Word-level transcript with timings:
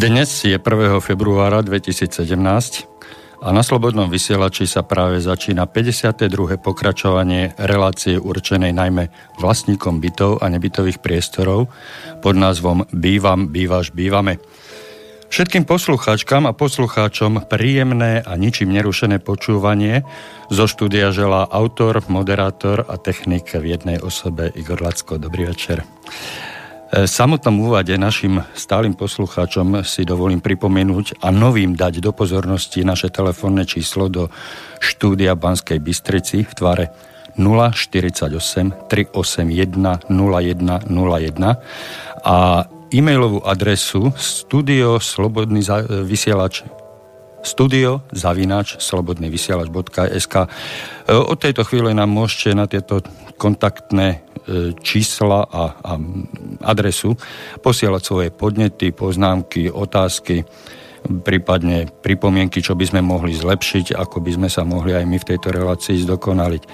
Dnes 0.00 0.32
je 0.48 0.56
1. 0.56 0.64
februára 1.04 1.60
2017 1.60 2.24
a 3.44 3.48
na 3.52 3.60
Slobodnom 3.60 4.08
vysielači 4.08 4.64
sa 4.64 4.80
práve 4.80 5.20
začína 5.20 5.68
52. 5.68 6.56
pokračovanie 6.56 7.52
relácie 7.60 8.16
určenej 8.16 8.72
najmä 8.72 9.12
vlastníkom 9.36 10.00
bytov 10.00 10.40
a 10.40 10.48
nebytových 10.48 11.04
priestorov 11.04 11.68
pod 12.24 12.32
názvom 12.32 12.88
Bývam, 12.96 13.52
bývaš, 13.52 13.92
bývame. 13.92 14.40
Všetkým 15.28 15.68
poslucháčkam 15.68 16.48
a 16.48 16.56
poslucháčom 16.56 17.44
príjemné 17.52 18.24
a 18.24 18.40
ničím 18.40 18.72
nerušené 18.72 19.20
počúvanie 19.20 20.00
zo 20.48 20.64
štúdia 20.64 21.12
želá 21.12 21.44
autor, 21.44 22.00
moderátor 22.08 22.88
a 22.88 22.96
technik 22.96 23.52
v 23.52 23.76
jednej 23.76 24.00
osobe 24.00 24.48
Igor 24.56 24.80
Lacko. 24.80 25.20
Dobrý 25.20 25.44
večer. 25.44 25.84
V 26.90 27.06
samotnom 27.06 27.70
úvade 27.70 27.94
našim 27.94 28.42
stálym 28.50 28.98
poslucháčom 28.98 29.86
si 29.86 30.02
dovolím 30.02 30.42
pripomenúť 30.42 31.22
a 31.22 31.30
novým 31.30 31.78
dať 31.78 32.02
do 32.02 32.10
pozornosti 32.10 32.82
naše 32.82 33.14
telefónne 33.14 33.62
číslo 33.62 34.10
do 34.10 34.26
štúdia 34.82 35.38
Banskej 35.38 35.78
Bystrici 35.78 36.42
v 36.42 36.50
tvare 36.50 36.90
048 37.38 38.90
381 38.90 40.10
0101 40.10 42.26
a 42.26 42.66
e-mailovú 42.90 43.38
adresu 43.46 44.10
studio 44.18 44.98
slobodný 44.98 45.62
vysielač 46.02 46.66
studio 47.46 48.02
zavinač 48.10 48.82
slobodnyvysielač.sk 48.82 50.34
Od 51.06 51.38
tejto 51.38 51.62
chvíle 51.70 51.94
nám 51.94 52.10
môžete 52.10 52.50
na 52.50 52.66
tieto 52.66 52.98
kontaktné 53.38 54.26
E, 54.29 54.29
čísla 54.80 55.46
a, 55.46 55.64
a 55.80 55.92
adresu, 56.66 57.14
posielať 57.62 58.02
svoje 58.02 58.28
podnety, 58.34 58.90
poznámky, 58.94 59.70
otázky, 59.70 60.44
prípadne 61.00 61.88
pripomienky, 61.88 62.60
čo 62.60 62.76
by 62.76 62.84
sme 62.84 63.00
mohli 63.00 63.32
zlepšiť, 63.32 63.96
ako 63.96 64.20
by 64.20 64.30
sme 64.36 64.48
sa 64.52 64.68
mohli 64.68 64.92
aj 64.92 65.04
my 65.08 65.16
v 65.16 65.28
tejto 65.32 65.48
relácii 65.48 65.96
zdokonaliť. 66.04 66.62
E, 66.62 66.68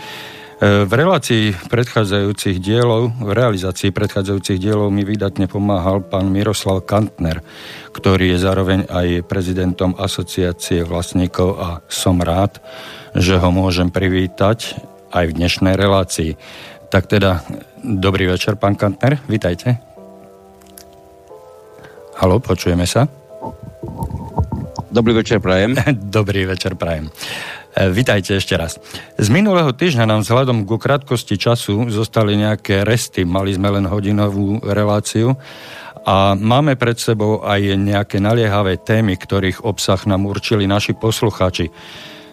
v 0.89 0.93
relácii 0.93 1.53
predchádzajúcich 1.69 2.57
dielov, 2.59 3.13
v 3.13 3.31
realizácii 3.31 3.93
predchádzajúcich 3.93 4.59
dielov 4.59 4.89
mi 4.89 5.05
vydatne 5.05 5.47
pomáhal 5.47 6.03
pán 6.03 6.33
Miroslav 6.33 6.83
Kantner, 6.89 7.45
ktorý 7.93 8.35
je 8.35 8.39
zároveň 8.41 8.81
aj 8.89 9.29
prezidentom 9.29 9.95
asociácie 9.95 10.83
vlastníkov 10.83 11.49
a 11.61 11.69
som 11.87 12.19
rád, 12.19 12.59
že 13.15 13.39
ho 13.39 13.49
môžem 13.53 13.93
privítať 13.93 14.81
aj 15.13 15.25
v 15.33 15.37
dnešnej 15.39 15.75
relácii. 15.79 16.37
Tak 16.87 17.11
teda, 17.11 17.43
dobrý 17.83 18.31
večer, 18.31 18.55
pán 18.55 18.79
Kantner, 18.79 19.19
vítajte. 19.27 19.75
Halo, 22.17 22.39
počujeme 22.39 22.87
sa? 22.87 23.11
Dobrý 24.95 25.13
večer, 25.19 25.43
prajem. 25.43 25.75
dobrý 26.17 26.47
večer, 26.47 26.79
prajem. 26.79 27.11
E, 27.75 27.91
vítajte 27.91 28.39
ešte 28.39 28.55
raz. 28.55 28.79
Z 29.19 29.29
minulého 29.29 29.75
týždňa 29.75 30.07
nám 30.07 30.21
vzhľadom 30.23 30.63
ku 30.63 30.79
krátkosti 30.79 31.35
času 31.35 31.91
zostali 31.91 32.39
nejaké 32.39 32.87
resty. 32.87 33.27
Mali 33.27 33.53
sme 33.59 33.77
len 33.77 33.85
hodinovú 33.91 34.63
reláciu 34.63 35.35
a 36.07 36.39
máme 36.39 36.79
pred 36.79 36.97
sebou 37.03 37.43
aj 37.43 37.67
nejaké 37.77 38.23
naliehavé 38.23 38.79
témy, 38.79 39.19
ktorých 39.19 39.67
obsah 39.67 39.99
nám 40.07 40.23
určili 40.25 40.71
naši 40.71 40.95
posluchači. 40.95 41.67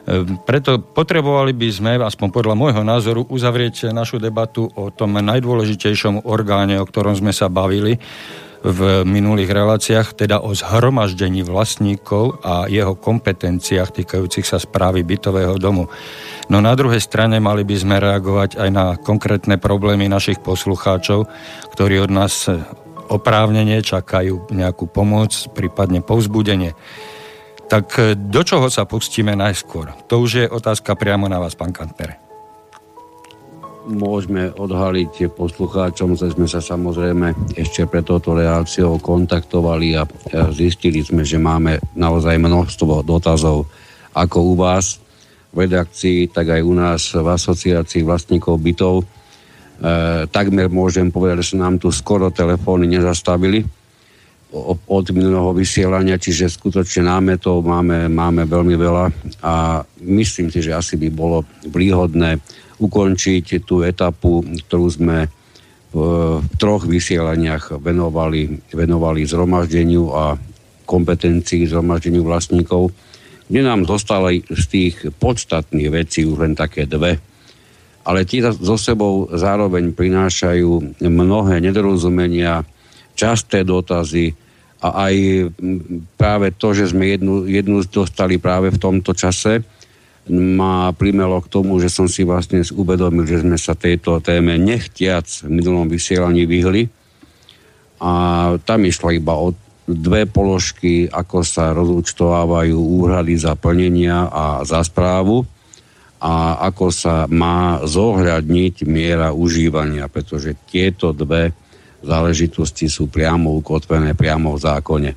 Ehm, 0.03 0.35
preto 0.43 0.83
potrebovali 0.83 1.55
by 1.55 1.69
sme, 1.71 1.91
aspoň 1.95 2.29
podľa 2.31 2.55
môjho 2.59 2.83
názoru, 2.83 3.23
uzavrieť 3.23 3.95
našu 3.95 4.19
debatu 4.19 4.67
o 4.75 4.91
tom 4.91 5.15
najdôležitejšom 5.15 6.27
orgáne, 6.27 6.75
o 6.79 6.85
ktorom 6.87 7.15
sme 7.15 7.31
sa 7.31 7.47
bavili 7.47 7.95
v 8.63 9.03
minulých 9.03 9.51
reláciách, 9.51 10.15
teda 10.15 10.39
o 10.39 10.55
zhromaždení 10.55 11.43
vlastníkov 11.43 12.39
a 12.47 12.71
jeho 12.71 12.95
kompetenciách 12.95 13.91
týkajúcich 13.91 14.47
sa 14.47 14.55
správy 14.55 15.03
bytového 15.03 15.59
domu. 15.59 15.91
No 16.47 16.63
na 16.63 16.71
druhej 16.71 17.03
strane 17.03 17.43
mali 17.43 17.67
by 17.67 17.75
sme 17.75 17.99
reagovať 17.99 18.55
aj 18.55 18.69
na 18.71 18.95
konkrétne 18.95 19.59
problémy 19.59 20.07
našich 20.07 20.39
poslucháčov, 20.39 21.27
ktorí 21.75 22.07
od 22.07 22.11
nás 22.15 22.47
oprávnene 23.11 23.83
čakajú 23.83 24.47
nejakú 24.47 24.87
pomoc, 24.87 25.35
prípadne 25.51 25.99
povzbudenie. 25.99 26.71
Tak 27.73 27.97
e, 27.97 28.13
do 28.13 28.45
čoho 28.45 28.69
sa 28.69 28.85
pustíme 28.85 29.33
najskôr? 29.33 29.97
To 30.05 30.21
už 30.21 30.31
je 30.37 30.45
otázka 30.45 30.93
priamo 30.93 31.25
na 31.25 31.41
vás, 31.41 31.57
pán 31.57 31.73
Kantner. 31.73 32.21
Môžeme 33.89 34.53
odhaliť 34.53 35.33
poslucháčom, 35.33 36.13
že 36.13 36.37
sme 36.37 36.45
sa 36.45 36.61
samozrejme 36.61 37.33
ešte 37.57 37.89
pre 37.89 38.05
touto 38.05 38.37
reakciou 38.37 39.01
kontaktovali 39.01 39.97
a 39.97 40.05
zistili 40.53 41.01
sme, 41.01 41.25
že 41.25 41.41
máme 41.41 41.81
naozaj 41.97 42.37
množstvo 42.37 43.01
dotazov 43.01 43.65
ako 44.13 44.37
u 44.43 44.53
vás 44.53 45.01
v 45.49 45.65
redakcii, 45.65 46.29
tak 46.29 46.53
aj 46.53 46.61
u 46.61 46.77
nás 46.77 47.09
v 47.09 47.25
asociácii 47.25 48.05
vlastníkov 48.05 48.61
bytov. 48.61 49.01
E, 49.01 49.05
takmer 50.29 50.69
môžem 50.69 51.09
povedať, 51.09 51.41
že 51.41 51.57
sa 51.57 51.65
nám 51.65 51.81
tu 51.81 51.89
skoro 51.89 52.29
telefóny 52.29 52.85
nezastavili 52.85 53.65
od 54.87 55.05
minulého 55.09 55.49
vysielania, 55.57 56.21
čiže 56.21 56.45
skutočne 56.45 57.09
námetov 57.09 57.65
máme, 57.65 58.05
máme 58.05 58.45
veľmi 58.45 58.75
veľa 58.77 59.05
a 59.41 59.81
myslím 60.05 60.53
si, 60.53 60.61
že 60.61 60.77
asi 60.77 60.93
by 60.93 61.09
bolo 61.09 61.41
príhodné 61.73 62.37
ukončiť 62.77 63.65
tú 63.65 63.81
etapu, 63.81 64.45
ktorú 64.69 64.87
sme 64.93 65.25
v, 65.89 65.97
troch 66.61 66.85
vysielaniach 66.85 67.81
venovali, 67.81 68.61
venovali 68.69 69.25
zhromaždeniu 69.25 70.03
a 70.13 70.37
kompetencií 70.85 71.65
zhromaždeniu 71.69 72.21
vlastníkov, 72.21 72.93
kde 73.49 73.61
nám 73.65 73.89
zostali 73.89 74.45
z 74.53 74.63
tých 74.69 74.95
podstatných 75.17 75.89
vecí 75.89 76.29
už 76.29 76.45
len 76.45 76.53
také 76.53 76.85
dve, 76.85 77.17
ale 78.03 78.27
tie 78.27 78.43
so 78.51 78.75
sebou 78.75 79.31
zároveň 79.31 79.95
prinášajú 79.95 81.01
mnohé 81.01 81.63
nedorozumenia, 81.63 82.67
časté 83.13 83.61
dotazy, 83.65 84.33
a 84.83 85.07
aj 85.07 85.15
práve 86.19 86.51
to, 86.51 86.75
že 86.75 86.91
sme 86.91 87.15
jednu, 87.15 87.47
jednu 87.47 87.87
dostali 87.87 88.35
práve 88.35 88.67
v 88.67 88.81
tomto 88.81 89.15
čase, 89.15 89.63
ma 90.27 90.91
primelo 90.91 91.39
k 91.39 91.51
tomu, 91.51 91.79
že 91.79 91.87
som 91.87 92.07
si 92.07 92.27
vlastne 92.27 92.59
uvedomil, 92.63 93.23
že 93.23 93.43
sme 93.43 93.55
sa 93.55 93.79
tejto 93.79 94.19
téme 94.19 94.59
nechtiac 94.59 95.23
v 95.47 95.49
minulom 95.51 95.87
vysielaní 95.87 96.43
vyhli. 96.43 96.91
A 98.03 98.11
tam 98.67 98.83
išlo 98.83 99.15
iba 99.15 99.39
o 99.39 99.55
dve 99.87 100.27
položky, 100.27 101.07
ako 101.07 101.43
sa 101.43 101.71
rozúčtovávajú 101.75 102.75
úhrady 102.75 103.35
za 103.39 103.55
plnenia 103.55 104.31
a 104.31 104.63
za 104.67 104.83
správu 104.83 105.43
a 106.23 106.63
ako 106.71 106.87
sa 106.87 107.27
má 107.27 107.83
zohľadniť 107.83 108.87
miera 108.87 109.35
užívania, 109.35 110.07
pretože 110.07 110.55
tieto 110.71 111.11
dve 111.11 111.51
záležitosti 112.03 112.91
sú 112.91 113.07
priamo 113.07 113.55
ukotvené 113.57 114.13
priamo 114.13 114.53
v 114.53 114.59
zákone. 114.59 115.11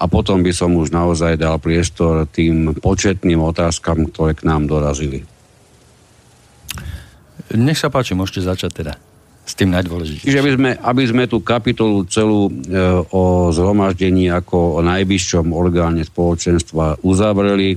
A 0.00 0.08
potom 0.08 0.40
by 0.40 0.52
som 0.56 0.72
už 0.80 0.96
naozaj 0.96 1.36
dal 1.36 1.60
priestor 1.60 2.24
tým 2.24 2.72
početným 2.72 3.36
otázkam, 3.44 4.08
ktoré 4.08 4.32
k 4.32 4.48
nám 4.48 4.64
dorazili. 4.64 5.28
Nech 7.52 7.76
sa 7.76 7.92
páči, 7.92 8.16
môžete 8.16 8.48
začať 8.48 8.70
teda 8.72 8.94
s 9.44 9.52
tým 9.58 9.74
najdôležitejším. 9.74 10.28
Čiže 10.30 10.40
aby 10.40 10.52
sme, 10.54 10.70
aby 10.78 11.04
sme 11.04 11.24
tú 11.26 11.42
kapitolu 11.42 12.06
celú 12.06 12.48
e, 12.48 12.52
o 13.10 13.50
zhromaždení 13.50 14.30
ako 14.30 14.78
o 14.78 14.80
najvyššom 14.86 15.50
orgáne 15.50 16.06
spoločenstva 16.06 17.02
uzavreli, 17.02 17.76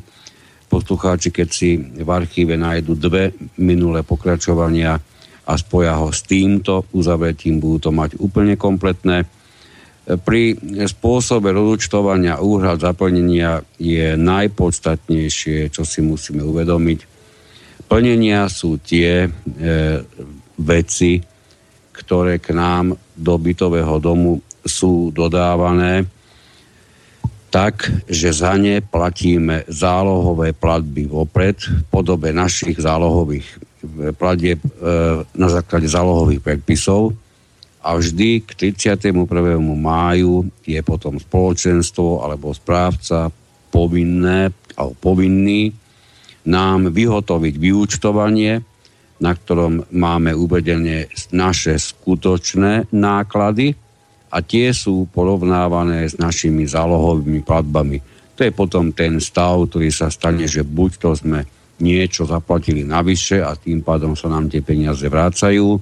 poslucháči, 0.70 1.30
keď 1.34 1.48
si 1.50 1.78
v 1.78 2.10
archíve 2.10 2.58
nájdu 2.58 2.94
dve 2.98 3.34
minulé 3.58 4.06
pokračovania 4.06 5.02
a 5.44 5.54
spoja 5.60 6.00
ho 6.00 6.10
s 6.10 6.24
týmto 6.24 6.88
uzavretím 6.96 7.60
budú 7.60 7.90
to 7.90 7.92
mať 7.92 8.16
úplne 8.20 8.56
kompletné. 8.56 9.28
Pri 10.04 10.60
spôsobe 10.88 11.56
rozúčtovania 11.56 12.44
úhrad 12.44 12.84
zaplnenia 12.84 13.64
je 13.80 14.20
najpodstatnejšie, 14.20 15.72
čo 15.72 15.88
si 15.88 16.04
musíme 16.04 16.44
uvedomiť. 16.44 17.00
Plnenia 17.88 18.52
sú 18.52 18.80
tie 18.84 19.28
e, 19.28 19.30
veci, 20.60 21.14
ktoré 21.94 22.44
k 22.44 22.52
nám 22.52 23.00
do 23.16 23.36
bytového 23.40 24.02
domu 24.04 24.44
sú 24.64 25.12
dodávané 25.16 26.08
tak, 27.54 27.86
že 28.10 28.34
za 28.34 28.58
ne 28.58 28.82
platíme 28.82 29.62
zálohové 29.70 30.58
platby 30.58 31.06
vopred 31.06 31.62
v 31.62 31.86
podobe 31.86 32.34
našich 32.34 32.82
zálohových 32.82 33.46
platieb 34.16 34.60
e, 34.64 34.70
na 35.36 35.48
základe 35.52 35.88
zálohových 35.88 36.40
predpisov 36.40 37.12
a 37.84 38.00
vždy 38.00 38.48
k 38.48 38.72
31. 38.72 39.12
máju 39.60 40.48
je 40.64 40.80
potom 40.80 41.20
spoločenstvo 41.20 42.24
alebo 42.24 42.56
správca 42.56 43.28
povinné 43.70 44.56
alebo 44.80 44.96
povinný 44.98 45.76
nám 46.44 46.92
vyhotoviť 46.92 47.54
vyúčtovanie, 47.56 48.64
na 49.20 49.32
ktorom 49.32 49.88
máme 49.96 50.36
uvedené 50.36 51.08
naše 51.32 51.80
skutočné 51.80 52.92
náklady 52.92 53.76
a 54.34 54.42
tie 54.42 54.74
sú 54.76 55.08
porovnávané 55.14 56.10
s 56.10 56.20
našimi 56.20 56.68
zálohovými 56.68 57.46
platbami. 57.46 58.02
To 58.34 58.42
je 58.42 58.52
potom 58.52 58.90
ten 58.90 59.22
stav, 59.22 59.70
ktorý 59.70 59.94
sa 59.94 60.10
stane, 60.10 60.50
že 60.50 60.66
buď 60.66 60.92
to 60.98 61.10
sme 61.14 61.46
niečo 61.84 62.24
zaplatili 62.24 62.88
navyše 62.88 63.44
a 63.44 63.60
tým 63.60 63.84
pádom 63.84 64.16
sa 64.16 64.32
nám 64.32 64.48
tie 64.48 64.64
peniaze 64.64 65.04
vrácajú, 65.12 65.76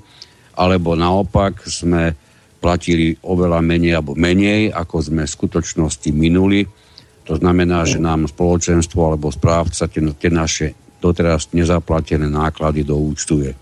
alebo 0.57 0.98
naopak 0.98 1.62
sme 1.69 2.18
platili 2.57 3.13
oveľa 3.21 3.62
menej 3.62 3.94
alebo 3.98 4.18
menej, 4.18 4.74
ako 4.74 4.95
sme 5.01 5.24
v 5.25 5.33
skutočnosti 5.33 6.09
minuli. 6.09 6.65
To 7.30 7.38
znamená, 7.38 7.86
že 7.86 8.01
nám 8.01 8.25
spoločenstvo 8.25 8.98
alebo 9.13 9.30
správca 9.30 9.86
tie, 9.86 10.01
tie 10.18 10.31
naše 10.33 10.68
doteraz 11.01 11.50
nezaplatené 11.53 12.30
náklady 12.30 12.86
doúčtuje. 12.86 13.53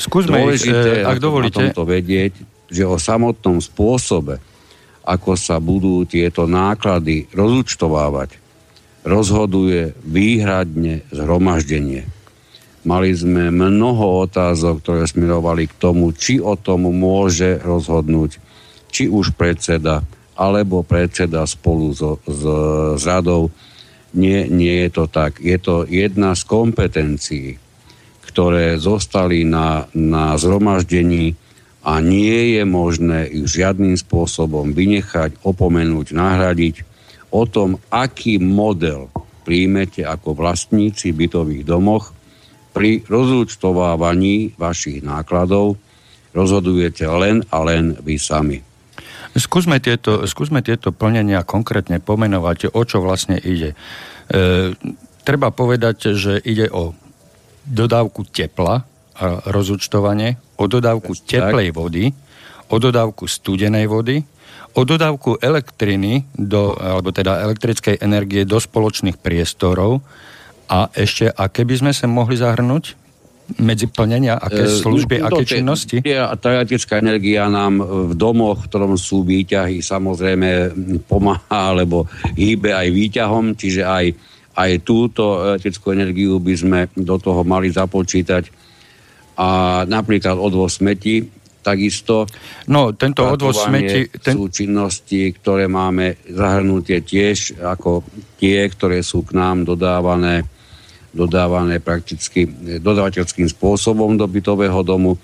Skúsme 0.00 0.40
Dôležité, 0.40 1.02
ich, 1.02 1.08
ak 1.08 1.18
dovolíte. 1.20 1.60
Na 1.60 1.74
tomto 1.74 1.84
vedieť, 1.84 2.32
že 2.68 2.84
o 2.88 2.96
samotnom 2.96 3.60
spôsobe, 3.60 4.40
ako 5.04 5.36
sa 5.36 5.60
budú 5.60 6.04
tieto 6.08 6.48
náklady 6.48 7.28
rozúčtovávať, 7.32 8.47
rozhoduje 9.08 9.96
výhradne 10.04 11.08
zhromaždenie. 11.08 12.04
Mali 12.84 13.10
sme 13.16 13.48
mnoho 13.48 14.28
otázok, 14.28 14.84
ktoré 14.84 15.02
smerovali 15.08 15.66
k 15.66 15.74
tomu, 15.80 16.12
či 16.12 16.38
o 16.38 16.54
tom 16.54 16.92
môže 16.92 17.58
rozhodnúť, 17.64 18.36
či 18.92 19.08
už 19.08 19.34
predseda, 19.34 20.04
alebo 20.38 20.86
predseda 20.86 21.42
spolu 21.48 21.90
so, 21.96 22.20
s, 22.28 22.42
s 23.00 23.02
radou. 23.08 23.50
Nie, 24.14 24.48
nie 24.48 24.86
je 24.86 24.90
to 24.94 25.04
tak. 25.10 25.42
Je 25.42 25.58
to 25.58 25.84
jedna 25.84 26.32
z 26.32 26.42
kompetencií, 26.48 27.48
ktoré 28.24 28.78
zostali 28.78 29.44
na, 29.44 29.90
na 29.92 30.38
zhromaždení 30.38 31.34
a 31.84 32.00
nie 32.00 32.56
je 32.56 32.62
možné 32.64 33.28
ich 33.28 33.48
žiadnym 33.52 33.98
spôsobom 33.98 34.72
vynechať, 34.72 35.40
opomenúť, 35.44 36.14
nahradiť 36.14 36.76
o 37.30 37.42
tom, 37.44 37.76
aký 37.92 38.40
model 38.40 39.12
príjmete 39.44 40.04
ako 40.04 40.36
vlastníci 40.36 41.16
bytových 41.16 41.64
domoch 41.64 42.12
pri 42.76 43.02
rozúčtovávaní 43.08 44.54
vašich 44.60 45.00
nákladov 45.00 45.80
rozhodujete 46.36 47.08
len 47.08 47.42
a 47.48 47.64
len 47.64 47.96
vy 48.04 48.20
sami. 48.20 48.60
Skúsme 49.34 49.78
tieto, 49.80 50.24
skúsme 50.28 50.60
tieto 50.64 50.92
plnenia 50.92 51.44
konkrétne 51.44 52.00
pomenovať, 52.02 52.72
o 52.72 52.82
čo 52.84 53.00
vlastne 53.00 53.36
ide. 53.38 53.72
E, 53.72 54.72
treba 55.22 55.52
povedať, 55.52 56.16
že 56.16 56.40
ide 56.42 56.68
o 56.72 56.96
dodávku 57.68 58.24
tepla 58.28 58.84
a 59.18 59.24
rozúčtovanie, 59.50 60.38
o 60.56 60.64
dodávku 60.70 61.12
Prečo 61.12 61.28
teplej 61.28 61.68
tak. 61.70 61.76
vody, 61.76 62.04
o 62.68 62.76
dodávku 62.78 63.24
studenej 63.28 63.86
vody, 63.90 64.22
o 64.74 64.80
dodávku 64.84 65.40
elektriny, 65.40 66.28
do, 66.36 66.76
alebo 66.76 67.14
teda 67.14 67.40
elektrickej 67.44 68.00
energie 68.04 68.44
do 68.44 68.60
spoločných 68.60 69.16
priestorov 69.18 70.04
a 70.68 70.92
ešte, 70.92 71.32
aké 71.32 71.64
by 71.64 71.74
sme 71.80 71.92
sa 71.96 72.04
mohli 72.04 72.36
zahrnúť 72.36 73.08
medzi 73.56 73.88
plnenia, 73.88 74.36
aké 74.36 74.68
e, 74.68 74.76
služby, 74.76 75.24
uh, 75.24 75.32
aké 75.32 75.42
činnosti? 75.56 76.04
Tá 76.04 76.48
elektrická 76.52 77.00
energia 77.00 77.48
nám 77.48 77.80
v 77.80 78.12
domoch, 78.12 78.60
v 78.60 78.68
ktorom 78.68 78.92
sú 79.00 79.24
výťahy, 79.24 79.80
samozrejme 79.80 80.76
pomáha, 81.08 81.72
alebo 81.72 82.04
hýbe 82.36 82.76
aj 82.76 82.88
výťahom, 82.92 83.56
čiže 83.56 83.88
aj, 83.88 84.06
aj 84.52 84.70
túto 84.84 85.40
elektrickú 85.48 85.96
energiu 85.96 86.36
by 86.36 86.54
sme 86.60 86.80
do 86.92 87.16
toho 87.16 87.40
mali 87.48 87.72
započítať 87.72 88.68
a 89.38 89.82
napríklad 89.86 90.34
odvoz 90.34 90.82
smeti, 90.82 91.22
takisto. 91.62 92.24
No, 92.70 92.94
tento 92.94 93.26
odvoz 93.26 93.68
smeti... 93.68 94.08
Ten... 94.20 94.34
Sú 94.38 94.48
činnosti, 94.48 95.34
ktoré 95.34 95.66
máme 95.66 96.18
zahrnutie 96.28 97.04
tiež 97.04 97.60
ako 97.60 98.06
tie, 98.40 98.66
ktoré 98.70 99.04
sú 99.04 99.26
k 99.26 99.36
nám 99.36 99.66
dodávané, 99.68 100.46
dodávané 101.12 101.82
prakticky 101.82 102.48
dodávateľským 102.80 103.48
spôsobom 103.50 104.16
do 104.16 104.24
bytového 104.24 104.80
domu. 104.86 105.18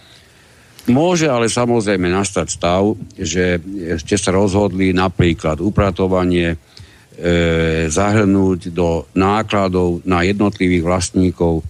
Môže 0.84 1.32
ale 1.32 1.48
samozrejme 1.48 2.12
nastať 2.12 2.46
stav, 2.52 2.92
že 3.16 3.56
ste 4.04 4.16
sa 4.20 4.36
rozhodli 4.36 4.92
napríklad 4.92 5.64
upratovanie 5.64 6.52
e, 6.52 6.56
zahrnúť 7.88 8.68
do 8.68 9.08
nákladov 9.16 10.04
na 10.04 10.20
jednotlivých 10.28 10.84
vlastníkov 10.84 11.64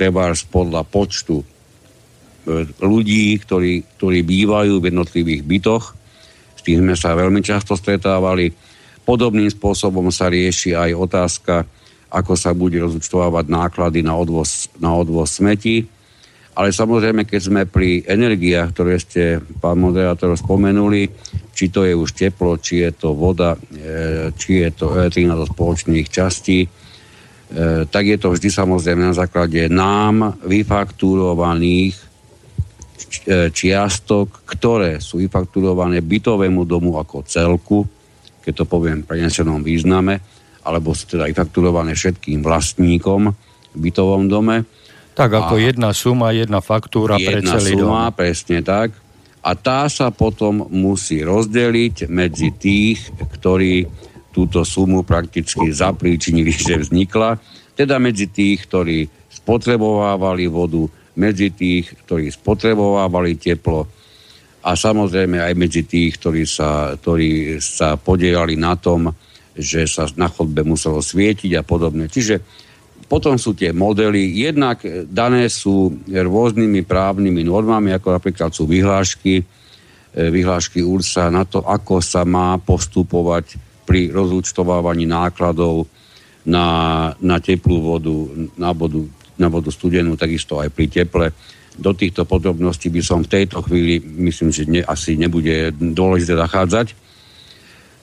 treba 0.00 0.32
podľa 0.32 0.88
počtu 0.88 1.44
ľudí, 2.80 3.36
ktorí, 3.40 3.84
ktorí 3.98 4.18
bývajú 4.24 4.80
v 4.80 4.88
jednotlivých 4.88 5.42
bytoch. 5.44 5.84
S 6.56 6.60
tým 6.64 6.84
sme 6.84 6.96
sa 6.96 7.16
veľmi 7.16 7.40
často 7.44 7.76
stretávali. 7.76 8.52
Podobným 9.04 9.48
spôsobom 9.48 10.08
sa 10.12 10.28
rieši 10.28 10.76
aj 10.76 10.90
otázka, 10.96 11.54
ako 12.10 12.32
sa 12.36 12.52
bude 12.56 12.80
rozúčtovávať 12.80 13.46
náklady 13.48 14.00
na 14.02 14.16
odvoz, 14.16 14.68
na 14.80 14.92
odvoz 14.92 15.40
smetí. 15.40 15.86
Ale 16.50 16.74
samozrejme, 16.74 17.24
keď 17.24 17.40
sme 17.40 17.62
pri 17.64 18.04
energiách, 18.04 18.74
ktoré 18.74 18.98
ste, 18.98 19.38
pán 19.62 19.78
moderátor, 19.78 20.34
spomenuli, 20.34 21.08
či 21.54 21.70
to 21.70 21.86
je 21.86 21.94
už 21.94 22.10
teplo, 22.12 22.58
či 22.58 22.84
je 22.84 22.90
to 22.92 23.14
voda, 23.14 23.54
e, 23.54 24.28
či 24.34 24.66
je 24.66 24.70
to 24.74 24.92
elektrina 24.92 25.38
do 25.38 25.46
spoločných 25.46 26.10
častí, 26.10 26.66
e, 26.66 26.68
tak 27.86 28.04
je 28.04 28.18
to 28.18 28.34
vždy 28.34 28.50
samozrejme 28.50 29.00
na 29.00 29.16
základe 29.16 29.70
nám 29.70 30.36
vyfaktúrovaných 30.42 32.09
E, 32.09 32.09
čiastok, 33.50 34.44
ktoré 34.44 35.00
sú 35.00 35.20
vyfakturované 35.20 36.00
bytovému 36.04 36.62
domu 36.68 36.96
ako 37.00 37.24
celku, 37.24 37.84
keď 38.40 38.52
to 38.60 38.64
poviem 38.64 39.04
v 39.04 39.08
prenesenom 39.16 39.60
význame, 39.60 40.20
alebo 40.64 40.92
sú 40.92 41.16
teda 41.16 41.28
vyfakturované 41.28 41.96
všetkým 41.96 42.44
vlastníkom 42.44 43.32
v 43.74 43.78
bytovom 43.78 44.28
dome. 44.28 44.64
Tak 45.14 45.30
ako 45.32 45.54
a 45.58 45.62
jedna 45.62 45.90
suma, 45.92 46.32
jedna 46.32 46.64
faktúra 46.64 47.20
jedna 47.20 47.28
pre 47.28 47.60
celý 47.60 47.72
suma, 47.76 48.08
dom. 48.08 48.16
presne 48.16 48.58
tak. 48.64 48.96
A 49.40 49.56
tá 49.56 49.88
sa 49.88 50.12
potom 50.12 50.68
musí 50.68 51.24
rozdeliť 51.24 52.12
medzi 52.12 52.52
tých, 52.52 53.08
ktorí 53.40 53.88
túto 54.30 54.62
sumu 54.62 55.02
prakticky 55.02 55.72
zapríčinili, 55.72 56.52
že 56.68 56.80
vznikla, 56.80 57.40
teda 57.74 57.96
medzi 57.96 58.28
tých, 58.28 58.68
ktorí 58.68 59.08
spotrebovávali 59.32 60.46
vodu, 60.52 60.84
medzi 61.20 61.52
tých, 61.52 61.92
ktorí 62.08 62.32
spotrebovávali 62.32 63.36
teplo 63.36 63.84
a 64.64 64.72
samozrejme 64.72 65.40
aj 65.40 65.54
medzi 65.56 65.84
tých, 65.84 66.16
ktorí 66.16 66.48
sa, 66.48 66.96
ktorí 66.96 67.60
sa 67.60 68.00
podielali 68.00 68.56
na 68.56 68.76
tom, 68.76 69.12
že 69.56 69.84
sa 69.84 70.08
na 70.16 70.32
chodbe 70.32 70.64
muselo 70.64 71.04
svietiť 71.04 71.60
a 71.60 71.62
podobne. 71.64 72.08
Čiže 72.08 72.40
potom 73.10 73.34
sú 73.36 73.58
tie 73.58 73.74
modely, 73.74 74.46
jednak 74.46 74.86
dané 75.10 75.50
sú 75.50 75.90
rôznymi 76.06 76.86
právnymi 76.86 77.42
normami, 77.42 77.90
ako 77.90 78.14
napríklad 78.14 78.54
sú 78.54 78.70
vyhlášky, 78.70 79.42
e, 79.42 79.44
vyhlášky 80.14 80.78
URSA 80.78 81.26
na 81.34 81.42
to, 81.42 81.58
ako 81.66 81.98
sa 81.98 82.22
má 82.22 82.54
postupovať 82.62 83.58
pri 83.82 84.14
rozúčtovávaní 84.14 85.10
nákladov 85.10 85.90
na, 86.46 87.10
na 87.18 87.42
teplú 87.42 87.82
vodu, 87.82 88.14
na 88.54 88.70
vodu 88.70 89.02
na 89.40 89.48
vodu 89.48 89.72
studenú, 89.72 90.14
takisto 90.14 90.60
aj 90.60 90.68
pri 90.70 90.86
teple. 90.86 91.26
Do 91.80 91.96
týchto 91.96 92.28
podrobností 92.28 92.92
by 92.92 93.00
som 93.00 93.24
v 93.24 93.32
tejto 93.40 93.64
chvíli, 93.64 93.98
myslím, 93.98 94.52
že 94.52 94.68
ne, 94.68 94.84
asi 94.84 95.16
nebude 95.16 95.72
dôležité 95.72 96.36
zachádzať. 96.36 96.92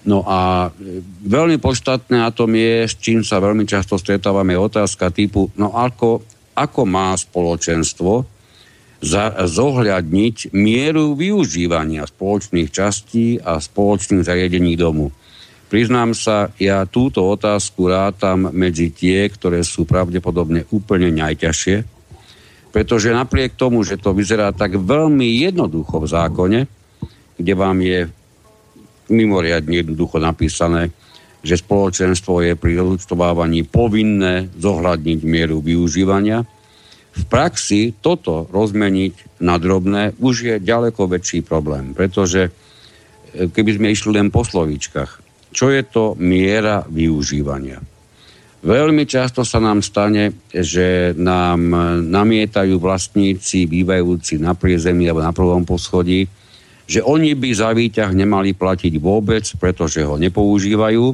No 0.08 0.24
a 0.24 0.72
e, 0.72 1.04
veľmi 1.28 1.60
podstatné 1.60 2.16
na 2.18 2.32
tom 2.32 2.56
je, 2.56 2.88
s 2.88 2.96
čím 2.98 3.22
sa 3.22 3.44
veľmi 3.44 3.68
často 3.68 4.00
stretávame, 4.00 4.56
otázka 4.56 5.12
typu, 5.12 5.52
no 5.60 5.76
ako, 5.76 6.24
ako 6.56 6.82
má 6.88 7.12
spoločenstvo 7.14 8.24
za, 9.04 9.36
zohľadniť 9.46 10.56
mieru 10.56 11.14
využívania 11.14 12.08
spoločných 12.08 12.70
častí 12.72 13.38
a 13.38 13.60
spoločných 13.62 14.26
zariadení 14.26 14.74
domu. 14.80 15.14
Priznám 15.68 16.16
sa, 16.16 16.56
ja 16.56 16.88
túto 16.88 17.28
otázku 17.28 17.92
rátam 17.92 18.48
medzi 18.56 18.88
tie, 18.88 19.28
ktoré 19.28 19.68
sú 19.68 19.84
pravdepodobne 19.84 20.64
úplne 20.72 21.12
najťažšie, 21.12 21.84
pretože 22.72 23.12
napriek 23.12 23.60
tomu, 23.60 23.84
že 23.84 24.00
to 24.00 24.16
vyzerá 24.16 24.56
tak 24.56 24.80
veľmi 24.80 25.28
jednoducho 25.44 26.00
v 26.00 26.08
zákone, 26.08 26.60
kde 27.36 27.54
vám 27.54 27.84
je 27.84 28.08
mimoriadne 29.12 29.84
jednoducho 29.84 30.24
napísané, 30.24 30.96
že 31.44 31.60
spoločenstvo 31.60 32.48
je 32.48 32.54
pri 32.56 32.80
rozúčtovávaní 32.80 33.68
povinné 33.68 34.48
zohľadniť 34.56 35.20
mieru 35.28 35.60
využívania. 35.60 36.48
V 37.12 37.24
praxi 37.28 37.92
toto 37.92 38.48
rozmeniť 38.56 39.44
na 39.44 39.60
drobné 39.60 40.16
už 40.16 40.36
je 40.48 40.56
ďaleko 40.64 41.12
väčší 41.12 41.44
problém, 41.44 41.92
pretože 41.92 42.48
e, 42.48 42.52
keby 43.52 43.72
sme 43.76 43.88
išli 43.92 44.16
len 44.16 44.30
po 44.30 44.46
slovíčkach, 44.46 45.27
čo 45.58 45.74
je 45.74 45.82
to 45.90 46.14
miera 46.22 46.86
využívania. 46.86 47.82
Veľmi 48.62 49.10
často 49.10 49.42
sa 49.42 49.58
nám 49.58 49.82
stane, 49.82 50.46
že 50.54 51.18
nám 51.18 51.62
namietajú 52.06 52.78
vlastníci 52.78 53.66
bývajúci 53.66 54.38
na 54.38 54.54
priezemí 54.54 55.10
alebo 55.10 55.26
na 55.26 55.34
prvom 55.34 55.66
poschodí, 55.66 56.30
že 56.86 57.02
oni 57.02 57.34
by 57.34 57.50
za 57.58 57.74
výťah 57.74 58.14
nemali 58.14 58.54
platiť 58.54 58.94
vôbec, 59.02 59.50
pretože 59.58 60.06
ho 60.06 60.22
nepoužívajú. 60.22 61.06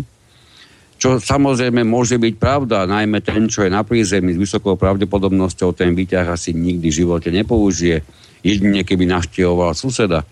Čo 0.99 1.19
samozrejme 1.19 1.83
môže 1.87 2.15
byť 2.15 2.33
pravda, 2.39 2.87
najmä 2.87 3.23
ten, 3.23 3.47
čo 3.47 3.63
je 3.63 3.71
na 3.71 3.83
prízemí 3.83 4.35
s 4.35 4.39
vysokou 4.39 4.75
pravdepodobnosťou, 4.79 5.75
ten 5.75 5.95
výťah 5.95 6.31
asi 6.35 6.55
nikdy 6.55 6.87
v 6.91 6.99
živote 7.03 7.31
nepoužije. 7.31 8.03
Jedine, 8.43 8.83
keby 8.83 9.07
navštevoval 9.07 9.71
suseda. 9.75 10.23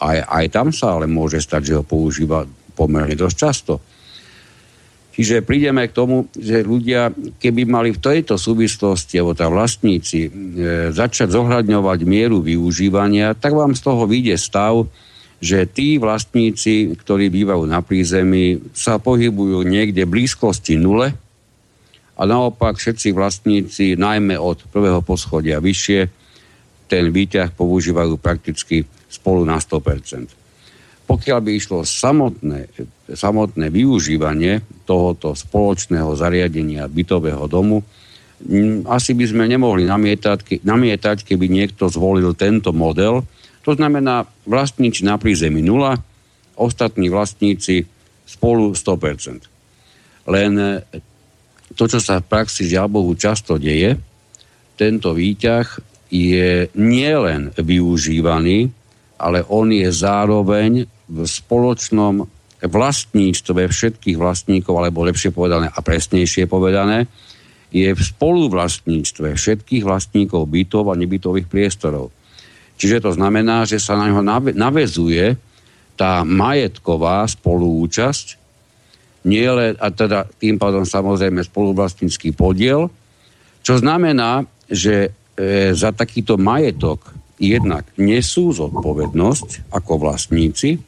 Aj, 0.00 0.18
aj 0.28 0.44
tam 0.48 0.72
sa 0.72 0.96
ale 0.96 1.08
môže 1.08 1.40
stať, 1.40 1.72
že 1.72 1.76
ho 1.80 1.84
používa 1.84 2.44
pomerne 2.72 3.18
dosť 3.18 3.36
často. 3.36 3.74
Čiže 5.20 5.44
prídeme 5.44 5.84
k 5.84 5.92
tomu, 5.92 6.32
že 6.32 6.64
ľudia, 6.64 7.12
keby 7.12 7.68
mali 7.68 7.90
v 7.92 8.00
tejto 8.00 8.40
súvislosti, 8.40 9.20
alebo 9.20 9.36
tá 9.36 9.52
vlastníci, 9.52 10.18
e, 10.24 10.30
začať 10.94 11.34
zohľadňovať 11.34 12.00
mieru 12.08 12.40
využívania, 12.40 13.36
tak 13.36 13.52
vám 13.52 13.76
z 13.76 13.84
toho 13.84 14.08
vyjde 14.08 14.40
stav, 14.40 14.88
že 15.36 15.68
tí 15.68 16.00
vlastníci, 16.00 16.96
ktorí 16.96 17.28
bývajú 17.28 17.68
na 17.68 17.84
prízemí, 17.84 18.72
sa 18.72 18.96
pohybujú 18.96 19.60
niekde 19.66 20.08
blízkosti 20.08 20.80
nule 20.80 21.12
a 22.16 22.22
naopak 22.24 22.80
všetci 22.80 23.12
vlastníci, 23.12 24.00
najmä 24.00 24.40
od 24.40 24.64
prvého 24.72 25.04
poschodia 25.04 25.60
vyššie, 25.60 26.00
ten 26.88 27.12
výťah 27.12 27.52
používajú 27.52 28.16
prakticky 28.16 28.88
spolu 29.12 29.44
na 29.44 29.60
100% 29.60 30.40
pokiaľ 31.10 31.38
by 31.42 31.50
išlo 31.58 31.82
samotné, 31.82 32.70
samotné 33.10 33.66
využívanie 33.74 34.62
tohoto 34.86 35.34
spoločného 35.34 36.14
zariadenia 36.14 36.86
bytového 36.86 37.50
domu, 37.50 37.82
asi 38.86 39.18
by 39.18 39.26
sme 39.26 39.50
nemohli 39.50 39.90
namietať, 39.90 40.62
namietať, 40.62 41.26
keby 41.26 41.50
niekto 41.50 41.90
zvolil 41.90 42.30
tento 42.38 42.70
model. 42.70 43.26
To 43.66 43.74
znamená 43.74 44.22
vlastníci 44.46 45.02
na 45.02 45.18
prízemí 45.18 45.58
0, 45.66 45.98
ostatní 46.54 47.10
vlastníci 47.10 47.90
spolu 48.22 48.78
100%. 48.78 50.30
Len 50.30 50.78
to, 51.74 51.84
čo 51.90 51.98
sa 51.98 52.22
v 52.22 52.30
praxi 52.30 52.70
žiaľ 52.70 52.86
často 53.18 53.58
deje, 53.58 53.98
tento 54.78 55.10
výťah 55.10 55.66
je 56.06 56.70
nielen 56.78 57.50
využívaný, 57.58 58.70
ale 59.18 59.42
on 59.50 59.74
je 59.74 59.90
zároveň 59.90 60.99
v 61.10 61.26
spoločnom 61.26 62.24
vlastníctve 62.62 63.66
všetkých 63.66 64.16
vlastníkov, 64.20 64.78
alebo 64.78 65.02
lepšie 65.02 65.34
povedané 65.34 65.66
a 65.72 65.78
presnejšie 65.80 66.46
povedané, 66.46 67.10
je 67.70 67.86
v 67.90 68.00
spoluvlastníctve 68.02 69.34
všetkých 69.34 69.82
vlastníkov 69.86 70.46
bytov 70.50 70.90
a 70.90 70.98
nebytových 70.98 71.46
priestorov. 71.46 72.10
Čiže 72.80 73.04
to 73.04 73.10
znamená, 73.14 73.68
že 73.68 73.78
sa 73.78 73.94
na 73.94 74.10
ňo 74.10 74.22
navezuje 74.56 75.38
tá 75.94 76.24
majetková 76.26 77.28
spoluúčasť, 77.28 78.40
nie 79.28 79.44
a 79.76 79.86
teda 79.92 80.24
tým 80.40 80.56
pádom 80.56 80.88
samozrejme 80.88 81.44
spoluvlastnícky 81.44 82.32
podiel, 82.32 82.88
čo 83.60 83.76
znamená, 83.76 84.48
že 84.64 85.12
e, 85.36 85.76
za 85.76 85.92
takýto 85.92 86.40
majetok 86.40 87.12
jednak 87.36 87.84
nesú 88.00 88.48
zodpovednosť 88.56 89.68
ako 89.68 89.92
vlastníci, 90.00 90.80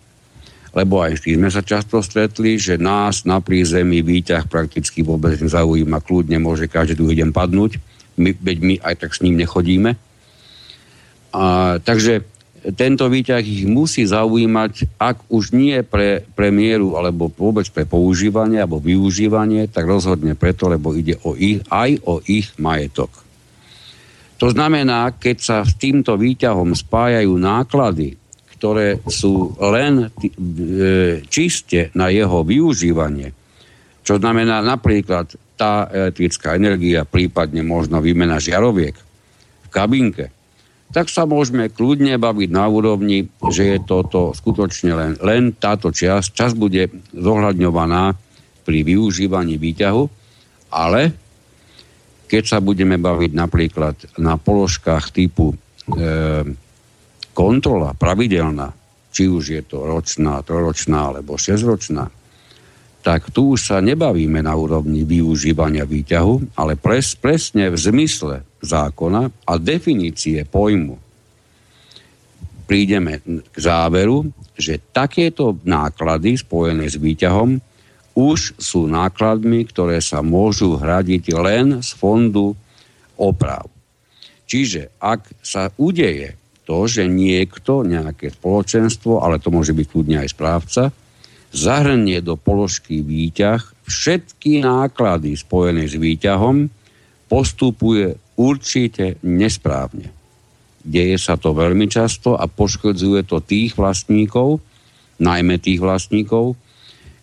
lebo 0.73 1.05
aj 1.05 1.21
s 1.21 1.29
sme 1.29 1.53
sa 1.53 1.61
často 1.61 2.01
stretli, 2.01 2.57
že 2.57 2.81
nás 2.81 3.29
na 3.29 3.45
prízemí 3.45 4.01
výťah 4.01 4.49
prakticky 4.49 5.05
vôbec 5.05 5.37
nezaujíma, 5.37 6.01
kľudne 6.01 6.41
môže 6.41 6.69
každý 6.69 6.97
druhý 6.97 7.21
deň 7.21 7.31
padnúť, 7.31 7.77
my, 8.17 8.31
veď 8.33 8.59
my 8.61 8.75
aj 8.81 8.95
tak 9.05 9.13
s 9.13 9.21
ním 9.21 9.37
nechodíme. 9.37 9.97
A, 11.33 11.77
takže 11.81 12.25
tento 12.73 13.11
výťah 13.11 13.43
ich 13.43 13.67
musí 13.67 14.07
zaujímať, 14.07 14.95
ak 14.97 15.27
už 15.27 15.51
nie 15.51 15.83
pre 15.83 16.23
premiéru 16.39 16.95
alebo 16.95 17.27
vôbec 17.27 17.67
pre 17.75 17.83
používanie 17.83 18.63
alebo 18.63 18.79
využívanie, 18.79 19.67
tak 19.67 19.85
rozhodne 19.85 20.39
preto, 20.39 20.71
lebo 20.71 20.95
ide 20.95 21.19
o 21.27 21.35
ich, 21.35 21.59
aj 21.69 21.99
o 22.07 22.23
ich 22.23 22.55
majetok. 22.63 23.11
To 24.39 24.51
znamená, 24.51 25.11
keď 25.15 25.37
sa 25.39 25.59
s 25.63 25.75
týmto 25.79 26.15
výťahom 26.19 26.75
spájajú 26.75 27.35
náklady, 27.35 28.22
ktoré 28.63 29.03
sú 29.11 29.59
len 29.59 30.07
e, 30.07 31.19
čiste 31.27 31.91
na 31.99 32.15
jeho 32.15 32.47
využívanie, 32.47 33.35
čo 34.07 34.23
znamená 34.23 34.63
napríklad 34.63 35.35
tá 35.59 35.91
elektrická 35.91 36.55
energia, 36.55 37.03
prípadne 37.03 37.67
možno 37.67 37.99
výmena 37.99 38.39
žiaroviek 38.39 38.95
v 39.67 39.69
kabinke, 39.75 40.31
tak 40.95 41.11
sa 41.11 41.27
môžeme 41.27 41.75
kľudne 41.75 42.15
baviť 42.23 42.55
na 42.55 42.71
úrovni, 42.71 43.27
že 43.51 43.75
je 43.75 43.79
toto 43.83 44.31
skutočne 44.31 44.95
len, 44.95 45.13
len 45.19 45.51
táto 45.59 45.91
časť. 45.91 46.31
Čas 46.31 46.55
bude 46.55 46.87
zohľadňovaná 47.19 48.15
pri 48.63 48.79
využívaní 48.87 49.59
výťahu, 49.59 50.03
ale 50.71 51.11
keď 52.31 52.43
sa 52.47 52.59
budeme 52.63 52.95
baviť 52.95 53.35
napríklad 53.35 54.23
na 54.23 54.39
položkách 54.39 55.11
typu 55.11 55.51
e, 55.51 55.57
kontrola 57.33 57.97
pravidelná, 57.97 58.73
či 59.13 59.29
už 59.29 59.45
je 59.53 59.63
to 59.65 59.85
ročná, 59.85 60.41
troročná 60.41 61.13
alebo 61.13 61.37
šesťročná, 61.37 62.09
tak 63.03 63.35
tu 63.35 63.59
už 63.59 63.75
sa 63.75 63.79
nebavíme 63.83 64.41
na 64.47 64.55
úrovni 64.55 65.03
využívania 65.03 65.83
výťahu, 65.83 66.55
ale 66.55 66.79
pres, 66.79 67.19
presne 67.19 67.67
v 67.69 67.77
zmysle 67.77 68.47
zákona 68.63 69.23
a 69.43 69.53
definície 69.59 70.47
pojmu 70.47 71.03
prídeme 72.73 73.21
k 73.21 73.57
záveru, 73.59 74.33
že 74.57 74.81
takéto 74.81 75.61
náklady 75.61 76.41
spojené 76.41 76.89
s 76.89 76.97
výťahom 76.97 77.61
už 78.17 78.57
sú 78.57 78.89
nákladmi, 78.89 79.69
ktoré 79.69 80.01
sa 80.01 80.25
môžu 80.25 80.81
hradiť 80.81 81.37
len 81.37 81.85
z 81.85 81.91
fondu 81.93 82.57
oprav. 83.21 83.69
Čiže 84.49 84.89
ak 85.01 85.33
sa 85.45 85.69
udeje 85.77 86.37
to, 86.63 86.87
že 86.87 87.11
niekto, 87.11 87.83
nejaké 87.83 88.31
spoločenstvo, 88.31 89.21
ale 89.23 89.43
to 89.43 89.51
môže 89.51 89.75
byť 89.75 89.87
kľudne 89.91 90.17
aj 90.23 90.29
správca, 90.31 90.83
zahrnie 91.53 92.23
do 92.25 92.39
položky 92.39 93.05
výťah 93.05 93.61
všetky 93.85 94.65
náklady 94.65 95.37
spojené 95.37 95.85
s 95.85 95.99
výťahom, 95.99 96.71
postupuje 97.29 98.17
určite 98.39 99.21
nesprávne. 99.27 100.09
Deje 100.83 101.15
sa 101.21 101.39
to 101.39 101.55
veľmi 101.55 101.87
často 101.87 102.35
a 102.35 102.51
poškodzuje 102.51 103.23
to 103.29 103.39
tých 103.45 103.79
vlastníkov, 103.79 104.59
najmä 105.23 105.63
tých 105.63 105.79
vlastníkov, 105.79 106.59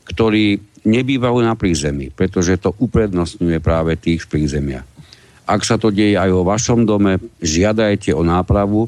ktorí 0.07 0.61
nebývajú 0.87 1.39
na 1.43 1.53
prízemí, 1.59 2.09
pretože 2.15 2.55
to 2.61 2.71
uprednostňuje 2.79 3.59
práve 3.59 3.99
tých 3.99 4.23
z 4.23 4.27
prízemia. 4.31 4.81
Ak 5.49 5.65
sa 5.65 5.75
to 5.75 5.91
deje 5.91 6.15
aj 6.15 6.29
o 6.31 6.47
vašom 6.47 6.85
dome, 6.85 7.19
žiadajte 7.41 8.13
o 8.15 8.23
nápravu, 8.23 8.87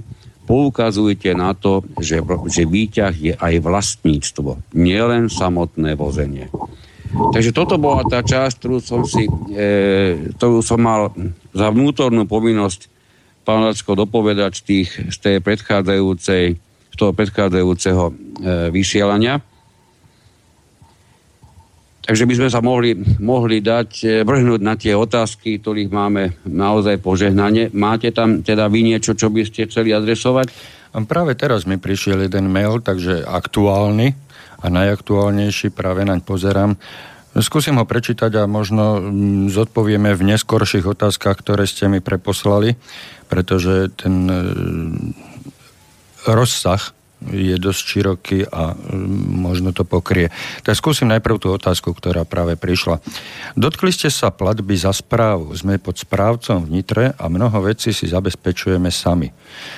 poukazujete 0.52 1.32
na 1.32 1.56
to, 1.56 1.80
že, 2.04 2.20
že 2.52 2.68
výťah 2.68 3.16
je 3.16 3.34
aj 3.40 3.54
vlastníctvo, 3.64 4.76
nielen 4.76 5.32
samotné 5.32 5.96
vozenie. 5.96 6.52
Takže 7.12 7.56
toto 7.56 7.80
bola 7.80 8.04
tá 8.04 8.20
časť, 8.20 8.60
ktorú 8.60 8.78
som, 8.84 9.08
si, 9.08 9.32
e, 9.52 10.32
ktorú 10.36 10.60
som 10.60 10.80
mal 10.80 11.16
za 11.56 11.72
vnútornú 11.72 12.28
povinnosť 12.28 12.92
pán 13.48 13.64
Lacko 13.64 13.96
dopovedať 13.96 14.52
z, 14.60 14.64
tých, 14.64 14.90
z 15.12 15.18
tej 15.20 15.36
predchádzajúcej, 15.40 16.60
toho 17.00 17.12
predchádzajúceho 17.16 18.04
e, 18.08 18.14
vysielania. 18.76 19.40
Takže 22.12 22.28
by 22.28 22.36
sme 22.44 22.50
sa 22.52 22.60
mohli, 22.60 22.92
mohli 23.24 23.64
dať, 23.64 23.90
e, 24.04 24.08
vrhnúť 24.28 24.60
na 24.60 24.76
tie 24.76 24.92
otázky, 24.92 25.64
ktorých 25.64 25.96
máme 25.96 26.36
naozaj 26.44 27.00
požehnanie. 27.00 27.72
Máte 27.72 28.12
tam 28.12 28.44
teda 28.44 28.68
vy 28.68 28.84
niečo, 28.84 29.16
čo 29.16 29.32
by 29.32 29.48
ste 29.48 29.72
chceli 29.72 29.96
adresovať? 29.96 30.52
Práve 31.08 31.40
teraz 31.40 31.64
mi 31.64 31.80
prišiel 31.80 32.28
jeden 32.28 32.52
mail, 32.52 32.84
takže 32.84 33.24
aktuálny 33.24 34.12
a 34.60 34.68
najaktuálnejší, 34.68 35.72
práve 35.72 36.04
naň 36.04 36.20
pozerám. 36.20 36.76
Skúsim 37.40 37.80
ho 37.80 37.88
prečítať 37.88 38.44
a 38.44 38.44
možno 38.44 39.00
mm, 39.00 39.48
zodpovieme 39.48 40.12
v 40.12 40.36
neskorších 40.36 40.84
otázkach, 40.84 41.40
ktoré 41.40 41.64
ste 41.64 41.88
mi 41.88 42.04
preposlali, 42.04 42.76
pretože 43.32 43.88
ten 43.96 44.28
e, 44.28 44.36
rozsah 46.28 46.92
je 47.30 47.54
dosť 47.62 47.82
široký 47.86 48.40
a 48.50 48.74
mm, 48.74 49.46
možno 49.46 49.70
to 49.72 49.86
pokrie. 49.86 50.34
Tak 50.66 50.74
skúsim 50.74 51.06
najprv 51.14 51.38
tú 51.38 51.54
otázku, 51.54 51.94
ktorá 51.94 52.26
práve 52.26 52.58
prišla. 52.58 52.98
Dotkli 53.54 53.94
ste 53.94 54.10
sa 54.10 54.34
platby 54.34 54.74
za 54.74 54.90
správu. 54.90 55.54
Sme 55.54 55.78
pod 55.78 56.02
správcom 56.02 56.66
v 56.66 56.82
Nitre 56.82 57.06
a 57.14 57.26
mnoho 57.30 57.62
vecí 57.62 57.94
si 57.94 58.10
zabezpečujeme 58.10 58.90
sami. 58.90 59.30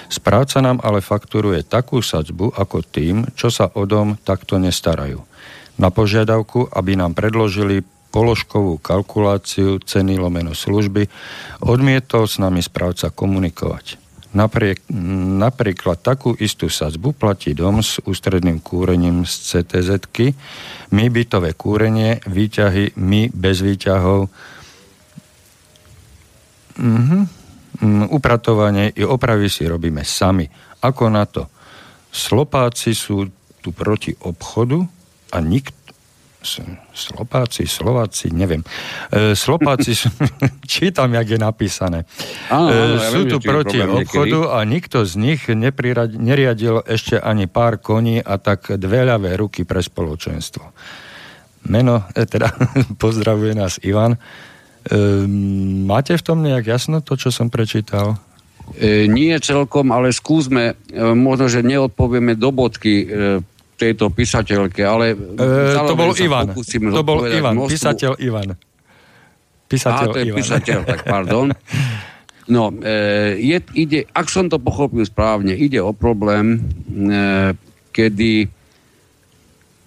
Správca 0.08 0.64
nám 0.64 0.80
ale 0.80 1.04
fakturuje 1.04 1.68
takú 1.68 2.00
sadzbu 2.00 2.56
ako 2.56 2.80
tým, 2.86 3.28
čo 3.36 3.52
sa 3.52 3.68
o 3.76 3.84
dom 3.84 4.16
takto 4.24 4.56
nestarajú. 4.56 5.20
Na 5.76 5.90
požiadavku, 5.90 6.70
aby 6.70 6.96
nám 6.96 7.18
predložili 7.18 7.82
položkovú 8.14 8.78
kalkuláciu 8.78 9.82
ceny 9.82 10.22
lomeno 10.22 10.54
služby, 10.54 11.10
odmietol 11.66 12.30
s 12.30 12.38
nami 12.38 12.62
správca 12.62 13.10
komunikovať. 13.10 14.03
Napriek, 14.34 14.90
napríklad 15.38 16.02
takú 16.02 16.34
istú 16.34 16.66
sadzbu 16.66 17.13
platí 17.13 17.54
dom 17.54 17.86
s 17.86 18.02
ústredným 18.02 18.66
kúrením 18.66 19.30
z 19.30 19.62
ctz 19.62 20.10
my 20.90 21.06
bytové 21.10 21.54
kúrenie, 21.54 22.18
výťahy, 22.25 22.98
my 22.98 23.30
bez 23.30 23.62
výťahov, 23.62 24.30
mm-hmm. 26.78 27.24
upratovanie 28.10 28.94
i 28.98 29.06
opravy 29.06 29.50
si 29.50 29.70
robíme 29.70 30.02
sami. 30.02 30.50
Ako 30.82 31.13
na 31.13 31.25
to? 31.30 31.50
Slopáci 32.13 32.94
sú 32.94 33.30
tu 33.62 33.70
proti 33.74 34.13
obchodu 34.22 34.82
a 35.34 35.38
nikto 35.42 35.83
Slopáci, 36.94 37.64
Slováci, 37.64 38.30
neviem. 38.36 38.62
E, 39.10 39.34
Slopáci, 39.34 39.96
čítam, 40.68 41.14
jak 41.16 41.28
je 41.34 41.40
napísané. 41.40 42.00
Áno, 42.52 42.68
áno, 42.70 42.96
ja 43.00 43.10
sú 43.10 43.24
viem, 43.24 43.32
tu 43.32 43.38
proti 43.40 43.80
obchodu 43.80 44.40
niekedy. 44.44 44.54
a 44.54 44.58
nikto 44.68 44.98
z 45.08 45.14
nich 45.16 45.42
neriadil 46.20 46.84
ešte 46.84 47.16
ani 47.18 47.48
pár 47.48 47.80
koní 47.80 48.20
a 48.20 48.36
tak 48.38 48.76
dve 48.76 49.08
ľavé 49.08 49.40
ruky 49.40 49.64
pre 49.64 49.80
spoločenstvo. 49.80 50.64
Meno, 51.72 52.04
e, 52.12 52.28
teda 52.28 52.52
pozdravuje 53.02 53.56
nás 53.56 53.80
Ivan. 53.80 54.14
E, 54.14 54.20
máte 55.88 56.20
v 56.20 56.24
tom 56.28 56.44
nejak 56.44 56.68
jasno 56.68 57.00
to, 57.00 57.16
čo 57.16 57.32
som 57.32 57.48
prečítal? 57.48 58.20
E, 58.80 59.12
nie 59.12 59.36
celkom, 59.44 59.92
ale 59.92 60.16
skúsme, 60.16 60.76
e, 60.92 61.04
možno, 61.16 61.52
že 61.52 61.64
neodpovieme 61.64 62.36
do 62.40 62.52
bodky 62.52 62.94
e, 63.04 63.06
tejto 63.84 64.08
písateľke, 64.10 64.82
ale... 64.84 65.13
E, 65.13 65.75
to 65.75 65.96
bol 66.00 66.16
Ivan. 66.16 66.56
To 66.96 67.04
bol 67.04 67.20
Ivan, 67.28 67.54
množstvu... 67.60 67.74
písateľ 67.75 68.12
Ivan. 68.24 68.56
Písateľ 69.68 70.08
Á, 70.08 70.13
to 70.13 70.18
je 70.20 70.25
Ivan. 70.32 70.38
písateľ, 70.40 70.80
tak 70.88 71.00
pardon. 71.04 71.48
No, 72.44 72.75
e, 72.75 73.40
je, 73.40 73.56
ide, 73.72 74.04
ak 74.12 74.28
som 74.28 74.52
to 74.52 74.60
pochopil 74.60 75.00
správne, 75.08 75.56
ide 75.56 75.80
o 75.80 75.96
problém, 75.96 76.60
e, 76.92 77.56
kedy 77.96 78.52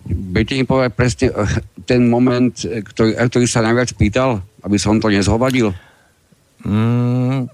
Budete 0.06 0.54
mi 0.54 0.64
povedať 0.64 0.92
presne 0.94 1.26
e, 1.34 1.34
ten 1.82 2.06
moment, 2.06 2.54
e, 2.62 2.82
ktorý, 2.82 3.18
ktorý 3.18 3.46
sa 3.50 3.66
najviac 3.66 3.90
pýtal, 3.98 4.38
aby 4.62 4.78
som 4.78 5.02
to 5.02 5.10
nezhovadil? 5.10 5.74
Mm, 6.62 7.50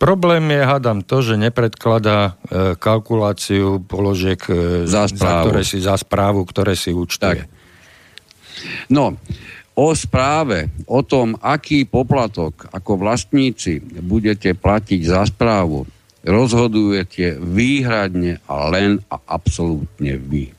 Problém 0.00 0.48
je, 0.48 0.64
hádam, 0.64 1.04
to, 1.04 1.20
že 1.20 1.36
nepredkladá 1.36 2.32
e, 2.32 2.72
kalkuláciu 2.80 3.84
položiek, 3.84 4.40
e, 4.48 4.88
za, 4.88 5.04
za, 5.12 5.44
ktoré 5.44 5.60
si, 5.60 5.76
za 5.76 5.92
správu, 6.00 6.48
ktoré 6.48 6.72
si 6.72 6.96
účtuje. 6.96 7.44
Tak. 7.44 7.52
No, 8.88 9.20
o 9.76 9.88
správe, 9.92 10.72
o 10.88 11.04
tom, 11.04 11.36
aký 11.36 11.84
poplatok 11.84 12.72
ako 12.72 12.96
vlastníci 12.96 13.80
budete 14.00 14.56
platiť 14.56 15.00
za 15.04 15.28
správu, 15.28 15.84
rozhodujete 16.24 17.36
výhradne 17.36 18.40
a 18.48 18.72
len 18.72 19.04
a 19.12 19.20
absolútne 19.20 20.16
vy. 20.16 20.56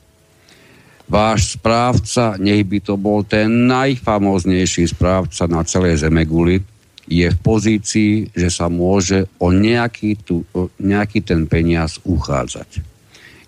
Váš 1.10 1.58
správca, 1.58 2.38
nech 2.38 2.62
by 2.62 2.78
to 2.78 2.94
bol 2.94 3.26
ten 3.26 3.66
najfamoznejší 3.66 4.86
správca 4.86 5.50
na 5.50 5.66
celej 5.66 6.06
Zemeguli, 6.06 6.62
je 7.06 7.26
v 7.26 7.38
pozícii, 7.42 8.12
že 8.30 8.48
sa 8.48 8.70
môže 8.70 9.26
o 9.42 9.50
nejaký, 9.50 10.22
tu, 10.22 10.46
o 10.54 10.70
nejaký 10.78 11.26
ten 11.26 11.50
peniaz 11.50 11.98
uchádzať. 12.06 12.82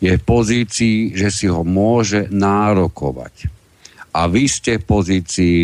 Je 0.03 0.11
v 0.11 0.23
pozícii, 0.27 1.15
že 1.15 1.31
si 1.31 1.47
ho 1.47 1.63
môže 1.63 2.27
nárokovať. 2.29 3.49
A 4.15 4.27
vy 4.27 4.47
ste 4.51 4.79
v 4.79 4.85
pozícii 4.85 5.59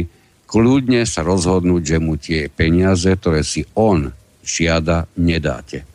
kľudne 0.46 1.06
sa 1.06 1.22
rozhodnúť, 1.22 1.82
že 1.82 1.98
mu 2.02 2.14
tie 2.18 2.50
peniaze, 2.50 3.06
ktoré 3.06 3.46
si 3.46 3.66
on 3.78 4.10
žiada, 4.42 5.06
nedáte. 5.18 5.86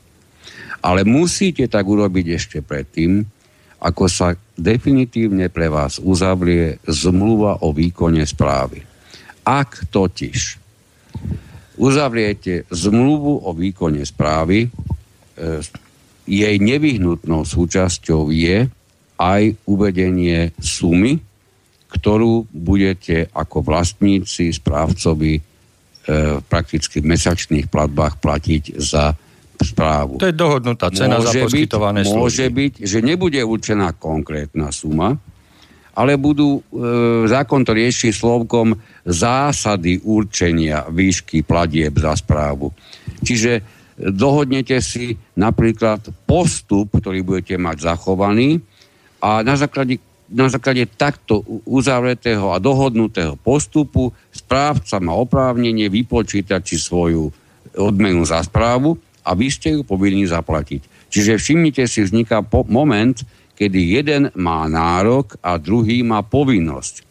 Ale 0.86 1.04
musíte 1.04 1.66
tak 1.66 1.84
urobiť 1.90 2.26
ešte 2.38 2.58
predtým, 2.62 3.26
ako 3.82 4.06
sa 4.08 4.38
definitívne 4.56 5.52
pre 5.52 5.68
vás 5.68 6.00
uzavrie 6.00 6.80
zmluva 6.88 7.66
o 7.66 7.76
výkone 7.76 8.24
správy. 8.24 8.82
Ak 9.46 9.90
totiž 9.92 10.65
uzavriete 11.78 12.68
zmluvu 12.72 13.46
o 13.46 13.52
výkone 13.52 14.04
správy, 14.04 14.68
e, 14.68 14.70
jej 16.26 16.56
nevyhnutnou 16.58 17.46
súčasťou 17.46 18.34
je 18.34 18.66
aj 19.16 19.42
uvedenie 19.70 20.52
sumy, 20.58 21.22
ktorú 21.88 22.52
budete 22.52 23.32
ako 23.32 23.64
vlastníci, 23.64 24.52
správcovi 24.52 25.34
e, 25.38 25.42
prakticky 26.44 27.00
v 27.00 27.16
mesačných 27.16 27.72
platbách 27.72 28.20
platiť 28.20 28.64
za 28.76 29.16
správu. 29.56 30.20
To 30.20 30.28
je 30.28 30.36
dohodnutá 30.36 30.92
cena 30.92 31.24
môže 31.24 31.40
za 31.40 31.48
poskytované 31.48 32.04
byť, 32.04 32.12
Môže 32.12 32.46
byť, 32.52 32.74
že 32.84 33.00
nebude 33.00 33.40
určená 33.40 33.96
konkrétna 33.96 34.76
suma, 34.76 35.16
ale 35.96 36.20
budú, 36.20 36.60
e, 36.60 36.62
zákon 37.26 37.64
to 37.64 37.72
rieši 37.72 38.12
slovkom 38.12 38.76
zásady 39.08 40.04
určenia 40.04 40.84
výšky 40.92 41.48
platieb 41.48 41.96
za 41.96 42.14
správu. 42.20 42.76
Čiže 43.24 43.64
dohodnete 43.96 44.84
si 44.84 45.16
napríklad 45.40 46.04
postup, 46.28 47.00
ktorý 47.00 47.24
budete 47.24 47.56
mať 47.56 47.96
zachovaný 47.96 48.60
a 49.24 49.40
na 49.40 49.56
základe, 49.56 50.04
na 50.28 50.52
základe 50.52 50.84
takto 51.00 51.48
uzavretého 51.64 52.52
a 52.52 52.60
dohodnutého 52.60 53.40
postupu 53.40 54.12
správca 54.36 55.00
má 55.00 55.16
oprávnenie 55.16 55.88
vypočítať 55.88 56.62
si 56.62 56.76
svoju 56.76 57.32
odmenu 57.80 58.28
za 58.28 58.44
správu 58.44 59.00
a 59.24 59.32
vy 59.34 59.48
ste 59.48 59.80
ju 59.80 59.82
povinní 59.88 60.28
zaplatiť. 60.28 61.10
Čiže 61.10 61.40
všimnite 61.40 61.88
si, 61.88 62.04
vzniká 62.04 62.44
po- 62.44 62.68
moment, 62.68 63.16
kedy 63.56 63.80
jeden 64.00 64.24
má 64.36 64.68
nárok 64.68 65.40
a 65.40 65.56
druhý 65.56 66.04
má 66.04 66.22
povinnosť. 66.22 67.08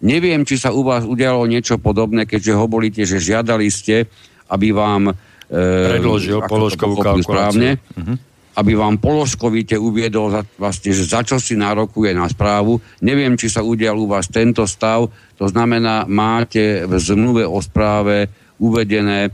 Neviem, 0.00 0.48
či 0.48 0.56
sa 0.56 0.72
u 0.72 0.80
vás 0.80 1.04
udialo 1.04 1.44
niečo 1.44 1.76
podobné, 1.76 2.24
keďže 2.24 2.56
hovoríte, 2.56 3.02
že 3.04 3.20
žiadali 3.20 3.68
ste, 3.68 4.08
aby 4.48 4.72
vám... 4.72 5.12
E, 5.50 5.98
Predložil 6.00 6.40
položkovú 6.48 6.96
kalkuláciu. 6.96 7.26
Správne, 7.28 7.70
uh-huh. 7.76 8.16
aby 8.56 8.72
vám 8.80 8.96
položkovite 8.96 9.76
uviedol, 9.76 10.32
za, 10.32 10.42
vlastne, 10.56 10.96
že 10.96 11.04
za 11.04 11.20
čo 11.20 11.36
si 11.36 11.52
nárokuje 11.52 12.16
na 12.16 12.24
správu. 12.32 12.80
Neviem, 13.04 13.36
či 13.36 13.52
sa 13.52 13.60
udial 13.60 14.00
u 14.00 14.08
vás 14.08 14.24
tento 14.32 14.64
stav. 14.64 15.04
To 15.36 15.44
znamená, 15.44 16.08
máte 16.08 16.88
v 16.88 16.96
zmluve 16.96 17.44
o 17.44 17.60
správe 17.60 18.32
uvedené 18.56 19.28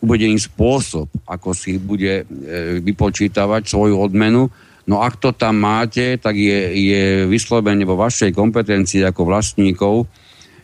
uvedený 0.00 0.40
spôsob, 0.40 1.12
ako 1.28 1.52
si 1.52 1.76
bude 1.76 2.24
e, 2.24 2.80
vypočítavať 2.80 3.68
svoju 3.68 4.00
odmenu 4.00 4.48
No 4.90 5.06
ak 5.06 5.22
to 5.22 5.30
tam 5.30 5.62
máte, 5.62 6.18
tak 6.18 6.34
je, 6.34 6.74
je 6.74 7.02
vyslovene 7.30 7.86
vo 7.86 7.94
vašej 7.94 8.34
kompetencii 8.34 9.06
ako 9.06 9.22
vlastníkov 9.22 10.10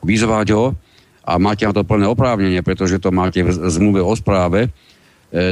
vyzvať 0.03 0.47
ho 0.51 0.75
a 1.23 1.39
máte 1.39 1.63
na 1.63 1.71
to 1.71 1.87
plné 1.87 2.11
oprávnenie, 2.11 2.59
pretože 2.67 2.99
to 2.99 3.15
máte 3.15 3.47
v 3.47 3.55
zmluve 3.55 4.03
o 4.03 4.11
správe, 4.19 4.67
e, 4.67 4.71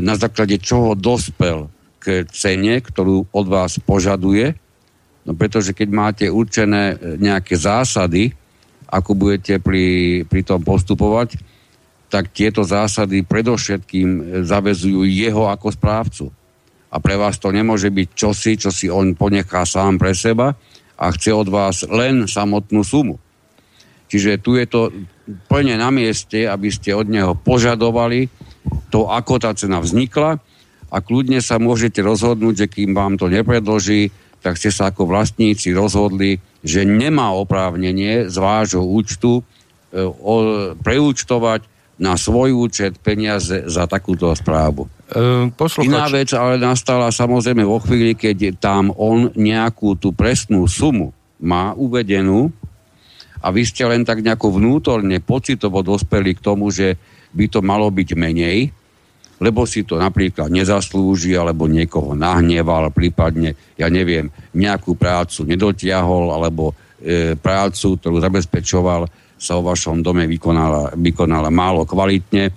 na 0.02 0.18
základe 0.18 0.58
čoho 0.58 0.98
dospel 0.98 1.70
k 2.02 2.26
cene, 2.34 2.82
ktorú 2.82 3.30
od 3.30 3.46
vás 3.46 3.78
požaduje. 3.78 4.58
No 5.22 5.38
pretože 5.38 5.70
keď 5.70 5.88
máte 5.94 6.26
určené 6.26 6.98
e, 6.98 7.14
nejaké 7.22 7.54
zásady, 7.54 8.34
ako 8.90 9.14
budete 9.14 9.62
pri, 9.62 10.22
pri 10.26 10.42
tom 10.42 10.66
postupovať, 10.66 11.38
tak 12.10 12.34
tieto 12.34 12.66
zásady 12.66 13.22
predovšetkým 13.22 14.08
e, 14.10 14.22
zavezujú 14.42 15.06
jeho 15.06 15.46
ako 15.46 15.70
správcu 15.70 16.26
a 16.94 16.96
pre 17.02 17.18
vás 17.18 17.42
to 17.42 17.50
nemôže 17.50 17.90
byť 17.90 18.08
čosi, 18.14 18.54
čo 18.54 18.70
si 18.70 18.86
on 18.86 19.18
ponechá 19.18 19.66
sám 19.66 19.98
pre 19.98 20.14
seba 20.14 20.54
a 20.94 21.04
chce 21.10 21.34
od 21.34 21.50
vás 21.50 21.82
len 21.90 22.30
samotnú 22.30 22.86
sumu. 22.86 23.18
Čiže 24.06 24.38
tu 24.38 24.54
je 24.54 24.66
to 24.70 24.94
plne 25.50 25.74
na 25.74 25.90
mieste, 25.90 26.46
aby 26.46 26.70
ste 26.70 26.94
od 26.94 27.10
neho 27.10 27.34
požadovali 27.34 28.30
to, 28.94 29.10
ako 29.10 29.42
tá 29.42 29.50
cena 29.58 29.82
vznikla 29.82 30.38
a 30.94 30.96
kľudne 31.02 31.42
sa 31.42 31.58
môžete 31.58 31.98
rozhodnúť, 31.98 32.54
že 32.54 32.70
kým 32.70 32.94
vám 32.94 33.18
to 33.18 33.26
nepredloží, 33.26 34.14
tak 34.38 34.54
ste 34.54 34.70
sa 34.70 34.94
ako 34.94 35.10
vlastníci 35.10 35.74
rozhodli, 35.74 36.38
že 36.62 36.86
nemá 36.86 37.34
oprávnenie 37.34 38.30
z 38.30 38.36
vášho 38.38 38.86
účtu 38.86 39.40
e, 39.40 39.42
preúčtovať 40.78 41.66
na 41.98 42.14
svoj 42.14 42.54
účet 42.54 43.00
peniaze 43.02 43.66
za 43.66 43.90
takúto 43.90 44.30
správu. 44.36 44.86
Ehm, 45.14 45.54
posluchač... 45.54 45.86
Iná 45.86 46.10
vec 46.10 46.30
ale 46.34 46.58
nastala 46.58 47.14
samozrejme 47.14 47.62
vo 47.62 47.78
chvíli, 47.78 48.18
keď 48.18 48.58
tam 48.58 48.90
on 48.98 49.30
nejakú 49.38 49.94
tú 49.94 50.10
presnú 50.10 50.66
sumu 50.66 51.14
má 51.38 51.70
uvedenú 51.78 52.50
a 53.38 53.54
vy 53.54 53.62
ste 53.62 53.86
len 53.86 54.02
tak 54.02 54.26
nejako 54.26 54.58
vnútorne 54.58 55.22
pocitovo 55.22 55.86
dospeli 55.86 56.34
k 56.34 56.42
tomu, 56.42 56.74
že 56.74 56.98
by 57.30 57.46
to 57.46 57.60
malo 57.62 57.86
byť 57.94 58.08
menej, 58.18 58.74
lebo 59.38 59.66
si 59.66 59.86
to 59.86 59.98
napríklad 59.98 60.50
nezaslúži, 60.50 61.34
alebo 61.34 61.66
niekoho 61.66 62.14
nahneval, 62.14 62.90
prípadne, 62.90 63.54
ja 63.78 63.90
neviem, 63.90 64.30
nejakú 64.54 64.94
prácu 64.94 65.44
nedotiahol, 65.44 66.32
alebo 66.32 66.72
e, 67.02 67.34
prácu, 67.36 67.98
ktorú 67.98 68.22
zabezpečoval, 68.22 69.04
sa 69.34 69.58
o 69.58 69.66
vašom 69.66 70.00
dome 70.00 70.24
vykonala, 70.24 70.94
vykonala 70.96 71.50
málo 71.52 71.84
kvalitne 71.84 72.54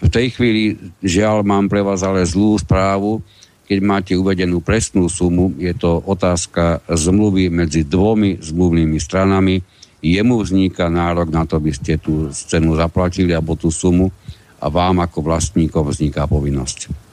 V 0.00 0.08
tej 0.10 0.34
chvíli, 0.34 0.78
žiaľ, 1.02 1.46
mám 1.46 1.70
pre 1.70 1.84
vás 1.84 2.02
ale 2.02 2.26
zlú 2.26 2.58
správu. 2.58 3.22
Keď 3.64 3.78
máte 3.80 4.12
uvedenú 4.12 4.60
presnú 4.60 5.08
sumu, 5.08 5.54
je 5.56 5.72
to 5.72 6.02
otázka 6.04 6.84
zmluvy 6.84 7.48
medzi 7.48 7.84
dvomi 7.84 8.36
zmluvnými 8.40 8.98
stranami. 9.00 9.64
Jemu 10.04 10.36
vzniká 10.44 10.92
nárok 10.92 11.32
na 11.32 11.48
to, 11.48 11.56
aby 11.56 11.72
ste 11.72 11.96
tú 11.96 12.28
cenu 12.28 12.76
zaplatili 12.76 13.32
alebo 13.32 13.56
tú 13.56 13.72
sumu 13.72 14.12
a 14.60 14.68
vám 14.68 15.00
ako 15.00 15.24
vlastníkom 15.24 15.88
vzniká 15.88 16.28
povinnosť. 16.28 17.03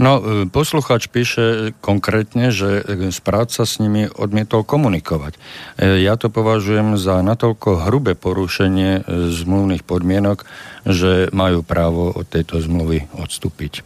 No, 0.00 0.16
e, 0.16 0.48
posluchač 0.48 1.12
píše 1.12 1.76
konkrétne, 1.84 2.48
že 2.48 2.80
správca 3.12 3.68
s 3.68 3.76
nimi 3.76 4.08
odmietol 4.08 4.64
komunikovať. 4.64 5.36
E, 5.76 6.00
ja 6.00 6.16
to 6.16 6.32
považujem 6.32 6.96
za 6.96 7.20
natoľko 7.20 7.84
hrubé 7.84 8.16
porušenie 8.16 8.90
e, 8.96 9.28
zmluvných 9.28 9.84
podmienok, 9.84 10.48
že 10.88 11.28
majú 11.36 11.60
právo 11.60 12.16
od 12.16 12.24
tejto 12.24 12.64
zmluvy 12.64 13.12
odstúpiť. 13.12 13.84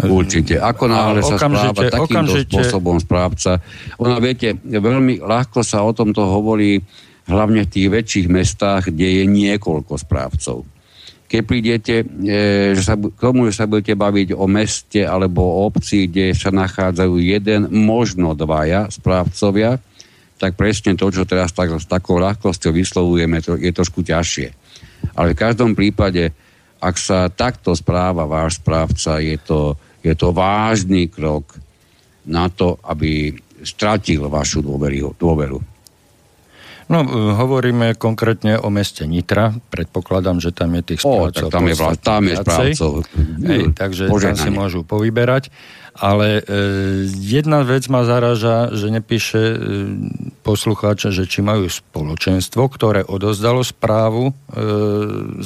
Určite. 0.00 0.60
Ako 0.60 0.88
náhle 0.88 1.24
sa 1.24 1.40
správa 1.40 1.72
takýmto 1.72 2.04
okamžite... 2.04 2.52
spôsobom 2.56 3.00
správca. 3.00 3.64
Ona, 4.00 4.20
viete, 4.20 4.56
veľmi 4.64 5.24
ľahko 5.24 5.64
sa 5.64 5.84
o 5.84 5.92
tomto 5.92 6.24
hovorí 6.24 6.84
hlavne 7.28 7.64
v 7.64 7.72
tých 7.72 7.88
väčších 7.88 8.26
mestách, 8.28 8.92
kde 8.92 9.20
je 9.20 9.24
niekoľko 9.24 9.96
správcov 9.96 10.68
keď 11.30 11.42
prídete 11.46 11.94
e, 12.02 12.04
že 12.74 12.82
sa, 12.82 12.98
k 12.98 13.22
sa 13.54 13.70
budete 13.70 13.94
baviť 13.94 14.34
o 14.34 14.50
meste 14.50 15.06
alebo 15.06 15.46
o 15.46 15.70
obci, 15.70 16.10
kde 16.10 16.34
sa 16.34 16.50
nachádzajú 16.50 17.14
jeden, 17.22 17.70
možno 17.70 18.34
dvaja 18.34 18.90
správcovia, 18.90 19.78
tak 20.42 20.58
presne 20.58 20.98
to, 20.98 21.06
čo 21.14 21.22
teraz 21.22 21.54
tak, 21.54 21.70
s 21.70 21.86
takou 21.86 22.18
ľahkosťou 22.18 22.74
vyslovujeme, 22.74 23.38
to, 23.38 23.54
je 23.54 23.70
trošku 23.70 24.02
ťažšie. 24.02 24.50
Ale 25.14 25.38
v 25.38 25.40
každom 25.40 25.78
prípade, 25.78 26.34
ak 26.82 26.98
sa 26.98 27.30
takto 27.30 27.78
správa 27.78 28.26
váš 28.26 28.58
správca, 28.58 29.22
je 29.22 29.38
to, 29.38 29.78
je 30.02 30.10
to 30.18 30.34
vážny 30.34 31.06
krok 31.06 31.54
na 32.26 32.50
to, 32.50 32.74
aby 32.90 33.38
stratil 33.62 34.26
vašu 34.26 34.66
dôveru. 34.66 35.14
dôveru. 35.14 35.69
No, 36.90 37.06
e, 37.06 37.38
hovoríme 37.38 37.94
konkrétne 37.94 38.58
o 38.58 38.66
meste 38.66 39.06
Nitra. 39.06 39.54
Predpokladám, 39.70 40.42
že 40.42 40.50
tam 40.50 40.74
je 40.74 40.82
tých 40.82 41.06
správcov. 41.06 41.46
O, 41.46 41.54
tam 41.54 41.64
je, 41.70 41.74
vlast, 41.78 42.00
tam 42.02 42.22
je 42.26 42.34
správcov. 42.34 42.92
Hej, 43.46 43.62
takže 43.78 44.10
Poženanie. 44.10 44.34
tam 44.34 44.42
si 44.42 44.50
môžu 44.50 44.80
povyberať. 44.82 45.54
Ale 45.94 46.40
e, 46.40 46.42
jedna 47.14 47.62
vec 47.62 47.86
ma 47.86 48.02
zaraža, 48.02 48.74
že 48.74 48.90
nepíše 48.90 49.42
e, 49.42 49.56
poslucháč, 50.42 51.14
že 51.14 51.30
či 51.30 51.46
majú 51.46 51.70
spoločenstvo, 51.70 52.62
ktoré 52.72 53.06
odozdalo 53.06 53.62
správu 53.62 54.30
e, 54.30 54.32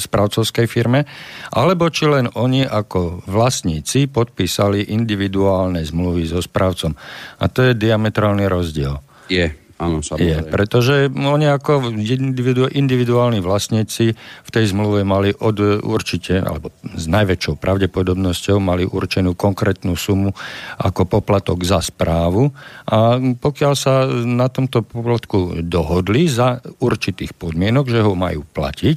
správcovskej 0.01 0.65
firme, 0.65 1.05
alebo 1.53 1.89
či 1.93 2.09
len 2.09 2.29
oni 2.33 2.65
ako 2.65 3.25
vlastníci 3.29 4.09
podpísali 4.09 4.95
individuálne 4.95 5.85
zmluvy 5.85 6.25
so 6.29 6.41
správcom. 6.41 6.97
A 7.41 7.45
to 7.53 7.69
je 7.69 7.73
diametrálny 7.77 8.49
rozdiel. 8.49 9.01
Je. 9.29 9.64
Áno, 9.75 9.99
Je, 10.23 10.39
pretože 10.47 11.11
oni 11.11 11.51
ako 11.51 11.91
individu, 11.99 12.71
individuálni 12.71 13.43
vlastníci 13.43 14.15
v 14.15 14.51
tej 14.55 14.71
zmluve 14.71 15.03
mali 15.03 15.35
od 15.35 15.83
určite, 15.83 16.39
alebo 16.39 16.71
s 16.95 17.11
najväčšou 17.11 17.59
pravdepodobnosťou 17.59 18.63
mali 18.63 18.87
určenú 18.87 19.35
konkrétnu 19.35 19.99
sumu 19.99 20.31
ako 20.79 21.11
poplatok 21.11 21.67
za 21.67 21.83
správu 21.83 22.55
a 22.87 23.19
pokiaľ 23.19 23.73
sa 23.75 24.07
na 24.23 24.47
tomto 24.47 24.87
poplatku 24.87 25.67
dohodli 25.67 26.31
za 26.31 26.63
určitých 26.79 27.35
podmienok, 27.35 27.91
že 27.91 27.99
ho 28.07 28.15
majú 28.15 28.47
platiť, 28.47 28.97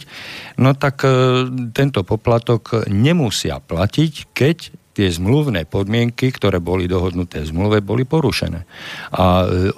no 0.61 0.77
tak 0.77 1.01
e, 1.01 1.09
tento 1.73 2.05
poplatok 2.05 2.85
nemusia 2.85 3.57
platiť, 3.57 4.29
keď 4.29 4.57
tie 4.97 5.13
zmluvné 5.13 5.69
podmienky, 5.69 6.33
ktoré 6.33 6.57
boli 6.57 6.89
dohodnuté 6.89 7.45
v 7.45 7.49
zmluve, 7.53 7.85
boli 7.85 8.01
porušené. 8.01 8.65
A 9.13 9.45
e, 9.45 9.69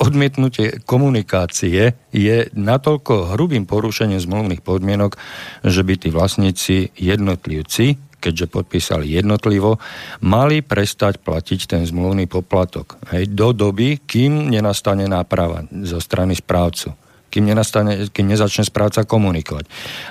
odmietnutie 0.00 0.80
komunikácie 0.84 1.92
je 2.12 2.36
natoľko 2.52 3.36
hrubým 3.36 3.68
porušením 3.68 4.20
zmluvných 4.22 4.64
podmienok, 4.64 5.18
že 5.66 5.82
by 5.84 5.94
tí 6.00 6.08
vlastníci 6.08 6.94
jednotlivci, 6.96 8.00
keďže 8.22 8.46
podpísali 8.46 9.10
jednotlivo, 9.10 9.82
mali 10.22 10.62
prestať 10.62 11.18
platiť 11.18 11.60
ten 11.66 11.82
zmluvný 11.82 12.30
poplatok. 12.30 13.02
Hej, 13.10 13.34
do 13.34 13.50
doby, 13.50 13.98
kým 13.98 14.48
nenastane 14.48 15.10
náprava 15.10 15.66
zo 15.82 15.98
strany 15.98 16.38
správcu 16.38 16.94
kým, 17.32 17.48
nenastane, 17.48 18.12
kým 18.12 18.28
nezačne 18.28 18.68
správca 18.68 19.08
komunikovať. 19.08 19.64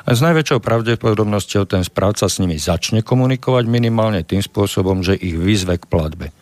A 0.09 0.17
s 0.17 0.25
najväčšou 0.25 0.57
pravdepodobnosťou 0.57 1.69
ten 1.69 1.85
správca 1.85 2.25
s 2.25 2.41
nimi 2.41 2.57
začne 2.57 3.05
komunikovať 3.05 3.69
minimálne 3.69 4.25
tým 4.25 4.41
spôsobom, 4.41 5.05
že 5.05 5.13
ich 5.13 5.37
vyzve 5.37 5.77
k 5.77 5.85
platbe. 5.85 6.33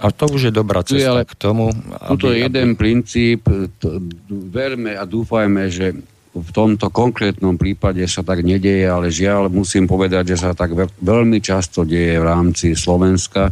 A 0.00 0.08
to 0.08 0.32
už 0.32 0.48
je 0.48 0.52
dobrá 0.52 0.80
cesta 0.80 0.96
je 0.96 1.06
ale 1.06 1.22
k 1.28 1.36
tomu. 1.36 1.68
Tuto 2.16 2.32
je 2.32 2.48
jeden 2.48 2.72
aby... 2.72 2.78
princíp. 2.80 3.44
To, 3.84 4.00
verme 4.48 4.96
a 4.96 5.04
dúfajme, 5.04 5.68
že 5.68 5.92
v 6.30 6.50
tomto 6.54 6.88
konkrétnom 6.94 7.58
prípade 7.58 8.00
sa 8.06 8.22
tak 8.22 8.46
nedeje, 8.46 8.86
ale 8.86 9.10
žiaľ 9.10 9.50
musím 9.50 9.90
povedať, 9.90 10.34
že 10.34 10.46
sa 10.46 10.54
tak 10.54 10.72
veľmi 11.02 11.42
často 11.42 11.82
deje 11.82 12.22
v 12.22 12.24
rámci 12.24 12.72
Slovenska. 12.78 13.50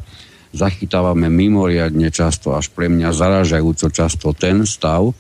Zachytávame 0.55 1.29
mimoriadne 1.29 2.09
často, 2.09 2.57
až 2.57 2.73
pre 2.73 2.89
mňa 2.89 3.13
zaražajúco 3.13 3.93
často 3.93 4.33
ten 4.33 4.65
stav, 4.65 5.11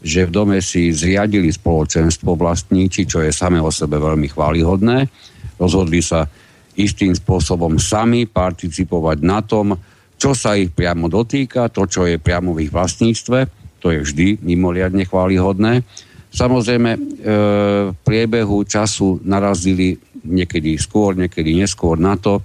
že 0.00 0.24
v 0.24 0.30
dome 0.30 0.58
si 0.62 0.94
zriadili 0.94 1.50
spoločenstvo 1.50 2.38
vlastníči, 2.38 3.04
čo 3.04 3.20
je 3.20 3.34
same 3.34 3.58
o 3.58 3.68
sebe 3.74 3.98
veľmi 3.98 4.30
chválihodné. 4.30 5.10
Rozhodli 5.58 6.00
sa 6.00 6.30
istým 6.78 7.14
spôsobom 7.14 7.78
sami 7.78 8.26
participovať 8.30 9.18
na 9.22 9.42
tom, 9.42 9.74
čo 10.18 10.32
sa 10.32 10.56
ich 10.56 10.70
priamo 10.72 11.10
dotýka, 11.10 11.68
to, 11.68 11.84
čo 11.84 12.06
je 12.08 12.22
priamo 12.22 12.54
v 12.54 12.68
ich 12.68 12.72
vlastníctve, 12.72 13.38
to 13.82 13.92
je 13.92 14.00
vždy 14.00 14.26
mimoriadne 14.40 15.04
chválihodné. 15.04 15.84
Samozrejme, 16.34 16.90
e, 16.96 17.00
v 17.92 17.98
priebehu 18.02 18.64
času 18.66 19.22
narazili 19.22 19.94
niekedy 20.24 20.80
skôr, 20.80 21.14
niekedy 21.14 21.54
neskôr 21.54 22.00
na 22.00 22.16
to, 22.16 22.42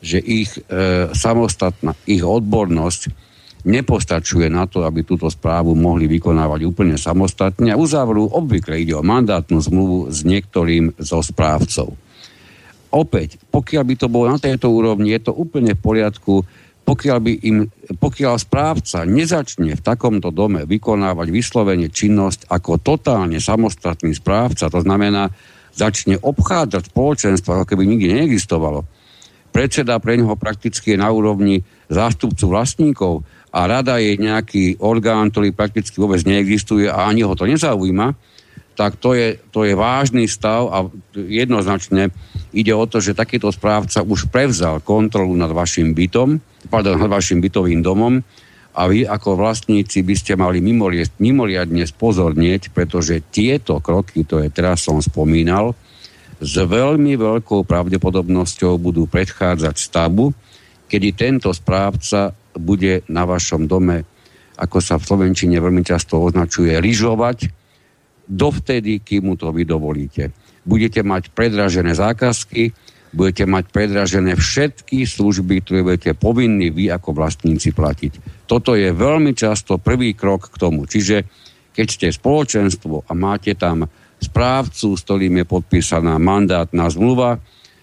že 0.00 0.18
ich 0.18 0.50
e, 0.56 1.12
samostatná, 1.12 1.92
ich 2.08 2.24
odbornosť 2.24 3.30
nepostačuje 3.60 4.48
na 4.48 4.64
to, 4.64 4.88
aby 4.88 5.04
túto 5.04 5.28
správu 5.28 5.76
mohli 5.76 6.08
vykonávať 6.08 6.60
úplne 6.64 6.96
samostatne 6.96 7.76
a 7.76 7.80
uzavrú, 7.80 8.32
obvykle 8.32 8.80
ide 8.80 8.96
o 8.96 9.04
mandátnu 9.04 9.60
zmluvu 9.60 10.08
s 10.08 10.24
niektorým 10.24 10.96
zo 10.96 11.20
správcov. 11.20 11.92
Opäť, 12.90 13.38
pokiaľ 13.52 13.84
by 13.86 13.94
to 13.94 14.08
bolo 14.10 14.26
na 14.32 14.40
tejto 14.40 14.72
úrovni, 14.72 15.14
je 15.14 15.30
to 15.30 15.32
úplne 15.36 15.76
v 15.76 15.84
poriadku, 15.84 16.42
pokiaľ, 16.90 17.18
by 17.22 17.32
im, 17.46 17.70
pokiaľ 18.02 18.34
správca 18.42 19.06
nezačne 19.06 19.78
v 19.78 19.84
takomto 19.84 20.34
dome 20.34 20.66
vykonávať 20.66 21.30
vyslovene 21.30 21.86
činnosť 21.86 22.50
ako 22.50 22.82
totálne 22.82 23.38
samostatný 23.38 24.10
správca, 24.18 24.66
to 24.66 24.82
znamená, 24.82 25.30
začne 25.70 26.18
obchádzať 26.18 26.90
spoločenstvo, 26.90 27.54
ako 27.54 27.64
keby 27.70 27.86
nikdy 27.86 28.18
neexistovalo. 28.18 28.82
Predseda 29.54 30.02
pre 30.02 30.18
neho 30.18 30.34
prakticky 30.34 30.94
je 30.94 30.98
na 30.98 31.14
úrovni 31.14 31.62
zástupcu 31.86 32.50
vlastníkov 32.50 33.22
a 33.54 33.70
rada 33.70 34.02
je 34.02 34.18
nejaký 34.18 34.82
orgán, 34.82 35.30
ktorý 35.30 35.54
prakticky 35.54 35.94
vôbec 35.94 36.26
neexistuje 36.26 36.90
a 36.90 37.06
ani 37.06 37.22
ho 37.22 37.38
to 37.38 37.46
nezaujíma, 37.46 38.18
tak 38.74 38.98
to 38.98 39.14
je, 39.14 39.38
to 39.54 39.62
je 39.62 39.78
vážny 39.78 40.26
stav 40.26 40.66
a 40.74 40.90
jednoznačne 41.14 42.10
ide 42.50 42.74
o 42.74 42.82
to, 42.90 42.98
že 42.98 43.14
takýto 43.14 43.54
správca 43.54 44.02
už 44.02 44.26
prevzal 44.26 44.82
kontrolu 44.82 45.38
nad 45.38 45.54
vašim 45.54 45.94
bytom, 45.94 46.49
pardon, 46.68 47.00
vašim 47.00 47.40
bytovým 47.40 47.80
domom 47.80 48.20
a 48.70 48.82
vy 48.86 49.02
ako 49.08 49.34
vlastníci 49.34 50.04
by 50.06 50.14
ste 50.14 50.38
mali 50.38 50.62
mimoriadne 51.18 51.84
spozornieť, 51.86 52.70
pretože 52.70 53.24
tieto 53.32 53.82
kroky, 53.82 54.22
to 54.22 54.38
je 54.44 54.48
teraz 54.52 54.86
som 54.86 55.02
spomínal, 55.02 55.74
s 56.40 56.54
veľmi 56.56 57.20
veľkou 57.20 57.68
pravdepodobnosťou 57.68 58.80
budú 58.80 59.04
predchádzať 59.04 59.76
stavu, 59.76 60.32
kedy 60.88 61.08
tento 61.12 61.52
správca 61.52 62.32
bude 62.56 63.04
na 63.12 63.28
vašom 63.28 63.68
dome, 63.68 64.08
ako 64.56 64.78
sa 64.80 64.96
v 64.96 65.06
Slovenčine 65.06 65.60
veľmi 65.60 65.84
často 65.84 66.16
označuje, 66.16 66.72
lyžovať, 66.80 67.52
dovtedy, 68.24 69.02
kým 69.04 69.28
mu 69.28 69.34
to 69.36 69.52
vy 69.52 69.68
dovolíte. 69.68 70.32
Budete 70.64 71.04
mať 71.04 71.34
predražené 71.34 71.92
zákazky, 71.92 72.72
budete 73.10 73.44
mať 73.46 73.74
predražené 73.74 74.38
všetky 74.38 75.02
služby, 75.02 75.66
ktoré 75.66 75.80
budete 75.82 76.12
povinní 76.14 76.70
vy 76.70 76.94
ako 76.94 77.14
vlastníci 77.14 77.74
platiť. 77.74 78.46
Toto 78.46 78.78
je 78.78 78.90
veľmi 78.94 79.34
často 79.34 79.82
prvý 79.82 80.14
krok 80.14 80.50
k 80.50 80.56
tomu. 80.58 80.86
Čiže 80.86 81.26
keď 81.74 81.86
ste 81.86 82.06
spoločenstvo 82.14 83.06
a 83.06 83.12
máte 83.14 83.54
tam 83.58 83.86
správcu, 84.20 84.94
s 84.94 85.00
ktorým 85.06 85.42
je 85.42 85.46
podpísaná 85.48 86.18
mandátna 86.20 86.86
zmluva, 86.92 87.40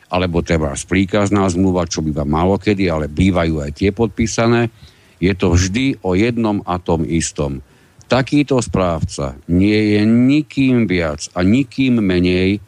alebo 0.08 0.40
treba 0.40 0.72
príkazná 0.72 1.44
zmluva, 1.52 1.84
čo 1.84 2.00
býva 2.00 2.24
málo 2.24 2.56
kedy, 2.56 2.88
ale 2.88 3.12
bývajú 3.12 3.60
aj 3.60 3.72
tie 3.76 3.92
podpísané, 3.92 4.72
je 5.20 5.34
to 5.36 5.52
vždy 5.52 6.00
o 6.06 6.16
jednom 6.16 6.64
a 6.64 6.80
tom 6.80 7.04
istom. 7.04 7.60
Takýto 8.08 8.64
správca 8.64 9.36
nie 9.52 9.98
je 9.98 10.02
nikým 10.08 10.88
viac 10.88 11.28
a 11.36 11.44
nikým 11.44 12.00
menej 12.00 12.64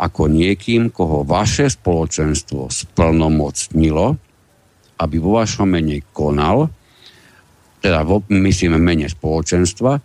ako 0.00 0.32
niekým, 0.32 0.88
koho 0.88 1.28
vaše 1.28 1.68
spoločenstvo 1.68 2.72
splnomocnilo, 2.72 4.16
aby 4.96 5.16
vo 5.20 5.36
vašom 5.36 5.68
mene 5.68 6.00
konal, 6.16 6.72
teda 7.84 8.04
myslím 8.32 8.80
mene 8.80 9.08
spoločenstva, 9.08 10.00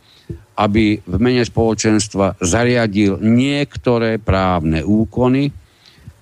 aby 0.55 0.99
v 0.99 1.15
mene 1.19 1.43
spoločenstva 1.43 2.39
zariadil 2.39 3.19
niektoré 3.19 4.19
právne 4.19 4.83
úkony, 4.83 5.51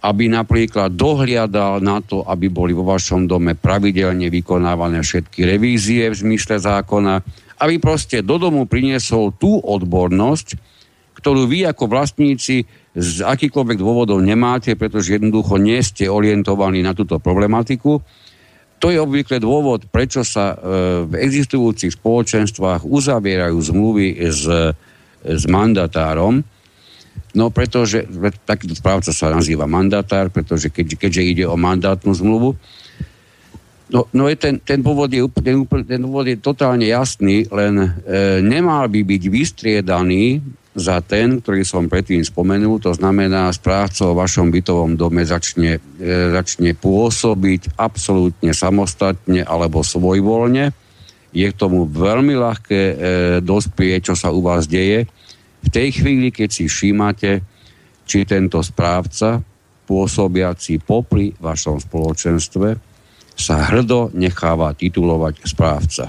aby 0.03 0.27
napríklad 0.27 0.93
dohliadal 0.97 1.79
na 1.79 2.03
to, 2.03 2.25
aby 2.27 2.51
boli 2.51 2.75
vo 2.75 2.83
vašom 2.83 3.29
dome 3.29 3.55
pravidelne 3.55 4.27
vykonávané 4.27 4.99
všetky 4.99 5.47
revízie 5.47 6.11
v 6.11 6.17
zmysle 6.17 6.59
zákona, 6.59 7.23
aby 7.63 7.79
proste 7.79 8.19
do 8.19 8.35
domu 8.35 8.67
priniesol 8.67 9.31
tú 9.39 9.63
odbornosť, 9.63 10.59
ktorú 11.15 11.47
vy 11.47 11.63
ako 11.71 11.87
vlastníci 11.87 12.67
z 12.93 13.25
akýchkoľvek 13.25 13.77
dôvodov 13.81 14.21
nemáte, 14.21 14.77
pretože 14.77 15.17
jednoducho 15.17 15.57
nie 15.57 15.81
ste 15.81 16.05
orientovaní 16.09 16.85
na 16.85 16.93
túto 16.93 17.17
problematiku. 17.17 18.01
To 18.77 18.87
je 18.91 19.01
obvykle 19.01 19.41
dôvod, 19.41 19.89
prečo 19.89 20.21
sa 20.21 20.53
e, 20.53 20.55
v 21.09 21.13
existujúcich 21.17 21.97
spoločenstvách 21.97 22.85
uzavierajú 22.85 23.57
zmluvy 23.57 24.07
s, 24.29 24.43
s 25.23 25.43
mandatárom, 25.49 26.45
No 27.33 27.49
pretože 27.49 28.05
takýto 28.45 28.77
správca 28.77 29.09
sa 29.09 29.33
nazýva 29.33 29.65
mandatár, 29.65 30.29
pretože 30.29 30.69
keď, 30.69 31.01
keďže 31.01 31.21
ide 31.25 31.45
o 31.49 31.57
mandátnu 31.57 32.13
zmluvu, 32.13 32.53
No, 33.93 34.09
no 34.09 34.25
je 34.25 34.33
ten, 34.33 34.57
ten, 34.57 34.81
dôvod 34.81 35.05
je, 35.13 35.21
ten, 35.37 35.53
ten 35.85 36.01
dôvod 36.01 36.25
je 36.25 36.33
totálne 36.41 36.81
jasný, 36.81 37.45
len 37.53 37.77
e, 37.77 38.41
nemal 38.41 38.89
by 38.89 39.05
byť 39.05 39.23
vystriedaný 39.29 40.41
za 40.73 41.05
ten, 41.05 41.37
ktorý 41.37 41.61
som 41.61 41.85
predtým 41.85 42.25
spomenul, 42.25 42.81
to 42.81 42.97
znamená 42.97 43.53
správca 43.53 44.09
o 44.09 44.17
vašom 44.17 44.49
bytovom 44.49 44.97
dome 44.97 45.21
začne, 45.21 45.77
e, 46.01 46.09
začne 46.33 46.73
pôsobiť 46.73 47.77
absolútne 47.77 48.51
samostatne 48.57 49.45
alebo 49.45 49.85
svojvoľne. 49.85 50.73
Je 51.33 51.45
k 51.49 51.55
tomu 51.57 51.85
veľmi 51.85 52.33
ľahké 52.33 52.81
e, 52.81 52.95
dospieť, 53.45 54.13
čo 54.13 54.15
sa 54.17 54.33
u 54.33 54.41
vás 54.41 54.65
deje 54.65 55.05
v 55.63 55.69
tej 55.71 55.89
chvíli, 55.95 56.29
keď 56.29 56.49
si 56.51 56.65
všímate, 56.67 57.39
či 58.03 58.27
tento 58.27 58.59
správca, 58.59 59.39
pôsobiaci 59.87 60.83
popri 60.83 61.31
vašom 61.39 61.79
spoločenstve, 61.79 62.67
sa 63.33 63.55
hrdo 63.71 64.13
necháva 64.13 64.75
titulovať 64.75 65.47
správca. 65.47 66.05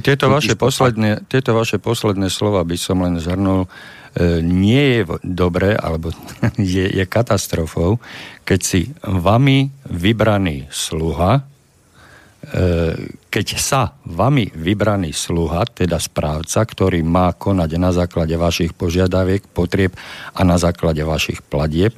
Tieto 0.00 0.32
vaše, 0.32 0.56
posledné, 0.56 1.28
tieto 1.28 1.52
vaše 1.52 1.76
posledné 1.76 2.32
slova 2.32 2.64
by 2.64 2.76
som 2.80 3.04
len 3.04 3.20
zhrnul. 3.20 3.68
E, 4.16 4.40
nie 4.40 5.02
je 5.04 5.20
dobré, 5.20 5.76
alebo 5.76 6.14
je, 6.56 6.88
je 6.88 7.04
katastrofou, 7.04 8.00
keď 8.48 8.60
si 8.64 8.80
vami 9.04 9.68
vybraný 9.84 10.70
sluha 10.72 11.52
keď 13.30 13.46
sa 13.54 13.94
vami 14.02 14.50
vybraný 14.50 15.14
sluha, 15.14 15.62
teda 15.62 16.02
správca, 16.02 16.66
ktorý 16.66 17.00
má 17.06 17.30
konať 17.38 17.70
na 17.78 17.94
základe 17.94 18.34
vašich 18.34 18.74
požiadaviek, 18.74 19.46
potrieb 19.46 19.94
a 20.34 20.42
na 20.42 20.58
základe 20.58 21.06
vašich 21.06 21.38
platieb, 21.46 21.94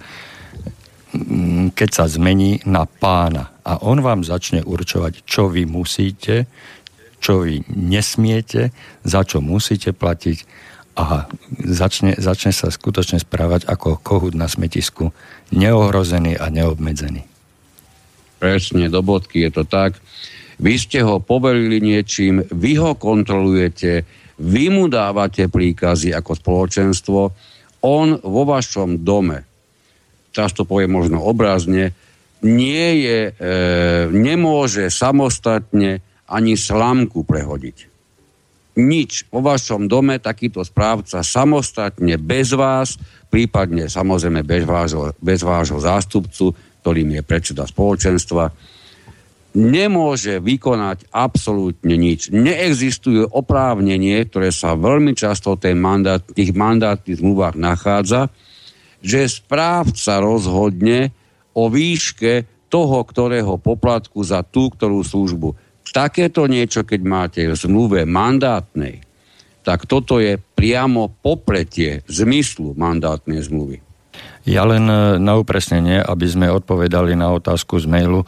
keď 1.72 1.88
sa 1.88 2.04
zmení 2.04 2.60
na 2.68 2.84
pána 2.84 3.56
a 3.64 3.80
on 3.80 4.04
vám 4.04 4.20
začne 4.20 4.60
určovať, 4.60 5.24
čo 5.24 5.48
vy 5.48 5.64
musíte, 5.64 6.44
čo 7.24 7.48
vy 7.48 7.64
nesmiete, 7.72 8.68
za 9.00 9.24
čo 9.24 9.40
musíte 9.40 9.96
platiť 9.96 10.44
a 10.94 11.24
začne, 11.64 12.20
začne 12.20 12.52
sa 12.52 12.68
skutočne 12.68 13.16
správať 13.16 13.64
ako 13.64 13.96
kohút 14.04 14.36
na 14.36 14.46
smetisku, 14.46 15.10
neohrozený 15.50 16.36
a 16.36 16.52
neobmedzený. 16.52 17.24
Presne, 18.38 18.92
do 18.92 19.00
bodky 19.00 19.48
je 19.48 19.50
to 19.56 19.64
tak. 19.64 19.96
Vy 20.60 20.78
ste 20.78 21.00
ho 21.02 21.18
poverili 21.18 21.80
niečím, 21.80 22.44
vy 22.46 22.76
ho 22.78 22.94
kontrolujete, 22.94 24.04
vy 24.38 24.70
mu 24.70 24.86
dávate 24.86 25.48
príkazy 25.48 26.14
ako 26.14 26.36
spoločenstvo, 26.36 27.20
on 27.82 28.08
vo 28.20 28.42
vašom 28.46 29.02
dome, 29.02 29.42
teraz 30.30 30.54
to 30.54 30.62
poviem 30.62 30.94
možno 30.94 31.24
obrazne, 31.24 31.90
nie 32.44 32.86
je, 33.02 33.20
e, 33.28 33.52
nemôže 34.12 34.92
samostatne 34.92 36.04
ani 36.28 36.56
slamku 36.56 37.24
prehodiť. 37.24 37.92
Nič. 38.74 39.30
Vo 39.30 39.38
vašom 39.38 39.86
dome 39.86 40.18
takýto 40.18 40.66
správca 40.66 41.22
samostatne 41.22 42.18
bez 42.18 42.50
vás, 42.58 42.98
prípadne 43.30 43.86
samozrejme 43.86 44.42
bez 44.42 44.66
vášho, 44.66 45.14
bez 45.22 45.46
vášho 45.46 45.78
zástupcu, 45.78 46.50
ktorým 46.82 47.14
je 47.14 47.22
predseda 47.22 47.64
spoločenstva, 47.70 48.50
nemôže 49.54 50.42
vykonať 50.42 51.06
absolútne 51.14 51.94
nič. 51.94 52.34
Neexistuje 52.34 53.22
oprávnenie, 53.22 54.26
ktoré 54.26 54.50
sa 54.50 54.74
veľmi 54.74 55.14
často 55.14 55.54
v 55.54 55.78
mandát, 55.78 56.18
tých 56.18 56.50
mandátnych 56.50 57.22
zmluvách 57.22 57.54
nachádza, 57.54 58.34
že 58.98 59.30
správca 59.30 60.18
rozhodne 60.18 61.14
o 61.54 61.70
výške 61.70 62.50
toho, 62.66 63.06
ktorého 63.06 63.54
poplatku 63.62 64.18
za 64.26 64.42
tú, 64.42 64.74
ktorú 64.74 65.06
službu. 65.06 65.54
Takéto 65.94 66.50
niečo, 66.50 66.82
keď 66.82 67.00
máte 67.06 67.40
v 67.46 67.54
zmluve 67.54 68.02
mandátnej, 68.02 69.06
tak 69.62 69.86
toto 69.86 70.18
je 70.18 70.42
priamo 70.58 71.14
popretie 71.22 72.02
zmyslu 72.10 72.74
mandátnej 72.74 73.38
zmluvy. 73.46 73.78
Ja 74.44 74.68
len 74.68 74.84
e, 74.90 75.16
na 75.22 75.40
upresnenie, 75.40 76.04
aby 76.04 76.26
sme 76.28 76.52
odpovedali 76.52 77.16
na 77.16 77.32
otázku 77.32 77.80
z 77.80 77.88
mailu, 77.88 78.22
e, 78.22 78.26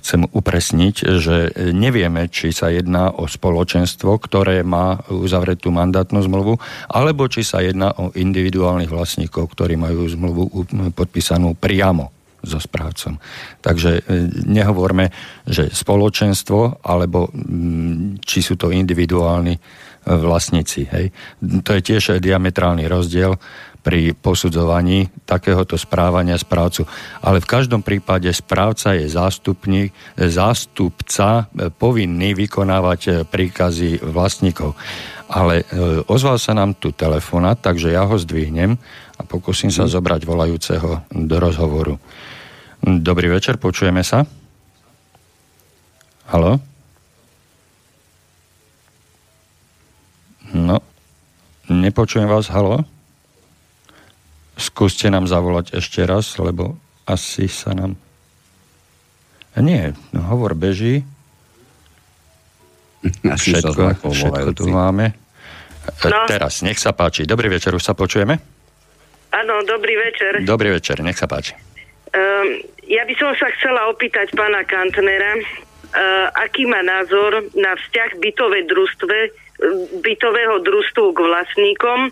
chcem 0.00 0.24
upresniť, 0.24 0.94
že 1.20 1.36
nevieme, 1.76 2.30
či 2.30 2.56
sa 2.56 2.72
jedná 2.72 3.12
o 3.12 3.28
spoločenstvo, 3.28 4.16
ktoré 4.16 4.64
má 4.64 5.02
uzavretú 5.12 5.74
mandátnu 5.74 6.24
zmluvu, 6.24 6.56
alebo 6.88 7.28
či 7.28 7.44
sa 7.44 7.60
jedná 7.60 7.92
o 7.98 8.14
individuálnych 8.16 8.88
vlastníkov, 8.88 9.52
ktorí 9.52 9.76
majú 9.76 10.08
zmluvu 10.08 10.42
podpísanú 10.96 11.52
priamo 11.52 12.14
so 12.42 12.58
správcom. 12.60 13.20
Takže 13.60 13.90
e, 13.98 14.02
nehovorme, 14.48 15.12
že 15.44 15.68
spoločenstvo, 15.70 16.84
alebo 16.84 17.32
či 18.24 18.38
sú 18.40 18.54
to 18.56 18.72
individuálni 18.72 19.56
vlastníci. 20.00 20.88
Hej. 20.88 21.12
To 21.60 21.76
je 21.76 21.84
tiež 21.84 22.24
diametrálny 22.24 22.88
rozdiel 22.88 23.36
pri 23.80 24.12
posudzovaní 24.12 25.08
takéhoto 25.24 25.80
správania 25.80 26.36
správcu. 26.36 26.84
Ale 27.24 27.40
v 27.40 27.48
každom 27.48 27.80
prípade 27.80 28.28
správca 28.28 28.92
je 28.92 29.08
zástupník, 29.08 29.92
zástupca 30.16 31.48
e, 31.48 31.72
povinný 31.72 32.36
vykonávať 32.36 33.00
e, 33.08 33.10
príkazy 33.24 34.04
vlastníkov. 34.04 34.76
Ale 35.32 35.64
e, 35.64 36.04
ozval 36.04 36.36
sa 36.36 36.52
nám 36.52 36.76
tu 36.76 36.92
telefonát, 36.92 37.56
takže 37.56 37.96
ja 37.96 38.04
ho 38.04 38.16
zdvihnem 38.20 38.76
a 39.16 39.22
pokúsim 39.24 39.72
sa 39.72 39.88
mhm. 39.88 39.92
zobrať 39.96 40.20
volajúceho 40.28 40.90
do 41.08 41.36
rozhovoru. 41.40 41.96
Dobrý 42.80 43.28
večer, 43.28 43.60
počujeme 43.60 44.00
sa. 44.00 44.24
Halo? 46.32 46.56
No, 50.56 50.80
nepočujem 51.68 52.24
vás, 52.24 52.48
halo? 52.48 52.88
Skúste 54.56 55.12
nám 55.12 55.28
zavolať 55.28 55.76
ešte 55.76 56.08
raz, 56.08 56.40
lebo 56.40 56.80
asi 57.04 57.52
sa 57.52 57.76
nám... 57.76 58.00
Nie, 59.60 59.92
no, 60.16 60.24
hovor 60.30 60.56
beží. 60.56 61.04
Asi 63.34 63.56
všetko, 63.56 63.96
všetko 64.08 64.50
tu 64.52 64.68
máme. 64.68 65.10
E, 65.10 66.08
no. 66.08 66.28
Teraz, 66.28 66.60
nech 66.60 66.76
sa 66.76 66.92
páči. 66.92 67.24
Dobrý 67.24 67.48
večer, 67.48 67.72
už 67.72 67.82
sa 67.82 67.96
počujeme? 67.96 68.36
Áno, 69.32 69.54
dobrý 69.64 69.96
večer. 69.96 70.44
Dobrý 70.44 70.70
večer, 70.76 71.00
nech 71.00 71.16
sa 71.16 71.24
páči. 71.24 71.56
Um, 72.10 72.48
ja 72.90 73.06
by 73.06 73.14
som 73.14 73.30
sa 73.38 73.48
chcela 73.54 73.86
opýtať 73.86 74.34
pána 74.34 74.66
Kantnera, 74.66 75.38
uh, 75.38 76.26
aký 76.42 76.66
má 76.66 76.82
názor 76.82 77.46
na 77.54 77.78
vzťah 77.78 78.18
bytové 78.18 78.66
družstve, 78.66 79.16
bytového 80.02 80.58
družstvu 80.64 81.14
k 81.14 81.18
vlastníkom 81.20 82.10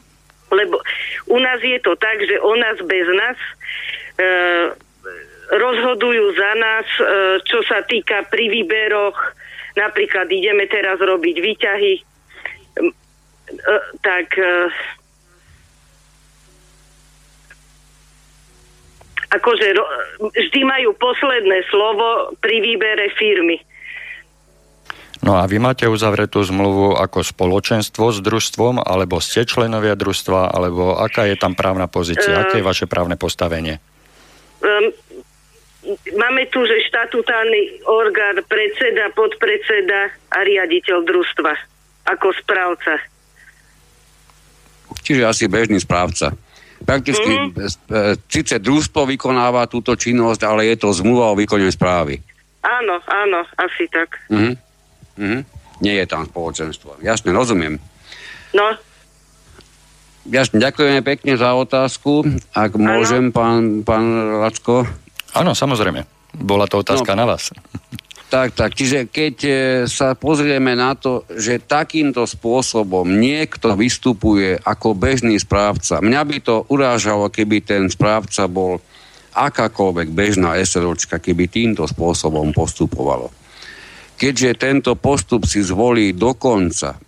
lebo 0.51 0.81
u 1.29 1.39
nás 1.39 1.61
je 1.61 1.79
to 1.81 1.97
tak, 1.97 2.25
že 2.25 2.41
o 2.41 2.53
nás 2.57 2.77
bez 2.81 3.07
nás 3.13 3.37
e, 3.37 3.51
rozhodujú 5.53 6.25
za 6.37 6.53
nás, 6.57 6.87
e, 6.99 7.05
čo 7.45 7.61
sa 7.69 7.85
týka 7.85 8.25
pri 8.33 8.49
výberoch. 8.49 9.17
Napríklad 9.77 10.27
ideme 10.33 10.65
teraz 10.67 10.97
robiť 10.99 11.37
výťahy. 11.37 11.95
E, 12.01 12.03
tak 14.01 14.27
akože 19.29 19.67
ro, 19.77 19.85
vždy 20.33 20.61
majú 20.65 20.97
posledné 20.97 21.65
slovo 21.69 22.33
pri 22.41 22.57
výbere 22.65 23.13
firmy. 23.17 23.61
No 25.19 25.35
a 25.35 25.51
vy 25.51 25.59
máte 25.59 25.85
uzavretú 25.91 26.39
zmluvu 26.47 26.95
ako 26.95 27.27
spoločenstvo 27.27 28.15
s 28.15 28.23
družstvom, 28.23 28.79
alebo 28.79 29.19
ste 29.19 29.43
členovia 29.43 29.99
družstva, 29.99 30.55
alebo 30.55 30.95
aká 30.95 31.27
je 31.27 31.35
tam 31.35 31.59
právna 31.59 31.91
pozícia, 31.91 32.39
uh, 32.39 32.47
aké 32.47 32.63
je 32.63 32.69
vaše 32.71 32.87
právne 32.87 33.19
postavenie? 33.19 33.83
Um, 34.63 34.95
máme 36.15 36.47
tu, 36.55 36.63
že 36.63 36.87
štatutárny 36.87 37.83
orgán, 37.91 38.39
predseda, 38.47 39.11
podpredseda 39.11 40.15
a 40.31 40.39
riaditeľ 40.47 41.03
družstva 41.03 41.53
ako 42.15 42.27
správca. 42.39 43.03
Čiže 45.03 45.23
asi 45.27 45.45
bežný 45.51 45.83
správca. 45.83 46.33
Prakticky, 46.79 47.27
mm-hmm. 47.27 48.29
síce 48.31 48.63
družstvo 48.63 49.07
vykonáva 49.09 49.67
túto 49.67 49.99
činnosť, 49.99 50.41
ale 50.47 50.71
je 50.71 50.77
to 50.79 50.95
zmluva 50.95 51.35
o 51.35 51.39
výkone 51.39 51.67
správy. 51.69 52.23
Áno, 52.63 52.99
áno, 53.07 53.43
asi 53.59 53.87
tak. 53.91 54.19
Mm-hmm. 54.31 54.55
Mm-hmm. 55.19 55.43
Nie 55.83 55.95
je 56.03 56.07
tam 56.11 56.27
spoločenstvo. 56.27 56.99
Jasne, 57.03 57.31
rozumiem. 57.35 57.79
No. 58.55 58.67
Jasne, 60.29 60.59
ďakujeme 60.59 61.01
pekne 61.07 61.39
za 61.39 61.55
otázku. 61.55 62.27
Ak 62.53 62.75
ano. 62.75 62.99
môžem, 62.99 63.31
pán, 63.31 63.87
pán 63.87 64.05
Lacko. 64.43 64.85
Áno, 65.35 65.55
samozrejme. 65.55 66.05
Bola 66.35 66.69
to 66.69 66.83
otázka 66.83 67.15
no. 67.15 67.19
na 67.19 67.25
vás. 67.35 67.51
Tak, 68.29 68.53
tak. 68.53 68.77
Čiže 68.77 69.09
keď 69.09 69.37
e, 69.49 69.53
sa 69.89 70.13
pozrieme 70.13 70.77
na 70.77 70.93
to, 70.93 71.25
že 71.33 71.65
takýmto 71.65 72.29
spôsobom 72.29 73.09
niekto 73.09 73.73
vystupuje 73.73 74.61
ako 74.61 74.93
bežný 74.93 75.41
správca, 75.41 76.05
mňa 76.05 76.23
by 76.29 76.39
to 76.45 76.57
urážalo, 76.69 77.33
keby 77.33 77.65
ten 77.65 77.89
správca 77.89 78.45
bol 78.45 78.85
akákoľvek 79.33 80.13
bežná 80.13 80.61
SROčka, 80.61 81.17
keby 81.17 81.49
týmto 81.49 81.89
spôsobom 81.89 82.53
postupovalo 82.53 83.33
keďže 84.19 84.59
tento 84.59 84.93
postup 84.99 85.47
si 85.47 85.63
zvolí 85.63 86.11
dokonca 86.13 86.99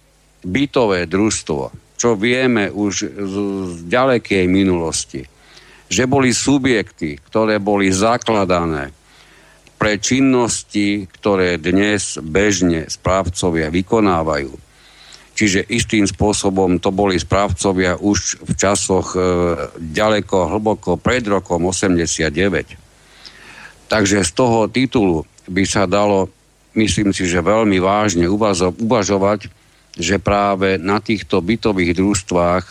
bytové 0.46 1.10
družstvo, 1.10 1.62
čo 1.98 2.14
vieme 2.14 2.70
už 2.70 2.94
z, 3.04 3.34
z 3.66 3.78
ďalekej 3.90 4.46
minulosti, 4.46 5.26
že 5.90 6.06
boli 6.06 6.30
subjekty, 6.30 7.18
ktoré 7.18 7.58
boli 7.58 7.90
zakladané 7.90 8.94
pre 9.80 9.96
činnosti, 9.96 11.08
ktoré 11.08 11.56
dnes 11.56 12.20
bežne 12.20 12.84
správcovia 12.92 13.72
vykonávajú. 13.72 14.52
Čiže 15.32 15.64
istým 15.72 16.04
spôsobom 16.04 16.76
to 16.76 16.92
boli 16.92 17.16
správcovia 17.16 17.96
už 17.96 18.44
v 18.44 18.52
časoch 18.60 19.16
e, 19.16 19.20
ďaleko, 19.80 20.52
hlboko 20.52 21.00
pred 21.00 21.24
rokom 21.24 21.64
89. 21.64 22.28
Takže 23.88 24.20
z 24.20 24.30
toho 24.36 24.68
titulu 24.68 25.24
by 25.48 25.64
sa 25.64 25.88
dalo 25.88 26.28
myslím 26.74 27.10
si, 27.10 27.26
že 27.26 27.42
veľmi 27.42 27.78
vážne 27.82 28.30
uvažo- 28.30 28.74
uvažovať, 28.78 29.50
že 29.98 30.22
práve 30.22 30.78
na 30.78 31.02
týchto 31.02 31.42
bytových 31.42 31.98
družstvách 31.98 32.64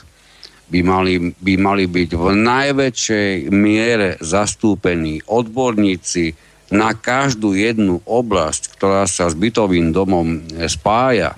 by 0.69 0.79
mali, 0.85 1.33
by 1.41 1.53
mali 1.57 1.83
byť 1.89 2.09
v 2.13 2.25
najväčšej 2.37 3.31
miere 3.49 4.15
zastúpení 4.21 5.25
odborníci 5.25 6.37
na 6.69 6.93
každú 6.93 7.58
jednu 7.58 8.01
oblasť, 8.05 8.77
ktorá 8.77 9.10
sa 9.10 9.29
s 9.29 9.36
bytovým 9.36 9.93
domom 9.93 10.45
spája 10.69 11.34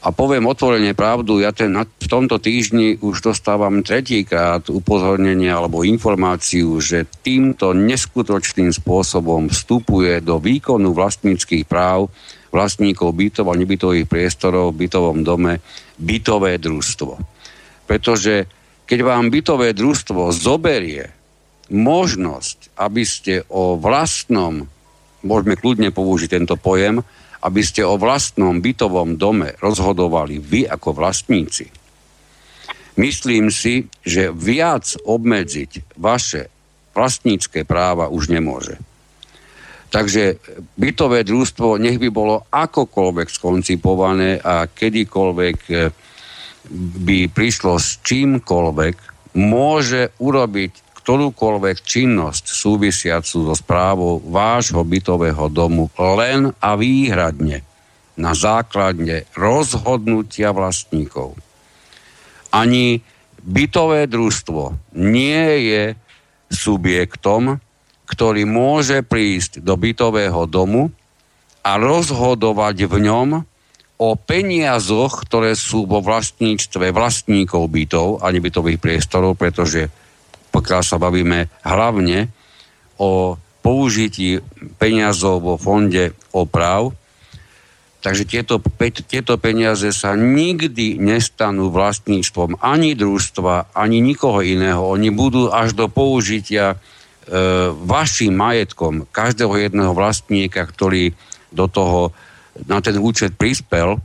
a 0.00 0.16
poviem 0.16 0.48
otvorene 0.48 0.96
pravdu, 0.96 1.44
ja 1.44 1.52
ten, 1.52 1.76
v 1.76 2.08
tomto 2.08 2.40
týždni 2.40 3.04
už 3.04 3.20
dostávam 3.20 3.84
tretíkrát 3.84 4.64
upozornenie 4.72 5.52
alebo 5.52 5.84
informáciu, 5.84 6.80
že 6.80 7.04
týmto 7.20 7.76
neskutočným 7.76 8.72
spôsobom 8.72 9.52
vstupuje 9.52 10.24
do 10.24 10.40
výkonu 10.40 10.96
vlastníckých 10.96 11.68
práv 11.68 12.08
vlastníkov 12.48 13.12
bytov 13.12 13.52
a 13.52 13.60
nebytových 13.60 14.08
priestorov 14.08 14.72
v 14.72 14.88
bytovom 14.88 15.20
dome 15.20 15.60
bytové 16.00 16.56
družstvo. 16.56 17.20
Pretože 17.84 18.48
keď 18.88 18.98
vám 19.04 19.28
bytové 19.28 19.76
družstvo 19.76 20.32
zoberie 20.32 21.12
možnosť, 21.70 22.74
aby 22.76 23.02
ste 23.06 23.46
o 23.48 23.78
vlastnom, 23.78 24.66
môžeme 25.22 25.54
kľudne 25.54 25.94
použiť 25.94 26.28
tento 26.36 26.58
pojem, 26.58 27.00
aby 27.40 27.62
ste 27.64 27.86
o 27.86 27.96
vlastnom 27.96 28.60
bytovom 28.60 29.16
dome 29.16 29.56
rozhodovali 29.62 30.36
vy 30.42 30.68
ako 30.68 30.92
vlastníci. 30.92 31.72
Myslím 33.00 33.48
si, 33.48 33.88
že 34.04 34.34
viac 34.34 34.92
obmedziť 35.08 35.96
vaše 35.96 36.52
vlastnícke 36.92 37.64
práva 37.64 38.12
už 38.12 38.28
nemôže. 38.28 38.76
Takže 39.90 40.38
bytové 40.78 41.26
družstvo 41.26 41.80
nech 41.80 41.98
by 41.98 42.08
bolo 42.14 42.46
akokoľvek 42.46 43.28
skoncipované 43.30 44.38
a 44.38 44.70
kedykoľvek 44.70 45.58
eh, 45.70 45.90
by 46.70 47.18
prišlo 47.32 47.80
s 47.80 47.98
čímkoľvek, 48.04 48.96
môže 49.34 50.14
urobiť 50.18 50.89
ktorúkoľvek 51.10 51.82
činnosť 51.82 52.54
súvisiacu 52.54 53.50
so 53.50 53.54
správou 53.58 54.22
vášho 54.22 54.78
bytového 54.86 55.50
domu 55.50 55.90
len 55.98 56.54
a 56.62 56.78
výhradne 56.78 57.66
na 58.14 58.30
základe 58.30 59.26
rozhodnutia 59.34 60.54
vlastníkov. 60.54 61.34
Ani 62.54 63.02
bytové 63.42 64.06
družstvo 64.06 64.94
nie 65.02 65.66
je 65.74 65.98
subjektom, 66.46 67.58
ktorý 68.06 68.46
môže 68.46 69.02
prísť 69.02 69.66
do 69.66 69.74
bytového 69.74 70.46
domu 70.46 70.94
a 71.66 71.74
rozhodovať 71.74 72.86
v 72.86 72.94
ňom 73.10 73.28
o 73.98 74.10
peniazoch, 74.14 75.26
ktoré 75.26 75.58
sú 75.58 75.90
vo 75.90 75.98
vlastníctve 75.98 76.94
vlastníkov 76.94 77.66
bytov 77.66 78.22
a 78.22 78.30
nebytových 78.30 78.78
priestorov, 78.78 79.34
pretože 79.34 79.90
pokiaľ 80.50 80.80
sa 80.82 80.98
bavíme 80.98 81.46
hlavne 81.62 82.28
o 83.00 83.38
použití 83.60 84.40
peniazov 84.76 85.44
vo 85.44 85.54
fonde 85.56 86.16
oprav, 86.32 86.92
takže 88.00 88.24
tieto, 88.24 88.56
tieto 89.04 89.36
peniaze 89.36 89.92
sa 89.92 90.16
nikdy 90.16 90.96
nestanú 90.96 91.68
vlastníctvom 91.68 92.60
ani 92.60 92.96
družstva, 92.96 93.76
ani 93.76 94.00
nikoho 94.00 94.40
iného. 94.40 94.80
Oni 94.80 95.12
budú 95.12 95.52
až 95.52 95.76
do 95.76 95.86
použitia 95.92 96.74
e, 96.74 96.76
vašim 97.72 98.32
majetkom 98.32 99.04
každého 99.12 99.52
jedného 99.60 99.92
vlastníka, 99.92 100.64
ktorý 100.64 101.12
do 101.52 101.68
toho 101.68 102.16
na 102.64 102.80
ten 102.80 102.96
účet 102.96 103.36
prispel. 103.36 104.00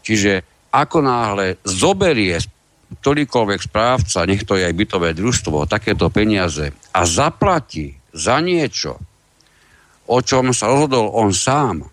Čiže 0.00 0.44
ako 0.72 1.04
náhle 1.04 1.60
zoberie 1.66 2.40
ktorýkoľvek 2.98 3.60
správca, 3.62 4.26
nech 4.26 4.42
to 4.42 4.58
je 4.58 4.66
aj 4.66 4.74
bytové 4.74 5.14
družstvo, 5.14 5.70
takéto 5.70 6.10
peniaze 6.10 6.74
a 6.90 7.00
zaplatí 7.06 7.94
za 8.10 8.42
niečo, 8.42 8.98
o 10.10 10.18
čom 10.18 10.50
sa 10.50 10.66
rozhodol 10.66 11.14
on 11.14 11.30
sám, 11.30 11.86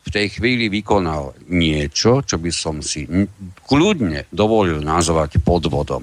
v 0.00 0.08
tej 0.08 0.26
chvíli 0.40 0.66
vykonal 0.72 1.36
niečo, 1.52 2.24
čo 2.26 2.40
by 2.40 2.50
som 2.50 2.82
si 2.82 3.06
kľudne 3.68 4.26
dovolil 4.32 4.80
nazvať 4.80 5.38
podvodom. 5.44 6.02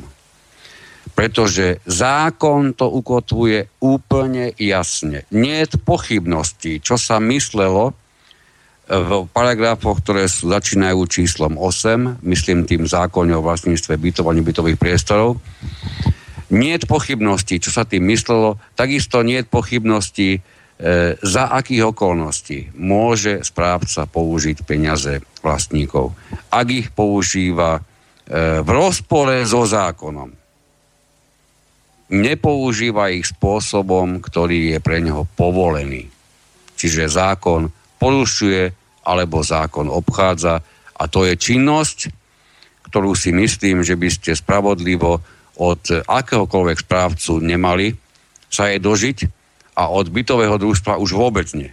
Pretože 1.17 1.81
zákon 1.83 2.77
to 2.77 2.87
ukotvuje 2.93 3.81
úplne 3.81 4.53
jasne. 4.55 5.25
Nie 5.33 5.65
je 5.65 5.81
pochybnosti, 5.81 6.77
čo 6.77 6.95
sa 6.95 7.17
myslelo, 7.17 7.97
v 8.87 9.27
paragrafoch, 9.35 9.99
ktoré 9.99 10.31
sú, 10.31 10.47
začínajú 10.47 11.03
číslom 11.11 11.59
8, 11.59 12.23
myslím 12.23 12.63
tým 12.63 12.87
zákone 12.87 13.35
o 13.35 13.43
vlastníctve 13.43 13.99
bytov 13.99 14.31
a 14.31 14.37
priestorov. 14.79 15.43
Nie 16.47 16.79
je 16.79 16.87
pochybností, 16.87 17.59
čo 17.59 17.75
sa 17.75 17.83
tým 17.83 18.07
myslelo, 18.07 18.55
takisto 18.79 19.19
nie 19.19 19.43
je 19.43 19.51
pochybností, 19.51 20.29
e, 20.31 20.39
za 21.19 21.51
akých 21.51 21.91
okolností 21.91 22.71
môže 22.79 23.43
správca 23.43 24.07
použiť 24.07 24.63
peniaze 24.63 25.19
vlastníkov. 25.43 26.15
Ak 26.47 26.71
ich 26.71 26.87
používa 26.95 27.83
e, 27.83 28.63
v 28.63 28.69
rozpore 28.71 29.43
so 29.43 29.67
zákonom. 29.67 30.31
Nepoužíva 32.07 33.11
ich 33.11 33.27
spôsobom, 33.27 34.23
ktorý 34.23 34.71
je 34.71 34.79
pre 34.79 35.03
neho 35.03 35.27
povolený. 35.35 36.07
Čiže 36.79 37.11
zákon 37.11 37.67
porušuje 37.99 38.76
alebo 39.07 39.39
zákon 39.39 39.87
obchádza. 39.87 40.59
A 40.99 41.07
to 41.07 41.23
je 41.23 41.39
činnosť, 41.39 42.11
ktorú 42.91 43.15
si 43.15 43.31
myslím, 43.31 43.87
že 43.87 43.95
by 43.95 44.09
ste 44.11 44.35
spravodlivo 44.35 45.23
od 45.57 45.81
akéhokoľvek 46.05 46.77
správcu 46.83 47.39
nemali 47.39 47.95
sa 48.51 48.67
jej 48.67 48.79
dožiť 48.79 49.17
a 49.77 49.89
od 49.91 50.11
bytového 50.11 50.59
družstva 50.59 50.99
už 50.99 51.15
vôbec 51.15 51.47
nie. 51.55 51.71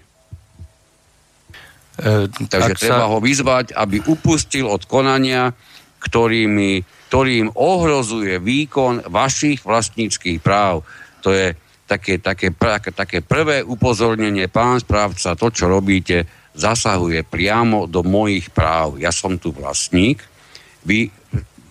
E, 2.00 2.26
Takže 2.28 2.74
treba 2.76 3.06
sa... 3.06 3.12
ho 3.12 3.18
vyzvať, 3.22 3.72
aby 3.76 4.02
upustil 4.04 4.66
od 4.66 4.84
konania, 4.90 5.54
ktorými, 6.02 6.84
ktorým 7.08 7.54
ohrozuje 7.54 8.42
výkon 8.42 9.08
vašich 9.08 9.62
vlastníckých 9.64 10.42
práv. 10.42 10.84
To 11.24 11.32
je 11.32 11.56
také, 11.88 12.20
také, 12.20 12.52
také 12.92 13.24
prvé 13.24 13.64
upozornenie, 13.64 14.48
pán 14.52 14.80
správca, 14.82 15.38
to, 15.38 15.48
čo 15.48 15.70
robíte, 15.70 16.28
zasahuje 16.54 17.26
priamo 17.26 17.90
do 17.90 18.06
mojich 18.06 18.48
práv. 18.54 18.96
Ja 19.02 19.10
som 19.10 19.36
tu 19.36 19.50
vlastník, 19.50 20.22
vy 20.86 21.10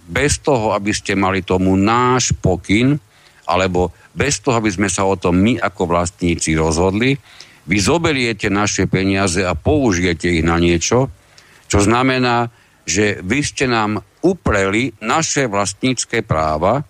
bez 0.03 0.43
toho, 0.43 0.75
aby 0.75 0.91
ste 0.91 1.15
mali 1.15 1.41
tomu 1.41 1.79
náš 1.79 2.35
pokyn, 2.43 2.99
alebo 3.47 3.95
bez 4.11 4.43
toho, 4.43 4.59
aby 4.59 4.71
sme 4.71 4.91
sa 4.91 5.07
o 5.07 5.15
tom 5.15 5.39
my 5.39 5.59
ako 5.59 5.87
vlastníci 5.87 6.53
rozhodli, 6.59 7.15
vy 7.63 7.77
zoberiete 7.79 8.51
naše 8.51 8.91
peniaze 8.91 9.39
a 9.39 9.55
použijete 9.55 10.27
ich 10.27 10.43
na 10.43 10.59
niečo, 10.59 11.07
čo 11.71 11.79
znamená, 11.79 12.51
že 12.83 13.23
vy 13.23 13.39
ste 13.39 13.71
nám 13.71 14.03
upreli 14.19 14.91
naše 14.99 15.47
vlastnícke 15.47 16.27
práva, 16.27 16.83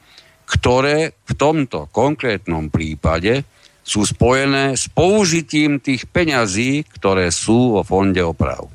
ktoré 0.49 1.13
v 1.29 1.33
tomto 1.37 1.89
konkrétnom 1.93 2.73
prípade 2.73 3.45
sú 3.83 4.07
spojené 4.07 4.79
s 4.79 4.87
použitím 4.87 5.83
tých 5.83 6.07
peňazí, 6.07 6.87
ktoré 6.87 7.29
sú 7.29 7.75
vo 7.75 7.83
fonde 7.83 8.23
oprav. 8.23 8.71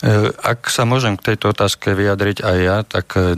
E, 0.00 0.32
ak 0.32 0.68
sa 0.68 0.84
môžem 0.84 1.16
k 1.16 1.32
tejto 1.32 1.52
otázke 1.52 1.96
vyjadriť 1.96 2.44
aj 2.44 2.56
ja, 2.60 2.78
tak 2.84 3.16
e, 3.16 3.36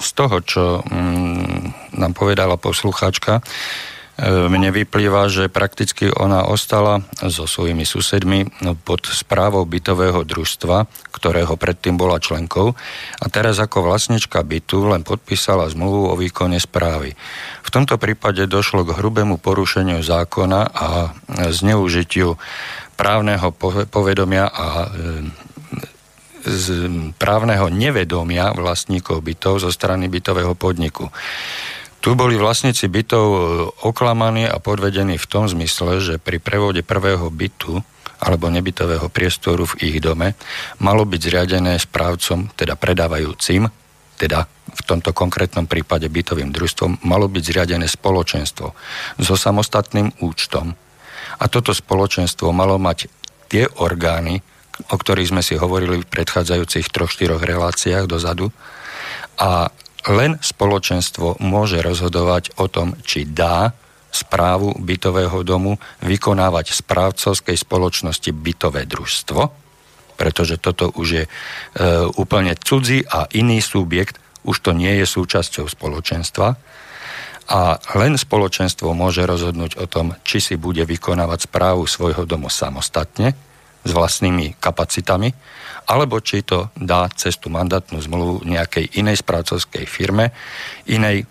z 0.00 0.08
toho, 0.16 0.36
čo 0.44 0.64
mm, 0.84 1.96
nám 1.96 2.12
povedala 2.16 2.56
poslucháčka, 2.56 3.44
mne 4.24 4.72
vyplýva, 4.72 5.28
že 5.28 5.52
prakticky 5.52 6.08
ona 6.08 6.48
ostala 6.48 7.04
so 7.20 7.44
svojimi 7.44 7.84
susedmi 7.84 8.48
no, 8.64 8.72
pod 8.72 9.04
správou 9.12 9.68
bytového 9.68 10.24
družstva, 10.24 10.88
ktorého 11.12 11.52
predtým 11.60 12.00
bola 12.00 12.16
členkou 12.16 12.72
a 13.20 13.24
teraz 13.28 13.60
ako 13.60 13.84
vlastnička 13.84 14.40
bytu 14.40 14.88
len 14.88 15.04
podpísala 15.04 15.68
zmluvu 15.68 16.08
o 16.08 16.14
výkone 16.16 16.56
správy. 16.56 17.12
V 17.60 17.68
tomto 17.68 18.00
prípade 18.00 18.48
došlo 18.48 18.88
k 18.88 18.96
hrubému 18.96 19.36
porušeniu 19.36 20.00
zákona 20.00 20.60
a 20.72 21.12
zneužitiu 21.52 22.40
právneho 22.96 23.52
povedomia 23.92 24.48
a 24.48 24.66
e, 24.84 24.88
z 26.46 26.66
právneho 27.20 27.68
nevedomia 27.68 28.54
vlastníkov 28.56 29.20
bytov 29.20 29.60
zo 29.60 29.68
strany 29.68 30.08
bytového 30.08 30.56
podniku. 30.56 31.12
Tu 32.00 32.14
boli 32.14 32.38
vlastníci 32.38 32.86
bytov 32.86 33.26
e, 33.26 33.40
oklamaní 33.82 34.46
a 34.46 34.62
podvedení 34.62 35.18
v 35.18 35.26
tom 35.26 35.50
zmysle, 35.50 35.98
že 35.98 36.14
pri 36.22 36.38
prevode 36.38 36.86
prvého 36.86 37.26
bytu 37.32 37.82
alebo 38.22 38.48
nebytového 38.48 39.12
priestoru 39.12 39.68
v 39.68 39.92
ich 39.92 39.98
dome 40.00 40.32
malo 40.80 41.04
byť 41.04 41.20
zriadené 41.20 41.76
správcom, 41.76 42.48
teda 42.56 42.78
predávajúcim, 42.78 43.68
teda 44.16 44.48
v 44.48 44.82
tomto 44.88 45.12
konkrétnom 45.12 45.68
prípade 45.68 46.08
bytovým 46.08 46.48
družstvom, 46.52 47.04
malo 47.04 47.28
byť 47.28 47.42
zriadené 47.44 47.86
spoločenstvo 47.86 48.72
so 49.20 49.34
samostatným 49.36 50.24
účtom. 50.24 50.72
A 51.36 51.44
toto 51.52 51.76
spoločenstvo 51.76 52.48
malo 52.56 52.80
mať 52.80 53.12
tie 53.52 53.68
orgány, 53.68 54.40
o 54.92 54.96
ktorých 54.96 55.30
sme 55.32 55.42
si 55.44 55.56
hovorili 55.56 56.00
v 56.00 56.10
predchádzajúcich 56.10 56.88
troch, 56.92 57.12
štyroch 57.12 57.40
reláciách 57.44 58.08
dozadu. 58.08 58.52
A 59.36 59.68
len 60.06 60.38
spoločenstvo 60.38 61.42
môže 61.42 61.82
rozhodovať 61.82 62.54
o 62.62 62.70
tom, 62.70 62.94
či 63.02 63.26
dá 63.26 63.74
správu 64.14 64.72
bytového 64.80 65.44
domu 65.44 65.76
vykonávať 66.00 66.72
správcovskej 66.72 67.58
spoločnosti 67.58 68.30
bytové 68.32 68.88
družstvo, 68.88 69.40
pretože 70.16 70.56
toto 70.56 70.88
už 70.96 71.08
je 71.12 71.24
e, 71.26 71.30
úplne 72.16 72.56
cudzí 72.56 73.04
a 73.04 73.28
iný 73.36 73.60
subjekt, 73.60 74.16
už 74.46 74.56
to 74.62 74.70
nie 74.72 75.02
je 75.02 75.04
súčasťou 75.04 75.68
spoločenstva. 75.68 76.56
A 77.46 77.78
len 77.94 78.18
spoločenstvo 78.18 78.90
môže 78.96 79.22
rozhodnúť 79.22 79.78
o 79.78 79.86
tom, 79.86 80.18
či 80.26 80.42
si 80.42 80.54
bude 80.58 80.82
vykonávať 80.82 81.46
správu 81.46 81.86
svojho 81.86 82.26
domu 82.26 82.50
samostatne, 82.50 83.38
s 83.86 83.90
vlastnými 83.94 84.58
kapacitami, 84.58 85.30
alebo 85.86 86.18
či 86.18 86.42
to 86.42 86.74
dá 86.74 87.06
cez 87.14 87.38
tú 87.38 87.46
mandátnu 87.46 88.02
zmluvu 88.02 88.42
nejakej 88.42 88.98
inej 88.98 89.22
správcovskej 89.22 89.86
firme, 89.86 90.34
inej 90.90 91.22
e, 91.22 91.26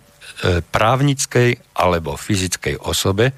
právnickej 0.63 1.75
alebo 1.75 2.15
fyzickej 2.15 2.79
osobe, 2.87 3.35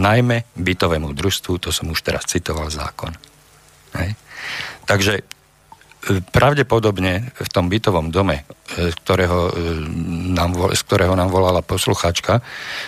najmä 0.00 0.48
bytovému 0.56 1.12
družstvu, 1.12 1.60
to 1.60 1.68
som 1.74 1.92
už 1.92 2.00
teraz 2.00 2.24
citoval 2.24 2.72
zákon. 2.72 3.12
Hej. 4.00 4.16
Takže 4.86 5.14
e, 5.20 5.22
pravdepodobne 6.32 7.34
v 7.36 7.48
tom 7.52 7.68
bytovom 7.68 8.08
dome, 8.08 8.48
e, 8.80 8.94
ktorého, 8.96 9.50
e, 9.50 9.52
nám, 10.32 10.56
z 10.72 10.80
ktorého 10.88 11.12
nám 11.18 11.28
volala 11.28 11.60
posluchačka, 11.60 12.40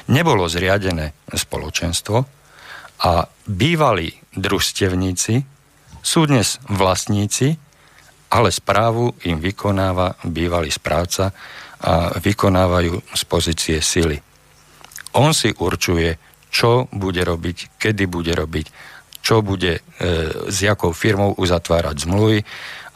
nebolo 0.09 0.48
zriadené 0.48 1.12
spoločenstvo 1.28 2.41
a 3.03 3.26
bývalí 3.50 4.14
družstevníci 4.38 5.42
sú 6.03 6.26
dnes 6.26 6.62
vlastníci, 6.70 7.59
ale 8.32 8.48
správu 8.55 9.12
im 9.26 9.42
vykonáva 9.42 10.16
bývalý 10.24 10.70
správca 10.70 11.34
a 11.82 12.14
vykonávajú 12.16 12.94
z 13.12 13.22
pozície 13.26 13.78
sily. 13.82 14.22
On 15.18 15.34
si 15.34 15.50
určuje, 15.53 16.16
čo 16.48 16.86
bude 16.94 17.20
robiť, 17.20 17.76
kedy 17.76 18.07
bude 18.07 18.32
robiť, 18.32 18.66
čo 19.22 19.42
bude 19.42 19.78
e, 19.78 19.80
s 20.48 20.57
jakou 20.62 20.94
firmou 20.94 21.34
uzatvárať 21.36 22.07
zmluvy 22.07 22.42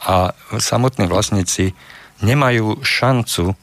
a 0.07 0.31
samotní 0.59 1.05
vlastníci 1.07 1.75
nemajú 2.23 2.81
šancu 2.81 3.53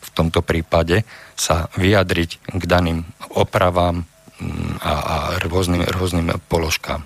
v 0.00 0.08
tomto 0.10 0.42
prípade 0.42 1.06
sa 1.38 1.70
vyjadriť 1.78 2.30
k 2.58 2.62
daným 2.66 3.06
opravám 3.30 4.09
a, 4.80 4.92
a 4.92 5.16
rôznym, 5.44 5.84
rôznym 5.84 6.32
položkám. 6.48 7.04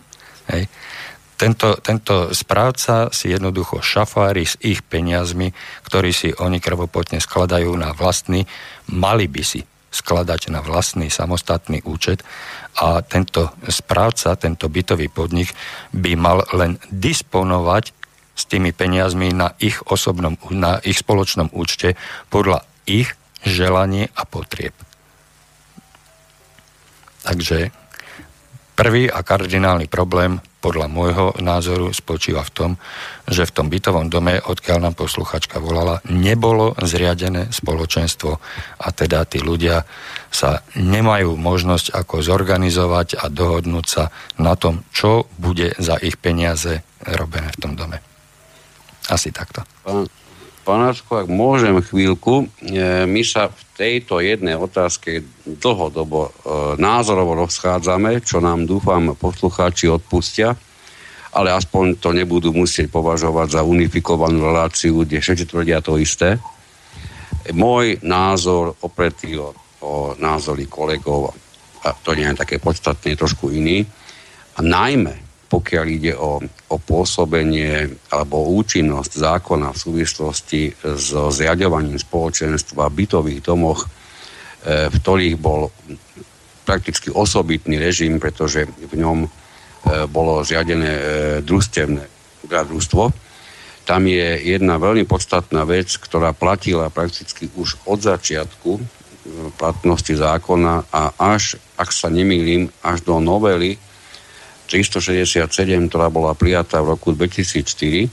Hej 0.49 0.71
tento, 1.35 1.77
tento 1.83 2.31
správca 2.31 3.11
si 3.11 3.35
jednoducho 3.35 3.83
šafári 3.83 4.47
s 4.47 4.55
ich 4.63 4.87
peniazmi, 4.87 5.51
ktorí 5.83 6.11
si 6.15 6.31
oni 6.31 6.63
krvopotne 6.63 7.19
skladajú 7.19 7.75
na 7.75 7.91
vlastný, 7.91 8.47
mali 8.95 9.27
by 9.27 9.43
si 9.43 9.67
skladať 9.95 10.51
na 10.51 10.59
vlastný 10.63 11.11
samostatný 11.11 11.83
účet 11.87 12.23
a 12.79 13.03
tento 13.03 13.55
správca, 13.71 14.35
tento 14.35 14.67
bytový 14.67 15.07
podnik 15.07 15.55
by 15.95 16.19
mal 16.19 16.43
len 16.51 16.83
disponovať 16.91 17.95
s 18.35 18.43
tými 18.51 18.75
peniazmi 18.75 19.31
na 19.31 19.55
ich 19.63 19.79
osobnom, 19.87 20.35
na 20.51 20.83
ich 20.83 20.99
spoločnom 20.99 21.55
účte 21.55 21.95
podľa 22.27 22.67
ich 22.91 23.15
želaní 23.47 24.11
a 24.19 24.27
potrieb. 24.27 24.75
Takže 27.25 27.73
prvý 28.77 29.09
a 29.09 29.25
kardinálny 29.25 29.89
problém 29.89 30.43
podľa 30.65 30.89
môjho 30.89 31.27
názoru 31.45 31.93
spočíva 31.93 32.41
v 32.41 32.53
tom, 32.57 32.71
že 33.29 33.45
v 33.45 33.53
tom 33.53 33.67
bytovom 33.69 34.09
dome, 34.09 34.41
odkiaľ 34.41 34.89
nám 34.89 34.95
posluchačka 34.97 35.61
volala, 35.61 36.01
nebolo 36.09 36.73
zriadené 36.81 37.53
spoločenstvo 37.53 38.33
a 38.81 38.87
teda 38.89 39.29
tí 39.29 39.45
ľudia 39.45 39.85
sa 40.33 40.65
nemajú 40.81 41.37
možnosť 41.37 41.93
ako 41.93 42.25
zorganizovať 42.25 43.21
a 43.21 43.29
dohodnúť 43.29 43.87
sa 43.87 44.09
na 44.41 44.57
tom, 44.57 44.89
čo 44.89 45.29
bude 45.37 45.77
za 45.77 46.01
ich 46.01 46.17
peniaze 46.17 46.81
robené 47.05 47.53
v 47.53 47.61
tom 47.61 47.77
dome. 47.77 48.01
Asi 49.13 49.29
takto. 49.37 49.69
Pán, 49.85 50.09
Panáčko, 50.65 51.21
ak 51.21 51.29
môžem 51.29 51.77
chvíľku, 51.85 52.49
e, 52.65 53.05
my 53.05 53.21
sa 53.21 53.53
v 53.53 53.61
tejto 53.77 54.25
jednej 54.25 54.57
otázke 54.57 55.21
dlhodobo 55.45 56.21
e, 56.25 56.31
názorovo 56.81 57.37
rozchádzame, 57.45 58.25
čo 58.25 58.41
nám 58.41 58.65
dúfam 58.65 59.13
poslucháči 59.13 59.93
odpustia, 59.93 60.57
ale 61.37 61.53
aspoň 61.53 62.01
to 62.01 62.17
nebudú 62.17 62.57
musieť 62.57 62.89
považovať 62.89 63.61
za 63.61 63.63
unifikovanú 63.63 64.41
reláciu, 64.41 65.05
kde 65.05 65.21
všetci 65.21 65.45
tvrdia 65.53 65.85
to 65.85 66.01
isté. 66.01 66.41
Môj 67.53 68.01
názor 68.01 68.81
opretý 68.81 69.37
o, 69.37 69.53
o 69.85 70.17
názory 70.17 70.65
kolegov, 70.65 71.37
a 71.85 71.93
to 71.93 72.17
nie 72.17 72.25
je 72.25 72.41
také 72.41 72.57
podstatné, 72.57 73.21
trošku 73.21 73.53
iný, 73.53 73.85
a 74.57 74.65
najmä 74.65 75.24
pokiaľ 75.49 75.87
ide 75.87 76.13
o, 76.17 76.41
o 76.45 76.77
pôsobenie 76.81 77.89
alebo 78.11 78.51
účinnosť 78.59 79.13
zákona 79.13 79.71
v 79.71 79.79
súvislosti 79.79 80.63
so 80.83 81.29
zriadovaním 81.29 82.01
spoločenstva 82.01 82.89
v 82.91 82.97
bytových 83.05 83.41
domoch, 83.45 83.85
e, 83.85 83.89
v 84.89 84.95
ktorých 84.95 85.37
bol 85.39 85.69
prakticky 86.65 87.13
osobitný 87.13 87.77
režim, 87.77 88.17
pretože 88.17 88.65
v 88.65 88.95
ňom 88.97 89.19
e, 89.25 89.29
bolo 90.09 90.41
zriadené 90.43 90.93
e, 90.97 91.03
družstevné 91.45 92.05
družstvo. 92.49 93.13
Tam 93.85 94.03
je 94.09 94.41
jedna 94.41 94.81
veľmi 94.81 95.05
podstatná 95.05 95.69
vec, 95.69 95.93
ktorá 96.01 96.33
platila 96.33 96.89
prakticky 96.89 97.53
už 97.53 97.77
od 97.85 98.01
začiatku 98.01 98.81
platnosti 99.57 100.13
zákona 100.13 100.89
a 100.93 101.03
až, 101.17 101.57
ak 101.81 101.89
sa 101.93 102.13
nemýlim, 102.13 102.69
až 102.85 103.05
do 103.05 103.21
novely 103.21 103.81
367, 104.75 105.47
ktorá 105.87 106.11
bola 106.11 106.35
prijatá 106.35 106.83
v 106.83 106.99
roku 106.99 107.15
2004, 107.15 108.11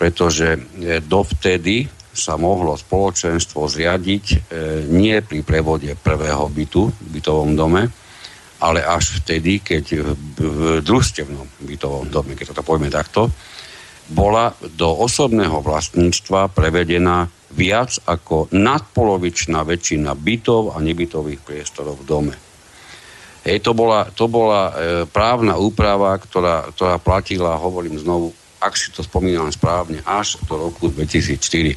pretože 0.00 0.56
e, 0.56 1.04
dovtedy 1.04 1.84
sa 2.16 2.40
mohlo 2.40 2.80
spoločenstvo 2.80 3.68
zriadiť 3.68 4.24
e, 4.32 4.36
nie 4.88 5.20
pri 5.20 5.44
prevode 5.44 5.92
prvého 6.00 6.48
bytu 6.48 6.88
v 6.88 7.08
bytovom 7.12 7.52
dome, 7.52 7.92
ale 8.64 8.80
až 8.80 9.20
vtedy, 9.20 9.60
keď 9.60 9.84
v 10.40 10.80
družstevnom 10.80 11.68
bytovom 11.68 12.08
dome, 12.08 12.32
keď 12.32 12.56
to 12.56 12.64
povieme 12.64 12.88
takto, 12.88 13.28
bola 14.08 14.56
do 14.74 14.88
osobného 14.96 15.60
vlastníctva 15.60 16.50
prevedená 16.56 17.28
viac 17.52 18.00
ako 18.08 18.48
nadpolovičná 18.48 19.60
väčšina 19.60 20.16
bytov 20.16 20.72
a 20.72 20.80
nebytových 20.80 21.44
priestorov 21.44 22.00
v 22.00 22.08
dome. 22.08 22.34
Hej, 23.40 23.64
to 23.64 23.72
bola, 23.72 24.04
to 24.12 24.28
bola 24.28 24.68
e, 24.68 24.72
právna 25.08 25.56
úprava, 25.56 26.12
ktorá, 26.20 26.68
ktorá 26.76 27.00
platila, 27.00 27.56
hovorím 27.56 27.96
znovu, 27.96 28.36
ak 28.60 28.76
si 28.76 28.92
to 28.92 29.00
spomínam 29.00 29.48
správne, 29.48 30.04
až 30.04 30.36
do 30.44 30.68
roku 30.68 30.92
2004. 30.92 31.72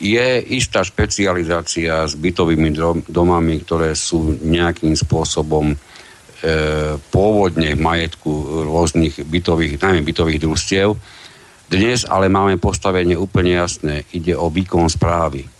Je 0.00 0.26
istá 0.56 0.80
špecializácia 0.80 2.08
s 2.08 2.16
bytovými 2.16 2.72
domami, 3.04 3.60
ktoré 3.60 3.92
sú 3.92 4.40
nejakým 4.40 4.96
spôsobom 4.96 5.76
e, 5.76 5.76
pôvodne 7.12 7.76
v 7.76 7.84
majetku 7.84 8.64
rôznych 8.64 9.20
bytových, 9.28 9.76
najmä 9.76 10.00
bytových 10.00 10.40
družstiev. 10.40 10.96
Dnes 11.68 12.08
ale 12.08 12.32
máme 12.32 12.56
postavenie 12.56 13.12
úplne 13.12 13.60
jasné. 13.60 14.08
Ide 14.16 14.40
o 14.40 14.48
výkon 14.48 14.88
správy 14.88 15.51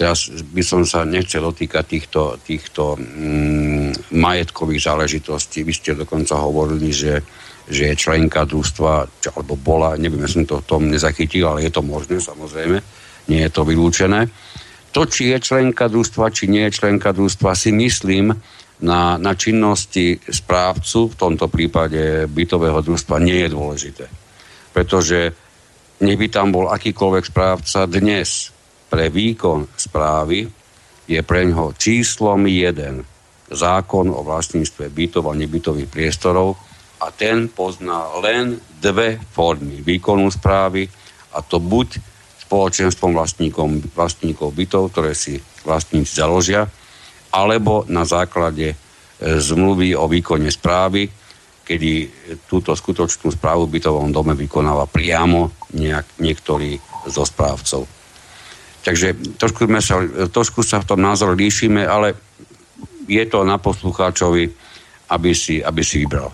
Teraz 0.00 0.32
by 0.32 0.64
som 0.64 0.80
sa 0.88 1.04
nechcel 1.04 1.44
dotýkať 1.44 1.84
týchto, 1.84 2.40
týchto 2.40 2.96
mm, 2.96 4.16
majetkových 4.16 4.88
záležitostí. 4.88 5.60
Vy 5.60 5.76
ste 5.76 5.92
dokonca 5.92 6.40
hovorili, 6.40 6.88
že, 6.88 7.20
že 7.68 7.92
je 7.92 8.00
členka 8.00 8.48
družstva, 8.48 8.92
alebo 9.36 9.60
bola, 9.60 10.00
neviem, 10.00 10.24
ja 10.24 10.32
som 10.32 10.48
to 10.48 10.64
v 10.64 10.68
tom 10.72 10.88
nezachytil, 10.88 11.52
ale 11.52 11.68
je 11.68 11.72
to 11.76 11.84
možné, 11.84 12.16
samozrejme. 12.16 12.80
Nie 13.28 13.44
je 13.44 13.52
to 13.52 13.68
vylúčené. 13.68 14.32
To, 14.96 15.04
či 15.04 15.36
je 15.36 15.38
členka 15.44 15.92
družstva, 15.92 16.32
či 16.32 16.48
nie 16.48 16.64
je 16.64 16.80
členka 16.80 17.12
družstva, 17.12 17.52
si 17.52 17.68
myslím, 17.68 18.32
na, 18.80 19.20
na 19.20 19.36
činnosti 19.36 20.16
správcu, 20.16 21.12
v 21.12 21.18
tomto 21.20 21.52
prípade 21.52 22.24
bytového 22.24 22.80
družstva, 22.80 23.20
nie 23.20 23.44
je 23.44 23.52
dôležité. 23.52 24.08
Pretože 24.72 25.36
nech 26.00 26.16
by 26.16 26.32
tam 26.32 26.56
bol 26.56 26.72
akýkoľvek 26.72 27.24
správca 27.28 27.84
dnes, 27.84 28.56
pre 28.90 29.06
výkon 29.08 29.70
správy 29.78 30.50
je 31.06 31.20
pre 31.22 31.46
ňoho 31.46 31.78
číslom 31.78 32.42
1 32.44 33.54
zákon 33.54 34.10
o 34.10 34.20
vlastníctve 34.22 34.90
bytov 34.90 35.30
a 35.30 35.38
nebytových 35.38 35.90
priestorov 35.90 36.58
a 37.00 37.10
ten 37.10 37.48
pozná 37.50 38.18
len 38.20 38.58
dve 38.78 39.18
formy 39.32 39.80
výkonu 39.80 40.30
správy 40.30 40.86
a 41.34 41.42
to 41.42 41.62
buď 41.62 41.98
spoločenstvom 42.46 43.14
vlastníkom, 43.14 43.94
vlastníkov 43.94 44.50
bytov, 44.54 44.90
ktoré 44.90 45.14
si 45.14 45.38
vlastníci 45.62 46.18
založia, 46.18 46.66
alebo 47.30 47.86
na 47.86 48.02
základe 48.02 48.74
e, 48.74 48.76
zmluvy 49.38 49.94
o 49.94 50.10
výkone 50.10 50.50
správy, 50.50 51.06
kedy 51.62 52.10
túto 52.50 52.74
skutočnú 52.74 53.30
správu 53.30 53.70
v 53.70 53.78
bytovom 53.78 54.10
dome 54.10 54.34
vykonáva 54.34 54.90
priamo 54.90 55.54
nejak, 55.78 56.18
niektorý 56.18 56.74
zo 57.06 57.22
správcov. 57.22 57.86
Takže 58.80 59.36
trošku, 59.36 59.68
sa, 59.80 60.00
trošku 60.32 60.60
sa 60.64 60.80
v 60.80 60.88
tom 60.88 61.00
názor 61.04 61.36
líšime, 61.36 61.84
ale 61.84 62.16
je 63.04 63.24
to 63.28 63.44
na 63.44 63.60
poslucháčovi, 63.60 64.48
aby 65.10 65.30
si, 65.36 65.60
aby 65.60 65.82
si 65.84 66.06
vybral. 66.06 66.32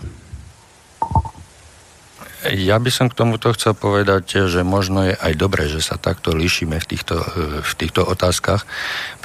Ja 2.45 2.77
by 2.77 2.93
som 2.93 3.09
k 3.09 3.17
tomuto 3.17 3.49
chcel 3.57 3.73
povedať, 3.73 4.45
že 4.45 4.61
možno 4.61 5.09
je 5.09 5.17
aj 5.17 5.33
dobré, 5.33 5.65
že 5.65 5.81
sa 5.81 5.97
takto 5.97 6.37
líšime 6.37 6.77
v 6.77 6.85
týchto, 6.85 7.17
v 7.65 7.73
týchto 7.73 8.05
otázkach, 8.05 8.61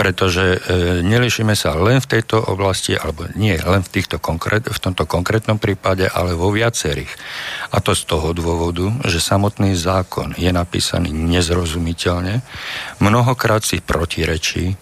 pretože 0.00 0.56
e, 0.56 0.58
nelíšime 1.04 1.52
sa 1.52 1.76
len 1.76 2.00
v 2.00 2.08
tejto 2.08 2.40
oblasti, 2.40 2.96
alebo 2.96 3.28
nie 3.36 3.52
len 3.60 3.84
v, 3.84 3.92
týchto 4.00 4.16
konkrét, 4.16 4.64
v 4.64 4.80
tomto 4.80 5.04
konkrétnom 5.04 5.60
prípade, 5.60 6.08
ale 6.08 6.32
vo 6.32 6.48
viacerých. 6.56 7.12
A 7.76 7.84
to 7.84 7.92
z 7.92 8.08
toho 8.08 8.32
dôvodu, 8.32 8.88
že 9.04 9.20
samotný 9.20 9.76
zákon 9.76 10.32
je 10.40 10.48
napísaný 10.48 11.12
nezrozumiteľne, 11.12 12.40
mnohokrát 12.96 13.60
si 13.60 13.84
protirečí, 13.84 14.80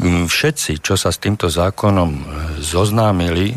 všetci, 0.00 0.84
čo 0.84 0.96
sa 0.96 1.08
s 1.12 1.20
týmto 1.20 1.52
zákonom 1.52 2.10
e, 2.12 2.20
zoznámili 2.64 3.52
e, 3.52 3.54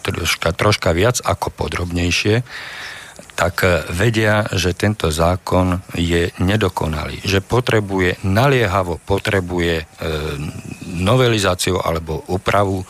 troška, 0.00 0.52
troška 0.56 0.96
viac 0.96 1.20
ako 1.24 1.52
podrobnejšie, 1.52 2.40
tak 3.40 3.64
e, 3.64 3.88
vedia, 3.88 4.44
že 4.52 4.76
tento 4.76 5.08
zákon 5.08 5.80
je 5.96 6.28
nedokonalý, 6.44 7.24
že 7.24 7.40
potrebuje, 7.40 8.20
naliehavo 8.28 9.00
potrebuje 9.00 9.74
e, 9.80 9.84
novelizáciu 11.00 11.80
alebo 11.80 12.20
opravu, 12.28 12.84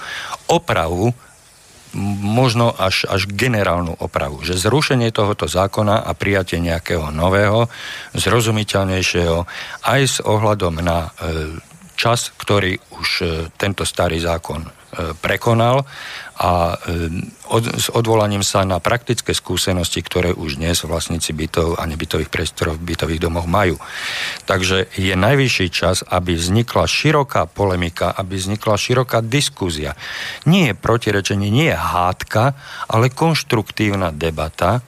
opravu, 0.51 1.15
možno 2.23 2.75
až, 2.75 3.07
až 3.07 3.31
generálnu 3.31 3.95
opravu, 3.99 4.43
že 4.43 4.59
zrušenie 4.59 5.11
tohoto 5.11 5.47
zákona 5.47 6.03
a 6.03 6.11
prijatie 6.19 6.59
nejakého 6.63 7.15
nového, 7.15 7.71
zrozumiteľnejšieho, 8.15 9.39
aj 9.87 10.01
s 10.03 10.19
ohľadom 10.19 10.83
na 10.83 10.99
e, 11.07 11.11
čas, 11.95 12.35
ktorý 12.35 12.75
už 12.99 13.09
tento 13.55 13.87
starý 13.87 14.19
zákon 14.19 14.80
prekonal 15.23 15.87
a 16.41 16.81
e, 16.89 17.77
s 17.77 17.93
odvolaním 17.93 18.41
sa 18.41 18.65
na 18.65 18.81
praktické 18.81 19.37
skúsenosti, 19.37 20.01
ktoré 20.01 20.33
už 20.33 20.57
dnes 20.57 20.81
vlastníci 20.81 21.37
bytov 21.37 21.77
a 21.77 21.85
nebytových 21.85 22.33
priestorov 22.33 22.81
v 22.81 22.95
bytových 22.95 23.21
domoch 23.21 23.45
majú. 23.45 23.77
Takže 24.49 24.89
je 24.97 25.13
najvyšší 25.13 25.69
čas, 25.69 26.01
aby 26.09 26.35
vznikla 26.35 26.89
široká 26.89 27.45
polemika, 27.45 28.11
aby 28.17 28.41
vznikla 28.41 28.81
široká 28.81 29.21
diskúzia. 29.21 29.93
Nie 30.49 30.73
je 30.73 30.81
protirečenie, 30.81 31.53
nie 31.53 31.69
je 31.69 31.77
hádka, 31.77 32.57
ale 32.89 33.13
konštruktívna 33.13 34.09
debata 34.11 34.81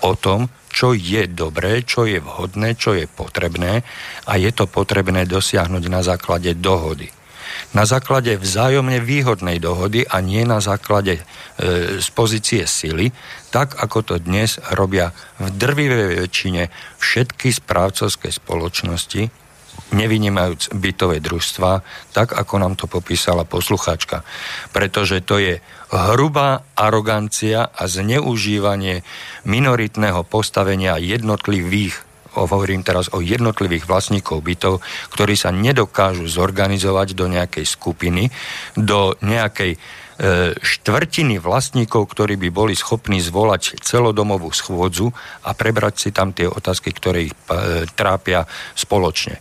o 0.00 0.16
tom, 0.16 0.48
čo 0.72 0.92
je 0.92 1.24
dobré, 1.28 1.84
čo 1.84 2.04
je 2.04 2.20
vhodné, 2.20 2.76
čo 2.76 2.92
je 2.92 3.08
potrebné 3.08 3.80
a 4.28 4.32
je 4.36 4.50
to 4.52 4.68
potrebné 4.68 5.24
dosiahnuť 5.24 5.84
na 5.88 6.00
základe 6.04 6.52
dohody 6.56 7.08
na 7.74 7.84
základe 7.84 8.36
vzájomne 8.36 9.02
výhodnej 9.02 9.60
dohody 9.60 10.06
a 10.08 10.20
nie 10.24 10.46
na 10.46 10.62
základe 10.62 11.20
e, 11.20 11.22
z 12.00 12.08
pozície 12.14 12.64
sily, 12.64 13.12
tak 13.52 13.76
ako 13.76 13.98
to 14.02 14.14
dnes 14.20 14.56
robia 14.72 15.12
v 15.42 15.52
drvivej 15.52 16.26
väčšine 16.26 16.68
všetky 16.98 17.52
správcovské 17.52 18.32
spoločnosti, 18.32 19.46
nevynímajúc 19.92 20.74
bytové 20.74 21.22
družstva, 21.22 21.84
tak 22.10 22.34
ako 22.34 22.54
nám 22.58 22.74
to 22.74 22.90
popísala 22.90 23.46
poslucháčka. 23.46 24.26
Pretože 24.74 25.22
to 25.22 25.38
je 25.38 25.62
hrubá 25.92 26.66
arogancia 26.74 27.70
a 27.70 27.86
zneužívanie 27.86 29.06
minoritného 29.46 30.26
postavenia 30.26 30.98
jednotlivých 30.98 32.05
hovorím 32.44 32.84
teraz 32.84 33.08
o 33.16 33.24
jednotlivých 33.24 33.88
vlastníkov 33.88 34.44
bytov, 34.44 34.84
ktorí 35.08 35.32
sa 35.32 35.48
nedokážu 35.48 36.28
zorganizovať 36.28 37.16
do 37.16 37.26
nejakej 37.32 37.64
skupiny, 37.64 38.28
do 38.76 39.16
nejakej 39.24 39.72
e, 39.74 39.78
štvrtiny 40.60 41.40
vlastníkov, 41.40 42.12
ktorí 42.12 42.36
by 42.36 42.48
boli 42.52 42.76
schopní 42.76 43.24
zvolať 43.24 43.80
celodomovú 43.80 44.52
schôdzu 44.52 45.08
a 45.48 45.56
prebrať 45.56 45.94
si 45.96 46.10
tam 46.12 46.36
tie 46.36 46.44
otázky, 46.44 46.92
ktoré 46.92 47.32
ich 47.32 47.34
e, 47.48 47.88
trápia 47.96 48.44
spoločne. 48.76 49.40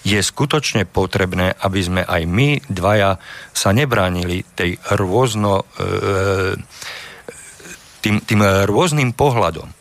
Je 0.00 0.16
skutočne 0.16 0.88
potrebné, 0.88 1.52
aby 1.60 1.80
sme 1.80 2.02
aj 2.04 2.22
my 2.24 2.60
dvaja 2.68 3.20
sa 3.52 3.72
nebránili 3.72 4.44
tej 4.56 4.76
rôzno, 4.96 5.64
e, 5.76 6.56
tým, 8.00 8.20
tým 8.24 8.40
rôznym 8.64 9.12
pohľadom 9.12 9.79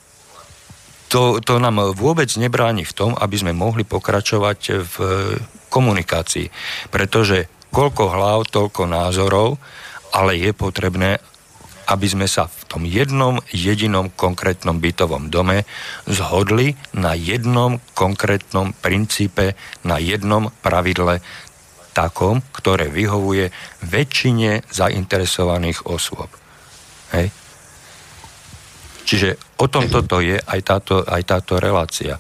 to, 1.10 1.42
to 1.42 1.58
nám 1.58 1.82
vôbec 1.98 2.30
nebráni 2.38 2.86
v 2.86 2.96
tom, 2.96 3.12
aby 3.18 3.36
sme 3.36 3.58
mohli 3.58 3.82
pokračovať 3.82 4.60
v 4.86 4.96
komunikácii. 5.74 6.48
Pretože 6.94 7.50
koľko 7.74 8.04
hlav, 8.14 8.38
toľko 8.50 8.86
názorov, 8.86 9.58
ale 10.14 10.38
je 10.38 10.52
potrebné, 10.54 11.18
aby 11.90 12.06
sme 12.06 12.30
sa 12.30 12.46
v 12.46 12.62
tom 12.70 12.84
jednom 12.86 13.42
jedinom 13.50 14.14
konkrétnom 14.14 14.78
bytovom 14.78 15.34
dome 15.34 15.66
zhodli 16.06 16.78
na 16.94 17.18
jednom 17.18 17.82
konkrétnom 17.98 18.78
princípe, 18.78 19.58
na 19.82 19.98
jednom 19.98 20.54
pravidle 20.62 21.26
takom, 21.98 22.46
ktoré 22.54 22.94
vyhovuje 22.94 23.50
väčšine 23.82 24.70
zainteresovaných 24.70 25.90
osôb. 25.90 26.30
Hej. 27.10 27.34
Čiže 29.10 29.49
o 29.60 29.66
tom 29.68 29.92
toto 29.92 30.24
je 30.24 30.40
aj 30.40 30.60
táto, 30.64 31.04
aj 31.04 31.24
táto 31.28 31.60
relácia 31.60 32.18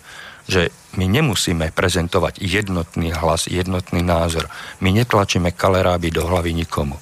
že 0.49 0.73
my 0.97 1.05
nemusíme 1.05 1.69
prezentovať 1.69 2.41
jednotný 2.41 3.13
hlas, 3.13 3.45
jednotný 3.45 4.01
názor. 4.01 4.49
My 4.81 4.89
netlačíme 4.89 5.53
kaleráby 5.53 6.09
do 6.09 6.25
hlavy 6.25 6.57
nikomu. 6.57 6.97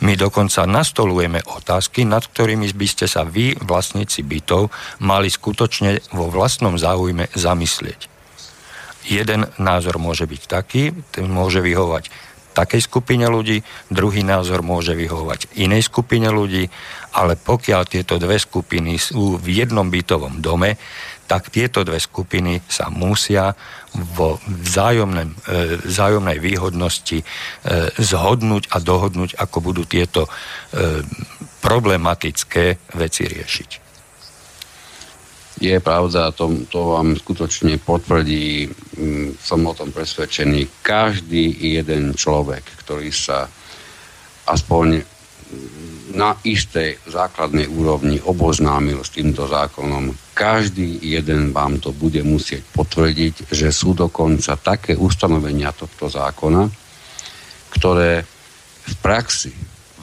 My 0.00 0.16
dokonca 0.16 0.64
nastolujeme 0.64 1.44
otázky, 1.44 2.08
nad 2.08 2.24
ktorými 2.24 2.72
by 2.72 2.86
ste 2.88 3.04
sa 3.04 3.28
vy, 3.28 3.52
vlastníci 3.60 4.24
bytov, 4.24 4.72
mali 5.04 5.28
skutočne 5.28 6.00
vo 6.16 6.32
vlastnom 6.32 6.80
záujme 6.80 7.28
zamyslieť. 7.36 8.08
Jeden 9.04 9.44
názor 9.60 10.00
môže 10.00 10.24
byť 10.24 10.42
taký, 10.48 10.96
ten 11.12 11.28
môže 11.28 11.60
vyhovať 11.60 12.08
takej 12.58 12.82
skupine 12.82 13.30
ľudí, 13.30 13.62
druhý 13.86 14.26
názor 14.26 14.66
môže 14.66 14.98
vyhovovať 14.98 15.54
inej 15.62 15.86
skupine 15.86 16.26
ľudí, 16.26 16.66
ale 17.14 17.38
pokiaľ 17.38 17.82
tieto 17.86 18.18
dve 18.18 18.42
skupiny 18.42 18.98
sú 18.98 19.38
v 19.38 19.62
jednom 19.62 19.86
bytovom 19.86 20.42
dome, 20.42 20.74
tak 21.28 21.52
tieto 21.52 21.84
dve 21.84 22.00
skupiny 22.00 22.64
sa 22.66 22.88
musia 22.88 23.52
vo 24.16 24.40
vzájomnej, 24.48 25.28
e, 25.28 25.32
vzájomnej 25.84 26.40
výhodnosti 26.40 27.20
e, 27.20 27.24
zhodnúť 28.00 28.72
a 28.72 28.80
dohodnúť, 28.80 29.36
ako 29.36 29.58
budú 29.60 29.84
tieto 29.84 30.24
e, 30.24 30.30
problematické 31.60 32.96
veci 32.96 33.22
riešiť. 33.28 33.87
Je 35.58 35.74
pravda, 35.82 36.30
to, 36.30 36.54
to 36.70 36.94
vám 36.94 37.18
skutočne 37.18 37.82
potvrdí, 37.82 38.70
mm, 38.94 39.42
som 39.42 39.66
o 39.66 39.74
tom 39.74 39.90
presvedčený, 39.90 40.82
každý 40.86 41.50
jeden 41.50 42.14
človek, 42.14 42.62
ktorý 42.86 43.10
sa 43.10 43.50
aspoň 44.46 45.02
na 46.14 46.36
istej 46.44 46.98
základnej 47.08 47.68
úrovni 47.68 48.20
oboznámil 48.22 49.04
s 49.04 49.12
týmto 49.12 49.44
zákonom. 49.44 50.14
Každý 50.32 51.04
jeden 51.04 51.52
vám 51.52 51.82
to 51.82 51.92
bude 51.92 52.20
musieť 52.24 52.64
potvrdiť, 52.72 53.52
že 53.52 53.68
sú 53.68 53.92
dokonca 53.92 54.56
také 54.56 54.96
ustanovenia 54.96 55.74
tohto 55.74 56.08
zákona, 56.08 56.70
ktoré 57.74 58.24
v 58.88 58.94
praxi 59.04 59.52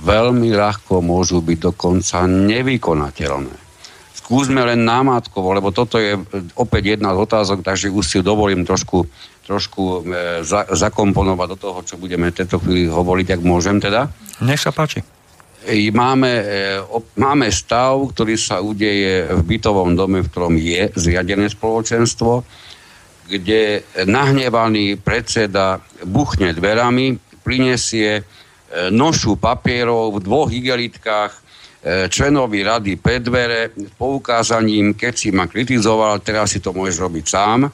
veľmi 0.06 0.54
ľahko 0.54 1.02
môžu 1.02 1.42
byť 1.42 1.58
dokonca 1.74 2.30
nevykonateľné. 2.30 3.65
Skúsme 4.26 4.66
len 4.66 4.82
námatkovo, 4.82 5.54
lebo 5.54 5.70
toto 5.70 6.02
je 6.02 6.18
opäť 6.58 6.98
jedna 6.98 7.14
z 7.14 7.22
otázok, 7.30 7.62
takže 7.62 7.94
už 7.94 8.06
si 8.10 8.18
dovolím 8.26 8.66
trošku, 8.66 9.06
trošku 9.46 10.02
e, 10.02 10.42
za, 10.42 10.66
zakomponovať 10.66 11.48
do 11.54 11.58
toho, 11.62 11.80
čo 11.86 12.02
budeme 12.02 12.34
v 12.34 12.38
tejto 12.42 12.58
chvíli 12.58 12.90
hovoriť, 12.90 13.38
ak 13.38 13.42
môžem 13.46 13.78
teda. 13.78 14.10
Nech 14.42 14.58
sa 14.58 14.74
páči 14.74 15.06
máme, 15.94 16.30
e, 16.30 16.82
máme 17.18 17.50
stav, 17.50 17.98
ktorý 18.14 18.38
sa 18.38 18.62
udeje 18.62 19.34
v 19.34 19.42
bytovom 19.42 19.98
dome, 19.98 20.22
v 20.22 20.30
ktorom 20.30 20.56
je 20.58 20.94
zriadené 20.94 21.50
spoločenstvo, 21.50 22.46
kde 23.26 23.82
nahnevaný 24.06 25.02
predseda 25.02 25.82
buchne 26.06 26.54
dverami, 26.54 27.18
prinesie 27.42 28.22
e, 28.22 28.24
nošu 28.94 29.38
papierov 29.42 30.18
v 30.18 30.24
dvoch 30.26 30.50
igelitkách 30.54 31.34
e, 31.34 31.42
členovi 31.86 32.66
rady 32.66 32.98
pred 32.98 33.22
dvere 33.22 33.70
s 33.78 33.94
poukázaním, 33.94 34.98
keď 34.98 35.14
si 35.14 35.30
ma 35.30 35.46
kritizoval, 35.46 36.18
teraz 36.26 36.58
si 36.58 36.60
to 36.60 36.74
môžeš 36.74 36.98
robiť 36.98 37.26
sám. 37.30 37.70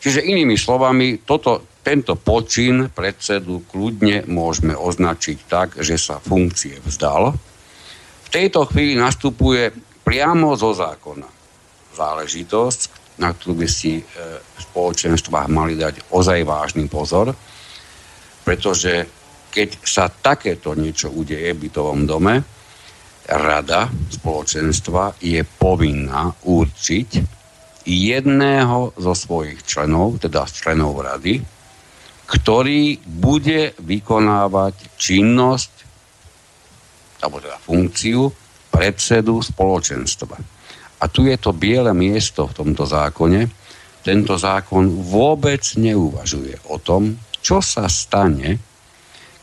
Čiže 0.00 0.24
inými 0.24 0.56
slovami, 0.56 1.20
toto 1.28 1.76
tento 1.84 2.16
počin 2.16 2.88
predsedu 2.88 3.68
kľudne 3.68 4.24
môžeme 4.24 4.72
označiť 4.72 5.38
tak, 5.44 5.68
že 5.84 6.00
sa 6.00 6.16
funkcie 6.16 6.80
vzdal. 6.80 7.36
V 8.24 8.28
tejto 8.32 8.64
chvíli 8.64 8.96
nastupuje 8.96 9.68
priamo 10.00 10.56
zo 10.56 10.72
zákona 10.72 11.28
záležitosť, 11.92 12.80
na 13.20 13.30
ktorú 13.30 13.62
by 13.62 13.68
si 13.68 14.00
e, 14.00 14.02
v 14.02 14.58
spoločenstvách 14.58 15.48
mali 15.52 15.78
dať 15.78 16.10
ozaj 16.10 16.40
vážny 16.42 16.90
pozor, 16.90 17.30
pretože 18.42 19.06
keď 19.54 19.68
sa 19.86 20.10
takéto 20.10 20.74
niečo 20.74 21.14
udeje 21.14 21.54
v 21.54 21.68
bytovom 21.68 22.08
dome, 22.08 22.42
rada 23.28 23.88
spoločenstva 24.12 25.16
je 25.20 25.40
povinná 25.44 26.32
určiť 26.44 27.08
jedného 27.84 28.96
zo 28.96 29.12
svojich 29.12 29.64
členov, 29.64 30.20
teda 30.20 30.48
členov 30.48 30.96
rady, 31.00 31.40
ktorý 32.24 33.00
bude 33.04 33.76
vykonávať 33.80 34.96
činnosť 34.96 35.72
alebo 37.24 37.40
teda 37.40 37.56
funkciu 37.56 38.28
predsedu 38.68 39.40
spoločenstva. 39.40 40.36
A 41.00 41.04
tu 41.08 41.24
je 41.24 41.36
to 41.40 41.56
biele 41.56 41.92
miesto 41.96 42.48
v 42.48 42.56
tomto 42.56 42.84
zákone. 42.84 43.48
Tento 44.04 44.36
zákon 44.36 45.00
vôbec 45.08 45.64
neuvažuje 45.80 46.60
o 46.68 46.76
tom, 46.76 47.16
čo 47.40 47.64
sa 47.64 47.88
stane, 47.88 48.60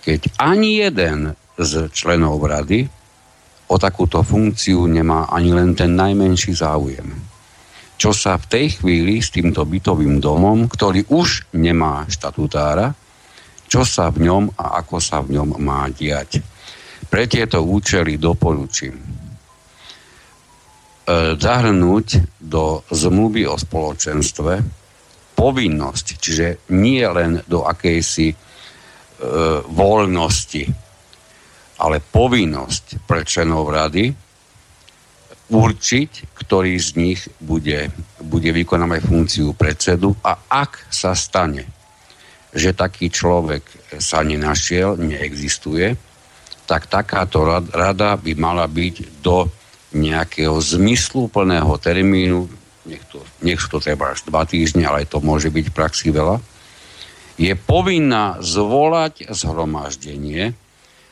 keď 0.05 0.41
ani 0.41 0.81
jeden 0.81 1.33
z 1.57 1.89
členov 1.89 2.41
rady 2.45 3.00
o 3.71 3.75
takúto 3.79 4.19
funkciu 4.19 4.83
nemá 4.91 5.31
ani 5.31 5.55
len 5.55 5.71
ten 5.71 5.95
najmenší 5.95 6.51
záujem 6.51 7.31
čo 8.01 8.17
sa 8.17 8.33
v 8.41 8.49
tej 8.49 8.81
chvíli 8.81 9.21
s 9.21 9.29
týmto 9.29 9.61
bytovým 9.61 10.17
domom, 10.17 10.65
ktorý 10.65 11.05
už 11.13 11.53
nemá 11.53 12.09
štatutára, 12.09 12.97
čo 13.69 13.85
sa 13.85 14.09
v 14.09 14.25
ňom 14.25 14.57
a 14.57 14.81
ako 14.81 14.97
sa 14.97 15.21
v 15.21 15.37
ňom 15.37 15.61
má 15.61 15.85
diať. 15.93 16.41
Pre 17.05 17.23
tieto 17.29 17.61
účely 17.61 18.17
doporučím 18.17 18.97
e, 18.97 19.05
zahrnúť 21.37 22.41
do 22.41 22.81
zmluvy 22.89 23.45
o 23.45 23.53
spoločenstve 23.61 24.53
povinnosť, 25.37 26.05
čiže 26.17 26.47
nie 26.73 27.05
len 27.05 27.37
do 27.45 27.69
akejsi 27.69 28.33
e, 28.33 28.35
voľnosti, 29.61 30.63
ale 31.81 31.97
povinnosť 31.97 33.09
pre 33.09 33.25
členov 33.25 33.73
rady, 33.73 34.13
určiť, 35.51 36.37
ktorý 36.37 36.73
z 36.79 36.89
nich 36.95 37.21
bude, 37.41 37.91
bude 38.23 38.49
vykonávať 38.53 39.01
funkciu 39.03 39.51
predsedu 39.57 40.15
a 40.23 40.37
ak 40.47 40.87
sa 40.87 41.11
stane, 41.17 41.67
že 42.53 42.71
taký 42.71 43.11
človek 43.11 43.63
sa 43.99 44.23
nenašiel, 44.23 44.95
neexistuje, 44.95 45.97
tak 46.69 46.87
takáto 46.87 47.43
rada 47.73 48.15
by 48.15 48.31
mala 48.39 48.63
byť 48.63 49.19
do 49.19 49.51
nejakého 49.91 50.55
zmysluplného 50.55 51.73
termínu, 51.83 52.47
nech, 52.87 53.03
to, 53.11 53.19
nech 53.43 53.59
to 53.59 53.83
treba 53.83 54.15
až 54.15 54.23
dva 54.23 54.47
týždne, 54.47 54.87
ale 54.87 55.03
to 55.03 55.19
môže 55.19 55.51
byť 55.51 55.65
v 55.67 55.75
praxi 55.75 56.15
veľa, 56.15 56.39
je 57.35 57.51
povinná 57.59 58.39
zvolať 58.39 59.27
zhromaždenie, 59.35 60.55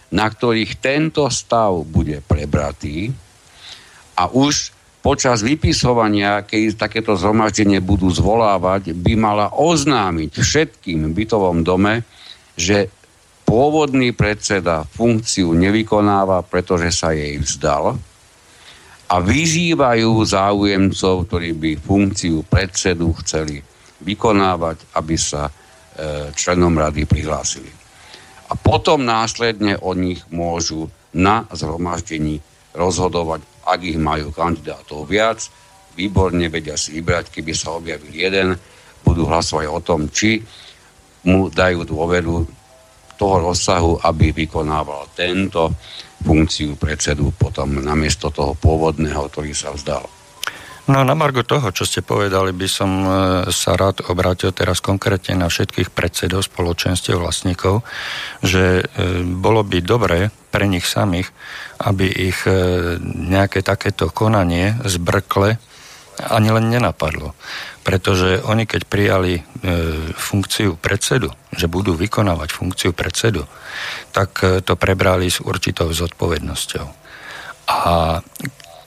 na 0.10 0.26
ktorých 0.28 0.82
tento 0.82 1.30
stav 1.30 1.86
bude 1.86 2.22
prebratý, 2.26 3.14
a 4.20 4.28
už 4.28 4.76
počas 5.00 5.40
vypisovania, 5.40 6.44
keď 6.44 6.76
takéto 6.76 7.16
zhromaždenie 7.16 7.80
budú 7.80 8.12
zvolávať, 8.12 8.92
by 8.92 9.16
mala 9.16 9.48
oznámiť 9.56 10.36
všetkým 10.36 11.16
bytovom 11.16 11.64
dome, 11.64 12.04
že 12.60 12.92
pôvodný 13.48 14.12
predseda 14.12 14.84
funkciu 14.84 15.56
nevykonáva, 15.56 16.44
pretože 16.44 16.92
sa 16.92 17.16
jej 17.16 17.40
vzdal 17.40 17.96
a 19.10 19.16
vyzývajú 19.18 20.12
záujemcov, 20.22 21.16
ktorí 21.32 21.56
by 21.56 21.72
funkciu 21.80 22.44
predsedu 22.46 23.16
chceli 23.24 23.64
vykonávať, 24.04 24.84
aby 25.00 25.16
sa 25.16 25.48
e, 25.48 25.52
členom 26.36 26.76
rady 26.76 27.10
prihlásili. 27.10 27.79
A 28.50 28.58
potom 28.58 29.06
následne 29.06 29.78
o 29.78 29.94
nich 29.94 30.26
môžu 30.34 30.90
na 31.14 31.46
zhromaždení 31.54 32.42
rozhodovať 32.74 33.46
ak 33.70 33.80
ich 33.86 34.00
majú 34.02 34.34
kandidátov 34.34 35.06
viac, 35.06 35.46
výborne 35.94 36.50
vedia 36.50 36.74
si 36.74 36.98
vybrať, 36.98 37.30
keby 37.30 37.54
sa 37.54 37.78
objavil 37.78 38.10
jeden, 38.10 38.58
budú 39.06 39.30
hlasovať 39.30 39.68
o 39.70 39.80
tom, 39.80 40.10
či 40.10 40.42
mu 41.30 41.54
dajú 41.54 41.86
dôveru 41.86 42.36
toho 43.20 43.36
rozsahu, 43.52 44.00
aby 44.02 44.32
vykonával 44.32 45.12
tento 45.14 45.76
funkciu 46.24 46.80
predsedu 46.80 47.36
potom 47.36 47.84
namiesto 47.84 48.32
toho 48.32 48.56
pôvodného, 48.56 49.28
ktorý 49.28 49.52
sa 49.52 49.76
vzdal. 49.76 50.08
No 50.90 51.06
na 51.06 51.14
margo 51.14 51.46
toho, 51.46 51.70
čo 51.70 51.86
ste 51.86 52.02
povedali, 52.02 52.50
by 52.50 52.66
som 52.66 52.90
e, 52.90 53.10
sa 53.54 53.78
rád 53.78 54.10
obrátil 54.10 54.50
teraz 54.50 54.82
konkrétne 54.82 55.38
na 55.38 55.46
všetkých 55.46 55.94
predsedov 55.94 56.50
spoločenstiev 56.50 57.22
vlastníkov, 57.22 57.86
že 58.42 58.82
e, 58.82 59.22
bolo 59.22 59.62
by 59.62 59.86
dobre 59.86 60.34
pre 60.50 60.66
nich 60.66 60.90
samých, 60.90 61.30
aby 61.78 62.10
ich 62.10 62.42
e, 62.50 62.98
nejaké 63.06 63.62
takéto 63.62 64.10
konanie 64.10 64.82
zbrkle 64.82 65.62
ani 66.26 66.50
len 66.50 66.74
nenapadlo. 66.74 67.38
Pretože 67.86 68.42
oni, 68.42 68.66
keď 68.68 68.82
prijali 68.92 69.40
funkciu 70.20 70.76
predsedu, 70.76 71.32
že 71.56 71.72
budú 71.72 71.96
vykonávať 71.96 72.50
funkciu 72.52 72.92
predsedu, 72.92 73.48
tak 74.12 74.44
to 74.68 74.74
prebrali 74.76 75.32
s 75.32 75.40
určitou 75.40 75.88
zodpovednosťou. 75.88 76.86
A 77.72 78.20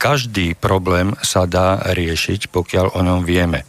každý 0.03 0.59
problém 0.59 1.14
sa 1.22 1.46
dá 1.46 1.78
riešiť, 1.94 2.50
pokiaľ 2.50 2.98
o 2.98 3.00
ňom 3.07 3.22
vieme. 3.22 3.62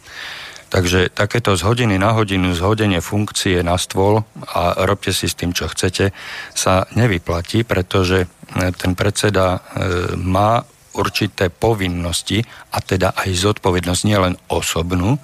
Takže 0.66 1.14
takéto 1.14 1.54
z 1.54 1.62
hodiny 1.62 2.02
na 2.02 2.10
hodinu 2.18 2.50
zhodenie 2.50 2.98
funkcie 2.98 3.62
na 3.62 3.78
stôl 3.78 4.26
a 4.42 4.82
robte 4.82 5.14
si 5.14 5.30
s 5.30 5.38
tým, 5.38 5.54
čo 5.54 5.70
chcete, 5.70 6.10
sa 6.50 6.90
nevyplatí, 6.98 7.62
pretože 7.62 8.26
e, 8.26 8.74
ten 8.74 8.98
predseda 8.98 9.54
e, 9.54 10.18
má 10.18 10.66
určité 10.98 11.46
povinnosti 11.46 12.42
a 12.74 12.82
teda 12.82 13.14
aj 13.14 13.30
zodpovednosť 13.30 14.02
nielen 14.02 14.34
osobnú, 14.50 15.14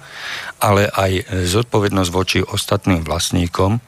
ale 0.63 0.87
aj 0.87 1.27
zodpovednosť 1.51 2.11
voči 2.15 2.39
ostatným 2.39 3.03
vlastníkom 3.03 3.83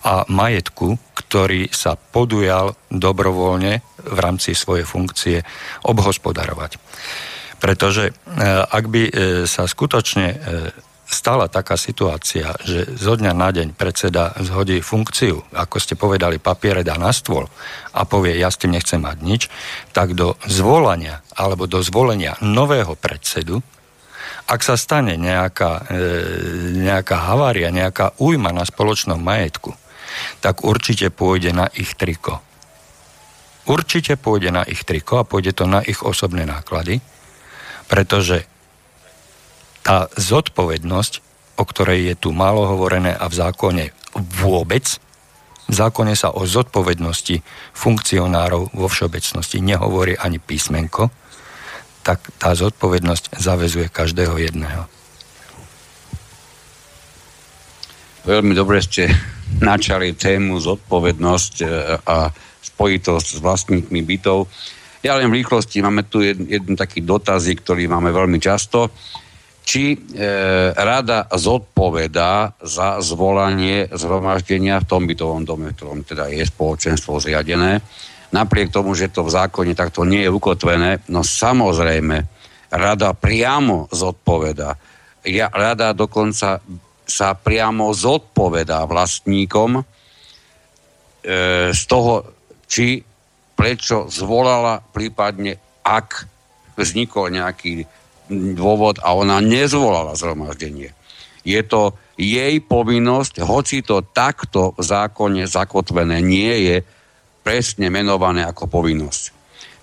a 0.00 0.24
majetku, 0.28 0.96
ktorý 1.12 1.68
sa 1.68 1.96
podujal 1.96 2.72
dobrovoľne 2.88 3.84
v 4.00 4.18
rámci 4.18 4.56
svojej 4.56 4.88
funkcie 4.88 5.44
obhospodarovať. 5.84 6.80
Pretože 7.60 8.08
e, 8.08 8.12
ak 8.64 8.84
by 8.88 9.02
e, 9.04 9.12
sa 9.44 9.68
skutočne 9.68 10.26
e, 10.32 10.36
stala 11.04 11.52
taká 11.52 11.76
situácia, 11.76 12.56
že 12.64 12.88
zo 12.96 13.20
dňa 13.20 13.32
na 13.36 13.52
deň 13.52 13.76
predseda 13.76 14.32
zhodí 14.40 14.80
funkciu, 14.80 15.44
ako 15.52 15.76
ste 15.76 16.00
povedali, 16.00 16.40
papiere 16.40 16.80
dá 16.80 16.96
na 16.96 17.12
stôl 17.12 17.44
a 17.92 18.08
povie, 18.08 18.40
ja 18.40 18.48
s 18.48 18.56
tým 18.56 18.72
nechcem 18.72 19.04
mať 19.04 19.18
nič, 19.20 19.42
tak 19.92 20.16
do 20.16 20.40
zvolania 20.48 21.20
alebo 21.36 21.68
do 21.68 21.84
zvolenia 21.84 22.40
nového 22.40 22.96
predsedu 22.96 23.60
ak 24.50 24.66
sa 24.66 24.74
stane 24.74 25.14
nejaká, 25.14 25.94
nejaká 26.74 27.30
havária, 27.30 27.70
nejaká 27.70 28.18
újma 28.18 28.50
na 28.50 28.66
spoločnom 28.66 29.22
majetku, 29.22 29.78
tak 30.44 30.64
určite 30.64 31.10
pôjde 31.12 31.52
na 31.52 31.66
ich 31.72 31.94
triko. 31.94 32.42
Určite 33.68 34.16
pôjde 34.16 34.50
na 34.50 34.64
ich 34.64 34.82
triko 34.82 35.20
a 35.20 35.28
pôjde 35.28 35.52
to 35.52 35.64
na 35.68 35.84
ich 35.84 36.00
osobné 36.02 36.48
náklady, 36.48 36.98
pretože 37.86 38.48
tá 39.84 40.08
zodpovednosť, 40.16 41.12
o 41.60 41.64
ktorej 41.64 42.12
je 42.12 42.14
tu 42.16 42.28
málo 42.32 42.66
hovorené 42.66 43.12
a 43.12 43.28
v 43.28 43.34
zákone 43.36 43.84
vôbec, 44.42 44.98
v 45.70 45.74
zákone 45.74 46.18
sa 46.18 46.34
o 46.34 46.42
zodpovednosti 46.42 47.46
funkcionárov 47.78 48.74
vo 48.74 48.86
všeobecnosti 48.90 49.62
nehovorí 49.62 50.18
ani 50.18 50.42
písmenko, 50.42 51.14
tak 52.02 52.26
tá 52.42 52.56
zodpovednosť 52.56 53.38
zavezuje 53.38 53.86
každého 53.86 54.34
jedného. 54.40 54.90
Veľmi 58.24 58.52
dobre 58.52 58.84
ste 58.84 59.08
načali 59.60 60.12
tému 60.16 60.60
zodpovednosť 60.60 61.54
e, 61.60 61.66
a 62.04 62.28
spojitosť 62.60 63.28
s 63.36 63.38
vlastníkmi 63.40 64.00
bytov. 64.04 64.46
Ja 65.00 65.16
len 65.16 65.32
v 65.32 65.40
rýchlosti 65.40 65.80
máme 65.80 66.04
tu 66.04 66.20
jeden, 66.20 66.44
jeden 66.44 66.76
taký 66.76 67.00
dotazík, 67.00 67.64
ktorý 67.64 67.88
máme 67.88 68.12
veľmi 68.12 68.36
často. 68.36 68.92
Či 69.64 69.96
e, 69.96 69.98
rada 70.76 71.28
zodpovedá 71.32 72.60
za 72.60 73.00
zvolanie 73.00 73.88
zhromaždenia 73.88 74.80
v 74.84 74.88
tom 74.88 75.08
bytovom 75.08 75.42
dome, 75.48 75.72
v 75.72 75.76
ktorom 75.76 76.00
teda 76.04 76.28
je 76.28 76.44
spoločenstvo 76.44 77.20
zriadené 77.20 77.80
napriek 78.30 78.70
tomu, 78.70 78.94
že 78.94 79.10
to 79.10 79.26
v 79.26 79.34
zákone 79.34 79.74
takto 79.74 80.06
nie 80.06 80.26
je 80.26 80.30
ukotvené, 80.30 81.02
no 81.10 81.26
samozrejme, 81.26 82.16
rada 82.70 83.10
priamo 83.14 83.90
zodpoveda. 83.90 84.78
Ja, 85.26 85.50
rada 85.50 85.92
dokonca 85.92 86.62
sa 87.10 87.34
priamo 87.34 87.90
zodpovedá 87.90 88.86
vlastníkom 88.86 89.82
e, 89.82 89.84
z 91.74 91.82
toho, 91.90 92.22
či 92.70 93.02
prečo 93.58 94.06
zvolala, 94.06 94.80
prípadne 94.80 95.58
ak 95.82 96.24
vznikol 96.78 97.34
nejaký 97.34 97.84
dôvod 98.30 99.02
a 99.02 99.12
ona 99.12 99.42
nezvolala 99.42 100.14
zhromaždenie. 100.14 100.94
Je 101.42 101.60
to 101.66 101.98
jej 102.14 102.62
povinnosť, 102.62 103.42
hoci 103.42 103.82
to 103.82 104.06
takto 104.06 104.72
v 104.78 104.82
zákone 104.86 105.44
zakotvené 105.50 106.22
nie 106.22 106.54
je, 106.70 106.76
presne 107.40 107.88
menované 107.88 108.44
ako 108.44 108.68
povinnosť. 108.68 109.22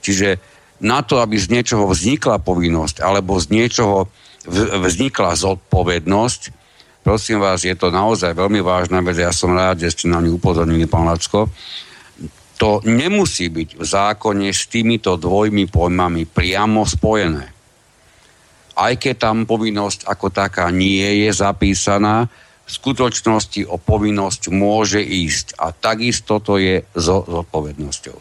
Čiže 0.06 0.38
na 0.78 1.02
to, 1.02 1.18
aby 1.18 1.36
z 1.42 1.50
niečoho 1.50 1.90
vznikla 1.90 2.38
povinnosť 2.38 3.02
alebo 3.02 3.42
z 3.42 3.50
niečoho 3.50 4.06
vznikla 4.86 5.34
zodpovednosť, 5.36 6.42
prosím 7.08 7.40
vás, 7.40 7.64
je 7.64 7.72
to 7.72 7.88
naozaj 7.88 8.36
veľmi 8.36 8.60
vážna 8.60 9.00
vec, 9.00 9.16
ja 9.16 9.32
som 9.32 9.56
rád, 9.56 9.80
že 9.80 9.96
ste 9.96 10.12
na 10.12 10.20
ňu 10.20 10.44
upozornili, 10.44 10.92
pán 10.92 11.08
Lacko, 11.08 11.48
to 12.60 12.84
nemusí 12.84 13.48
byť 13.48 13.80
v 13.80 13.84
zákone 13.88 14.52
s 14.52 14.68
týmito 14.68 15.16
dvojmi 15.16 15.72
pojmami 15.72 16.28
priamo 16.28 16.84
spojené. 16.84 17.48
Aj 18.76 18.94
keď 19.00 19.16
tam 19.24 19.48
povinnosť 19.48 20.04
ako 20.04 20.28
taká 20.36 20.68
nie 20.68 21.24
je 21.24 21.32
zapísaná, 21.32 22.28
v 22.68 22.72
skutočnosti 22.76 23.64
o 23.72 23.80
povinnosť 23.80 24.52
môže 24.52 25.00
ísť. 25.00 25.56
A 25.64 25.72
takisto 25.72 26.44
to 26.44 26.60
je 26.60 26.84
so 26.92 27.24
zodpovednosťou. 27.24 28.20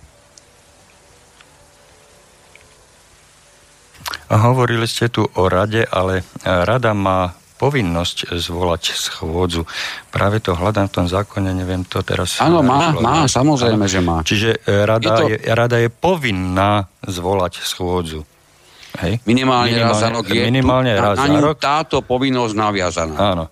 Hovorili 4.30 4.86
ste 4.86 5.10
tu 5.10 5.26
o 5.26 5.44
rade, 5.50 5.82
ale 5.90 6.22
rada 6.46 6.94
má 6.94 7.34
povinnosť 7.56 8.36
zvolať 8.36 8.92
schôdzu. 8.92 9.64
Práve 10.12 10.44
to 10.44 10.52
hľadám 10.52 10.92
v 10.92 10.92
tom 10.92 11.06
zákone, 11.08 11.50
neviem 11.56 11.82
to 11.88 12.04
teraz... 12.04 12.36
Áno, 12.44 12.60
má, 12.60 12.92
má, 13.00 13.24
samozrejme, 13.24 13.88
že 13.88 14.00
má. 14.04 14.20
Čiže 14.20 14.60
e, 14.60 14.84
rada 14.84 15.04
je, 15.04 15.10
to... 15.16 15.24
je, 15.32 15.36
rada 15.50 15.76
je 15.80 15.88
povinná 15.88 16.84
zvolať 17.04 17.64
schôdzu. 17.64 18.28
Hej? 19.00 19.20
Minimálne, 19.28 19.72
minimálne 19.72 19.92
raz 19.92 20.00
za 20.00 20.08
rok 20.08 20.24
je 20.28 20.42
minimálne 20.44 20.92
tu, 20.96 21.04
raz 21.04 21.16
na, 21.20 21.28
na 21.28 21.40
rok. 21.40 21.56
táto 21.60 21.96
povinnosť 22.00 22.54
naviazaná. 22.56 23.16
Áno. 23.16 23.44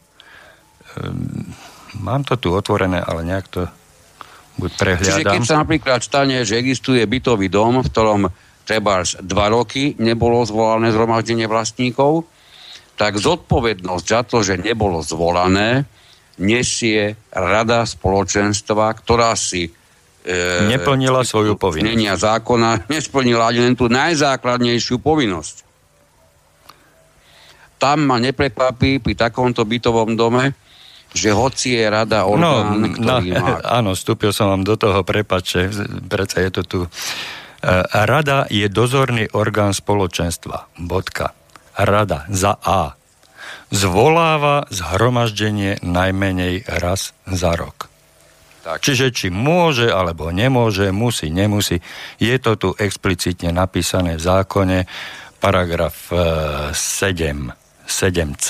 Ehm, 0.97 1.53
mám 2.01 2.25
to 2.25 2.41
tu 2.41 2.49
otvorené, 2.53 3.01
ale 3.01 3.25
nejak 3.25 3.47
to 3.53 3.61
buď 4.57 4.71
prehľadám. 4.77 5.09
Čiže 5.09 5.23
keď 5.29 5.41
sa 5.45 5.57
napríklad 5.61 6.01
stane, 6.01 6.37
že 6.47 6.57
existuje 6.57 7.01
bytový 7.05 7.53
dom, 7.53 7.85
v 7.85 7.89
ktorom 7.89 8.21
treba 8.65 9.05
dva 9.21 9.47
roky 9.53 9.93
nebolo 10.01 10.41
zvolané 10.49 10.89
zhromaždenie 10.93 11.45
vlastníkov, 11.45 12.25
tak 12.95 13.19
zodpovednosť 13.19 14.07
za 14.07 14.21
to, 14.23 14.43
že 14.47 14.59
nebolo 14.59 15.03
zvolané, 15.03 15.87
nesie 16.39 17.15
rada 17.31 17.87
spoločenstva, 17.87 18.91
ktorá 18.95 19.35
si 19.39 19.71
e, 19.71 19.71
neplnila 20.67 21.23
svoju 21.23 21.55
povinnosť. 21.55 22.19
zákona, 22.19 22.71
nesplnila 22.95 23.51
ani 23.51 23.61
len 23.71 23.75
tú 23.79 23.87
najzákladnejšiu 23.91 24.99
povinnosť. 25.03 25.67
Tam 27.79 28.07
ma 28.07 28.17
neprekvapí 28.23 29.03
pri 29.03 29.15
takomto 29.19 29.67
bytovom 29.67 30.15
dome, 30.15 30.57
že 31.15 31.31
hoci 31.31 31.79
je 31.79 31.85
rada 31.87 32.27
no, 32.27 32.35
orgán, 32.35 32.81
no, 32.81 32.89
ktorý 32.91 33.29
no, 33.31 33.39
má... 33.39 33.49
Áno, 33.79 33.91
vstúpil 33.95 34.35
som 34.35 34.51
vám 34.51 34.63
do 34.67 34.75
toho, 34.75 35.07
prepače, 35.07 35.71
predsa 36.11 36.43
je 36.43 36.51
to 36.51 36.63
tu. 36.67 36.81
E, 36.83 36.89
rada 37.95 38.51
je 38.51 38.67
dozorný 38.67 39.31
orgán 39.35 39.71
spoločenstva. 39.71 40.75
Bodka. 40.83 41.44
Rada 41.75 42.27
za 42.31 42.57
A. 42.63 42.95
Zvoláva 43.75 44.71
zhromaždenie 44.71 45.83
najmenej 45.83 46.65
raz 46.67 47.13
za 47.27 47.59
rok. 47.59 47.91
Tak. 48.65 48.81
Čiže 48.81 49.13
či 49.13 49.29
môže 49.29 49.93
alebo 49.93 50.33
nemôže, 50.33 50.89
musí, 50.89 51.29
nemusí. 51.29 51.85
Je 52.17 52.33
to 52.41 52.57
tu 52.57 52.69
explicitne 52.81 53.53
napísané 53.53 54.17
v 54.17 54.25
zákone, 54.25 54.79
paragraf 55.37 56.09
7, 56.09 56.73
e, 56.73 57.53
7c, 57.85 58.49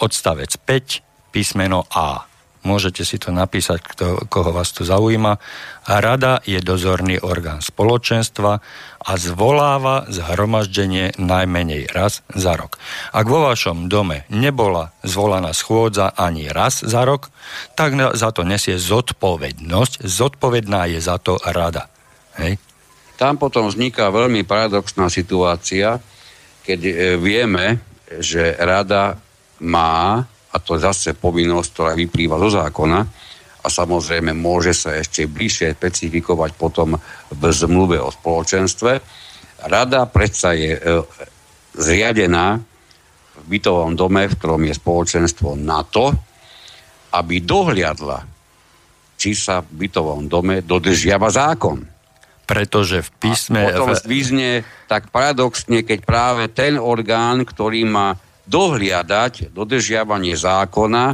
odstavec 0.00 0.56
5, 0.56 1.28
písmeno 1.28 1.84
A. 1.92 2.24
Môžete 2.64 3.04
si 3.04 3.20
to 3.20 3.28
napísať, 3.28 3.84
kto, 3.84 4.06
koho 4.32 4.48
vás 4.56 4.72
to 4.72 4.88
zaujíma. 4.88 5.36
A 5.84 5.92
rada 6.00 6.40
je 6.48 6.56
dozorný 6.64 7.20
orgán 7.20 7.60
spoločenstva 7.60 8.64
a 9.04 9.12
zvoláva 9.20 10.08
zhromaždenie 10.08 11.12
najmenej 11.20 11.92
raz 11.92 12.24
za 12.32 12.56
rok. 12.56 12.80
Ak 13.12 13.28
vo 13.28 13.44
vašom 13.44 13.92
dome 13.92 14.24
nebola 14.32 14.96
zvolaná 15.04 15.52
schôdza 15.52 16.08
ani 16.16 16.48
raz 16.48 16.80
za 16.80 17.04
rok, 17.04 17.28
tak 17.76 17.92
za 18.16 18.32
to 18.32 18.48
nesie 18.48 18.80
zodpovednosť. 18.80 20.00
Zodpovedná 20.00 20.88
je 20.88 21.04
za 21.04 21.20
to 21.20 21.36
rada. 21.44 21.92
Hej? 22.40 22.56
Tam 23.20 23.36
potom 23.36 23.68
vzniká 23.68 24.08
veľmi 24.08 24.42
paradoxná 24.42 25.12
situácia, 25.12 26.00
keď 26.64 26.80
e, 26.80 26.92
vieme, 27.20 27.78
že 28.08 28.56
rada 28.56 29.20
má 29.60 30.26
a 30.54 30.56
to 30.62 30.78
je 30.78 30.86
zase 30.86 31.18
povinnosť, 31.18 31.68
ktorá 31.74 31.92
vyplýva 31.98 32.38
zo 32.38 32.50
zákona 32.54 33.00
a 33.64 33.66
samozrejme 33.66 34.36
môže 34.36 34.76
sa 34.76 34.94
ešte 34.94 35.26
bližšie 35.26 35.74
specifikovať 35.74 36.54
potom 36.54 36.94
v 37.32 37.42
zmluve 37.50 37.98
o 37.98 38.12
spoločenstve. 38.12 38.92
Rada 39.64 40.04
predsa 40.06 40.52
je 40.52 40.76
e, 40.76 40.80
zriadená 41.74 42.60
v 43.34 43.44
bytovom 43.48 43.96
dome, 43.96 44.28
v 44.28 44.36
ktorom 44.36 44.62
je 44.68 44.76
spoločenstvo 44.76 45.56
na 45.58 45.80
to, 45.82 46.12
aby 47.16 47.40
dohliadla, 47.40 48.22
či 49.16 49.32
sa 49.32 49.64
v 49.64 49.88
bytovom 49.88 50.28
dome 50.28 50.60
dodržiava 50.60 51.32
zákon. 51.32 51.80
Pretože 52.44 53.00
v 53.00 53.10
písme... 53.16 53.64
A 53.64 53.72
potom 53.72 53.96
zvýzne 53.96 54.68
tak 54.84 55.08
paradoxne, 55.08 55.80
keď 55.80 56.04
práve 56.04 56.52
ten 56.52 56.76
orgán, 56.76 57.48
ktorý 57.48 57.88
má 57.88 58.20
dohliadať 58.48 59.52
dodržiavanie 59.52 60.36
zákona, 60.36 61.04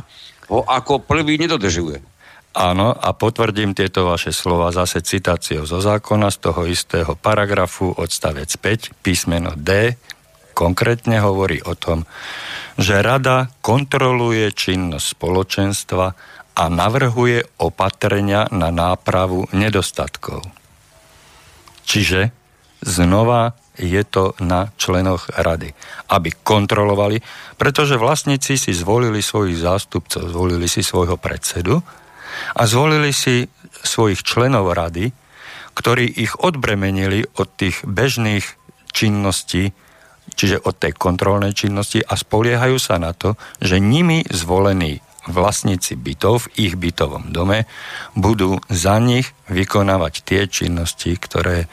ho 0.51 0.61
ako 0.67 1.03
prvý 1.07 1.39
nedodržuje. 1.39 2.03
Áno, 2.51 2.91
a 2.91 3.15
potvrdím 3.15 3.79
tieto 3.79 4.11
vaše 4.11 4.35
slova 4.35 4.75
zase 4.75 5.07
citáciou 5.07 5.63
zo 5.71 5.79
zákona 5.79 6.35
z 6.35 6.39
toho 6.51 6.67
istého 6.67 7.15
paragrafu 7.15 7.95
odstavec 7.95 8.51
5, 8.51 9.07
písmeno 9.07 9.55
D, 9.55 9.95
konkrétne 10.51 11.23
hovorí 11.23 11.63
o 11.63 11.79
tom, 11.79 12.11
že 12.75 12.99
rada 13.07 13.55
kontroluje 13.63 14.51
činnosť 14.51 15.07
spoločenstva 15.15 16.07
a 16.59 16.65
navrhuje 16.67 17.63
opatrenia 17.63 18.51
na 18.51 18.75
nápravu 18.75 19.47
nedostatkov. 19.55 20.43
Čiže 21.87 22.40
znova 22.83 23.53
je 23.81 24.03
to 24.05 24.37
na 24.45 24.69
členoch 24.77 25.33
rady, 25.33 25.73
aby 26.13 26.29
kontrolovali, 26.45 27.25
pretože 27.57 27.97
vlastníci 27.97 28.61
si 28.61 28.73
zvolili 28.77 29.25
svojich 29.25 29.57
zástupcov, 29.57 30.29
zvolili 30.29 30.69
si 30.69 30.85
svojho 30.85 31.17
predsedu 31.17 31.81
a 32.57 32.63
zvolili 32.69 33.13
si 33.13 33.49
svojich 33.81 34.21
členov 34.21 34.77
rady, 34.77 35.13
ktorí 35.73 36.13
ich 36.13 36.37
odbremenili 36.37 37.25
od 37.41 37.49
tých 37.57 37.81
bežných 37.89 38.45
činností, 38.93 39.73
čiže 40.35 40.61
od 40.67 40.77
tej 40.77 40.93
kontrolnej 40.93 41.57
činnosti 41.57 42.05
a 42.05 42.19
spoliehajú 42.19 42.77
sa 42.77 43.01
na 43.01 43.17
to, 43.17 43.39
že 43.65 43.81
nimi 43.81 44.27
zvolení 44.29 45.01
vlastníci 45.29 46.01
bytov 46.01 46.49
v 46.49 46.71
ich 46.71 46.75
bytovom 46.81 47.31
dome 47.31 47.69
budú 48.17 48.59
za 48.73 48.97
nich 48.99 49.31
vykonávať 49.53 50.25
tie 50.25 50.41
činnosti, 50.49 51.15
ktoré, 51.17 51.69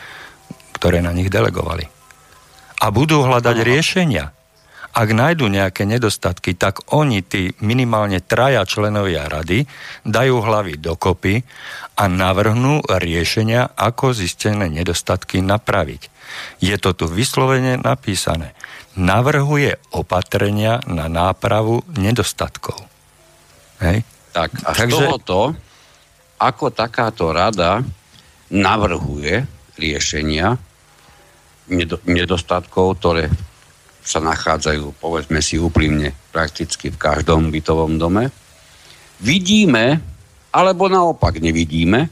ktoré 0.77 1.01
na 1.01 1.09
nich 1.09 1.33
delegovali. 1.33 1.89
A 2.77 2.93
budú 2.93 3.25
hľadať 3.25 3.57
riešenia. 3.65 4.29
Ak 4.97 5.13
nájdu 5.13 5.49
nejaké 5.49 5.85
nedostatky, 5.85 6.57
tak 6.57 6.93
oni, 6.93 7.21
tí 7.21 7.53
minimálne 7.61 8.17
traja 8.21 8.65
členovia 8.65 9.29
rady, 9.29 9.65
dajú 10.05 10.41
hlavy 10.41 10.81
dokopy 10.81 11.45
a 11.97 12.09
navrhnú 12.09 12.81
riešenia, 12.85 13.77
ako 13.77 14.13
zistené 14.13 14.69
nedostatky 14.69 15.41
napraviť. 15.41 16.09
Je 16.61 16.73
to 16.81 16.97
tu 16.97 17.05
vyslovene 17.05 17.77
napísané. 17.77 18.57
Navrhuje 18.97 19.77
opatrenia 19.93 20.81
na 20.89 21.05
nápravu 21.05 21.85
nedostatkov. 21.93 22.77
Hej? 23.81 24.01
Tak 24.33 24.49
a 24.65 24.71
Takže... 24.73 24.97
z 24.97 24.97
tohoto, 24.97 25.39
ako 26.41 26.73
takáto 26.73 27.29
rada 27.29 27.85
navrhuje 28.49 29.56
riešenia 29.77 30.57
nedostatkov, 32.07 32.99
ktoré 33.01 33.29
sa 34.07 34.23
nachádzajú, 34.23 34.95
povedzme 35.03 35.43
si 35.43 35.59
úprimne, 35.59 36.15
prakticky 36.31 36.87
v 36.89 36.97
každom 36.97 37.51
bytovom 37.51 37.99
dome, 37.99 38.31
vidíme, 39.19 39.99
alebo 40.55 40.87
naopak 40.87 41.43
nevidíme, 41.43 42.07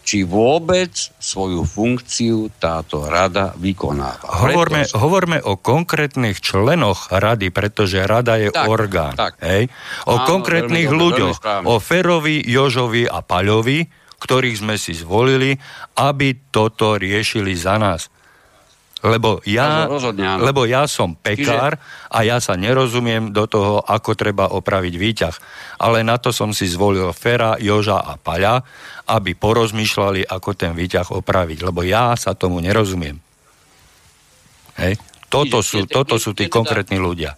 či 0.00 0.24
vôbec 0.24 0.90
svoju 1.20 1.62
funkciu 1.68 2.48
táto 2.56 3.04
rada 3.04 3.52
vykonáva. 3.60 4.42
Hovorme, 4.48 4.88
Pretože... 4.88 4.96
hovorme 4.96 5.38
o 5.44 5.60
konkrétnych 5.60 6.40
členoch 6.40 7.12
rady, 7.12 7.52
pretože 7.52 8.00
rada 8.08 8.40
je 8.40 8.48
tak, 8.48 8.64
orgán. 8.64 9.12
Tak. 9.14 9.38
Hej? 9.44 9.68
O 10.08 10.16
Áno, 10.18 10.26
konkrétnych 10.26 10.88
veľmi 10.88 11.02
ľuďoch. 11.04 11.36
Veľmi 11.44 11.66
o 11.68 11.74
Ferovi, 11.78 12.36
Jožovi 12.48 13.04
a 13.04 13.20
Paľovi, 13.20 13.99
ktorých 14.20 14.60
sme 14.60 14.76
si 14.76 14.92
zvolili, 14.92 15.56
aby 15.96 16.52
toto 16.52 17.00
riešili 17.00 17.56
za 17.56 17.80
nás. 17.80 18.12
Lebo 19.00 19.40
ja, 19.48 19.88
lebo 20.36 20.68
ja 20.68 20.84
som 20.84 21.16
pekár 21.16 21.80
a 22.12 22.20
ja 22.20 22.36
sa 22.36 22.52
nerozumiem 22.52 23.32
do 23.32 23.48
toho, 23.48 23.80
ako 23.80 24.12
treba 24.12 24.52
opraviť 24.52 24.94
výťah. 25.00 25.36
Ale 25.80 26.04
na 26.04 26.20
to 26.20 26.36
som 26.36 26.52
si 26.52 26.68
zvolil 26.68 27.08
Fera, 27.16 27.56
Joža 27.56 27.96
a 27.96 28.20
Paľa, 28.20 28.60
aby 29.08 29.32
porozmýšľali, 29.32 30.28
ako 30.28 30.52
ten 30.52 30.76
výťah 30.76 31.16
opraviť. 31.16 31.58
Lebo 31.64 31.80
ja 31.80 32.12
sa 32.12 32.36
tomu 32.36 32.60
nerozumiem. 32.60 33.16
Hej? 34.76 35.00
Toto, 35.32 35.64
sú, 35.64 35.88
toto 35.88 36.20
sú 36.20 36.36
tí 36.36 36.52
teda- 36.52 36.60
konkrétni 36.60 37.00
ľudia. 37.00 37.32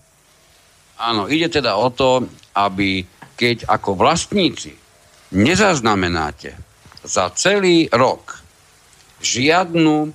Áno, 0.99 1.31
ide 1.31 1.47
teda 1.47 1.79
o 1.79 1.95
to, 1.95 2.27
aby 2.59 3.07
keď 3.39 3.71
ako 3.71 3.99
vlastníci 3.99 4.75
nezaznamenáte 5.35 6.72
za 7.03 7.31
celý 7.35 7.91
rok 7.91 8.43
žiadnu 9.23 10.11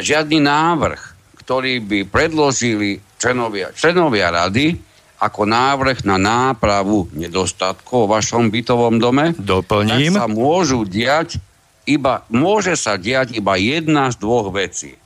žiadny 0.00 0.38
návrh, 0.44 1.00
ktorý 1.40 1.80
by 1.80 1.98
predložili 2.08 3.00
členovia, 3.16 3.72
členovia 3.72 4.28
rady 4.28 4.76
ako 5.16 5.48
návrh 5.48 6.04
na 6.04 6.20
nápravu 6.20 7.08
nedostatkov 7.16 8.04
v 8.04 8.12
vašom 8.20 8.52
bytovom 8.52 9.00
dome, 9.00 9.32
Doplním. 9.32 10.12
tak 10.12 10.20
sa 10.20 10.26
môžu 10.28 10.84
diať 10.84 11.40
iba, 11.88 12.28
môže 12.28 12.76
sa 12.76 13.00
diať 13.00 13.32
iba 13.40 13.56
jedna 13.56 14.12
z 14.12 14.20
dvoch 14.20 14.52
vecí. 14.52 15.00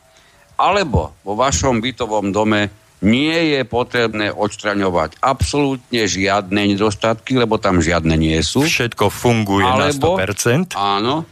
Alebo 0.58 1.14
vo 1.22 1.38
vašom 1.38 1.78
bytovom 1.78 2.34
dome 2.34 2.74
nie 3.00 3.56
je 3.56 3.60
potrebné 3.64 4.28
odstraňovať 4.28 5.16
absolútne 5.24 6.04
žiadne 6.04 6.76
nedostatky, 6.76 7.36
lebo 7.36 7.56
tam 7.56 7.80
žiadne 7.80 8.12
nie 8.16 8.36
sú. 8.44 8.64
Všetko 8.64 9.08
funguje 9.08 9.64
alebo, 9.64 10.20
na 10.20 10.28
100%. 10.28 10.76
Áno, 10.76 11.24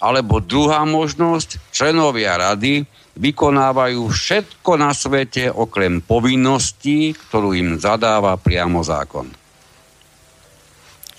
alebo 0.00 0.40
druhá 0.40 0.86
možnosť, 0.86 1.74
členovia 1.74 2.38
rady 2.38 2.86
vykonávajú 3.20 4.00
všetko 4.06 4.70
na 4.80 4.94
svete 4.96 5.52
okrem 5.52 6.00
povinností, 6.00 7.12
ktorú 7.12 7.52
im 7.52 7.70
zadáva 7.76 8.38
priamo 8.40 8.80
zákon. 8.80 9.28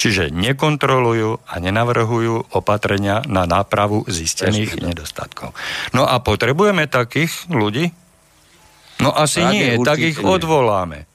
Čiže 0.02 0.34
nekontrolujú 0.34 1.46
a 1.46 1.54
nenavrhujú 1.62 2.58
opatrenia 2.58 3.22
na 3.30 3.46
nápravu 3.46 4.02
zistených 4.10 4.74
Presne. 4.74 4.88
nedostatkov. 4.90 5.54
No 5.94 6.10
a 6.10 6.18
potrebujeme 6.18 6.90
takých 6.90 7.46
ľudí? 7.54 7.94
No 9.02 9.12
asi 9.12 9.42
tak 9.42 9.54
nie, 9.54 9.76
tak 9.82 9.98
ich 10.00 10.22
nie. 10.22 10.28
odvoláme. 10.30 11.10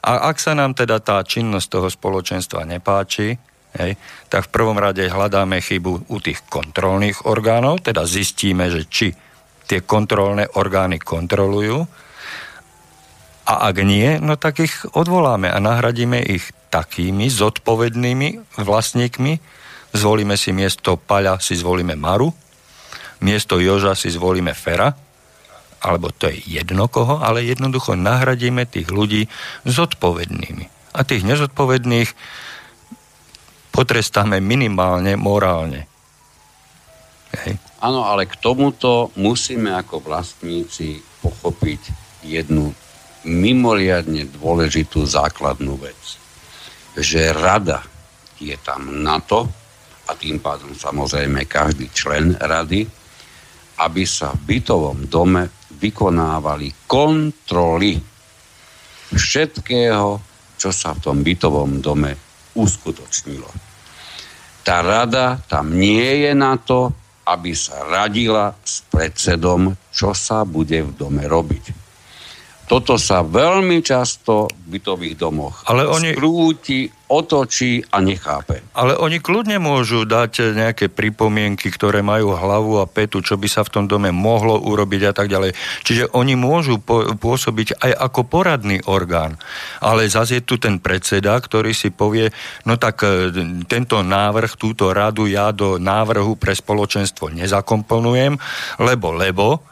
A 0.00 0.32
ak 0.32 0.40
sa 0.40 0.56
nám 0.56 0.74
teda 0.74 0.98
tá 0.98 1.22
činnosť 1.22 1.66
toho 1.68 1.88
spoločenstva 1.92 2.64
nepáči, 2.64 3.36
hej, 3.76 3.92
tak 4.32 4.48
v 4.48 4.52
prvom 4.52 4.78
rade 4.80 5.04
hľadáme 5.06 5.60
chybu 5.60 6.10
u 6.10 6.16
tých 6.18 6.42
kontrolných 6.48 7.28
orgánov, 7.28 7.84
teda 7.84 8.08
zistíme, 8.08 8.72
že 8.72 8.88
či 8.88 9.12
tie 9.70 9.84
kontrolné 9.86 10.50
orgány 10.58 10.98
kontrolujú 10.98 11.86
a 13.50 13.66
ak 13.66 13.76
nie, 13.82 14.22
no 14.22 14.38
tak 14.38 14.62
ich 14.62 14.74
odvoláme 14.94 15.50
a 15.50 15.58
nahradíme 15.58 16.22
ich 16.22 16.54
takými 16.70 17.26
zodpovednými 17.26 18.58
vlastníkmi. 18.62 19.32
Zvolíme 19.90 20.38
si 20.38 20.54
miesto 20.54 20.94
Paľa, 20.94 21.42
si 21.42 21.58
zvolíme 21.58 21.98
Maru, 21.98 22.30
miesto 23.26 23.58
Joža 23.58 23.98
si 23.98 24.06
zvolíme 24.06 24.54
Fera, 24.54 24.94
alebo 25.80 26.12
to 26.12 26.28
je 26.28 26.60
jedno 26.60 26.86
koho, 26.86 27.24
ale 27.24 27.44
jednoducho 27.44 27.96
nahradíme 27.96 28.68
tých 28.68 28.92
ľudí 28.92 29.26
zodpovednými. 29.64 30.92
A 30.92 31.00
tých 31.06 31.24
nezodpovedných 31.24 32.12
potrestáme 33.72 34.42
minimálne 34.44 35.16
morálne. 35.16 35.88
Áno, 37.80 38.04
ale 38.04 38.26
k 38.26 38.36
tomuto 38.36 39.14
musíme 39.16 39.72
ako 39.72 40.02
vlastníci 40.02 41.00
pochopiť 41.22 41.80
jednu 42.26 42.74
mimoriadne 43.24 44.26
dôležitú 44.36 45.06
základnú 45.06 45.78
vec. 45.80 46.00
Že 46.98 47.32
rada 47.32 47.86
je 48.42 48.56
tam 48.60 49.00
na 49.00 49.22
to, 49.22 49.48
a 50.10 50.18
tým 50.18 50.42
pádom 50.42 50.74
samozrejme 50.74 51.46
každý 51.46 51.86
člen 51.94 52.34
rady, 52.34 52.82
aby 53.78 54.02
sa 54.02 54.34
v 54.34 54.58
bytovom 54.58 55.06
dome 55.06 55.59
vykonávali 55.80 56.84
kontroly 56.84 57.96
všetkého, 59.10 60.20
čo 60.60 60.70
sa 60.70 60.92
v 60.92 61.02
tom 61.02 61.24
bytovom 61.24 61.80
dome 61.80 62.12
uskutočnilo. 62.54 63.50
Tá 64.60 64.84
rada 64.84 65.40
tam 65.48 65.72
nie 65.72 66.28
je 66.28 66.32
na 66.36 66.60
to, 66.60 66.92
aby 67.24 67.56
sa 67.56 67.86
radila 67.88 68.52
s 68.60 68.84
predsedom, 68.92 69.72
čo 69.88 70.12
sa 70.12 70.44
bude 70.44 70.84
v 70.84 70.92
dome 70.92 71.24
robiť. 71.24 71.89
Toto 72.70 72.94
sa 73.02 73.26
veľmi 73.26 73.82
často 73.82 74.46
v 74.46 74.78
bytových 74.78 75.18
domoch 75.18 75.66
Ale 75.66 75.90
oni... 75.90 76.14
skrúti, 76.14 76.86
otočí 77.10 77.82
a 77.90 77.98
nechápe. 77.98 78.62
Ale 78.78 78.94
oni 78.94 79.18
kľudne 79.18 79.58
môžu 79.58 80.06
dať 80.06 80.54
nejaké 80.54 80.86
pripomienky, 80.86 81.66
ktoré 81.66 82.06
majú 82.06 82.38
hlavu 82.38 82.78
a 82.78 82.86
petu, 82.86 83.26
čo 83.26 83.34
by 83.34 83.50
sa 83.50 83.66
v 83.66 83.74
tom 83.74 83.84
dome 83.90 84.14
mohlo 84.14 84.54
urobiť 84.62 85.02
a 85.10 85.12
tak 85.18 85.26
ďalej. 85.26 85.50
Čiže 85.82 86.14
oni 86.14 86.38
môžu 86.38 86.78
pôsobiť 87.18 87.82
aj 87.82 87.92
ako 88.06 88.20
poradný 88.30 88.78
orgán. 88.86 89.34
Ale 89.82 90.06
zase 90.06 90.38
je 90.38 90.46
tu 90.46 90.62
ten 90.62 90.78
predseda, 90.78 91.34
ktorý 91.42 91.74
si 91.74 91.90
povie, 91.90 92.30
no 92.70 92.78
tak 92.78 93.02
e, 93.02 93.34
tento 93.66 93.98
návrh, 94.06 94.54
túto 94.54 94.94
radu 94.94 95.26
ja 95.26 95.50
do 95.50 95.82
návrhu 95.82 96.38
pre 96.38 96.54
spoločenstvo 96.54 97.34
nezakomponujem, 97.34 98.38
lebo, 98.78 99.10
lebo 99.10 99.69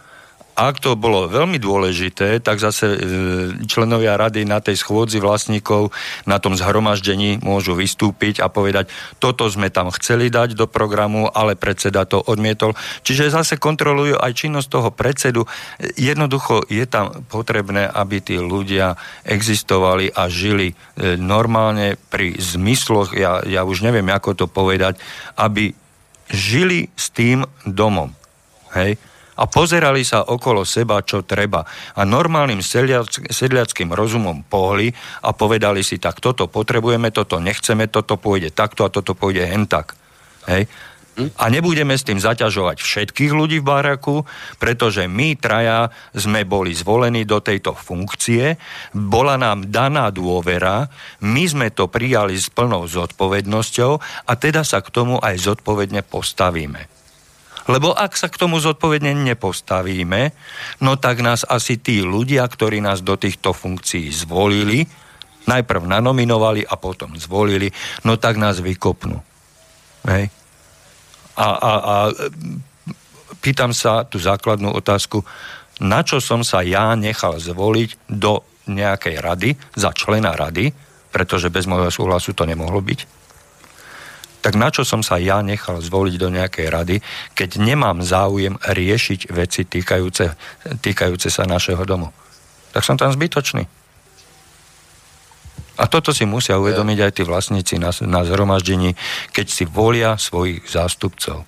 ak 0.58 0.82
to 0.82 0.98
bolo 0.98 1.30
veľmi 1.30 1.62
dôležité, 1.62 2.42
tak 2.42 2.58
zase 2.58 2.86
e, 2.90 2.98
členovia 3.70 4.18
rady 4.18 4.42
na 4.42 4.58
tej 4.58 4.74
schôdzi 4.82 5.22
vlastníkov 5.22 5.94
na 6.26 6.42
tom 6.42 6.58
zhromaždení 6.58 7.38
môžu 7.38 7.78
vystúpiť 7.78 8.42
a 8.42 8.50
povedať, 8.50 8.90
toto 9.22 9.46
sme 9.46 9.70
tam 9.70 9.94
chceli 9.94 10.34
dať 10.34 10.58
do 10.58 10.66
programu, 10.66 11.30
ale 11.30 11.54
predseda 11.54 12.02
to 12.10 12.18
odmietol. 12.18 12.74
Čiže 13.06 13.30
zase 13.30 13.54
kontrolujú 13.54 14.18
aj 14.18 14.34
činnosť 14.34 14.66
toho 14.66 14.90
predsedu. 14.90 15.46
Jednoducho 15.94 16.66
je 16.66 16.82
tam 16.90 17.22
potrebné, 17.30 17.86
aby 17.86 18.18
tí 18.18 18.42
ľudia 18.42 18.98
existovali 19.22 20.10
a 20.10 20.26
žili 20.26 20.74
e, 20.74 21.14
normálne 21.14 21.94
pri 22.10 22.34
zmysloch, 22.34 23.14
ja, 23.14 23.46
ja 23.46 23.62
už 23.62 23.86
neviem, 23.86 24.10
ako 24.10 24.34
to 24.34 24.46
povedať, 24.50 24.98
aby 25.38 25.70
žili 26.34 26.90
s 26.98 27.14
tým 27.14 27.46
domom. 27.62 28.10
Hej? 28.74 28.98
A 29.38 29.46
pozerali 29.46 30.02
sa 30.02 30.26
okolo 30.26 30.66
seba, 30.66 30.98
čo 31.06 31.22
treba. 31.22 31.62
A 31.94 32.02
normálnym 32.02 32.58
sedliack- 32.58 33.30
sedliackým 33.30 33.94
rozumom 33.94 34.42
pohli 34.42 34.90
a 35.22 35.30
povedali 35.30 35.86
si, 35.86 36.02
tak 36.02 36.18
toto 36.18 36.50
potrebujeme, 36.50 37.14
toto 37.14 37.38
nechceme, 37.38 37.86
toto 37.86 38.18
pôjde 38.18 38.50
takto 38.50 38.82
a 38.82 38.90
toto 38.90 39.14
pôjde 39.14 39.46
hen 39.46 39.70
tak. 39.70 39.94
Hej? 40.50 40.66
A 41.18 41.50
nebudeme 41.50 41.98
s 41.98 42.06
tým 42.06 42.22
zaťažovať 42.22 42.78
všetkých 42.78 43.34
ľudí 43.34 43.58
v 43.58 43.66
baraku, 43.66 44.22
pretože 44.62 45.02
my 45.10 45.34
traja 45.34 45.90
sme 46.14 46.46
boli 46.46 46.70
zvolení 46.70 47.26
do 47.26 47.42
tejto 47.42 47.74
funkcie, 47.74 48.54
bola 48.94 49.34
nám 49.34 49.66
daná 49.66 50.14
dôvera, 50.14 50.86
my 51.26 51.42
sme 51.42 51.68
to 51.74 51.90
prijali 51.90 52.38
s 52.38 52.46
plnou 52.54 52.86
zodpovednosťou 52.86 53.92
a 54.30 54.32
teda 54.38 54.62
sa 54.62 54.78
k 54.78 54.94
tomu 54.94 55.18
aj 55.18 55.42
zodpovedne 55.42 56.06
postavíme. 56.06 56.97
Lebo 57.68 57.92
ak 57.92 58.16
sa 58.16 58.32
k 58.32 58.40
tomu 58.40 58.56
zodpovedne 58.56 59.12
nepostavíme, 59.12 60.32
no 60.80 60.96
tak 60.96 61.20
nás 61.20 61.44
asi 61.44 61.76
tí 61.76 62.00
ľudia, 62.00 62.48
ktorí 62.48 62.80
nás 62.80 63.04
do 63.04 63.20
týchto 63.20 63.52
funkcií 63.52 64.08
zvolili, 64.08 64.88
najprv 65.44 65.84
nanominovali 65.84 66.64
a 66.64 66.80
potom 66.80 67.12
zvolili, 67.20 67.68
no 68.08 68.16
tak 68.16 68.40
nás 68.40 68.64
vykopnú. 68.64 69.20
Hej. 70.08 70.32
A, 71.36 71.48
a, 71.48 71.72
a 71.76 71.96
pýtam 73.44 73.76
sa 73.76 74.08
tú 74.08 74.16
základnú 74.16 74.72
otázku, 74.72 75.20
na 75.78 76.00
čo 76.02 76.24
som 76.24 76.40
sa 76.42 76.64
ja 76.64 76.96
nechal 76.96 77.36
zvoliť 77.36 78.10
do 78.10 78.42
nejakej 78.66 79.16
rady, 79.20 79.50
za 79.76 79.92
člena 79.92 80.34
rady, 80.34 80.72
pretože 81.12 81.52
bez 81.52 81.68
môjho 81.68 81.88
súhlasu 81.92 82.32
to 82.32 82.48
nemohlo 82.48 82.80
byť 82.80 83.17
tak 84.38 84.54
na 84.54 84.70
čo 84.70 84.86
som 84.86 85.02
sa 85.02 85.18
ja 85.18 85.42
nechal 85.42 85.82
zvoliť 85.82 86.14
do 86.18 86.28
nejakej 86.30 86.66
rady, 86.70 86.96
keď 87.34 87.58
nemám 87.58 88.00
záujem 88.06 88.54
riešiť 88.62 89.34
veci 89.34 89.66
týkajúce, 89.66 90.34
týkajúce 90.78 91.28
sa 91.28 91.44
našeho 91.44 91.82
domu. 91.82 92.14
Tak 92.70 92.86
som 92.86 92.94
tam 92.94 93.10
zbytočný. 93.10 93.66
A 95.78 95.86
toto 95.86 96.10
si 96.10 96.26
musia 96.26 96.58
uvedomiť 96.58 96.98
aj 97.06 97.12
tí 97.14 97.22
vlastníci 97.22 97.78
na, 97.78 97.94
na 98.02 98.26
zhromaždení, 98.26 98.98
keď 99.30 99.46
si 99.46 99.62
volia 99.62 100.18
svojich 100.18 100.66
zástupcov. 100.66 101.46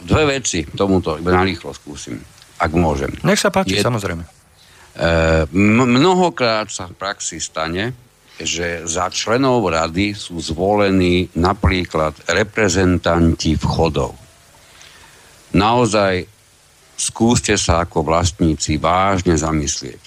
Dve 0.00 0.24
veci 0.24 0.64
tomuto 0.64 1.20
iba 1.20 1.36
narýchlo 1.36 1.76
skúsim, 1.76 2.16
ak 2.60 2.72
môžem. 2.72 3.12
Nech 3.20 3.40
sa 3.40 3.52
páči, 3.52 3.76
Je, 3.76 3.84
samozrejme. 3.84 4.24
E, 4.24 4.30
mnohokrát 5.84 6.72
sa 6.72 6.88
v 6.88 6.96
praxi 6.96 7.44
stane, 7.44 7.92
že 8.38 8.82
za 8.82 9.06
členov 9.14 9.70
rady 9.70 10.10
sú 10.14 10.42
zvolení 10.42 11.30
napríklad 11.38 12.18
reprezentanti 12.26 13.54
vchodov. 13.54 14.18
Naozaj 15.54 16.26
skúste 16.98 17.54
sa 17.54 17.86
ako 17.86 18.02
vlastníci 18.02 18.82
vážne 18.82 19.38
zamyslieť, 19.38 20.02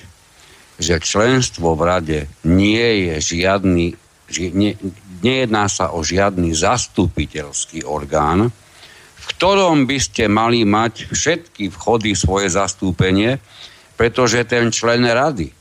že 0.76 1.00
členstvo 1.00 1.72
v 1.80 1.82
rade 1.88 2.20
nie 2.44 3.08
je 3.08 3.40
žiadny, 3.40 3.96
nie, 4.52 4.76
nejedná 5.24 5.72
sa 5.72 5.96
o 5.96 6.04
žiadny 6.04 6.52
zastupiteľský 6.52 7.88
orgán, 7.88 8.52
v 9.18 9.26
ktorom 9.36 9.88
by 9.88 9.98
ste 10.04 10.28
mali 10.28 10.68
mať 10.68 11.08
všetky 11.16 11.72
vchody 11.72 12.12
svoje 12.12 12.52
zastúpenie, 12.52 13.40
pretože 13.96 14.44
ten 14.44 14.68
člen 14.68 15.08
rady 15.08 15.57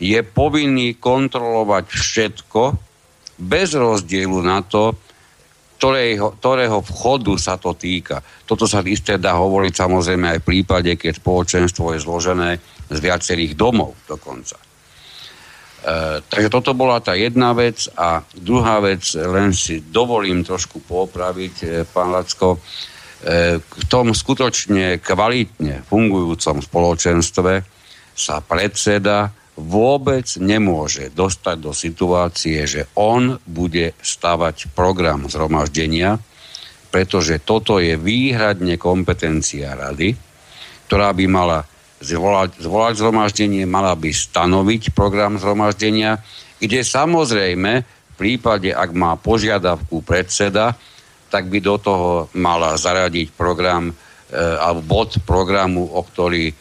je 0.00 0.20
povinný 0.24 0.96
kontrolovať 0.96 1.84
všetko 1.92 2.62
bez 3.36 3.76
rozdielu 3.76 4.40
na 4.40 4.64
to, 4.64 4.96
ktorého, 5.80 6.36
ktorého 6.36 6.84
vchodu 6.84 7.32
sa 7.40 7.56
to 7.56 7.72
týka. 7.72 8.20
Toto 8.44 8.68
sa 8.68 8.84
isté 8.84 9.16
dá 9.16 9.36
hovoriť 9.36 9.72
samozrejme 9.72 10.36
aj 10.36 10.38
v 10.44 10.48
prípade, 10.48 10.92
keď 10.96 11.20
spoločenstvo 11.20 11.96
je 11.96 12.04
zložené 12.04 12.50
z 12.88 12.98
viacerých 13.00 13.56
domov 13.56 13.96
dokonca. 14.04 14.60
E, 14.60 14.64
takže 16.20 16.52
toto 16.52 16.76
bola 16.76 17.00
tá 17.00 17.16
jedna 17.16 17.56
vec 17.56 17.88
a 17.96 18.20
druhá 18.36 18.84
vec, 18.84 19.00
len 19.16 19.56
si 19.56 19.80
dovolím 19.80 20.44
trošku 20.44 20.84
popraviť, 20.84 21.54
e, 21.64 21.66
pán 21.88 22.12
Lacko, 22.12 22.60
e, 22.60 22.60
v 23.56 23.84
tom 23.88 24.12
skutočne 24.12 25.00
kvalitne 25.00 25.80
fungujúcom 25.88 26.60
spoločenstve 26.60 27.52
sa 28.12 28.36
predseda 28.44 29.32
vôbec 29.58 30.26
nemôže 30.38 31.10
dostať 31.12 31.56
do 31.58 31.72
situácie, 31.74 32.64
že 32.64 32.86
on 32.94 33.36
bude 33.44 33.92
stavať 33.98 34.70
program 34.72 35.26
zhromaždenia, 35.26 36.22
pretože 36.90 37.38
toto 37.42 37.78
je 37.78 37.94
výhradne 37.94 38.78
kompetencia 38.78 39.74
rady, 39.74 40.14
ktorá 40.86 41.14
by 41.14 41.26
mala 41.30 41.58
zvolať, 42.02 42.58
zvolať 42.58 42.94
zhromaždenie, 42.98 43.62
mala 43.68 43.94
by 43.94 44.10
stanoviť 44.10 44.90
program 44.96 45.38
zhromaždenia, 45.38 46.18
kde 46.58 46.80
samozrejme 46.82 47.72
v 47.86 48.14
prípade, 48.18 48.74
ak 48.74 48.90
má 48.92 49.14
požiadavku 49.16 50.02
predseda, 50.02 50.74
tak 51.30 51.46
by 51.46 51.62
do 51.62 51.78
toho 51.78 52.10
mala 52.34 52.74
zaradiť 52.74 53.32
program 53.38 53.88
e, 53.88 53.94
alebo 54.34 54.82
bod 54.82 55.22
programu, 55.22 55.86
o 55.86 56.02
ktorý 56.02 56.50
e, 56.50 56.54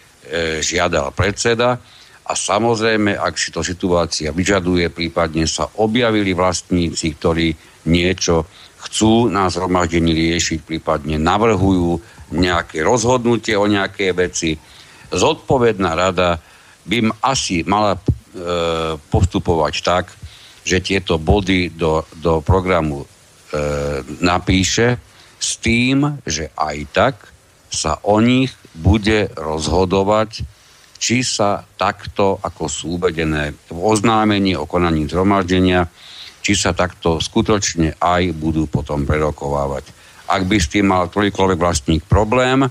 žiadal 0.61 1.09
predseda 1.17 1.81
a 2.29 2.37
samozrejme, 2.37 3.17
ak 3.17 3.33
si 3.41 3.49
to 3.49 3.65
situácia 3.65 4.29
vyžaduje, 4.29 4.93
prípadne 4.93 5.49
sa 5.49 5.65
objavili 5.81 6.37
vlastníci, 6.37 7.17
ktorí 7.17 7.49
niečo 7.89 8.45
chcú 8.85 9.33
na 9.33 9.49
zhromaždení 9.49 10.13
riešiť, 10.13 10.61
prípadne 10.61 11.17
navrhujú 11.17 11.97
nejaké 12.37 12.85
rozhodnutie 12.85 13.57
o 13.57 13.65
nejaké 13.65 14.13
veci, 14.13 14.61
zodpovedná 15.09 15.97
rada 15.97 16.37
by 16.85 17.09
asi 17.25 17.65
mala 17.65 17.97
e, 17.97 18.01
postupovať 19.09 19.73
tak, 19.81 20.05
že 20.61 20.85
tieto 20.85 21.17
body 21.17 21.73
do, 21.73 22.05
do 22.21 22.45
programu 22.45 23.03
e, 23.03 23.07
napíše 24.21 25.01
s 25.41 25.57
tým, 25.57 26.21
že 26.29 26.53
aj 26.53 26.77
tak 26.93 27.15
sa 27.73 27.97
o 28.05 28.21
nich 28.21 28.53
bude 28.77 29.33
rozhodovať 29.33 30.45
či 30.99 31.23
sa 31.23 31.63
takto, 31.79 32.37
ako 32.43 32.67
sú 32.67 32.99
uvedené 32.99 33.55
v 33.71 33.79
oznámení 33.79 34.59
o 34.59 34.67
konaní 34.67 35.07
zhromaždenia, 35.07 35.87
či 36.43 36.53
sa 36.59 36.75
takto 36.75 37.23
skutočne 37.23 37.95
aj 37.97 38.35
budú 38.35 38.67
potom 38.67 39.07
prerokovávať. 39.07 39.87
Ak 40.29 40.45
by 40.45 40.57
s 40.59 40.67
tým 40.69 40.91
mal 40.91 41.07
ktorýkoľvek 41.07 41.57
vlastník 41.57 42.03
problém, 42.05 42.67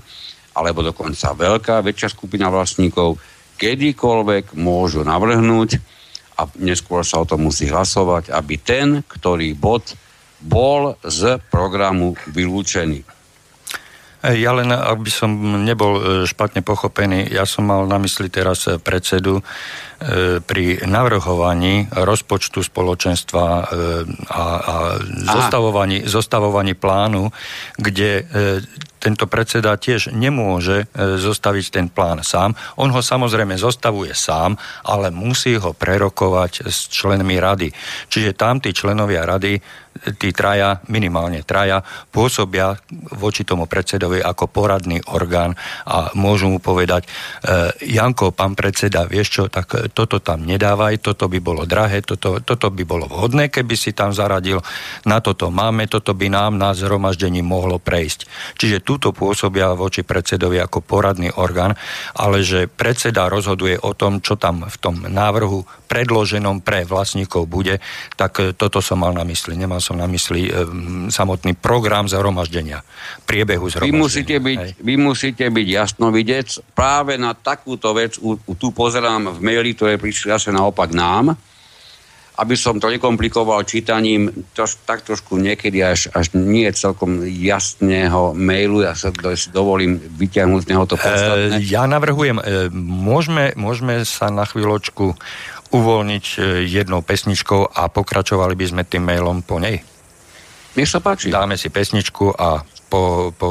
alebo 0.52 0.84
dokonca 0.84 1.34
veľká, 1.34 1.80
väčšia 1.80 2.12
skupina 2.12 2.52
vlastníkov, 2.52 3.16
kedykoľvek 3.58 4.54
môžu 4.54 5.02
navrhnúť 5.02 5.80
a 6.38 6.46
neskôr 6.62 7.02
sa 7.02 7.22
o 7.22 7.26
tom 7.26 7.50
musí 7.50 7.66
hlasovať, 7.66 8.30
aby 8.30 8.54
ten, 8.62 9.02
ktorý 9.02 9.58
bod 9.58 9.98
bol 10.38 10.94
z 11.02 11.42
programu 11.50 12.14
vylúčený. 12.30 13.17
Ja 14.18 14.50
len, 14.50 14.74
aby 14.74 15.14
som 15.14 15.30
nebol 15.62 15.92
e, 15.94 16.02
špatne 16.26 16.58
pochopený, 16.66 17.30
ja 17.30 17.46
som 17.46 17.70
mal 17.70 17.86
na 17.86 18.02
mysli 18.02 18.26
teraz 18.26 18.66
e, 18.66 18.74
predsedu 18.82 19.38
e, 19.38 19.42
pri 20.42 20.82
navrhovaní 20.82 21.86
rozpočtu 21.94 22.66
spoločenstva 22.66 23.46
a, 24.26 24.44
a 24.58 24.74
zostavovaní, 25.22 26.02
zostavovaní 26.02 26.74
plánu, 26.74 27.30
kde 27.78 28.26
tento 28.98 29.30
predseda 29.30 29.78
tiež 29.78 30.10
nemôže 30.10 30.90
zostaviť 30.98 31.66
ten 31.70 31.86
plán 31.86 32.26
sám. 32.26 32.58
On 32.82 32.90
ho 32.90 32.98
samozrejme 32.98 33.54
zostavuje 33.54 34.10
sám, 34.10 34.58
ale 34.82 35.14
musí 35.14 35.54
ho 35.54 35.70
prerokovať 35.70 36.66
s 36.66 36.90
členmi 36.90 37.38
rady. 37.38 37.70
Čiže 38.10 38.34
tam 38.34 38.58
tí 38.58 38.74
členovia 38.74 39.22
rady 39.22 39.62
tí 40.18 40.30
traja, 40.32 40.80
minimálne 40.88 41.42
traja, 41.42 41.82
pôsobia 42.12 42.76
voči 43.16 43.42
tomu 43.42 43.66
predsedovi 43.66 44.22
ako 44.22 44.48
poradný 44.48 45.02
orgán 45.12 45.54
a 45.86 46.12
môžu 46.14 46.48
mu 46.50 46.58
povedať, 46.62 47.04
e, 47.04 47.08
Janko, 47.94 48.30
pán 48.32 48.54
predseda, 48.54 49.04
vieš 49.04 49.28
čo, 49.28 49.42
tak 49.50 49.92
toto 49.92 50.22
tam 50.22 50.44
nedávaj, 50.44 51.02
toto 51.02 51.26
by 51.26 51.38
bolo 51.42 51.62
drahé, 51.68 52.02
toto, 52.02 52.40
toto 52.42 52.70
by 52.70 52.82
bolo 52.86 53.10
vhodné, 53.10 53.50
keby 53.50 53.74
si 53.74 53.92
tam 53.92 54.14
zaradil, 54.14 54.62
na 55.04 55.18
toto 55.18 55.50
máme, 55.50 55.90
toto 55.90 56.14
by 56.14 56.30
nám 56.30 56.56
na 56.56 56.72
zhromaždení 56.72 57.42
mohlo 57.42 57.80
prejsť. 57.82 58.28
Čiže 58.58 58.84
túto 58.84 59.10
pôsobia 59.10 59.74
voči 59.74 60.02
predsedovi 60.02 60.60
ako 60.62 60.84
poradný 60.84 61.32
orgán, 61.36 61.74
ale 62.16 62.42
že 62.42 62.70
predseda 62.70 63.26
rozhoduje 63.28 63.78
o 63.80 63.92
tom, 63.94 64.20
čo 64.22 64.36
tam 64.36 64.66
v 64.66 64.76
tom 64.78 65.02
návrhu 65.06 65.64
predloženom 65.88 66.60
pre 66.60 66.84
vlastníkov 66.84 67.48
bude, 67.48 67.80
tak 68.14 68.54
toto 68.60 68.84
som 68.84 69.00
mal 69.00 69.16
na 69.16 69.24
mysli. 69.24 69.56
Nemal 69.56 69.80
na 69.94 70.08
mysli 70.08 70.48
um, 70.50 71.08
samotný 71.12 71.56
program 71.56 72.08
zhromaždenia, 72.08 72.82
priebehu 73.28 73.68
zhromaždenia. 73.68 73.94
Vy 73.94 74.02
musíte 74.02 74.36
byť, 74.40 74.58
vy 74.82 74.94
musíte 74.96 75.44
byť 75.48 75.66
jasnovidec. 75.68 76.48
Práve 76.72 77.20
na 77.20 77.36
takúto 77.36 77.92
vec 77.94 78.16
u, 78.18 78.36
u, 78.36 78.52
tu 78.56 78.72
pozerám 78.72 79.36
v 79.36 79.38
maili, 79.38 79.72
ktoré 79.72 80.00
prišli 80.00 80.34
asi 80.34 80.48
naopak 80.50 80.90
nám, 80.90 81.36
aby 82.38 82.54
som 82.54 82.78
to 82.78 82.86
nekomplikoval 82.86 83.66
čítaním, 83.66 84.30
tož, 84.54 84.78
tak 84.86 85.02
trošku 85.02 85.34
niekedy 85.42 85.82
až, 85.82 86.06
až 86.14 86.38
nie 86.38 86.70
celkom 86.70 87.26
jasného 87.26 88.30
mailu, 88.38 88.86
ja 88.86 88.94
sa 88.94 89.10
do, 89.10 89.34
si 89.34 89.50
dovolím 89.50 89.98
vyťahnuť 89.98 90.60
z 90.62 90.68
neho 90.70 90.86
to 90.86 90.94
podstatné. 90.94 91.58
E, 91.58 91.66
ja 91.66 91.90
navrhujem, 91.90 92.38
e, 92.38 92.70
môžeme, 92.78 93.58
môžeme 93.58 94.06
sa 94.06 94.30
na 94.30 94.46
chvíľočku 94.46 95.18
uvoľniť 95.72 96.24
e, 96.36 96.38
jednou 96.64 97.04
pesničkou 97.04 97.76
a 97.76 97.88
pokračovali 97.92 98.54
by 98.56 98.66
sme 98.68 98.82
tým 98.88 99.04
mailom 99.04 99.44
po 99.44 99.60
nej. 99.60 99.84
Nech 100.78 100.88
sa 100.88 101.02
páči. 101.02 101.28
Dáme 101.32 101.58
si 101.58 101.68
pesničku 101.68 102.32
a 102.38 102.62
po, 102.88 103.34
po 103.36 103.48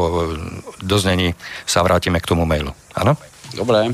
doznení 0.81 1.37
sa 1.67 1.85
vrátime 1.85 2.17
k 2.17 2.29
tomu 2.29 2.47
mailu. 2.47 2.73
Áno? 2.97 3.13
Dobre. 3.53 3.93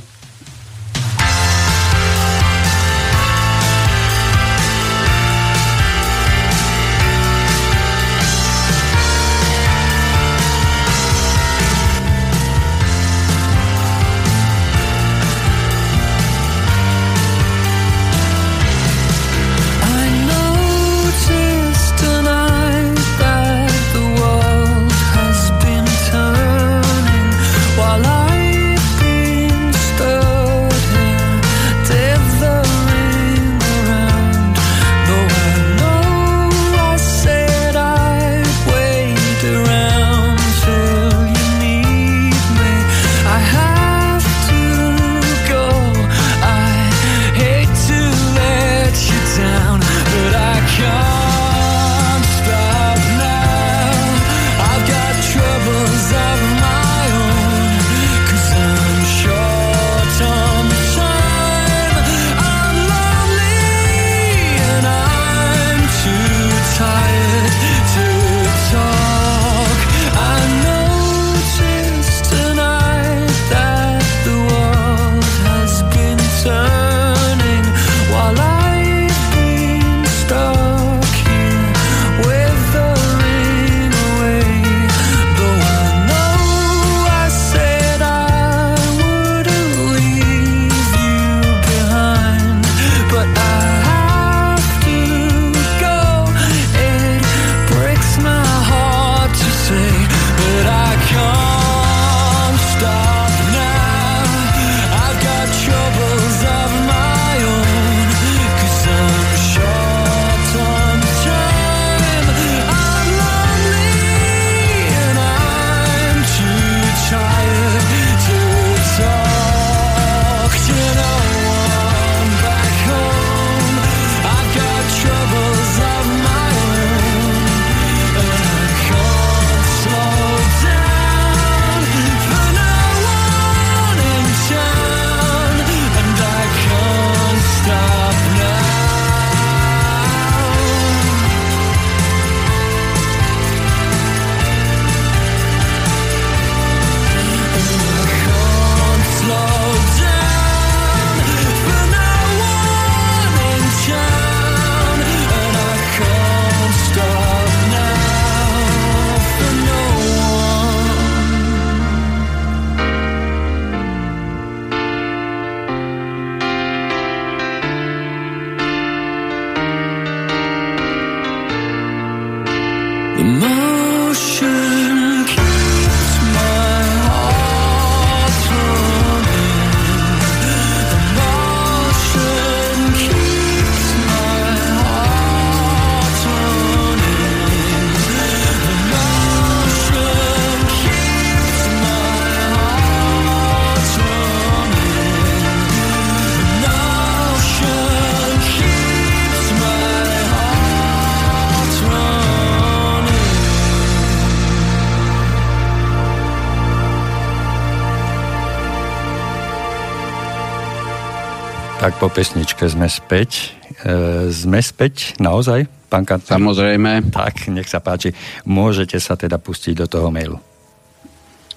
Tak 211.84 212.00
po 212.00 212.08
pesničke 212.08 212.64
sme 212.64 212.88
späť. 212.88 213.52
E, 213.84 214.32
sme 214.32 214.64
späť 214.64 215.20
naozaj, 215.20 215.68
pán 215.92 216.08
Kantner? 216.08 216.40
Samozrejme. 216.40 217.12
Tak, 217.12 217.52
nech 217.52 217.68
sa 217.68 217.84
páči. 217.84 218.16
Môžete 218.48 218.96
sa 219.04 219.20
teda 219.20 219.36
pustiť 219.36 219.84
do 219.84 219.88
toho 219.92 220.08
mailu. 220.08 220.40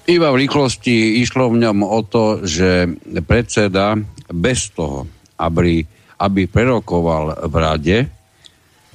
Iba 0.03 0.27
v 0.35 0.43
rýchlosti 0.43 1.23
išlo 1.23 1.47
v 1.47 1.63
ňom 1.63 1.79
o 1.79 2.03
to, 2.03 2.43
že 2.43 2.91
predseda 3.23 3.95
bez 4.27 4.67
toho, 4.75 5.07
aby, 5.39 5.87
aby 6.19 6.43
prerokoval 6.43 7.47
v 7.47 7.55
rade, 7.55 7.97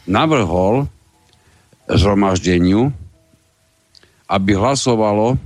navrhol 0.04 0.84
zhromaždeniu, 1.88 2.92
aby 4.28 4.52
hlasovalo 4.52 5.40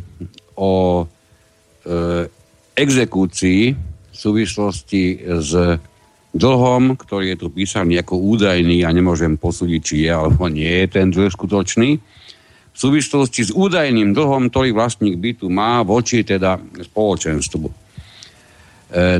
o 0.58 0.72
e, 0.98 1.04
exekúcii 2.74 3.94
v 4.16 4.18
súvislosti 4.18 5.20
s 5.28 5.52
dlhom, 6.32 6.96
ktorý 6.96 7.36
je 7.36 7.40
tu 7.44 7.48
písaný 7.52 8.00
ako 8.00 8.16
údajný 8.16 8.84
a 8.84 8.90
nemôžem 8.92 9.36
posúdiť, 9.36 9.80
či 9.84 9.94
je 10.08 10.10
alebo 10.12 10.48
nie 10.48 10.68
je 10.84 10.86
ten 10.88 11.12
dlh 11.12 11.28
skutočný, 11.28 12.00
v 12.76 12.78
súvislosti 12.78 13.48
s 13.48 13.50
údajným 13.56 14.12
dlhom, 14.12 14.52
ktorý 14.52 14.76
vlastník 14.76 15.16
bytu 15.16 15.48
má 15.48 15.80
voči 15.80 16.20
teda 16.20 16.60
spoločenstvu. 16.60 17.64
E, 17.72 17.74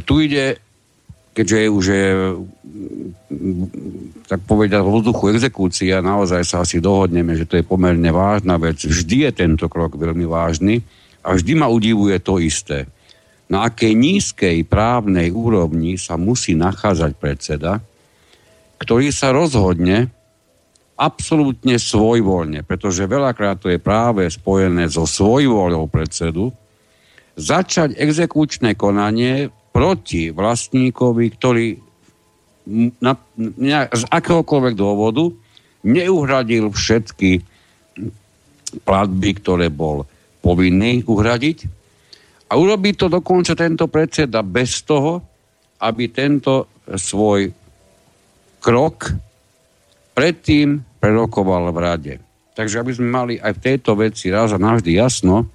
tu 0.05 0.21
ide, 0.21 0.61
keďže 1.33 1.73
už 1.73 1.85
je, 1.89 2.07
tak 4.29 4.45
povedať, 4.45 4.77
v 4.85 4.93
vzduchu 5.01 5.25
exekúcia, 5.33 6.05
naozaj 6.05 6.45
sa 6.45 6.69
asi 6.69 6.85
dohodneme, 6.85 7.33
že 7.33 7.49
to 7.49 7.57
je 7.57 7.65
pomerne 7.65 8.13
vážna 8.13 8.61
vec. 8.61 8.77
Vždy 8.77 9.25
je 9.25 9.31
tento 9.33 9.73
krok 9.73 9.97
veľmi 9.97 10.29
vážny 10.29 10.85
a 11.25 11.33
vždy 11.33 11.57
ma 11.57 11.73
udivuje 11.73 12.21
to 12.21 12.37
isté. 12.37 12.85
Na 13.47 13.71
akej 13.71 13.95
nízkej 13.95 14.67
právnej 14.67 15.31
úrovni 15.31 15.95
sa 15.95 16.19
musí 16.19 16.59
nachádzať 16.59 17.13
predseda, 17.15 17.79
ktorý 18.83 19.15
sa 19.15 19.31
rozhodne, 19.31 20.11
absolútne 20.97 21.77
svojvoľne, 21.77 22.65
pretože 22.65 23.05
veľakrát 23.05 23.61
to 23.61 23.69
je 23.69 23.77
práve 23.77 24.25
spojené 24.33 24.89
so 24.89 25.05
svojvoľou 25.05 25.87
predsedu, 25.93 26.51
začať 27.37 28.01
exekučné 28.01 28.75
konanie 28.75 29.53
proti 29.77 30.33
vlastníkovi, 30.33 31.27
ktorý 31.37 31.67
na, 32.99 33.15
na, 33.37 33.87
z 33.93 34.03
akéhokoľvek 34.09 34.75
dôvodu 34.75 35.31
neuhradil 35.87 36.73
všetky 36.73 37.45
platby, 38.83 39.31
ktoré 39.39 39.71
bol 39.71 40.09
povinný 40.41 41.07
uhradiť. 41.07 41.69
A 42.47 42.55
urobí 42.55 42.95
to 42.95 43.11
dokonca 43.11 43.59
tento 43.59 43.91
predseda 43.91 44.43
bez 44.47 44.87
toho, 44.87 45.19
aby 45.83 46.09
tento 46.15 46.71
svoj 46.87 47.51
krok 48.63 49.11
predtým 50.15 50.81
prerokoval 51.03 51.75
v 51.75 51.79
rade. 51.79 52.15
Takže 52.57 52.81
aby 52.81 52.93
sme 52.95 53.09
mali 53.13 53.35
aj 53.37 53.53
v 53.59 53.63
tejto 53.63 53.93
veci 53.99 54.33
raz 54.33 54.55
a 54.55 54.63
navždy 54.63 54.97
jasno, 54.97 55.51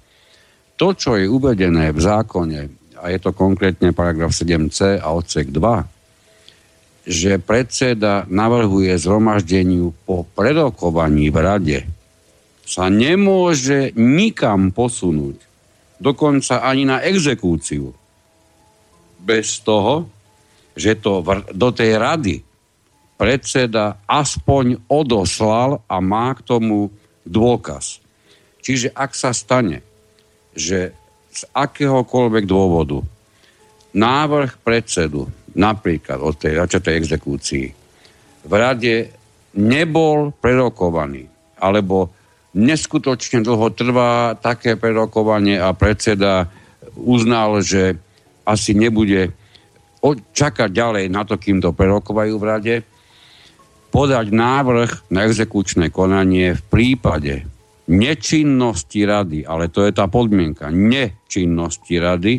to, 0.78 0.94
čo 0.94 1.18
je 1.18 1.26
uvedené 1.26 1.90
v 1.90 2.00
zákone, 2.00 2.60
a 3.02 3.10
je 3.10 3.18
to 3.18 3.34
konkrétne 3.34 3.90
paragraf 3.90 4.30
7c 4.30 5.02
a 5.02 5.10
odsek 5.10 5.50
2, 5.50 7.10
že 7.10 7.42
predseda 7.42 8.22
navrhuje 8.30 8.94
zhromaždeniu 8.94 9.90
po 10.06 10.22
prerokovaní 10.38 11.34
v 11.34 11.38
rade, 11.42 11.78
sa 12.62 12.86
nemôže 12.86 13.90
nikam 13.98 14.70
posunúť, 14.70 15.51
dokonca 16.02 16.66
ani 16.66 16.82
na 16.82 16.98
exekúciu, 16.98 17.94
bez 19.22 19.62
toho, 19.62 20.10
že 20.74 20.98
to 20.98 21.22
do 21.54 21.70
tej 21.70 21.94
rady 21.94 22.42
predseda 23.14 24.02
aspoň 24.10 24.82
odoslal 24.90 25.78
a 25.86 25.96
má 26.02 26.34
k 26.34 26.42
tomu 26.42 26.90
dôkaz. 27.22 28.02
Čiže 28.58 28.90
ak 28.90 29.14
sa 29.14 29.30
stane, 29.30 29.86
že 30.58 30.90
z 31.30 31.40
akéhokoľvek 31.54 32.44
dôvodu 32.50 32.98
návrh 33.94 34.58
predsedu, 34.66 35.30
napríklad 35.54 36.18
od 36.18 36.34
tej 36.34 36.58
začatej 36.66 36.94
exekúcii, 36.98 37.66
v 38.42 38.52
rade 38.58 39.14
nebol 39.54 40.34
prerokovaný, 40.34 41.30
alebo 41.62 42.10
neskutočne 42.52 43.40
dlho 43.40 43.72
trvá 43.72 44.36
také 44.36 44.76
prerokovanie 44.76 45.56
a 45.56 45.72
predseda 45.72 46.52
uznal, 46.96 47.64
že 47.64 47.96
asi 48.44 48.76
nebude 48.76 49.32
čakať 50.34 50.68
ďalej 50.68 51.04
na 51.08 51.22
to, 51.22 51.38
kým 51.38 51.62
to 51.62 51.70
prerokovajú 51.72 52.34
v 52.36 52.44
rade, 52.44 52.74
podať 53.92 54.26
návrh 54.32 55.12
na 55.12 55.28
exekučné 55.28 55.92
konanie 55.92 56.56
v 56.56 56.62
prípade 56.68 57.44
nečinnosti 57.92 59.04
rady, 59.04 59.44
ale 59.44 59.68
to 59.68 59.84
je 59.84 59.92
tá 59.92 60.08
podmienka, 60.08 60.72
nečinnosti 60.72 62.00
rady, 62.00 62.34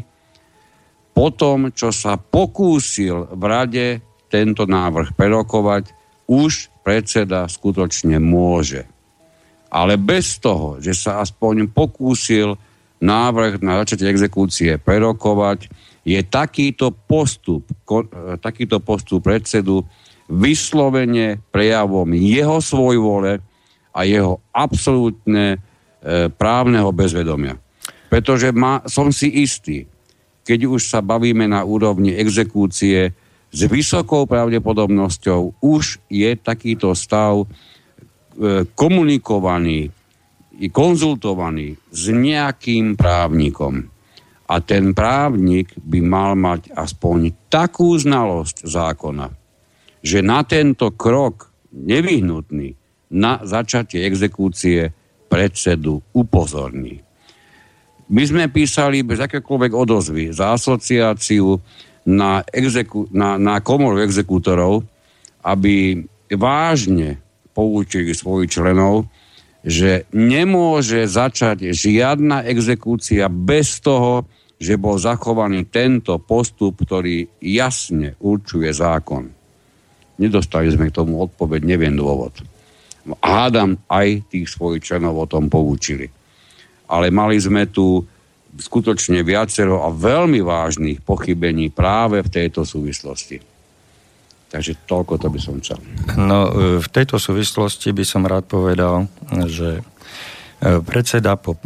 po 1.13 1.29
tom, 1.29 1.69
čo 1.69 1.93
sa 1.93 2.17
pokúsil 2.17 3.29
v 3.37 3.43
rade 3.45 3.87
tento 4.33 4.65
návrh 4.65 5.13
prerokovať, 5.13 5.93
už 6.25 6.73
predseda 6.81 7.45
skutočne 7.45 8.17
môže. 8.17 8.89
Ale 9.73 9.97
bez 9.97 10.37
toho, 10.37 10.77
že 10.77 10.93
sa 10.93 11.25
aspoň 11.25 11.65
pokúsil 11.73 12.53
návrh 13.01 13.57
na 13.65 13.81
začiatie 13.81 14.05
exekúcie 14.05 14.77
prerokovať, 14.77 15.65
je 16.05 16.19
takýto 16.21 16.93
postup, 16.93 17.65
takýto 18.43 18.77
postup 18.83 19.25
predsedu 19.25 19.81
vyslovene 20.29 21.41
prejavom 21.49 22.11
jeho 22.13 22.61
svojvole 22.61 23.41
a 23.93 23.99
jeho 24.05 24.39
absolútne 24.51 25.57
e, 25.57 25.57
právneho 26.31 26.91
bezvedomia. 26.91 27.59
Pretože 28.07 28.51
ma, 28.51 28.83
som 28.85 29.09
si 29.09 29.31
istý, 29.41 29.87
keď 30.43 30.67
už 30.67 30.81
sa 30.85 30.99
bavíme 30.99 31.47
na 31.47 31.63
úrovni 31.63 32.13
exekúcie, 32.13 33.15
s 33.53 33.61
vysokou 33.69 34.25
pravdepodobnosťou 34.25 35.61
už 35.61 36.01
je 36.09 36.31
takýto 36.35 36.91
stav 36.97 37.45
e, 37.45 37.72
komunikovaný 38.73 39.89
i 40.59 40.67
konzultovaný 40.69 41.73
s 41.89 42.13
nejakým 42.13 42.93
právnikom. 42.93 43.89
A 44.43 44.55
ten 44.61 44.93
právnik 44.93 45.73
by 45.81 45.99
mal 46.03 46.37
mať 46.37 46.69
aspoň 46.77 47.49
takú 47.49 47.97
znalosť 47.97 48.67
zákona, 48.67 49.27
že 50.03 50.19
na 50.21 50.45
tento 50.45 50.93
krok 50.93 51.49
nevyhnutný 51.73 52.75
na 53.13 53.41
začatie 53.41 54.05
exekúcie 54.05 54.93
predsedu 55.25 56.05
upozorní. 56.13 57.01
My 58.13 58.23
sme 58.27 58.51
písali 58.51 59.01
bez 59.01 59.17
akékoľvek 59.23 59.71
odozvy 59.73 60.23
za 60.35 60.53
asociáciu 60.53 61.57
na, 62.05 62.43
exeku- 62.51 63.09
na, 63.09 63.39
na 63.39 63.63
komoru 63.63 64.03
exekútorov, 64.03 64.85
aby 65.41 66.03
vážne 66.29 67.22
poučili 67.53 68.11
svojich 68.11 68.59
členov, 68.59 69.07
že 69.63 70.09
nemôže 70.11 71.07
začať 71.07 71.71
žiadna 71.71 72.43
exekúcia 72.43 73.31
bez 73.31 73.79
toho, 73.79 74.27
že 74.59 74.75
bol 74.75 74.99
zachovaný 74.99 75.67
tento 75.71 76.19
postup, 76.19 76.83
ktorý 76.83 77.27
jasne 77.39 78.19
určuje 78.19 78.69
zákon. 78.75 79.31
Nedostali 80.19 80.67
sme 80.69 80.91
k 80.91 80.97
tomu 80.99 81.23
odpoveď, 81.23 81.63
neviem 81.63 81.95
dôvod. 81.95 82.43
Hádam, 83.19 83.79
aj 83.91 84.31
tých 84.31 84.47
svojich 84.47 84.83
členov 84.83 85.19
o 85.19 85.27
tom 85.27 85.51
poučili. 85.51 86.07
Ale 86.87 87.11
mali 87.11 87.39
sme 87.39 87.67
tu 87.67 88.03
skutočne 88.53 89.25
viacero 89.25 89.81
a 89.83 89.89
veľmi 89.89 90.39
vážnych 90.39 91.01
pochybení 91.01 91.73
práve 91.73 92.21
v 92.21 92.29
tejto 92.29 92.63
súvislosti. 92.63 93.52
Takže 94.53 94.85
toľko 94.85 95.17
to 95.17 95.27
by 95.33 95.39
som 95.41 95.57
chcel. 95.59 95.81
No, 96.13 96.53
v 96.77 96.87
tejto 96.93 97.17
súvislosti 97.17 97.89
by 97.89 98.05
som 98.05 98.29
rád 98.29 98.45
povedal, 98.45 99.09
že 99.49 99.81
Predseda, 100.63 101.35
po, 101.35 101.59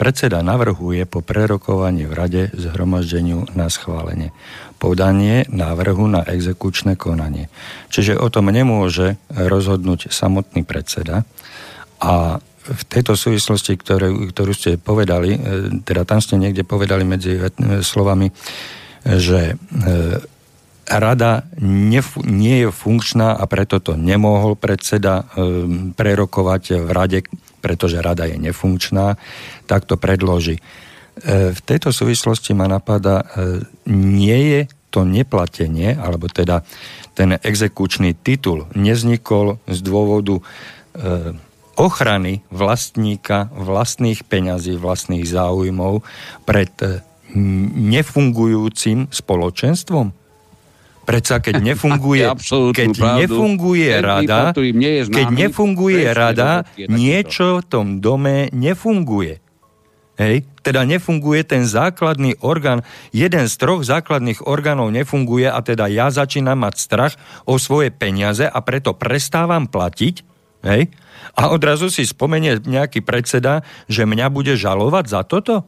predseda 0.00 0.40
navrhuje 0.40 1.04
po 1.04 1.20
prerokovaní 1.20 2.08
v 2.08 2.16
rade 2.16 2.42
zhromaždeniu 2.56 3.44
na 3.52 3.68
schválenie 3.68 4.32
podanie 4.80 5.44
návrhu 5.52 6.08
na 6.08 6.24
exekučné 6.24 6.96
konanie. 6.96 7.52
Čiže 7.92 8.16
o 8.16 8.32
tom 8.32 8.48
nemôže 8.48 9.20
rozhodnúť 9.28 10.08
samotný 10.08 10.64
predseda 10.64 11.28
a 12.00 12.40
v 12.64 12.82
tejto 12.88 13.12
súvislosti, 13.12 13.76
ktorú, 13.76 14.32
ktorú 14.32 14.52
ste 14.56 14.80
povedali, 14.80 15.36
e, 15.36 15.38
teda 15.84 16.08
tam 16.08 16.24
ste 16.24 16.40
niekde 16.40 16.64
povedali 16.64 17.04
medzi 17.04 17.36
slovami, 17.84 18.32
že 19.04 19.52
e, 19.52 19.54
rada 20.90 21.46
nef- 21.62 22.18
nie 22.26 22.66
je 22.66 22.74
funkčná 22.74 23.38
a 23.38 23.46
preto 23.46 23.78
to 23.78 23.94
nemohol 23.94 24.58
predseda 24.58 25.22
e, 25.22 25.24
prerokovať 25.94 26.82
v 26.82 26.90
rade 26.90 27.20
pretože 27.60 28.00
rada 28.00 28.24
je 28.24 28.40
nefunkčná, 28.40 29.20
tak 29.68 29.84
to 29.84 30.00
predloží. 30.00 30.58
E, 30.58 30.62
v 31.52 31.60
tejto 31.60 31.92
súvislosti 31.92 32.56
ma 32.56 32.66
napadá, 32.66 33.22
e, 33.22 33.24
nie 33.92 34.40
je 34.56 34.60
to 34.90 35.06
neplatenie, 35.06 35.94
alebo 35.94 36.26
teda 36.26 36.64
ten 37.14 37.36
exekučný 37.36 38.16
titul 38.16 38.66
neznikol 38.72 39.60
z 39.68 39.78
dôvodu 39.84 40.40
e, 40.40 40.42
ochrany 41.78 42.42
vlastníka 42.50 43.52
vlastných 43.54 44.24
peňazí, 44.26 44.74
vlastných 44.80 45.24
záujmov 45.24 46.02
pred 46.48 46.72
nefungujúcim 47.30 49.06
spoločenstvom? 49.06 50.19
Predsa 51.10 51.42
keď 51.42 51.54
nefunguje, 51.74 52.22
keď 52.70 52.90
nefunguje 53.26 53.90
rada, 53.98 54.54
keď 54.54 55.26
nefunguje 55.34 56.06
rada, 56.14 56.62
niečo 56.78 57.58
v 57.58 57.64
tom 57.66 57.86
dome 57.98 58.46
nefunguje. 58.54 59.42
Hej? 60.20 60.44
Teda 60.60 60.84
nefunguje 60.84 61.42
ten 61.48 61.64
základný 61.64 62.36
orgán, 62.44 62.84
jeden 63.10 63.48
z 63.48 63.54
troch 63.56 63.80
základných 63.82 64.44
orgánov 64.44 64.92
nefunguje 64.92 65.48
a 65.48 65.58
teda 65.64 65.88
ja 65.88 66.12
začínam 66.12 66.60
mať 66.60 66.74
strach 66.76 67.14
o 67.48 67.56
svoje 67.56 67.88
peniaze 67.88 68.44
a 68.44 68.58
preto 68.60 68.92
prestávam 68.92 69.64
platiť. 69.64 70.14
Hej? 70.60 70.92
A 71.40 71.48
odrazu 71.50 71.88
si 71.88 72.04
spomenie 72.04 72.60
nejaký 72.60 73.00
predseda, 73.00 73.64
že 73.88 74.04
mňa 74.04 74.28
bude 74.28 74.54
žalovať 74.60 75.04
za 75.08 75.24
toto? 75.24 75.64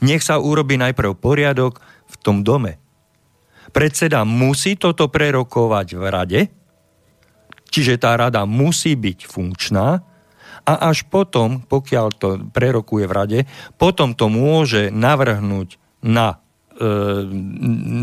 Nech 0.00 0.24
sa 0.24 0.40
urobí 0.40 0.80
najprv 0.80 1.12
poriadok 1.12 1.84
v 2.08 2.14
tom 2.24 2.40
dome. 2.40 2.80
Predseda 3.72 4.28
musí 4.28 4.76
toto 4.76 5.08
prerokovať 5.08 5.88
v 5.96 6.04
rade, 6.12 6.40
čiže 7.72 7.96
tá 7.96 8.14
rada 8.20 8.44
musí 8.44 8.92
byť 8.92 9.18
funkčná 9.24 10.04
a 10.62 10.72
až 10.92 11.08
potom, 11.10 11.64
pokiaľ 11.66 12.06
to 12.14 12.28
prerokuje 12.54 13.08
v 13.08 13.16
rade, 13.16 13.38
potom 13.80 14.14
to 14.14 14.30
môže 14.30 14.94
navrhnúť 14.94 15.80
na 16.04 16.38
e, 16.78 16.86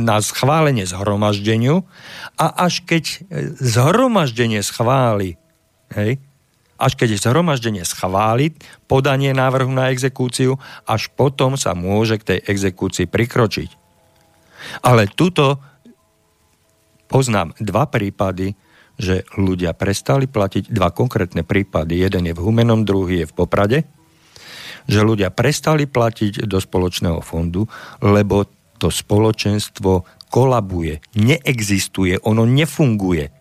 na 0.03 0.19
schválenie 0.19 0.83
zhromaždeniu 0.83 1.87
a 2.35 2.45
až 2.67 2.83
keď 2.83 3.23
zhromaždenie 3.63 4.59
schváli, 4.59 5.39
hej, 5.95 6.19
až 6.79 6.95
keď 6.95 7.19
zhromaždenie 7.19 7.83
schváli 7.83 8.55
podanie 8.87 9.35
návrhu 9.35 9.71
na 9.71 9.91
exekúciu, 9.91 10.59
až 10.87 11.11
potom 11.11 11.55
sa 11.55 11.75
môže 11.75 12.19
k 12.19 12.35
tej 12.35 12.39
exekúcii 12.47 13.07
prikročiť. 13.07 13.78
Ale 14.83 15.09
tuto 15.11 15.59
poznám 17.09 17.57
dva 17.57 17.89
prípady, 17.89 18.53
že 18.99 19.23
ľudia 19.39 19.73
prestali 19.73 20.27
platiť, 20.27 20.69
dva 20.69 20.91
konkrétne 20.91 21.47
prípady, 21.47 22.03
jeden 22.03 22.27
je 22.29 22.35
v 22.35 22.43
Humenom, 22.43 22.83
druhý 22.83 23.23
je 23.23 23.29
v 23.31 23.37
Poprade, 23.37 23.79
že 24.85 25.05
ľudia 25.05 25.31
prestali 25.31 25.87
platiť 25.87 26.43
do 26.45 26.59
spoločného 26.59 27.23
fondu, 27.23 27.65
lebo 28.03 28.45
to 28.79 28.91
spoločenstvo 28.91 30.07
kolabuje, 30.31 31.03
neexistuje, 31.19 32.21
ono 32.23 32.43
nefunguje. 32.43 33.31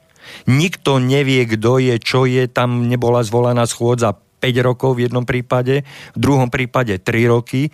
Nikto 0.47 1.01
nevie, 1.01 1.49
kto 1.49 1.81
je, 1.81 1.95
čo 1.99 2.29
je, 2.29 2.47
tam 2.51 2.91
nebola 2.91 3.25
zvolaná 3.25 3.65
schôdza 3.65 4.13
5 4.39 4.67
rokov 4.67 4.97
v 4.97 5.11
jednom 5.11 5.27
prípade, 5.27 5.83
v 6.15 6.19
druhom 6.19 6.49
prípade 6.49 6.97
3 7.03 7.35
roky. 7.35 7.69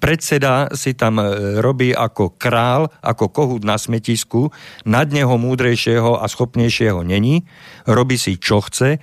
Predseda 0.00 0.70
si 0.72 0.96
tam 0.96 1.20
e, 1.20 1.58
robí 1.60 1.92
ako 1.92 2.38
král, 2.38 2.88
ako 3.02 3.28
kohút 3.28 3.62
na 3.66 3.76
smetisku, 3.76 4.48
nad 4.86 5.10
neho 5.10 5.34
múdrejšieho 5.36 6.22
a 6.22 6.24
schopnejšieho 6.30 7.02
není, 7.02 7.44
robí 7.84 8.16
si 8.16 8.38
čo 8.38 8.62
chce, 8.64 8.96
e, 8.96 8.98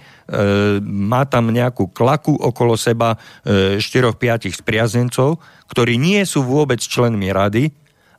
má 0.82 1.28
tam 1.28 1.52
nejakú 1.52 1.92
klaku 1.92 2.34
okolo 2.34 2.80
seba 2.80 3.20
4-5 3.46 3.80
e, 3.80 4.50
spriaznencov, 4.50 5.38
ktorí 5.70 6.00
nie 6.00 6.24
sú 6.24 6.42
vôbec 6.48 6.82
členmi 6.82 7.30
rady, 7.30 7.70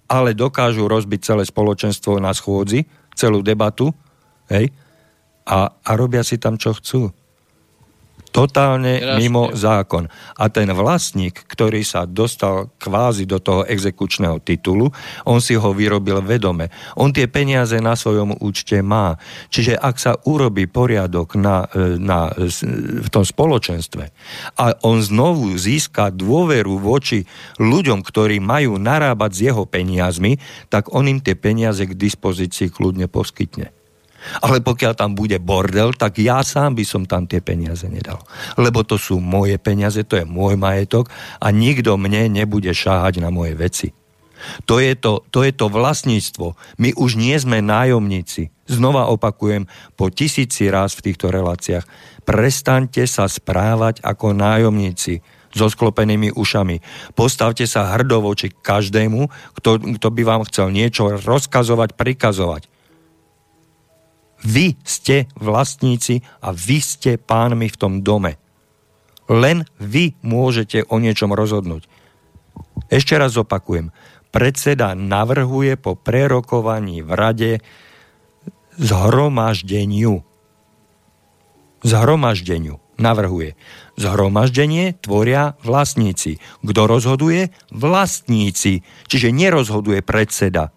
ale 0.06 0.36
dokážu 0.36 0.84
rozbiť 0.84 1.20
celé 1.24 1.42
spoločenstvo 1.48 2.20
na 2.20 2.36
schôdzi, 2.36 2.84
celú 3.16 3.40
debatu, 3.40 3.90
hej, 4.52 4.68
a, 5.44 5.72
a 5.72 5.90
robia 5.96 6.24
si 6.24 6.40
tam, 6.40 6.56
čo 6.56 6.76
chcú. 6.76 7.12
Totálne 8.34 8.98
Krásne. 8.98 9.18
mimo 9.22 9.54
zákon. 9.54 10.10
A 10.34 10.50
ten 10.50 10.66
vlastník, 10.74 11.46
ktorý 11.46 11.86
sa 11.86 12.02
dostal 12.02 12.66
kvázi 12.82 13.30
do 13.30 13.38
toho 13.38 13.62
exekučného 13.62 14.42
titulu, 14.42 14.90
on 15.22 15.38
si 15.38 15.54
ho 15.54 15.70
vyrobil 15.70 16.18
vedome. 16.18 16.66
On 16.98 17.14
tie 17.14 17.30
peniaze 17.30 17.78
na 17.78 17.94
svojom 17.94 18.34
účte 18.42 18.82
má. 18.82 19.14
Čiže 19.54 19.78
ak 19.78 19.96
sa 20.02 20.18
urobí 20.26 20.66
poriadok 20.66 21.38
na, 21.38 21.70
e, 21.70 21.94
na, 21.94 22.34
v 22.98 23.06
tom 23.06 23.22
spoločenstve 23.22 24.10
a 24.58 24.64
on 24.82 24.98
znovu 24.98 25.54
získa 25.54 26.10
dôveru 26.10 26.82
voči 26.82 27.22
ľuďom, 27.62 28.02
ktorí 28.02 28.42
majú 28.42 28.82
narábať 28.82 29.30
s 29.30 29.40
jeho 29.46 29.62
peniazmi, 29.62 30.42
tak 30.74 30.90
on 30.90 31.06
im 31.06 31.22
tie 31.22 31.38
peniaze 31.38 31.86
k 31.86 31.94
dispozícii 31.94 32.74
kľudne 32.74 33.06
poskytne. 33.06 33.83
Ale 34.40 34.64
pokiaľ 34.64 34.92
tam 34.96 35.12
bude 35.12 35.36
bordel, 35.40 35.92
tak 35.92 36.20
ja 36.20 36.40
sám 36.40 36.76
by 36.78 36.84
som 36.84 37.02
tam 37.04 37.28
tie 37.28 37.44
peniaze 37.44 37.84
nedal. 37.88 38.20
Lebo 38.56 38.82
to 38.82 38.96
sú 38.96 39.20
moje 39.20 39.60
peniaze, 39.60 40.00
to 40.04 40.16
je 40.16 40.24
môj 40.24 40.56
majetok 40.56 41.12
a 41.40 41.52
nikto 41.52 41.96
mne 42.00 42.32
nebude 42.32 42.72
šáhať 42.72 43.20
na 43.20 43.28
moje 43.28 43.54
veci. 43.56 43.88
To 44.68 44.76
je 44.80 44.92
to, 44.92 45.24
to 45.32 45.40
je 45.44 45.52
to 45.56 45.72
vlastníctvo. 45.72 46.52
My 46.76 46.92
už 46.92 47.16
nie 47.16 47.32
sme 47.40 47.64
nájomníci. 47.64 48.52
Znova 48.68 49.08
opakujem 49.12 49.68
po 49.96 50.08
tisíci 50.08 50.68
raz 50.68 50.96
v 50.96 51.10
týchto 51.10 51.32
reláciách. 51.32 51.84
Prestaňte 52.24 53.04
sa 53.04 53.28
správať 53.28 54.00
ako 54.04 54.32
nájomníci 54.36 55.20
so 55.54 55.70
sklopenými 55.70 56.34
ušami. 56.34 56.82
Postavte 57.14 57.64
sa 57.64 57.94
hrdo 57.94 58.20
voči 58.20 58.50
každému, 58.50 59.30
kto, 59.60 59.70
kto 60.00 60.08
by 60.10 60.22
vám 60.26 60.42
chcel 60.50 60.74
niečo 60.74 61.14
rozkazovať, 61.14 61.94
prikazovať. 61.94 62.66
Vy 64.44 64.76
ste 64.84 65.32
vlastníci 65.40 66.20
a 66.44 66.52
vy 66.52 66.78
ste 66.84 67.16
pánmi 67.16 67.72
v 67.72 67.80
tom 67.80 68.04
dome. 68.04 68.36
Len 69.32 69.64
vy 69.80 70.12
môžete 70.20 70.84
o 70.92 71.00
niečom 71.00 71.32
rozhodnúť. 71.32 71.88
Ešte 72.92 73.16
raz 73.16 73.40
opakujem. 73.40 73.88
Predseda 74.28 74.92
navrhuje 74.92 75.80
po 75.80 75.96
prerokovaní 75.96 77.00
v 77.00 77.10
rade 77.16 77.50
zhromaždeniu. 78.76 80.20
Zhromaždeniu 81.80 82.84
navrhuje. 83.00 83.56
Zhromaždenie 83.96 84.98
tvoria 85.00 85.56
vlastníci. 85.64 86.42
Kto 86.60 86.84
rozhoduje? 86.84 87.48
Vlastníci. 87.72 88.84
Čiže 89.08 89.32
nerozhoduje 89.32 90.04
predseda. 90.04 90.74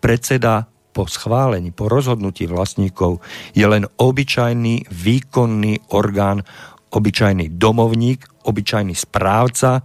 Predseda 0.00 0.68
po 0.94 1.10
schválení, 1.10 1.74
po 1.74 1.90
rozhodnutí 1.90 2.46
vlastníkov 2.46 3.18
je 3.50 3.66
len 3.66 3.90
obyčajný 3.98 4.86
výkonný 4.86 5.90
orgán, 5.90 6.46
obyčajný 6.94 7.58
domovník, 7.58 8.22
obyčajný 8.46 8.94
správca, 8.94 9.82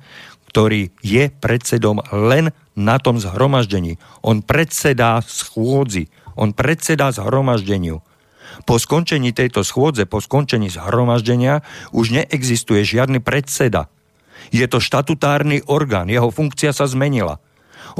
ktorý 0.54 0.94
je 1.02 1.34
predsedom 1.34 2.06
len 2.14 2.54
na 2.78 3.02
tom 3.02 3.18
zhromaždení. 3.18 3.98
On 4.22 4.46
predsedá 4.46 5.18
schôdzi, 5.26 6.14
on 6.38 6.54
predsedá 6.54 7.10
zhromaždeniu. 7.10 8.06
Po 8.66 8.78
skončení 8.78 9.34
tejto 9.34 9.66
schôdze, 9.66 10.06
po 10.06 10.22
skončení 10.22 10.70
zhromaždenia 10.70 11.66
už 11.94 12.22
neexistuje 12.22 12.86
žiadny 12.86 13.22
predseda. 13.22 13.90
Je 14.50 14.66
to 14.66 14.82
štatutárny 14.82 15.62
orgán, 15.70 16.10
jeho 16.10 16.34
funkcia 16.34 16.74
sa 16.74 16.90
zmenila. 16.90 17.38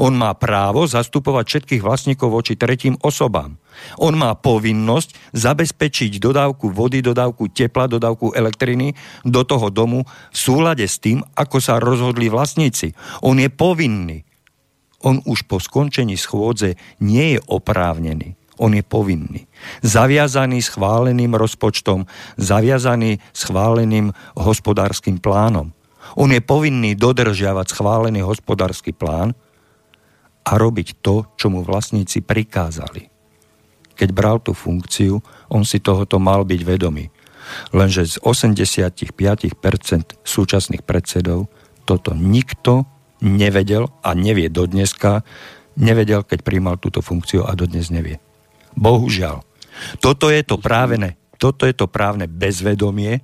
On 0.00 0.16
má 0.16 0.32
právo 0.32 0.88
zastupovať 0.88 1.44
všetkých 1.44 1.84
vlastníkov 1.84 2.32
voči 2.32 2.56
tretím 2.56 2.96
osobám. 3.04 3.60
On 4.00 4.16
má 4.16 4.32
povinnosť 4.32 5.36
zabezpečiť 5.36 6.16
dodávku 6.16 6.72
vody, 6.72 7.04
dodávku 7.04 7.52
tepla, 7.52 7.84
dodávku 7.84 8.32
elektriny 8.32 8.96
do 9.28 9.44
toho 9.44 9.68
domu 9.68 10.08
v 10.32 10.36
súlade 10.36 10.88
s 10.88 10.96
tým, 10.96 11.20
ako 11.36 11.60
sa 11.60 11.76
rozhodli 11.76 12.32
vlastníci. 12.32 12.96
On 13.20 13.36
je 13.36 13.52
povinný. 13.52 14.24
On 15.04 15.20
už 15.20 15.44
po 15.44 15.60
skončení 15.60 16.16
schôdze 16.16 16.80
nie 17.04 17.36
je 17.36 17.40
oprávnený. 17.44 18.40
On 18.60 18.72
je 18.72 18.84
povinný. 18.84 19.48
Zaviazaný 19.84 20.64
schváleným 20.64 21.36
rozpočtom, 21.36 22.08
zaviazaný 22.40 23.20
schváleným 23.36 24.12
hospodárskym 24.36 25.20
plánom. 25.20 25.72
On 26.16 26.28
je 26.28 26.40
povinný 26.40 26.96
dodržiavať 26.96 27.72
schválený 27.72 28.20
hospodársky 28.24 28.92
plán, 28.92 29.32
a 30.50 30.58
robiť 30.58 30.98
to, 30.98 31.30
čo 31.38 31.46
mu 31.46 31.62
vlastníci 31.62 32.26
prikázali. 32.26 33.06
Keď 33.94 34.08
bral 34.10 34.42
tú 34.42 34.50
funkciu, 34.50 35.22
on 35.52 35.62
si 35.62 35.78
tohoto 35.78 36.18
mal 36.18 36.42
byť 36.42 36.60
vedomý. 36.66 37.06
Lenže 37.70 38.06
z 38.06 38.14
85% 38.18 40.26
súčasných 40.26 40.82
predsedov 40.82 41.46
toto 41.86 42.10
nikto 42.14 42.86
nevedel 43.22 43.86
a 44.02 44.10
nevie 44.16 44.50
dodneska, 44.50 45.22
nevedel, 45.78 46.26
keď 46.26 46.42
príjmal 46.42 46.80
túto 46.80 47.04
funkciu 47.04 47.46
a 47.46 47.54
dodnes 47.54 47.92
nevie. 47.92 48.18
Bohužiaľ. 48.74 49.44
Toto 50.02 50.32
je 50.32 50.42
to 50.42 50.58
právne, 50.58 51.14
toto 51.38 51.64
je 51.64 51.74
to 51.74 51.86
právne 51.86 52.26
bezvedomie, 52.26 53.22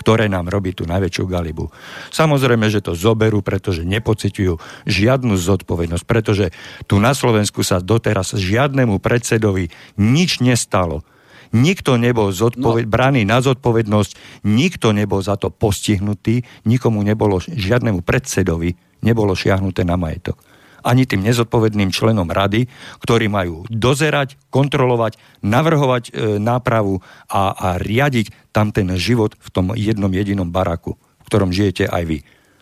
ktoré 0.00 0.30
nám 0.30 0.48
robí 0.48 0.70
tú 0.72 0.86
najväčšiu 0.86 1.24
galibu. 1.26 1.68
Samozrejme, 2.14 2.70
že 2.70 2.80
to 2.80 2.94
zoberú, 2.94 3.42
pretože 3.42 3.82
nepociťujú 3.84 4.86
žiadnu 4.86 5.34
zodpovednosť, 5.34 6.04
pretože 6.06 6.54
tu 6.86 7.02
na 7.02 7.12
Slovensku 7.12 7.66
sa 7.66 7.82
doteraz 7.82 8.38
žiadnemu 8.38 9.02
predsedovi 9.02 9.68
nič 9.98 10.38
nestalo. 10.38 11.02
Nikto 11.50 11.98
nebol 11.98 12.30
zodpoved- 12.30 12.86
no. 12.86 12.92
braný 12.94 13.22
na 13.26 13.42
zodpovednosť, 13.42 14.42
nikto 14.46 14.94
nebol 14.94 15.22
za 15.22 15.38
to 15.38 15.50
postihnutý, 15.50 16.42
nikomu 16.66 17.02
nebolo, 17.02 17.38
žiadnemu 17.42 18.02
predsedovi 18.02 18.74
nebolo 19.02 19.34
šiahnuté 19.34 19.82
na 19.82 19.98
majetok 19.98 20.45
ani 20.86 21.02
tým 21.02 21.26
nezodpovedným 21.26 21.90
členom 21.90 22.30
rady, 22.30 22.70
ktorí 23.02 23.26
majú 23.26 23.66
dozerať, 23.66 24.38
kontrolovať, 24.54 25.18
navrhovať 25.42 26.04
e, 26.08 26.38
nápravu 26.38 27.02
a, 27.26 27.50
a 27.50 27.68
riadiť 27.82 28.54
tam 28.54 28.70
ten 28.70 28.86
život 28.94 29.34
v 29.42 29.48
tom 29.50 29.66
jednom 29.74 30.08
jedinom 30.14 30.46
baraku, 30.46 30.94
v 30.94 31.26
ktorom 31.26 31.50
žijete 31.50 31.90
aj 31.90 32.04
vy. 32.06 32.18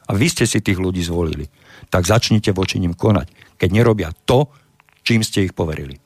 A 0.09 0.17
vy 0.17 0.27
ste 0.33 0.49
si 0.49 0.65
tých 0.65 0.81
ľudí 0.81 1.05
zvolili. 1.05 1.53
Tak 1.93 2.09
začnite 2.09 2.57
voči 2.57 2.81
nim 2.81 2.97
konať, 2.97 3.61
keď 3.61 3.69
nerobia 3.69 4.11
to, 4.25 4.49
čím 5.05 5.21
ste 5.21 5.45
ich 5.45 5.53
poverili. 5.53 6.01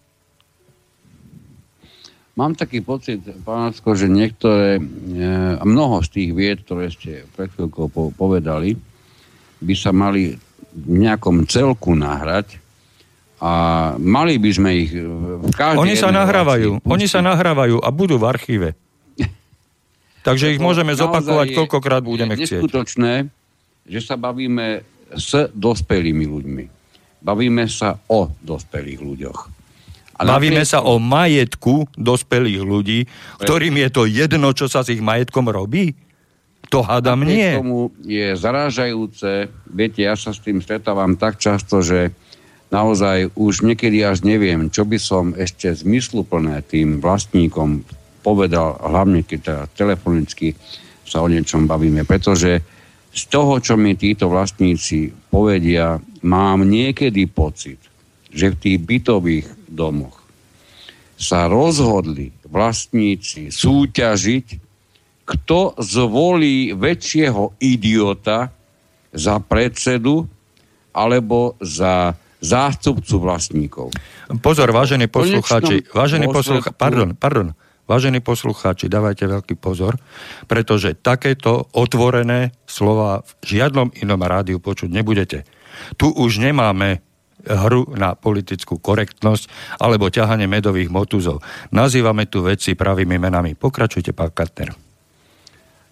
Mám 2.38 2.54
taký 2.54 2.86
pocit, 2.86 3.18
pánacko, 3.42 3.98
že 3.98 4.06
niektoré, 4.06 4.78
a 5.58 5.62
mnoho 5.66 6.06
z 6.06 6.08
tých 6.14 6.30
vied, 6.30 6.62
ktoré 6.62 6.86
ste 6.86 7.26
pred 7.34 7.50
chvíľkou 7.50 8.14
povedali, 8.14 8.78
by 9.58 9.74
sa 9.74 9.90
mali 9.90 10.38
nejakom 10.74 11.48
celku 11.48 11.96
nahrať 11.96 12.60
a 13.38 13.52
mali 14.02 14.34
by 14.36 14.50
sme 14.50 14.70
ich 14.82 14.92
v 14.94 15.52
každej 15.54 15.78
Oni 15.78 15.94
sa 15.94 16.10
nahrávajú, 16.10 16.82
oni 16.82 17.06
sa 17.06 17.22
nahrávajú 17.22 17.78
a 17.78 17.88
budú 17.94 18.18
v 18.18 18.26
archíve. 18.26 18.68
Takže 20.26 20.54
ich 20.54 20.60
môžeme 20.60 20.92
zopakovať, 20.98 21.54
koľkokrát 21.54 22.02
budeme 22.02 22.34
chcieť. 22.34 22.50
Je 22.50 22.54
neskutočné, 22.58 23.14
že 23.86 24.00
sa 24.02 24.18
bavíme 24.18 24.82
s 25.14 25.48
dospelými 25.54 26.26
ľuďmi. 26.26 26.64
Bavíme 27.22 27.64
sa 27.70 27.98
o 28.10 28.30
dospelých 28.42 29.00
ľuďoch. 29.00 29.40
A 30.18 30.26
Bavíme 30.26 30.66
sa 30.66 30.82
o 30.82 30.98
majetku 30.98 31.86
dospelých 31.94 32.62
ľudí, 32.66 33.06
ktorým 33.38 33.78
je 33.86 33.88
to 33.94 34.02
jedno, 34.10 34.50
čo 34.50 34.66
sa 34.66 34.82
s 34.82 34.90
ich 34.90 34.98
majetkom 34.98 35.46
robí? 35.46 35.94
To 36.68 36.84
hádam 36.84 37.24
nie. 37.24 37.56
tomu 37.56 37.88
je 38.04 38.36
zarážajúce. 38.36 39.48
Viete, 39.72 40.04
ja 40.04 40.14
sa 40.14 40.36
s 40.36 40.44
tým 40.44 40.60
stretávam 40.60 41.16
tak 41.16 41.40
často, 41.40 41.80
že 41.80 42.12
naozaj 42.68 43.32
už 43.32 43.64
niekedy 43.64 44.04
až 44.04 44.20
neviem, 44.20 44.68
čo 44.68 44.84
by 44.84 45.00
som 45.00 45.32
ešte 45.32 45.72
zmysluplné 45.72 46.60
tým 46.68 47.00
vlastníkom 47.00 47.88
povedal, 48.20 48.76
hlavne 48.84 49.24
keď 49.24 49.38
teda 49.40 49.62
telefonicky 49.72 50.52
sa 51.08 51.24
o 51.24 51.32
niečom 51.32 51.64
bavíme, 51.64 52.04
pretože 52.04 52.60
z 53.08 53.22
toho, 53.32 53.56
čo 53.64 53.80
mi 53.80 53.96
títo 53.96 54.28
vlastníci 54.28 55.08
povedia, 55.32 55.96
mám 56.20 56.68
niekedy 56.68 57.24
pocit, 57.24 57.80
že 58.28 58.52
v 58.52 58.60
tých 58.60 58.78
bytových 58.84 59.48
domoch 59.72 60.20
sa 61.16 61.48
rozhodli 61.48 62.30
vlastníci 62.44 63.48
súťažiť, 63.48 64.67
kto 65.28 65.76
zvolí 65.76 66.72
väčšieho 66.72 67.60
idiota 67.60 68.48
za 69.12 69.36
predsedu 69.44 70.24
alebo 70.96 71.60
za 71.60 72.16
zástupcu 72.40 73.14
vlastníkov. 73.20 73.92
Pozor, 74.40 74.72
vážení 74.72 75.04
poslucháči, 75.10 75.84
vážení 75.92 76.24
poslucháči, 76.30 76.72
pardon, 76.80 77.12
pardon, 77.12 77.52
vážení 77.84 78.24
poslucháči, 78.24 78.88
dávajte 78.88 79.28
veľký 79.28 79.54
pozor, 79.60 80.00
pretože 80.48 80.96
takéto 80.96 81.68
otvorené 81.76 82.56
slova 82.64 83.20
v 83.44 83.58
žiadnom 83.58 83.92
inom 84.00 84.20
rádiu 84.24 84.62
počuť 84.62 84.88
nebudete. 84.88 85.44
Tu 86.00 86.08
už 86.08 86.40
nemáme 86.40 87.04
hru 87.44 87.86
na 87.94 88.18
politickú 88.18 88.80
korektnosť 88.80 89.76
alebo 89.78 90.10
ťahanie 90.10 90.50
medových 90.50 90.90
motuzov. 90.90 91.44
Nazývame 91.70 92.26
tu 92.26 92.42
veci 92.42 92.74
pravými 92.74 93.20
menami. 93.20 93.54
Pokračujte, 93.54 94.10
pán 94.10 94.34
Katner. 94.34 94.87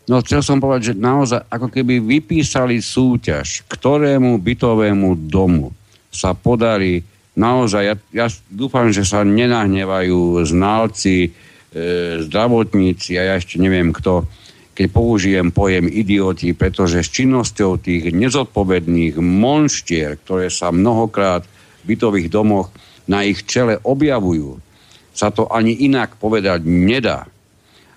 No 0.06 0.22
chcel 0.22 0.38
som 0.38 0.62
povedať, 0.62 0.94
že 0.94 1.02
naozaj 1.02 1.50
ako 1.50 1.66
keby 1.66 1.98
vypísali 1.98 2.78
súťaž, 2.78 3.66
ktorému 3.66 4.38
bytovému 4.38 5.26
domu 5.26 5.74
sa 6.14 6.30
podarí 6.30 7.02
naozaj, 7.34 7.82
ja, 7.82 7.96
ja 8.14 8.26
dúfam, 8.46 8.88
že 8.94 9.02
sa 9.02 9.26
nenahnevajú 9.26 10.46
znalci, 10.46 11.28
e, 11.28 11.30
zdravotníci 12.22 13.18
a 13.18 13.22
ja 13.28 13.34
ešte 13.36 13.58
neviem 13.58 13.90
kto, 13.90 14.24
keď 14.76 14.86
použijem 14.92 15.48
pojem 15.50 15.90
idioti, 15.90 16.54
pretože 16.54 17.02
s 17.02 17.10
činnosťou 17.10 17.80
tých 17.80 18.12
nezodpovedných 18.12 19.18
monštier, 19.18 20.20
ktoré 20.22 20.52
sa 20.52 20.70
mnohokrát 20.70 21.42
v 21.82 21.96
bytových 21.96 22.28
domoch 22.28 22.70
na 23.10 23.26
ich 23.26 23.42
čele 23.42 23.80
objavujú, 23.82 24.60
sa 25.16 25.32
to 25.32 25.48
ani 25.48 25.72
inak 25.72 26.14
povedať 26.20 26.62
nedá. 26.62 27.24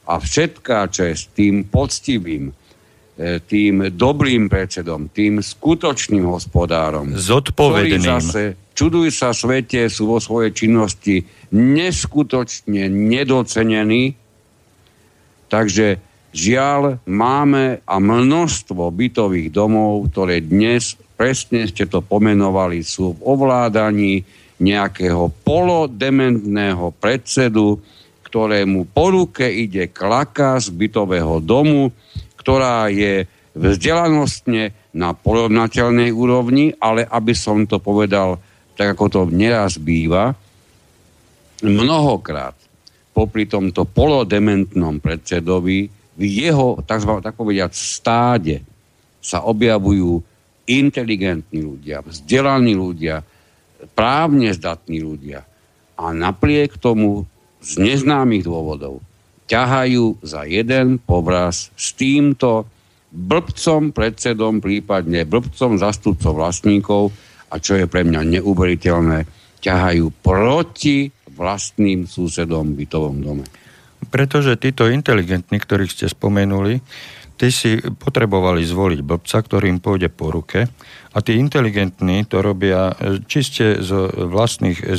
A 0.10 0.18
všetká 0.18 0.90
čest 0.90 1.38
tým 1.38 1.69
poctivým, 1.69 2.49
e, 2.49 2.53
tým 3.45 3.94
dobrým 3.94 4.49
predsedom, 4.49 5.14
tým 5.14 5.45
skutočným 5.45 6.26
hospodárom, 6.26 7.14
zodpovedným. 7.14 8.02
ktorí 8.02 8.10
zase, 8.18 8.44
čuduj 8.73 9.14
sa 9.14 9.30
svete, 9.30 9.86
sú 9.86 10.10
vo 10.10 10.18
svojej 10.18 10.49
činnosti 10.52 11.22
neskutočne 11.53 12.90
nedocenení. 12.90 14.18
Takže 15.49 16.10
Žiaľ, 16.30 17.02
máme 17.10 17.81
a 17.90 17.95
množstvo 17.98 18.94
bytových 18.94 19.49
domov, 19.49 20.14
ktoré 20.14 20.45
dnes, 20.45 20.94
presne 21.18 21.65
ste 21.65 21.90
to 21.90 22.06
pomenovali, 22.06 22.86
sú 22.86 23.18
v 23.18 23.34
ovládaní 23.34 24.22
nejakého 24.61 25.34
polodementného 25.41 26.94
predsedu, 27.02 27.81
ktorému 28.30 28.93
po 28.93 29.10
ruke 29.10 29.49
ide 29.49 29.89
klaka 29.89 30.61
z 30.61 30.69
bytového 30.69 31.41
domu, 31.41 31.89
ktorá 32.38 32.85
je 32.93 33.26
vzdelanostne 33.57 34.93
na 34.93 35.18
porovnateľnej 35.18 36.14
úrovni, 36.14 36.77
ale 36.77 37.10
aby 37.10 37.34
som 37.34 37.65
to 37.65 37.81
povedal 37.81 38.38
tak, 38.77 38.93
ako 38.93 39.06
to 39.10 39.22
neraz 39.34 39.81
býva, 39.81 40.38
mnohokrát 41.65 42.56
popri 43.11 43.49
tomto 43.49 43.84
polodementnom 43.84 45.01
predsedovi 45.01 45.89
v 46.15 46.23
jeho, 46.23 46.80
tzv. 46.85 47.11
tak 47.19 47.35
povediať, 47.35 47.73
stáde 47.73 48.64
sa 49.19 49.43
objavujú 49.43 50.23
inteligentní 50.69 51.60
ľudia, 51.65 52.06
vzdelaní 52.06 52.77
ľudia, 52.77 53.19
právne 53.91 54.53
zdatní 54.53 55.03
ľudia. 55.03 55.43
A 55.99 56.15
napriek 56.15 56.80
tomu 56.80 57.27
z 57.60 57.72
neznámych 57.80 58.48
dôvodov 58.48 59.03
ťahajú 59.49 60.22
za 60.22 60.45
jeden 60.45 61.02
povraz 61.02 61.73
s 61.73 61.98
týmto 61.98 62.69
blbcom 63.10 63.90
predsedom, 63.90 64.61
prípadne 64.61 65.26
blbcom 65.26 65.81
zastupcov 65.81 66.38
vlastníkov 66.38 67.10
a 67.49 67.57
čo 67.57 67.81
je 67.81 67.90
pre 67.90 68.06
mňa 68.06 68.40
neuveriteľné, 68.40 69.26
ťahajú 69.60 70.06
proti 70.22 71.10
vlastným 71.34 72.06
susedom 72.06 72.77
v 72.77 72.86
bytovom 72.86 73.18
dome. 73.26 73.45
Pretože 74.14 74.56
títo 74.61 74.88
inteligentní, 74.88 75.57
ktorých 75.57 75.91
ste 75.91 76.06
spomenuli, 76.06 76.80
tí 77.40 77.49
si 77.49 77.81
potrebovali 77.81 78.61
zvoliť 78.64 78.99
blbca, 79.02 79.38
ktorý 79.41 79.73
pôjde 79.81 80.14
po 80.14 80.30
ruke 80.30 80.69
a 81.10 81.18
tí 81.26 81.40
inteligentní 81.40 82.27
to 82.30 82.44
robia 82.44 82.94
e, 82.94 83.23
čiste 83.26 83.81
z 83.81 83.90
vlastných 84.14 84.94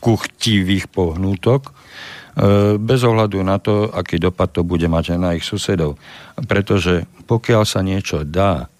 ziskuchtivých 0.00 0.88
pohnútok, 0.88 1.68
e, 1.68 1.72
bez 2.80 3.04
ohľadu 3.04 3.44
na 3.44 3.60
to, 3.60 3.92
aký 3.92 4.16
dopad 4.16 4.48
to 4.48 4.64
bude 4.64 4.88
mať 4.88 5.20
na 5.20 5.36
ich 5.36 5.44
susedov. 5.44 6.00
Pretože 6.48 7.04
pokiaľ 7.28 7.62
sa 7.68 7.84
niečo 7.84 8.24
dá, 8.24 8.72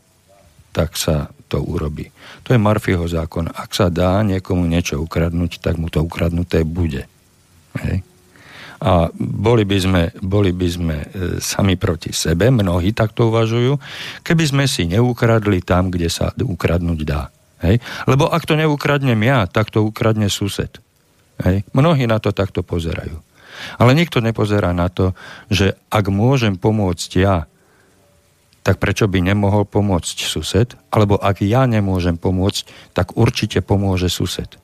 tak 0.72 0.96
sa 0.96 1.28
to 1.52 1.60
urobí. 1.60 2.08
To 2.48 2.56
je 2.56 2.62
Marfieho 2.62 3.04
zákon. 3.04 3.52
Ak 3.52 3.76
sa 3.76 3.92
dá 3.92 4.24
niekomu 4.24 4.64
niečo 4.64 4.96
ukradnúť, 4.96 5.60
tak 5.60 5.76
mu 5.76 5.92
to 5.92 6.00
ukradnuté 6.00 6.64
bude. 6.64 7.04
Hej 7.76 8.00
a 8.80 9.12
boli 9.20 9.68
by 9.68 9.76
sme, 9.76 10.02
boli 10.24 10.56
by 10.56 10.68
sme 10.72 10.96
e, 10.96 11.06
sami 11.36 11.76
proti 11.76 12.16
sebe, 12.16 12.48
mnohí 12.48 12.96
takto 12.96 13.28
uvažujú, 13.28 13.76
keby 14.24 14.44
sme 14.48 14.64
si 14.64 14.88
neukradli 14.88 15.60
tam, 15.60 15.92
kde 15.92 16.08
sa 16.08 16.32
ukradnúť 16.32 17.00
dá. 17.04 17.28
Hej? 17.60 17.76
Lebo 18.08 18.32
ak 18.32 18.48
to 18.48 18.56
neukradnem 18.56 19.20
ja, 19.20 19.44
tak 19.44 19.68
to 19.68 19.84
ukradne 19.84 20.32
sused. 20.32 20.80
Hej? 21.44 21.64
Mnohí 21.72 22.04
na 22.04 22.20
to 22.20 22.30
takto 22.30 22.60
pozerajú. 22.60 23.18
Ale 23.76 23.92
nikto 23.92 24.24
nepozerá 24.24 24.72
na 24.72 24.88
to, 24.88 25.12
že 25.52 25.76
ak 25.92 26.08
môžem 26.08 26.56
pomôcť 26.56 27.10
ja, 27.20 27.50
tak 28.60 28.76
prečo 28.76 29.08
by 29.08 29.24
nemohol 29.24 29.64
pomôcť 29.64 30.16
sused? 30.28 30.76
Alebo 30.92 31.16
ak 31.16 31.40
ja 31.40 31.64
nemôžem 31.64 32.20
pomôcť, 32.20 32.92
tak 32.92 33.16
určite 33.16 33.64
pomôže 33.64 34.12
sused. 34.12 34.60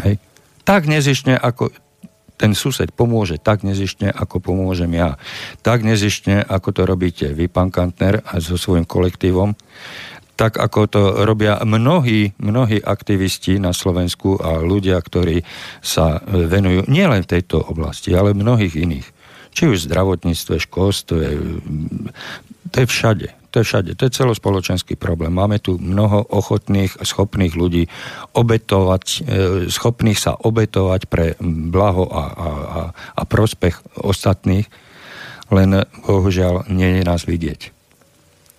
Hej? 0.00 0.16
Tak 0.64 0.88
nezišne, 0.88 1.36
ako, 1.36 1.72
ten 2.38 2.56
sused 2.56 2.88
pomôže 2.94 3.36
tak 3.36 3.66
nezištne, 3.66 4.08
ako 4.14 4.40
pomôžem 4.40 4.88
ja. 4.96 5.20
Tak 5.60 5.84
nezištne, 5.84 6.40
ako 6.46 6.68
to 6.72 6.82
robíte 6.88 7.26
vy, 7.34 7.50
pán 7.50 7.68
Kantner, 7.68 8.24
a 8.24 8.40
so 8.40 8.56
svojím 8.56 8.88
kolektívom, 8.88 9.58
tak 10.38 10.54
ako 10.54 10.80
to 10.86 11.02
robia 11.26 11.58
mnohí, 11.66 12.30
mnohí 12.38 12.78
aktivisti 12.78 13.58
na 13.58 13.74
Slovensku 13.74 14.38
a 14.38 14.62
ľudia, 14.62 15.02
ktorí 15.02 15.42
sa 15.82 16.22
venujú 16.30 16.86
nielen 16.86 17.26
tejto 17.26 17.58
oblasti, 17.58 18.14
ale 18.14 18.38
mnohých 18.38 18.78
iných. 18.78 19.08
Či 19.50 19.66
už 19.66 19.82
v 19.82 19.88
zdravotníctve, 19.90 20.54
školstve, 20.62 21.22
to 22.70 22.76
je 22.78 22.86
všade. 22.86 23.28
To 23.48 23.64
je 23.64 23.64
všade, 23.64 23.90
to 23.96 24.04
je 24.04 24.12
celospoločenský 24.12 25.00
problém. 25.00 25.32
Máme 25.32 25.56
tu 25.56 25.80
mnoho 25.80 26.20
ochotných, 26.20 27.00
schopných 27.00 27.56
ľudí 27.56 27.88
obetovať, 28.36 29.04
e, 29.08 29.20
schopných 29.72 30.20
sa 30.20 30.36
obetovať 30.36 31.08
pre 31.08 31.32
blaho 31.40 32.04
a, 32.12 32.24
a, 32.28 32.48
a, 32.52 32.80
a 32.92 33.22
prospech 33.24 34.04
ostatných, 34.04 34.68
len 35.48 35.80
bohužiaľ 36.04 36.68
nie 36.68 37.00
je 37.00 37.02
nás 37.08 37.24
vidieť. 37.24 37.72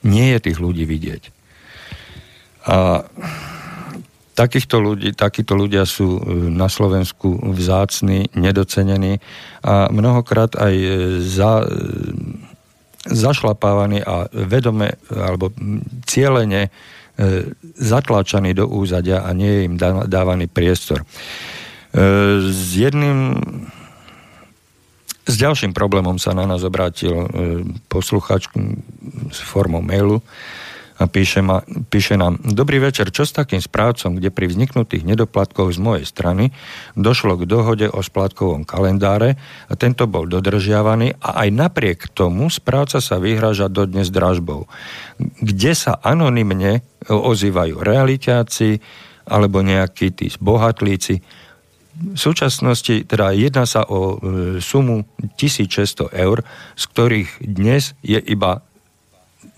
Nie 0.10 0.34
je 0.35 0.49
tých 0.49 0.57
ľudí 0.57 0.89
vidieť. 0.89 1.39
A 2.69 3.03
Takýchto 4.39 4.79
ľudí, 4.79 5.11
takíto 5.11 5.51
ľudia 5.51 5.83
sú 5.83 6.15
e, 6.15 6.21
na 6.47 6.71
Slovensku 6.71 7.43
vzácni, 7.51 8.31
nedocenení 8.31 9.19
a 9.59 9.91
mnohokrát 9.91 10.55
aj 10.55 10.73
e, 10.79 10.87
za, 11.19 11.67
e, 11.67 11.75
zašlapávaní 13.03 13.99
a 13.99 14.31
vedome 14.31 14.95
alebo 15.11 15.51
cieľene 16.07 16.71
zatláčaní 17.75 18.55
do 18.55 18.63
úzadia 18.63 19.27
a 19.27 19.35
nie 19.35 19.51
je 19.51 19.61
im 19.67 19.75
dávaný 20.07 20.47
priestor. 20.47 21.03
S 21.91 22.79
jedným 22.79 23.35
s 25.27 25.35
ďalším 25.35 25.75
problémom 25.75 26.15
sa 26.15 26.31
na 26.31 26.47
nás 26.47 26.63
obrátil 26.63 27.27
posluchač 27.91 28.47
s 29.35 29.39
formou 29.43 29.83
mailu 29.83 30.23
a 30.99 31.07
píše, 31.07 31.39
ma, 31.39 31.63
píše 31.88 32.19
nám, 32.19 32.43
dobrý 32.43 32.84
večer, 32.84 33.07
čo 33.15 33.23
s 33.23 33.31
takým 33.31 33.63
správcom, 33.63 34.19
kde 34.19 34.35
pri 34.35 34.51
vzniknutých 34.51 35.07
nedoplatkoch 35.07 35.71
z 35.71 35.80
mojej 35.80 36.05
strany 36.05 36.51
došlo 36.99 37.39
k 37.39 37.47
dohode 37.47 37.88
o 37.88 38.03
splátkovom 38.03 38.67
kalendáre 38.67 39.39
a 39.71 39.73
tento 39.80 40.11
bol 40.11 40.27
dodržiavaný 40.27 41.15
a 41.23 41.47
aj 41.47 41.49
napriek 41.55 41.99
tomu 42.11 42.51
správca 42.51 42.99
sa 42.99 43.15
vyhraža 43.15 43.71
dodnes 43.71 44.11
dražbou, 44.11 44.67
kde 45.39 45.71
sa 45.71 45.95
anonymne 46.03 46.84
ozývajú 47.07 47.80
realitáci 47.80 48.84
alebo 49.23 49.63
nejakí 49.63 50.11
tí 50.11 50.27
zbohatlíci. 50.27 51.23
V 51.99 52.15
súčasnosti 52.15 53.03
teda 53.07 53.35
jedná 53.35 53.67
sa 53.67 53.84
o 53.84 54.15
e, 54.15 54.17
sumu 54.63 55.03
1600 55.35 56.07
eur, 56.15 56.47
z 56.80 56.84
ktorých 56.95 57.30
dnes 57.43 57.91
je 57.99 58.15
iba 58.15 58.63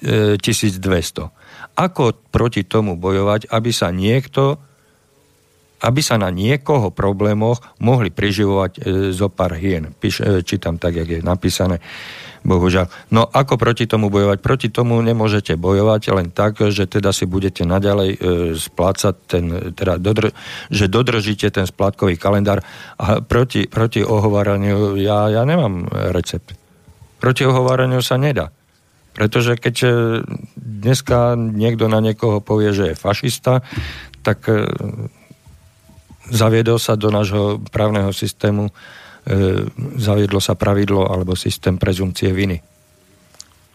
1200. 0.01 1.29
Ako 1.77 2.17
proti 2.33 2.65
tomu 2.65 2.97
bojovať, 2.97 3.47
aby 3.53 3.71
sa 3.71 3.93
niekto 3.93 4.57
aby 5.81 6.01
sa 6.05 6.21
na 6.21 6.29
niekoho 6.29 6.93
problémoch 6.93 7.57
mohli 7.81 8.13
priživovať 8.13 8.71
e, 8.77 8.79
zo 9.11 9.27
pár 9.33 9.57
hien. 9.57 9.89
Píš, 9.97 10.21
e, 10.21 10.45
čítam 10.45 10.77
tak, 10.77 11.01
jak 11.01 11.09
je 11.09 11.19
napísané. 11.25 11.81
Bohužiaľ. 12.41 12.89
No 13.13 13.29
ako 13.29 13.53
proti 13.57 13.85
tomu 13.85 14.09
bojovať? 14.09 14.41
Proti 14.41 14.67
tomu 14.73 14.97
nemôžete 15.01 15.53
bojovať 15.61 16.01
len 16.17 16.33
tak, 16.33 16.57
že 16.57 16.89
teda 16.89 17.13
si 17.13 17.29
budete 17.29 17.65
naďalej 17.65 18.09
e, 18.13 18.17
splácať 18.57 19.15
ten, 19.29 19.45
teda 19.73 20.01
dodr, 20.01 20.33
že 20.69 20.89
dodržíte 20.89 21.49
ten 21.53 21.65
splátkový 21.69 22.17
kalendár 22.17 22.65
a 22.97 23.21
proti, 23.21 23.69
proti 23.69 24.01
ohováraniu 24.05 24.97
ja, 24.97 25.29
ja 25.29 25.41
nemám 25.45 25.85
recept. 26.13 26.53
Proti 27.21 27.45
ohováraniu 27.45 28.01
sa 28.01 28.17
nedá. 28.17 28.49
Pretože 29.11 29.59
keď 29.59 29.75
e, 29.83 29.89
dneska 30.55 31.35
niekto 31.35 31.91
na 31.91 31.99
niekoho 31.99 32.39
povie, 32.39 32.71
že 32.71 32.93
je 32.93 32.99
fašista, 32.99 33.59
tak 34.23 34.47
e, 34.47 34.65
zaviedol 36.31 36.79
sa 36.79 36.95
do 36.95 37.11
nášho 37.11 37.59
právneho 37.75 38.15
systému, 38.15 38.71
e, 38.71 38.73
zaviedlo 39.99 40.39
sa 40.39 40.55
pravidlo 40.55 41.11
alebo 41.11 41.35
systém 41.35 41.75
prezumcie 41.75 42.31
viny. 42.31 42.63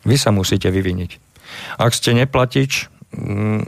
Vy 0.08 0.16
sa 0.16 0.32
musíte 0.32 0.72
vyviniť. 0.72 1.10
Ak 1.76 1.92
ste 1.92 2.16
neplatič, 2.16 2.88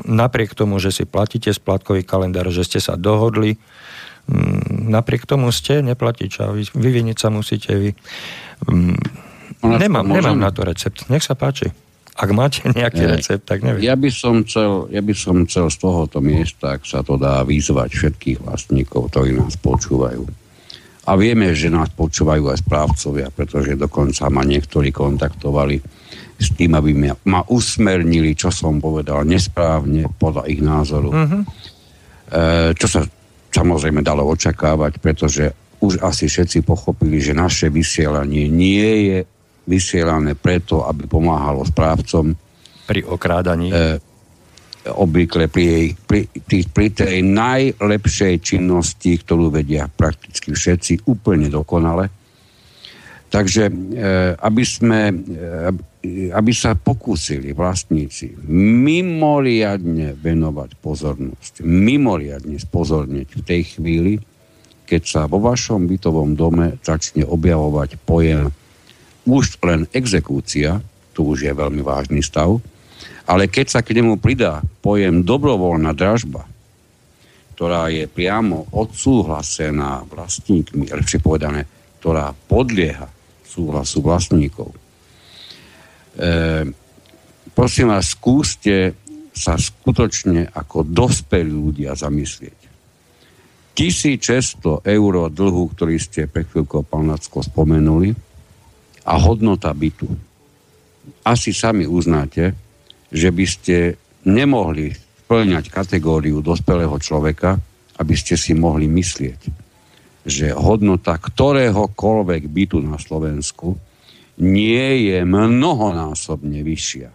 napriek 0.06 0.54
tomu, 0.54 0.82
že 0.82 0.92
si 0.92 1.04
platíte 1.06 1.50
splatkový 1.50 2.02
kalendár, 2.04 2.50
že 2.50 2.66
ste 2.66 2.80
sa 2.82 2.98
dohodli, 2.98 3.58
napriek 4.68 5.24
tomu 5.24 5.48
ste 5.54 5.80
neplatič 5.80 6.42
a 6.44 6.52
vyviniť 6.54 7.16
sa 7.16 7.28
musíte 7.32 7.72
vy. 7.74 7.90
Nemám, 9.62 10.06
nemám 10.06 10.38
na 10.38 10.50
to 10.54 10.62
recept. 10.62 11.10
Nech 11.10 11.26
sa 11.26 11.34
páči. 11.34 11.70
Ak 12.18 12.34
máte 12.34 12.66
nejaký 12.78 13.04
ne, 13.06 13.10
recept, 13.14 13.46
tak 13.46 13.62
neviem. 13.62 13.86
Ja 13.86 13.94
by, 13.94 14.10
som 14.10 14.42
chcel, 14.42 14.90
ja 14.90 15.02
by 15.02 15.14
som 15.14 15.46
chcel 15.46 15.70
z 15.70 15.76
tohoto 15.78 16.18
miesta, 16.18 16.78
ak 16.78 16.82
sa 16.82 17.06
to 17.06 17.14
dá 17.14 17.46
vyzvať 17.46 17.90
všetkých 17.94 18.38
vlastníkov, 18.42 19.14
ktorí 19.14 19.38
nás 19.38 19.54
počúvajú. 19.58 20.26
A 21.08 21.16
vieme, 21.16 21.56
že 21.56 21.72
nás 21.72 21.88
počúvajú 21.88 22.52
aj 22.52 22.60
správcovia, 22.60 23.32
pretože 23.32 23.78
dokonca 23.80 24.28
ma 24.28 24.44
niektorí 24.44 24.92
kontaktovali 24.92 25.80
s 26.36 26.52
tým, 26.52 26.76
aby 26.76 26.92
ma, 26.92 27.16
ma 27.24 27.40
usmernili, 27.48 28.36
čo 28.36 28.52
som 28.52 28.76
povedal 28.76 29.24
nesprávne 29.24 30.04
podľa 30.20 30.44
ich 30.52 30.60
názoru. 30.60 31.08
Uh-huh. 31.08 31.42
E, 32.28 32.76
čo 32.76 32.86
sa 32.86 33.00
samozrejme 33.48 34.04
dalo 34.04 34.28
očakávať, 34.28 35.00
pretože 35.00 35.50
už 35.80 36.04
asi 36.04 36.28
všetci 36.28 36.60
pochopili, 36.66 37.24
že 37.24 37.32
naše 37.32 37.72
vysielanie 37.72 38.50
nie 38.52 38.90
je 39.08 39.18
vysielané 39.68 40.32
preto, 40.32 40.88
aby 40.88 41.04
pomáhalo 41.04 41.68
správcom 41.68 42.32
pri 42.88 43.04
okrádaní. 43.04 43.68
E, 43.68 44.00
obvykle 44.88 45.52
pri, 45.52 45.64
jej, 45.68 45.86
pri, 46.08 46.20
pri, 46.32 46.58
pri 46.72 46.86
tej 46.88 47.20
najlepšej 47.20 48.34
činnosti, 48.40 49.20
ktorú 49.20 49.52
vedia 49.52 49.84
prakticky 49.84 50.56
všetci 50.56 51.04
úplne 51.04 51.52
dokonale. 51.52 52.08
Takže 53.28 53.68
e, 53.68 53.72
aby, 54.40 54.64
sme, 54.64 55.12
e, 56.00 56.32
aby 56.32 56.52
sa 56.56 56.72
pokúsili 56.72 57.52
vlastníci 57.52 58.32
mimoriadne 58.48 60.16
venovať 60.16 60.80
pozornosť, 60.80 61.60
mimoriadne 61.60 62.56
spozorniť 62.56 63.28
v 63.28 63.42
tej 63.44 63.62
chvíli, 63.76 64.14
keď 64.88 65.02
sa 65.04 65.22
vo 65.28 65.44
vašom 65.44 65.84
bytovom 65.84 66.32
dome 66.32 66.80
začne 66.80 67.28
objavovať 67.28 68.00
pojem 68.08 68.48
už 69.28 69.60
len 69.60 69.84
exekúcia, 69.92 70.80
tu 71.12 71.28
už 71.28 71.44
je 71.44 71.52
veľmi 71.52 71.84
vážny 71.84 72.24
stav, 72.24 72.56
ale 73.28 73.52
keď 73.52 73.66
sa 73.68 73.80
k 73.84 73.92
nemu 73.92 74.16
pridá 74.16 74.64
pojem 74.80 75.20
dobrovoľná 75.20 75.92
dražba, 75.92 76.48
ktorá 77.52 77.92
je 77.92 78.08
priamo 78.08 78.72
odsúhlasená 78.72 80.08
vlastníkmi, 80.08 80.88
lepšie 80.88 81.20
povedané, 81.20 81.68
ktorá 82.00 82.32
podlieha 82.32 83.10
súhlasu 83.44 84.00
vlastníkov. 84.00 84.72
E, 84.72 84.78
prosím 87.52 87.90
vás, 87.90 88.14
skúste 88.14 88.94
sa 89.34 89.58
skutočne 89.58 90.54
ako 90.54 90.86
dospelí 90.86 91.50
ľudia 91.50 91.98
zamyslieť. 91.98 92.58
1600 93.74 94.82
eur 94.86 95.14
dlhu, 95.30 95.64
ktorý 95.74 95.98
ste 95.98 96.26
pre 96.30 96.46
chvíľkou, 96.46 96.82
pán 96.86 97.10
Lacko, 97.10 97.42
spomenuli, 97.42 98.27
a 99.08 99.14
hodnota 99.16 99.72
bytu. 99.72 100.04
Asi 101.24 101.56
sami 101.56 101.88
uznáte, 101.88 102.52
že 103.08 103.32
by 103.32 103.46
ste 103.48 103.76
nemohli 104.28 104.92
splňať 105.24 105.72
kategóriu 105.72 106.44
dospelého 106.44 106.92
človeka, 107.00 107.56
aby 107.96 108.14
ste 108.16 108.36
si 108.36 108.52
mohli 108.52 108.84
myslieť, 108.84 109.40
že 110.28 110.52
hodnota 110.52 111.16
ktoréhokoľvek 111.16 112.42
bytu 112.52 112.84
na 112.84 113.00
Slovensku 113.00 113.80
nie 114.44 115.08
je 115.08 115.24
mnohonásobne 115.24 116.60
vyššia, 116.60 117.08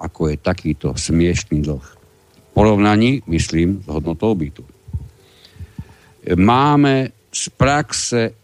ako 0.00 0.32
je 0.32 0.36
takýto 0.40 0.96
smiešný 0.96 1.60
dlh. 1.62 1.84
V 1.84 2.48
porovnaní, 2.56 3.22
myslím, 3.28 3.84
s 3.84 3.86
hodnotou 3.86 4.34
bytu. 4.34 4.64
Máme 6.34 7.12
z 7.30 7.42
praxe 7.54 8.39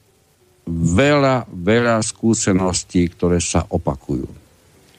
veľa, 0.67 1.47
veľa 1.47 2.03
skúseností, 2.03 3.07
ktoré 3.15 3.39
sa 3.39 3.63
opakujú. 3.71 4.27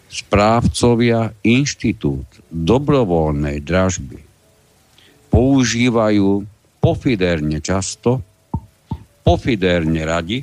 Správcovia 0.07 1.35
inštitút 1.43 2.23
dobrovoľnej 2.47 3.59
dražby 3.59 4.23
používajú 5.27 6.47
pofiderne 6.79 7.59
často, 7.59 8.23
pofiderne 9.27 10.01
radi 10.07 10.39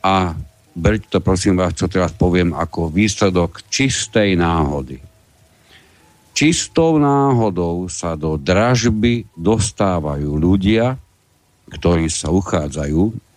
a 0.00 0.32
berte 0.72 1.12
to 1.12 1.20
prosím 1.20 1.60
vás, 1.60 1.76
čo 1.76 1.92
teraz 1.92 2.16
poviem, 2.16 2.56
ako 2.56 2.88
výsledok 2.88 3.68
čistej 3.68 4.40
náhody. 4.40 4.96
Čistou 6.32 6.96
náhodou 6.96 7.92
sa 7.92 8.16
do 8.16 8.40
dražby 8.40 9.28
dostávajú 9.36 10.32
ľudia, 10.32 10.96
ktorí 11.68 12.08
sa 12.08 12.32
uchádzajú 12.32 13.31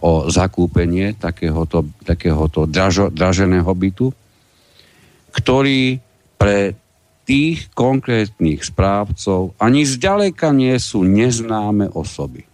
o 0.00 0.28
zakúpenie 0.28 1.16
takéhoto, 1.16 1.88
takéhoto 2.04 2.68
dražo, 2.68 3.08
draženého 3.08 3.68
bytu, 3.72 4.12
ktorý 5.32 6.00
pre 6.36 6.76
tých 7.26 7.72
konkrétnych 7.74 8.62
správcov 8.62 9.56
ani 9.58 9.82
zďaleka 9.82 10.54
nie 10.54 10.76
sú 10.78 11.02
neznáme 11.02 11.90
osoby. 11.90 12.46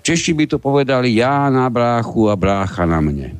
Češi 0.00 0.32
by 0.32 0.44
to 0.48 0.58
povedali 0.58 1.12
ja 1.14 1.52
na 1.52 1.68
bráchu 1.68 2.32
a 2.32 2.34
brácha 2.34 2.88
na 2.88 2.98
mne. 3.04 3.36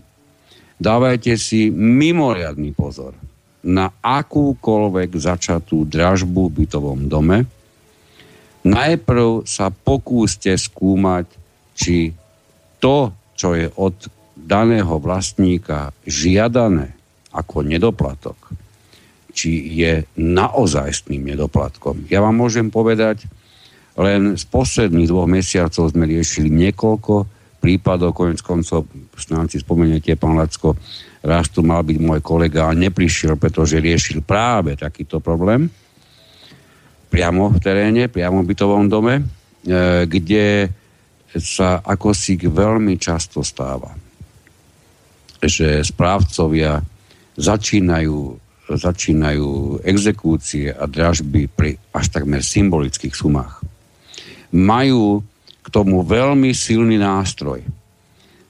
Dávajte 0.77 1.35
si 1.41 1.73
mimoriadný 1.73 2.73
pozor 2.77 3.17
na 3.61 3.93
akúkoľvek 4.01 5.11
začatú 5.19 5.85
dražbu 5.85 6.49
v 6.49 6.57
bytovom 6.65 7.01
dome. 7.09 7.45
Najprv 8.65 9.49
sa 9.49 9.73
pokúste 9.73 10.53
skúmať, 10.53 11.40
či 11.81 12.13
to, 12.77 13.09
čo 13.33 13.57
je 13.57 13.73
od 13.81 13.97
daného 14.37 15.01
vlastníka 15.01 15.97
žiadané 16.05 16.93
ako 17.33 17.65
nedoplatok, 17.65 18.37
či 19.33 19.65
je 19.81 20.05
naozajstným 20.21 21.33
nedoplatkom. 21.33 22.05
Ja 22.13 22.21
vám 22.21 22.37
môžem 22.37 22.69
povedať, 22.69 23.25
len 23.97 24.37
z 24.37 24.45
posledných 24.45 25.09
dvoch 25.09 25.29
mesiacov 25.29 25.89
sme 25.89 26.05
riešili 26.05 26.53
niekoľko 26.53 27.25
prípadov, 27.61 28.17
konec 28.17 28.41
koncov, 28.41 28.89
snáď 29.17 29.57
si 29.57 29.59
spomeniete, 29.61 30.17
pán 30.17 30.37
Lacko, 30.37 30.77
raz 31.21 31.53
tu 31.53 31.61
mal 31.61 31.85
byť 31.85 31.99
môj 32.01 32.21
kolega 32.25 32.69
a 32.69 32.77
neprišiel, 32.77 33.37
pretože 33.37 33.81
riešil 33.81 34.25
práve 34.25 34.77
takýto 34.77 35.21
problém 35.21 35.69
priamo 37.13 37.53
v 37.53 37.59
teréne, 37.61 38.09
priamo 38.09 38.41
v 38.41 38.49
bytovom 38.55 38.87
dome, 38.87 39.21
e, 39.21 39.23
kde 40.09 40.71
sa 41.39 41.79
ako 41.85 42.11
si 42.11 42.35
veľmi 42.35 42.99
často 42.99 43.47
stáva, 43.47 43.95
že 45.39 45.85
správcovia 45.87 46.83
začínajú, 47.39 48.19
začínajú 48.75 49.81
exekúcie 49.87 50.75
a 50.75 50.85
dražby 50.91 51.47
pri 51.47 51.79
až 51.95 52.11
takmer 52.11 52.43
symbolických 52.43 53.15
sumách. 53.15 53.63
Majú 54.51 55.23
k 55.63 55.67
tomu 55.71 56.03
veľmi 56.03 56.51
silný 56.51 56.99
nástroj. 56.99 57.63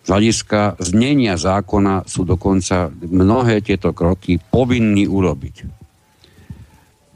Z 0.00 0.08
hľadiska 0.08 0.80
znenia 0.80 1.36
zákona 1.36 2.08
sú 2.08 2.24
dokonca 2.24 2.88
mnohé 3.04 3.60
tieto 3.60 3.92
kroky 3.92 4.40
povinní 4.40 5.04
urobiť 5.04 5.80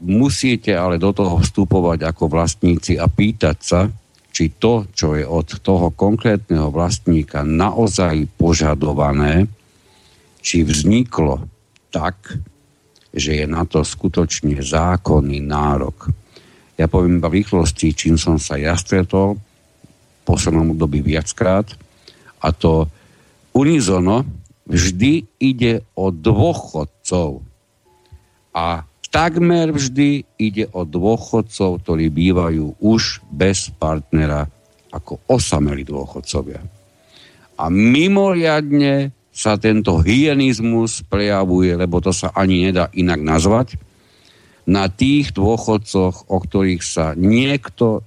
musíte 0.05 0.75
ale 0.77 1.01
do 1.01 1.09
toho 1.09 1.41
vstupovať 1.41 2.05
ako 2.05 2.29
vlastníci 2.29 2.99
a 2.99 3.09
pýtať 3.09 3.57
sa, 3.59 3.89
či 4.35 4.51
to, 4.59 4.83
čo 4.91 5.15
je 5.15 5.23
od 5.23 5.63
toho 5.63 5.95
konkrétneho 5.95 6.67
vlastníka 6.67 7.47
naozaj 7.47 8.27
požadované, 8.35 9.47
či 10.43 10.67
vzniklo 10.67 11.47
tak, 11.87 12.35
že 13.15 13.39
je 13.39 13.45
na 13.47 13.63
to 13.63 13.87
skutočne 13.87 14.59
zákonný 14.59 15.39
nárok. 15.39 16.11
Ja 16.75 16.91
poviem 16.91 17.23
iba 17.23 17.31
v 17.31 17.39
rýchlosti, 17.39 17.95
čím 17.95 18.19
som 18.19 18.35
sa 18.35 18.59
ja 18.59 18.75
stretol 18.75 19.39
v 19.39 20.21
poslednom 20.27 20.75
období 20.75 20.99
viackrát, 20.99 21.71
a 22.43 22.51
to 22.51 22.91
unizono 23.55 24.27
vždy 24.67 25.23
ide 25.39 25.87
o 25.95 26.11
dôchodcov. 26.11 27.39
A 28.51 28.83
takmer 29.15 29.71
vždy 29.71 30.27
ide 30.35 30.67
o 30.75 30.83
dôchodcov, 30.83 31.79
ktorí 31.87 32.11
bývajú 32.11 32.83
už 32.83 33.23
bez 33.31 33.71
partnera 33.71 34.43
ako 34.91 35.23
osamelí 35.31 35.87
dôchodcovia. 35.87 36.59
A 37.55 37.71
mimoriadne 37.71 39.15
sa 39.31 39.55
tento 39.55 40.03
hyenizmus 40.03 41.07
prejavuje, 41.07 41.71
lebo 41.79 42.03
to 42.03 42.11
sa 42.11 42.35
ani 42.35 42.67
nedá 42.67 42.91
inak 42.91 43.23
nazvať, 43.23 43.79
na 44.67 44.91
tých 44.91 45.31
dôchodcoch, 45.31 46.27
o 46.27 46.37
ktorých 46.41 46.83
sa 46.83 47.15
niekto 47.15 48.03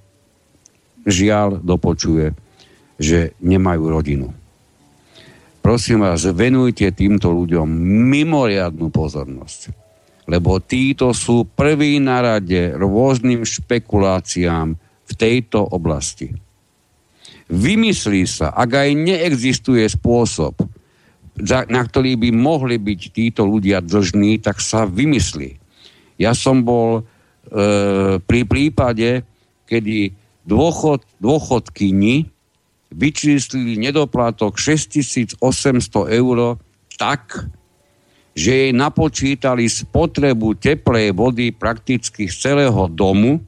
žiaľ 1.09 1.57
dopočuje, 1.63 2.37
že 2.99 3.33
nemajú 3.41 3.83
rodinu. 3.89 4.27
Prosím 5.63 6.05
vás, 6.05 6.21
venujte 6.29 6.85
týmto 6.93 7.31
ľuďom 7.31 7.65
mimoriadnú 8.11 8.91
pozornosť 8.91 9.78
lebo 10.29 10.61
títo 10.61 11.09
sú 11.09 11.49
prví 11.49 11.97
na 11.97 12.21
rade 12.21 12.77
rôznym 12.77 13.41
špekuláciám 13.41 14.77
v 15.09 15.11
tejto 15.17 15.65
oblasti. 15.73 16.29
Vymyslí 17.49 18.29
sa, 18.29 18.53
ak 18.53 18.69
aj 18.69 18.89
neexistuje 18.93 19.81
spôsob, 19.89 20.53
na 21.49 21.81
ktorý 21.81 22.13
by 22.13 22.29
mohli 22.29 22.77
byť 22.77 23.01
títo 23.09 23.41
ľudia 23.49 23.81
dlžní, 23.81 24.37
tak 24.37 24.61
sa 24.61 24.85
vymyslí. 24.85 25.57
Ja 26.21 26.37
som 26.37 26.61
bol 26.61 27.01
e, 27.01 27.03
pri 28.21 28.41
prípade, 28.45 29.25
kedy 29.65 30.13
dôchod, 30.45 31.01
dôchodkyni 31.17 32.29
vyčíslili 32.93 33.81
nedoplatok 33.81 34.61
6800 34.61 35.41
eur 36.13 36.37
tak, 36.99 37.49
že 38.39 38.51
jej 38.55 38.71
napočítali 38.71 39.67
spotrebu 39.67 40.55
teplej 40.55 41.11
vody 41.11 41.51
prakticky 41.51 42.31
z 42.31 42.35
celého 42.39 42.87
domu, 42.87 43.43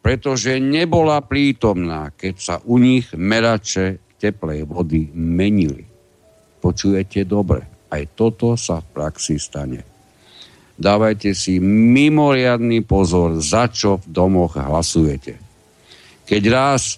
pretože 0.00 0.56
nebola 0.56 1.20
prítomná, 1.20 2.08
keď 2.16 2.34
sa 2.40 2.54
u 2.64 2.80
nich 2.80 3.12
merače 3.12 4.00
teplej 4.16 4.64
vody 4.64 5.12
menili. 5.12 5.84
Počujete 6.64 7.28
dobre, 7.28 7.68
aj 7.92 8.16
toto 8.16 8.56
sa 8.56 8.80
v 8.80 8.88
praxi 8.96 9.36
stane. 9.36 9.84
Dávajte 10.80 11.36
si 11.36 11.60
mimoriadný 11.60 12.88
pozor, 12.88 13.36
za 13.44 13.68
čo 13.68 14.00
v 14.00 14.06
domoch 14.08 14.56
hlasujete. 14.56 15.36
Keď 16.24 16.42
raz 16.48 16.96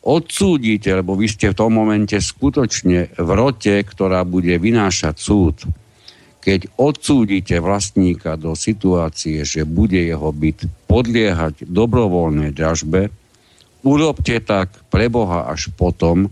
odsúdite, 0.00 0.92
lebo 0.96 1.12
vy 1.16 1.28
ste 1.28 1.52
v 1.52 1.58
tom 1.60 1.76
momente 1.76 2.16
skutočne 2.16 3.12
v 3.16 3.30
rote, 3.36 3.80
ktorá 3.84 4.24
bude 4.24 4.56
vynášať 4.56 5.16
súd, 5.16 5.56
keď 6.44 6.68
odsúdite 6.76 7.56
vlastníka 7.56 8.36
do 8.36 8.52
situácie, 8.52 9.40
že 9.48 9.64
bude 9.64 9.96
jeho 9.96 10.28
byt 10.28 10.68
podliehať 10.84 11.64
dobrovoľnej 11.64 12.52
dražbe, 12.52 13.08
urobte 13.80 14.44
tak 14.44 14.68
pre 14.92 15.08
Boha 15.08 15.48
až 15.48 15.72
potom, 15.72 16.28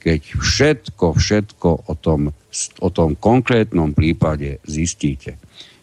keď 0.00 0.40
všetko, 0.40 1.06
všetko 1.20 1.68
o 1.84 1.94
tom, 2.00 2.32
o 2.80 2.88
tom 2.88 3.12
konkrétnom 3.12 3.92
prípade 3.92 4.56
zistíte. 4.64 5.36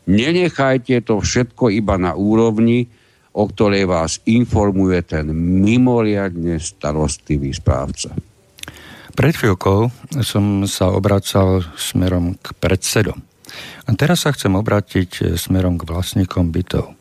Nenechajte 0.09 1.05
to 1.05 1.21
všetko 1.21 1.69
iba 1.69 1.93
na 2.01 2.17
úrovni, 2.17 2.89
o 3.37 3.45
ktorej 3.45 3.85
vás 3.85 4.17
informuje 4.25 5.05
ten 5.05 5.29
mimoriadne 5.61 6.57
starostlivý 6.57 7.53
správca. 7.53 8.17
Pred 9.13 9.33
chvíľkou 9.37 9.93
som 10.25 10.65
sa 10.65 10.89
obracal 10.89 11.61
smerom 11.77 12.33
k 12.41 12.57
predsedom. 12.57 13.28
A 13.85 13.89
teraz 13.97 14.25
sa 14.25 14.33
chcem 14.33 14.53
obrátiť 14.53 15.09
e, 15.19 15.21
smerom 15.35 15.77
k 15.79 15.87
vlastníkom 15.87 16.53
bytov. 16.53 16.93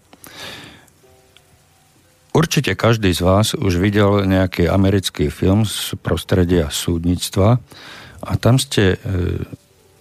Určite 2.36 2.78
každý 2.78 3.10
z 3.10 3.24
vás 3.24 3.56
už 3.56 3.82
videl 3.82 4.22
nejaký 4.22 4.70
americký 4.70 5.26
film 5.32 5.66
z 5.66 5.98
prostredia 5.98 6.70
súdnictva 6.70 7.58
a 8.22 8.32
tam 8.38 8.62
ste 8.62 8.94
e, 8.94 8.98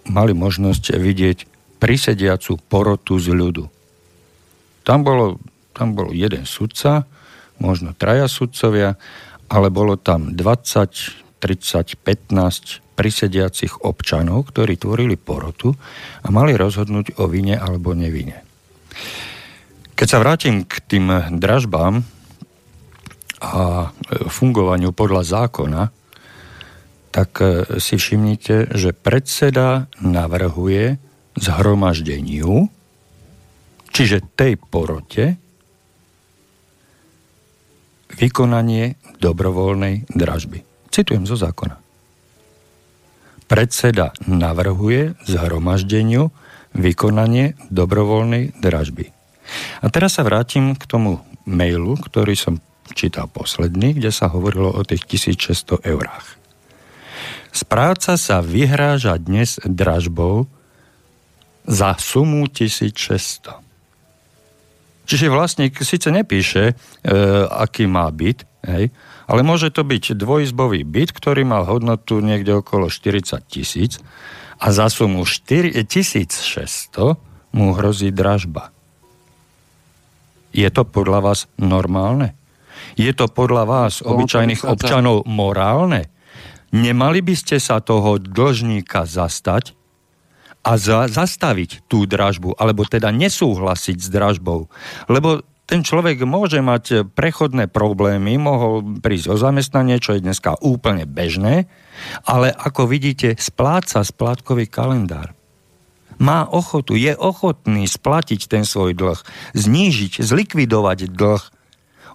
mali 0.06 0.32
možnosť 0.32 0.94
vidieť 0.94 1.38
prisediacu 1.82 2.58
porotu 2.70 3.18
z 3.18 3.34
ľudu. 3.34 3.64
Tam 4.82 5.02
bolo, 5.02 5.42
tam 5.74 5.94
bol 5.94 6.14
jeden 6.14 6.46
sudca, 6.46 7.06
možno 7.58 7.94
traja 7.94 8.30
sudcovia, 8.30 8.96
ale 9.48 9.68
bolo 9.72 9.96
tam 9.96 10.36
20, 10.36 11.27
30, 11.38 11.98
15 12.02 12.98
prisediacich 12.98 13.86
občanov, 13.86 14.50
ktorí 14.50 14.74
tvorili 14.74 15.14
porotu 15.14 15.70
a 16.22 16.28
mali 16.34 16.58
rozhodnúť 16.58 17.22
o 17.22 17.30
vine 17.30 17.54
alebo 17.54 17.94
nevine. 17.94 18.42
Keď 19.94 20.06
sa 20.06 20.18
vrátim 20.18 20.66
k 20.66 20.82
tým 20.82 21.06
dražbám 21.38 22.02
a 23.38 23.94
fungovaniu 24.26 24.90
podľa 24.90 25.22
zákona, 25.22 25.82
tak 27.14 27.30
e, 27.38 27.78
si 27.78 27.94
všimnite, 27.98 28.74
že 28.74 28.90
predseda 28.94 29.86
navrhuje 30.02 30.98
zhromaždeniu, 31.38 32.66
čiže 33.94 34.26
tej 34.34 34.58
porote, 34.58 35.38
vykonanie 38.18 38.98
dobrovoľnej 39.22 40.10
dražby. 40.10 40.67
Citujem 40.88 41.28
zo 41.28 41.36
zákona 41.36 41.88
predseda 43.48 44.12
navrhuje 44.28 45.16
zhromaždeniu 45.24 46.28
vykonanie 46.76 47.56
dobrovoľnej 47.72 48.60
dražby. 48.60 49.10
A 49.80 49.88
teraz 49.88 50.20
sa 50.20 50.22
vrátim 50.28 50.76
k 50.76 50.84
tomu 50.84 51.24
mailu, 51.48 51.96
ktorý 51.96 52.36
som 52.36 52.60
čítal 52.92 53.32
posledný, 53.32 53.96
kde 53.96 54.12
sa 54.12 54.28
hovorilo 54.28 54.68
o 54.76 54.84
tých 54.84 55.08
1600 55.08 55.80
eurách. 55.88 56.36
Správca 57.48 58.20
sa 58.20 58.44
vyhráža 58.44 59.16
dnes 59.16 59.56
dražbou 59.64 60.44
za 61.64 61.96
sumu 61.96 62.44
1600. 62.52 63.64
Čiže 65.08 65.32
vlastník 65.32 65.80
síce 65.80 66.12
nepíše, 66.12 66.64
e, 66.68 66.74
aký 67.48 67.88
má 67.88 68.04
byt, 68.12 68.44
hej, 68.68 68.92
ale 69.28 69.44
môže 69.44 69.68
to 69.68 69.84
byť 69.84 70.16
dvojizbový 70.16 70.82
byt, 70.88 71.12
ktorý 71.12 71.44
mal 71.44 71.68
hodnotu 71.68 72.24
niekde 72.24 72.64
okolo 72.64 72.88
40 72.88 73.44
tisíc 73.44 74.00
a 74.56 74.72
za 74.72 74.88
sumu 74.88 75.28
4600 75.28 77.20
mu 77.52 77.76
hrozí 77.76 78.08
dražba. 78.08 78.72
Je 80.50 80.66
to 80.72 80.82
podľa 80.88 81.20
vás 81.20 81.40
normálne? 81.60 82.34
Je 82.96 83.12
to 83.12 83.28
podľa 83.28 83.68
vás, 83.68 84.00
obyčajných 84.00 84.64
občanov, 84.64 85.28
morálne? 85.28 86.08
Nemali 86.72 87.20
by 87.20 87.34
ste 87.36 87.60
sa 87.60 87.84
toho 87.84 88.16
dlžníka 88.16 89.04
zastať 89.04 89.72
a 89.72 89.78
a 90.68 90.76
za, 90.76 91.08
zastaviť 91.08 91.88
tú 91.88 92.04
dražbu, 92.04 92.58
alebo 92.58 92.84
teda 92.84 93.08
nesúhlasiť 93.08 93.96
s 94.04 94.08
dražbou. 94.12 94.68
Lebo 95.08 95.40
ten 95.68 95.84
človek 95.84 96.24
môže 96.24 96.64
mať 96.64 97.12
prechodné 97.12 97.68
problémy, 97.68 98.40
mohol 98.40 98.80
prísť 99.04 99.26
o 99.28 99.36
zamestnanie, 99.36 100.00
čo 100.00 100.16
je 100.16 100.24
dneska 100.24 100.56
úplne 100.64 101.04
bežné, 101.04 101.68
ale 102.24 102.48
ako 102.48 102.88
vidíte, 102.88 103.36
spláca 103.36 104.00
splátkový 104.00 104.64
kalendár. 104.64 105.36
Má 106.18 106.48
ochotu, 106.48 106.96
je 106.96 107.12
ochotný 107.14 107.84
splatiť 107.84 108.48
ten 108.48 108.64
svoj 108.64 108.96
dlh, 108.96 109.20
znížiť, 109.54 110.24
zlikvidovať 110.24 111.12
dlh. 111.12 111.42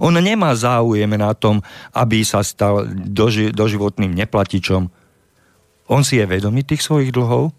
On 0.02 0.12
nemá 0.12 0.58
záujem 0.58 1.14
na 1.14 1.32
tom, 1.38 1.62
aby 1.94 2.26
sa 2.26 2.42
stal 2.42 2.90
doži- 2.90 3.54
doživotným 3.54 4.12
neplatičom. 4.18 4.90
On 5.88 6.02
si 6.02 6.18
je 6.18 6.26
vedomý 6.26 6.66
tých 6.66 6.82
svojich 6.82 7.14
dlhov, 7.14 7.54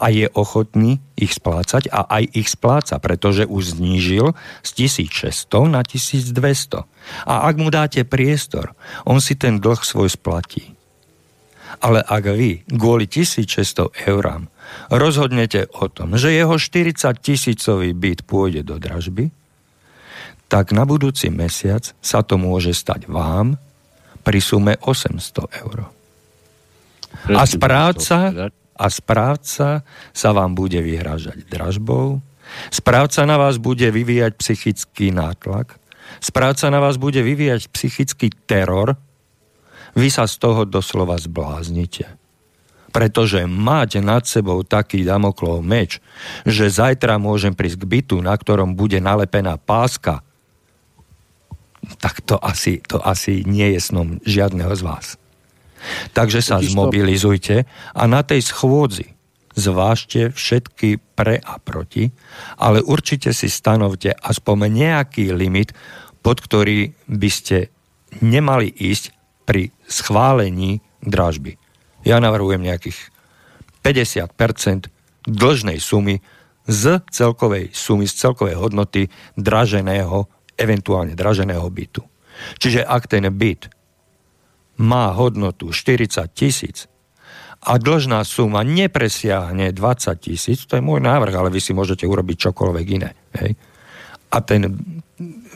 a 0.00 0.08
je 0.08 0.26
ochotný 0.32 1.04
ich 1.14 1.36
splácať 1.36 1.92
a 1.92 2.08
aj 2.08 2.24
ich 2.32 2.48
spláca, 2.48 2.96
pretože 2.96 3.44
už 3.44 3.76
znížil 3.76 4.32
z 4.64 4.88
1600 4.88 5.68
na 5.68 5.84
1200. 5.84 6.88
A 7.28 7.34
ak 7.44 7.54
mu 7.60 7.68
dáte 7.68 8.08
priestor, 8.08 8.72
on 9.04 9.20
si 9.20 9.36
ten 9.36 9.60
dlh 9.60 9.80
svoj 9.84 10.08
splatí. 10.08 10.72
Ale 11.84 12.00
ak 12.02 12.24
vy 12.32 12.64
kvôli 12.66 13.04
1600 13.06 14.08
eurám 14.08 14.48
rozhodnete 14.90 15.70
o 15.76 15.86
tom, 15.86 16.16
že 16.16 16.34
jeho 16.34 16.56
40 16.58 17.20
tisícový 17.20 17.94
byt 17.94 18.26
pôjde 18.26 18.66
do 18.66 18.80
dražby, 18.80 19.30
tak 20.50 20.74
na 20.74 20.82
budúci 20.82 21.30
mesiac 21.30 21.94
sa 22.02 22.26
to 22.26 22.34
môže 22.34 22.74
stať 22.74 23.06
vám 23.06 23.54
pri 24.26 24.38
sume 24.42 24.74
800 24.82 25.62
eur. 25.62 25.86
A 27.30 27.42
správca 27.46 28.50
a 28.80 28.88
správca 28.88 29.84
sa 30.16 30.30
vám 30.32 30.56
bude 30.56 30.80
vyhrážať 30.80 31.44
dražbou, 31.52 32.24
správca 32.72 33.28
na 33.28 33.36
vás 33.36 33.60
bude 33.60 33.84
vyvíjať 33.92 34.40
psychický 34.40 35.12
nátlak, 35.12 35.76
správca 36.24 36.72
na 36.72 36.80
vás 36.80 36.96
bude 36.96 37.20
vyvíjať 37.20 37.68
psychický 37.68 38.32
teror, 38.48 38.96
vy 39.92 40.08
sa 40.08 40.24
z 40.24 40.40
toho 40.40 40.64
doslova 40.64 41.20
zbláznite. 41.20 42.08
Pretože 42.90 43.46
mať 43.46 44.02
nad 44.02 44.26
sebou 44.26 44.66
taký 44.66 45.06
damoklov 45.06 45.62
meč, 45.62 46.02
že 46.42 46.66
zajtra 46.66 47.22
môžem 47.22 47.54
prísť 47.54 47.86
k 47.86 47.90
bytu, 47.98 48.16
na 48.18 48.34
ktorom 48.34 48.74
bude 48.74 48.98
nalepená 48.98 49.54
páska, 49.60 50.26
tak 52.02 52.18
to 52.26 52.34
asi, 52.38 52.82
to 52.82 52.98
asi 52.98 53.46
nie 53.46 53.78
je 53.78 53.80
snom 53.82 54.18
žiadneho 54.26 54.74
z 54.74 54.82
vás. 54.82 55.06
Takže 56.12 56.40
sa 56.44 56.60
zmobilizujte 56.60 57.64
a 57.96 58.02
na 58.04 58.20
tej 58.20 58.44
schôdzi 58.44 59.16
zvážte 59.56 60.30
všetky 60.30 61.02
pre 61.18 61.42
a 61.42 61.58
proti, 61.58 62.08
ale 62.56 62.80
určite 62.80 63.34
si 63.34 63.50
stanovte 63.50 64.14
aspoň 64.14 64.70
nejaký 64.70 65.34
limit, 65.34 65.74
pod 66.22 66.40
ktorý 66.40 66.94
by 67.10 67.30
ste 67.30 67.72
nemali 68.22 68.70
ísť 68.70 69.12
pri 69.44 69.74
schválení 69.88 70.78
dražby. 71.02 71.58
Ja 72.06 72.22
navrhujem 72.22 72.62
nejakých 72.62 72.96
50% 73.82 74.88
dlžnej 75.26 75.78
sumy 75.80 76.20
z 76.68 77.02
celkovej 77.10 77.72
sumy, 77.72 78.06
z 78.06 78.14
celkovej 78.28 78.56
hodnoty 78.56 79.08
draženého, 79.36 80.28
eventuálne 80.54 81.16
draženého 81.16 81.66
bytu. 81.66 82.04
Čiže 82.60 82.84
ak 82.84 83.10
ten 83.10 83.26
byt 83.28 83.79
má 84.80 85.12
hodnotu 85.12 85.70
40 85.70 86.08
tisíc 86.32 86.88
a 87.60 87.76
dlžná 87.76 88.24
suma 88.24 88.64
nepresiahne 88.64 89.76
20 89.76 90.16
tisíc, 90.16 90.64
to 90.64 90.80
je 90.80 90.82
môj 90.82 91.04
návrh, 91.04 91.34
ale 91.36 91.52
vy 91.52 91.60
si 91.60 91.76
môžete 91.76 92.08
urobiť 92.08 92.48
čokoľvek 92.48 92.86
iné. 92.88 93.12
Hej? 93.36 93.52
A 94.32 94.36
ten 94.40 94.80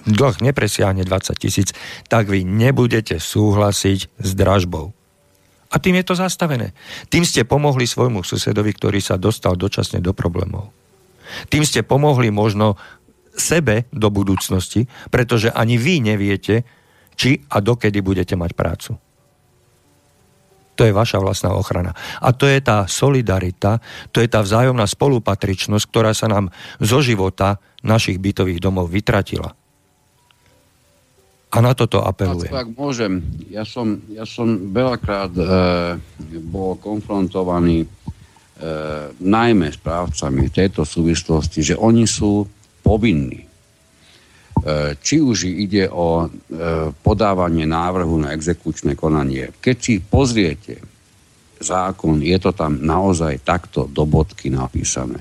dlh 0.05 0.37
nepresiahne 0.45 1.01
20 1.09 1.41
tisíc, 1.41 1.73
tak 2.13 2.29
vy 2.29 2.45
nebudete 2.45 3.17
súhlasiť 3.17 4.21
s 4.21 4.31
dražbou. 4.37 4.93
A 5.73 5.81
tým 5.81 5.97
je 5.99 6.07
to 6.07 6.15
zastavené. 6.15 6.77
Tým 7.09 7.25
ste 7.25 7.49
pomohli 7.49 7.89
svojmu 7.89 8.21
susedovi, 8.21 8.77
ktorý 8.77 9.01
sa 9.01 9.17
dostal 9.17 9.57
dočasne 9.57 9.99
do 10.05 10.13
problémov. 10.13 10.71
Tým 11.49 11.65
ste 11.65 11.83
pomohli 11.83 12.29
možno 12.29 12.77
sebe 13.35 13.89
do 13.91 14.13
budúcnosti, 14.13 14.87
pretože 15.11 15.51
ani 15.51 15.81
vy 15.81 16.05
neviete, 16.05 16.63
či 17.19 17.43
a 17.51 17.59
dokedy 17.59 18.05
budete 18.05 18.39
mať 18.39 18.53
prácu. 18.55 18.93
To 20.75 20.83
je 20.83 20.93
vaša 20.93 21.23
vlastná 21.23 21.55
ochrana. 21.55 21.95
A 22.19 22.35
to 22.35 22.51
je 22.51 22.59
tá 22.59 22.87
solidarita, 22.91 23.79
to 24.11 24.19
je 24.19 24.29
tá 24.29 24.43
vzájomná 24.43 24.85
spolupatričnosť, 24.87 25.85
ktorá 25.87 26.11
sa 26.11 26.27
nám 26.27 26.51
zo 26.83 26.99
života 26.99 27.63
našich 27.87 28.19
bytových 28.19 28.59
domov 28.59 28.91
vytratila. 28.91 29.55
A 31.55 31.63
na 31.63 31.71
toto 31.71 32.03
apelujem. 32.03 32.51
Ak 32.51 32.75
môžem, 32.75 33.23
ja 33.47 33.63
som, 33.63 34.03
ja 34.11 34.27
som 34.27 34.75
veľakrát 34.75 35.31
e, 35.39 35.45
bol 36.43 36.75
konfrontovaný 36.83 37.87
e, 37.87 37.89
najmä 39.23 39.71
s 39.71 39.79
právcami 39.79 40.51
v 40.51 40.57
tejto 40.59 40.83
súvislosti, 40.83 41.63
že 41.63 41.75
oni 41.79 42.11
sú 42.11 42.43
povinní 42.83 43.54
či 44.97 45.21
už 45.21 45.45
ide 45.45 45.93
o 45.93 46.25
e, 46.25 46.29
podávanie 47.05 47.69
návrhu 47.69 48.17
na 48.17 48.33
exekučné 48.33 48.97
konanie. 48.97 49.53
Keď 49.61 49.77
si 49.77 50.01
pozriete 50.01 50.81
zákon, 51.61 52.25
je 52.25 52.39
to 52.41 52.57
tam 52.57 52.81
naozaj 52.81 53.45
takto 53.45 53.85
do 53.85 54.09
bodky 54.09 54.49
napísané. 54.49 55.21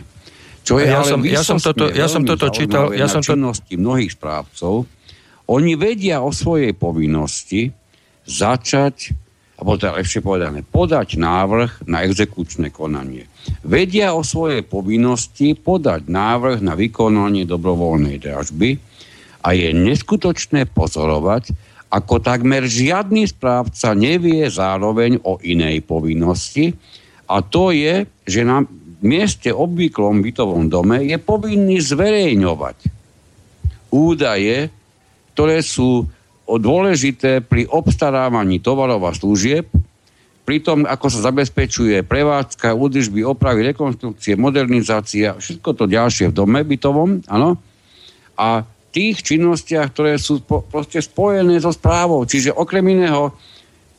Čo 0.64 0.80
je 0.80 0.88
ja, 0.88 1.04
som, 1.04 1.20
ja 1.28 1.44
som 1.44 1.60
toto, 1.60 1.92
ja 1.92 2.08
som 2.08 2.24
toto 2.24 2.48
čítal. 2.56 2.96
Ja 2.96 3.12
som 3.12 3.20
to... 3.20 3.36
mnohých 3.76 4.16
správcov. 4.16 4.88
Oni 5.52 5.76
vedia 5.76 6.24
o 6.24 6.32
svojej 6.32 6.72
povinnosti 6.72 7.68
začať, 8.24 9.12
alebo 9.60 9.76
teda 9.76 10.00
lepšie 10.00 10.24
povedané, 10.24 10.64
podať 10.64 11.20
návrh 11.20 11.84
na 11.84 12.08
exekučné 12.08 12.72
konanie. 12.72 13.28
Vedia 13.68 14.16
o 14.16 14.24
svojej 14.24 14.64
povinnosti 14.64 15.52
podať 15.52 16.08
návrh 16.08 16.64
na 16.64 16.80
vykonanie 16.80 17.44
dobrovoľnej 17.44 18.24
dražby, 18.24 18.93
a 19.44 19.52
je 19.52 19.70
neskutočné 19.76 20.72
pozorovať, 20.72 21.52
ako 21.94 22.24
takmer 22.24 22.66
žiadny 22.66 23.30
správca 23.30 23.94
nevie 23.94 24.50
zároveň 24.50 25.22
o 25.22 25.38
inej 25.44 25.86
povinnosti 25.86 26.74
a 27.30 27.46
to 27.46 27.70
je, 27.70 28.10
že 28.26 28.42
na 28.42 28.66
mieste 29.04 29.52
obvyklom 29.52 30.24
bytovom 30.24 30.72
dome 30.72 31.04
je 31.04 31.20
povinný 31.20 31.84
zverejňovať 31.84 32.78
údaje, 33.94 34.74
ktoré 35.38 35.62
sú 35.62 36.10
dôležité 36.50 37.46
pri 37.46 37.70
obstarávaní 37.70 38.58
tovarov 38.58 39.06
a 39.06 39.14
služieb, 39.14 39.70
pri 40.44 40.60
tom, 40.60 40.84
ako 40.84 41.08
sa 41.08 41.32
zabezpečuje 41.32 42.04
prevádzka, 42.04 42.76
údržby, 42.76 43.24
opravy, 43.24 43.72
rekonstrukcie, 43.72 44.36
modernizácia, 44.36 45.40
všetko 45.40 45.70
to 45.72 45.86
ďalšie 45.88 46.34
v 46.34 46.36
dome 46.36 46.60
bytovom, 46.68 47.24
áno. 47.32 47.56
A 48.36 48.68
tých 48.94 49.26
činnostiach, 49.26 49.90
ktoré 49.90 50.22
sú 50.22 50.46
po, 50.46 50.62
proste 50.62 51.02
spojené 51.02 51.58
so 51.58 51.74
správou. 51.74 52.30
Čiže 52.30 52.54
okrem 52.54 52.86
iného, 52.94 53.34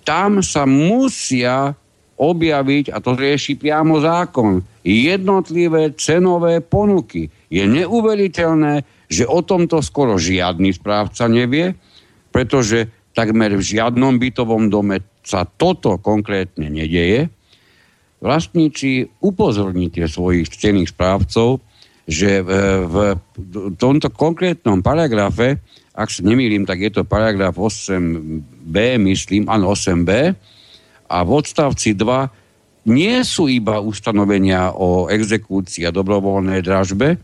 tam 0.07 0.39
sa 0.39 0.63
musia 0.65 1.75
objaviť, 2.15 2.95
a 2.95 3.03
to 3.03 3.19
rieši 3.19 3.59
priamo 3.59 3.99
zákon, 3.99 4.63
jednotlivé 4.87 5.99
cenové 5.99 6.63
ponuky. 6.63 7.27
Je 7.51 7.67
neuveriteľné, 7.67 8.87
že 9.11 9.27
o 9.27 9.43
tomto 9.43 9.83
skoro 9.83 10.15
žiadny 10.15 10.71
správca 10.71 11.27
nevie, 11.27 11.75
pretože 12.31 12.87
takmer 13.15 13.59
v 13.59 13.63
žiadnom 13.63 14.15
bytovom 14.23 14.71
dome 14.71 15.03
sa 15.27 15.43
toto 15.43 15.99
konkrétne 15.99 16.71
nedeje. 16.71 17.31
Vlastníci 18.23 19.11
upozorníte 19.21 20.07
svojich 20.07 20.49
cených 20.49 20.95
správcov, 20.95 21.61
že 22.05 22.45
v, 22.45 22.55
v 22.85 22.97
tomto 23.81 24.13
konkrétnom 24.13 24.85
paragrafe, 24.85 25.61
ak 25.97 26.09
sa 26.13 26.21
nemýlim, 26.21 26.69
tak 26.69 26.85
je 26.85 26.91
to 27.01 27.03
paragraf 27.09 27.57
8b, 27.57 28.77
myslím, 29.01 29.49
áno, 29.49 29.73
8b, 29.73 30.11
a 31.09 31.17
v 31.25 31.31
odstavci 31.31 31.97
2 31.97 32.91
nie 32.93 33.17
sú 33.25 33.49
iba 33.49 33.81
ustanovenia 33.81 34.77
o 34.77 35.09
exekúcii 35.09 35.89
a 35.89 35.95
dobrovoľnej 35.95 36.61
dražbe, 36.61 37.17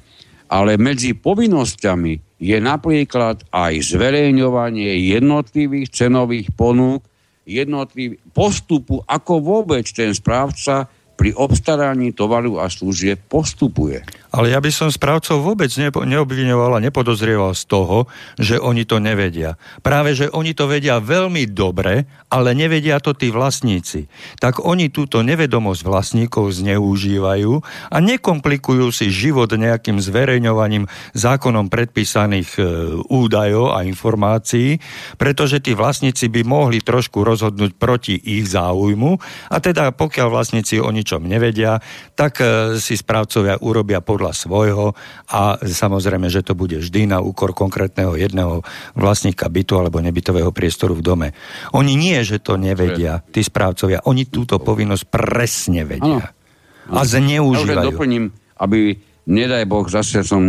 ale 0.51 0.81
medzi 0.81 1.12
povinnosťami 1.12 2.40
je 2.40 2.59
napríklad 2.59 3.44
aj 3.52 3.73
zverejňovanie 3.85 5.12
jednotlivých 5.12 5.93
cenových 5.93 6.48
ponúk, 6.57 7.05
jednotlivých 7.44 8.19
postupu, 8.32 9.05
ako 9.05 9.44
vôbec 9.44 9.85
ten 9.93 10.16
správca 10.16 10.89
pri 11.21 11.37
obstaraní 11.37 12.17
tovaru 12.17 12.57
a 12.57 12.73
služieb 12.73 13.21
postupuje. 13.29 14.01
Ale 14.33 14.55
ja 14.55 14.63
by 14.63 14.73
som 14.73 14.89
správcov 14.89 15.43
vôbec 15.43 15.69
neobviňoval 15.77 16.79
a 16.79 16.85
nepodozrieval 16.87 17.53
z 17.53 17.67
toho, 17.67 18.09
že 18.39 18.57
oni 18.57 18.89
to 18.89 19.03
nevedia. 19.03 19.61
Práve, 19.85 20.17
že 20.17 20.33
oni 20.33 20.57
to 20.57 20.71
vedia 20.71 21.03
veľmi 21.03 21.51
dobre, 21.51 22.09
ale 22.31 22.55
nevedia 22.55 23.03
to 23.03 23.11
tí 23.13 23.35
vlastníci. 23.35 24.07
Tak 24.39 24.63
oni 24.63 24.89
túto 24.89 25.21
nevedomosť 25.27 25.83
vlastníkov 25.83 26.57
zneužívajú 26.57 27.53
a 27.91 27.97
nekomplikujú 27.99 28.89
si 28.95 29.11
život 29.11 29.51
nejakým 29.51 29.99
zverejňovaním 29.99 30.87
zákonom 31.19 31.67
predpísaných 31.67 32.51
e, 32.57 32.63
údajov 33.11 33.75
a 33.75 33.83
informácií, 33.83 34.79
pretože 35.19 35.59
tí 35.59 35.75
vlastníci 35.75 36.31
by 36.31 36.47
mohli 36.47 36.79
trošku 36.79 37.27
rozhodnúť 37.27 37.75
proti 37.75 38.15
ich 38.15 38.47
záujmu 38.47 39.19
a 39.51 39.57
teda 39.59 39.91
pokiaľ 39.91 40.27
vlastníci 40.31 40.79
o 40.79 40.87
ničom 41.11 41.27
nevedia, 41.27 41.82
tak 42.15 42.39
e, 42.39 42.78
si 42.78 42.95
správcovia 42.95 43.59
urobia 43.66 43.99
podľa 43.99 44.31
svojho 44.31 44.95
a 45.27 45.59
samozrejme, 45.59 46.31
že 46.31 46.47
to 46.47 46.55
bude 46.55 46.78
vždy 46.78 47.11
na 47.11 47.19
úkor 47.19 47.51
konkrétneho 47.51 48.15
jedného 48.15 48.62
vlastníka 48.95 49.51
bytu 49.51 49.74
alebo 49.74 49.99
nebytového 49.99 50.55
priestoru 50.55 50.95
v 50.95 51.03
dome. 51.03 51.28
Oni 51.74 51.99
nie, 51.99 52.23
že 52.23 52.39
to 52.39 52.55
nevedia, 52.55 53.27
tí 53.35 53.43
správcovia, 53.43 54.07
oni 54.07 54.31
túto 54.31 54.62
povinnosť 54.62 55.05
presne 55.11 55.82
vedia. 55.82 56.31
Ano. 56.31 56.95
A 56.95 57.03
zneužívajú. 57.03 57.74
Ja 57.74 57.91
doplním, 57.91 58.31
aby 58.62 59.03
nedaj 59.27 59.66
Boh, 59.66 59.87
zase, 59.91 60.23
som, 60.23 60.43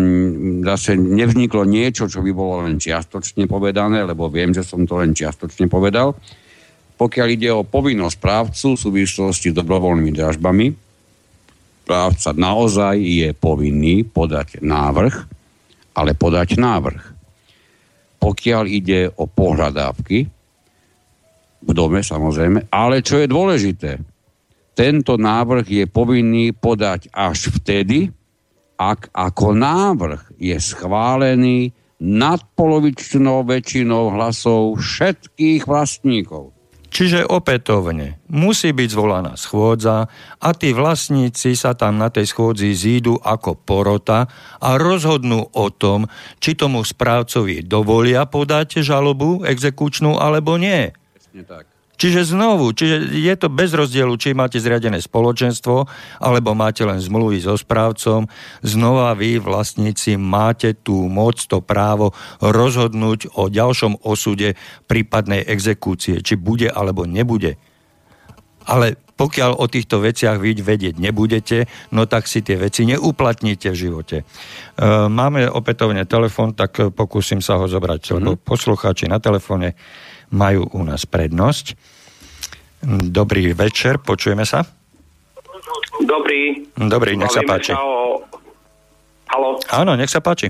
zase 0.61 0.93
nevzniklo 0.93 1.65
niečo, 1.65 2.05
čo 2.05 2.21
by 2.21 2.31
bolo 2.33 2.69
len 2.69 2.77
čiastočne 2.77 3.49
povedané, 3.49 4.05
lebo 4.05 4.29
viem, 4.29 4.53
že 4.53 4.61
som 4.61 4.85
to 4.85 5.01
len 5.01 5.17
čiastočne 5.17 5.65
povedal 5.65 6.13
pokiaľ 7.01 7.27
ide 7.33 7.49
o 7.49 7.65
povinnosť 7.65 8.13
správcu 8.13 8.67
v 8.77 8.81
súvislosti 8.85 9.49
s 9.49 9.57
dobrovoľnými 9.57 10.13
dražbami, 10.13 10.69
správca 11.81 12.29
naozaj 12.37 13.01
je 13.01 13.29
povinný 13.33 14.05
podať 14.05 14.61
návrh, 14.61 15.15
ale 15.97 16.13
podať 16.13 16.61
návrh. 16.61 17.01
Pokiaľ 18.21 18.63
ide 18.69 19.09
o 19.17 19.25
pohľadávky, 19.25 20.29
v 21.61 21.71
dome 21.73 22.05
samozrejme, 22.05 22.69
ale 22.69 23.01
čo 23.01 23.17
je 23.17 23.25
dôležité, 23.25 23.91
tento 24.77 25.17
návrh 25.17 25.65
je 25.65 25.85
povinný 25.89 26.53
podať 26.53 27.09
až 27.09 27.49
vtedy, 27.49 28.13
ak 28.77 29.09
ako 29.09 29.57
návrh 29.57 30.37
je 30.37 30.53
schválený 30.53 31.73
nadpolovičnou 31.97 33.41
väčšinou 33.41 34.13
hlasov 34.13 34.77
všetkých 34.77 35.65
vlastníkov. 35.65 36.60
Čiže 36.91 37.23
opätovne 37.23 38.19
musí 38.27 38.75
byť 38.75 38.89
zvolaná 38.91 39.39
schôdza 39.39 40.11
a 40.43 40.49
tí 40.51 40.75
vlastníci 40.75 41.55
sa 41.55 41.71
tam 41.71 41.95
na 41.95 42.11
tej 42.11 42.27
schôdzi 42.27 42.75
zídu 42.75 43.15
ako 43.15 43.55
porota 43.55 44.27
a 44.59 44.75
rozhodnú 44.75 45.55
o 45.55 45.71
tom, 45.71 46.11
či 46.43 46.51
tomu 46.59 46.83
správcovi 46.83 47.63
dovolia 47.63 48.27
podať 48.27 48.83
žalobu 48.83 49.47
exekučnú 49.47 50.19
alebo 50.19 50.59
nie. 50.59 50.91
Presne 51.15 51.47
tak. 51.47 51.70
Čiže 52.01 52.33
znovu, 52.33 52.73
čiže 52.73 53.13
je 53.13 53.35
to 53.37 53.45
bez 53.45 53.77
rozdielu, 53.77 54.09
či 54.17 54.33
máte 54.33 54.57
zriadené 54.57 54.97
spoločenstvo, 54.97 55.85
alebo 56.17 56.57
máte 56.57 56.81
len 56.81 56.97
zmluvy 56.97 57.37
so 57.45 57.53
správcom. 57.53 58.25
Znova 58.65 59.13
vy, 59.13 59.37
vlastníci, 59.37 60.17
máte 60.17 60.73
tú 60.73 61.05
moc, 61.05 61.37
to 61.45 61.61
právo 61.61 62.17
rozhodnúť 62.41 63.37
o 63.37 63.53
ďalšom 63.53 64.01
osude 64.01 64.57
prípadnej 64.89 65.45
exekúcie, 65.45 66.25
či 66.25 66.41
bude 66.41 66.73
alebo 66.73 67.05
nebude. 67.05 67.61
Ale 68.65 68.97
pokiaľ 69.13 69.61
o 69.61 69.69
týchto 69.69 70.01
veciach 70.01 70.41
vy 70.41 70.57
vedieť 70.57 70.97
nebudete, 70.97 71.69
no 71.93 72.09
tak 72.09 72.25
si 72.25 72.41
tie 72.41 72.57
veci 72.57 72.89
neuplatníte 72.89 73.69
v 73.69 73.77
živote. 73.77 74.17
E, 74.21 74.25
máme 75.05 75.45
opätovne 75.45 76.09
telefon, 76.09 76.57
tak 76.57 76.81
pokúsim 76.97 77.45
sa 77.45 77.61
ho 77.61 77.69
zobrať, 77.69 78.01
mm-hmm. 78.01 78.17
lebo 78.17 78.41
poslucháči 78.41 79.05
na 79.05 79.21
telefóne 79.21 79.77
majú 80.31 80.67
u 80.73 80.81
nás 80.87 81.03
prednosť. 81.05 81.75
Dobrý 83.11 83.53
večer, 83.53 84.01
počujeme 84.01 84.47
sa? 84.47 84.65
Dobrý. 86.01 86.65
Dobrý, 86.73 87.13
nech 87.13 87.29
sa 87.29 87.45
páči. 87.45 87.77
Sa 87.77 87.83
o... 87.83 88.25
Halo? 89.29 89.61
Áno, 89.69 89.93
nech 89.93 90.09
sa 90.09 90.19
páči. 90.19 90.49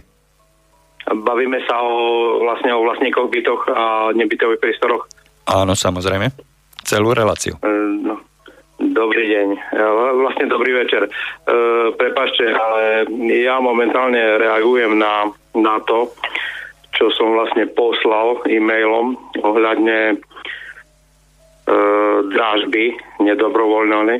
Bavíme 1.11 1.59
sa 1.67 1.75
o, 1.83 1.93
vlastne 2.39 2.71
o 2.71 2.87
vlastníkoch 2.87 3.27
bytoch 3.27 3.61
a 3.67 4.15
nebytových 4.15 4.61
priestoroch. 4.63 5.11
Áno, 5.49 5.75
samozrejme. 5.75 6.31
Celú 6.87 7.11
reláciu. 7.11 7.59
E, 7.59 7.67
no. 8.05 8.15
Dobrý 8.79 9.27
deň. 9.27 9.47
Vlastne 10.23 10.45
dobrý 10.47 10.71
večer. 10.71 11.05
E, 11.05 11.11
prepašte, 11.99 12.47
ale 12.47 13.05
ja 13.27 13.59
momentálne 13.59 14.39
reagujem 14.39 14.95
na, 14.97 15.29
na 15.57 15.77
to, 15.83 16.15
čo 16.91 17.07
som 17.15 17.33
vlastne 17.33 17.67
poslal 17.71 18.43
e-mailom 18.47 19.15
ohľadne 19.39 19.99
e, 20.11 20.15
drážby 22.31 22.95
nedobrovoľnej. 23.23 24.19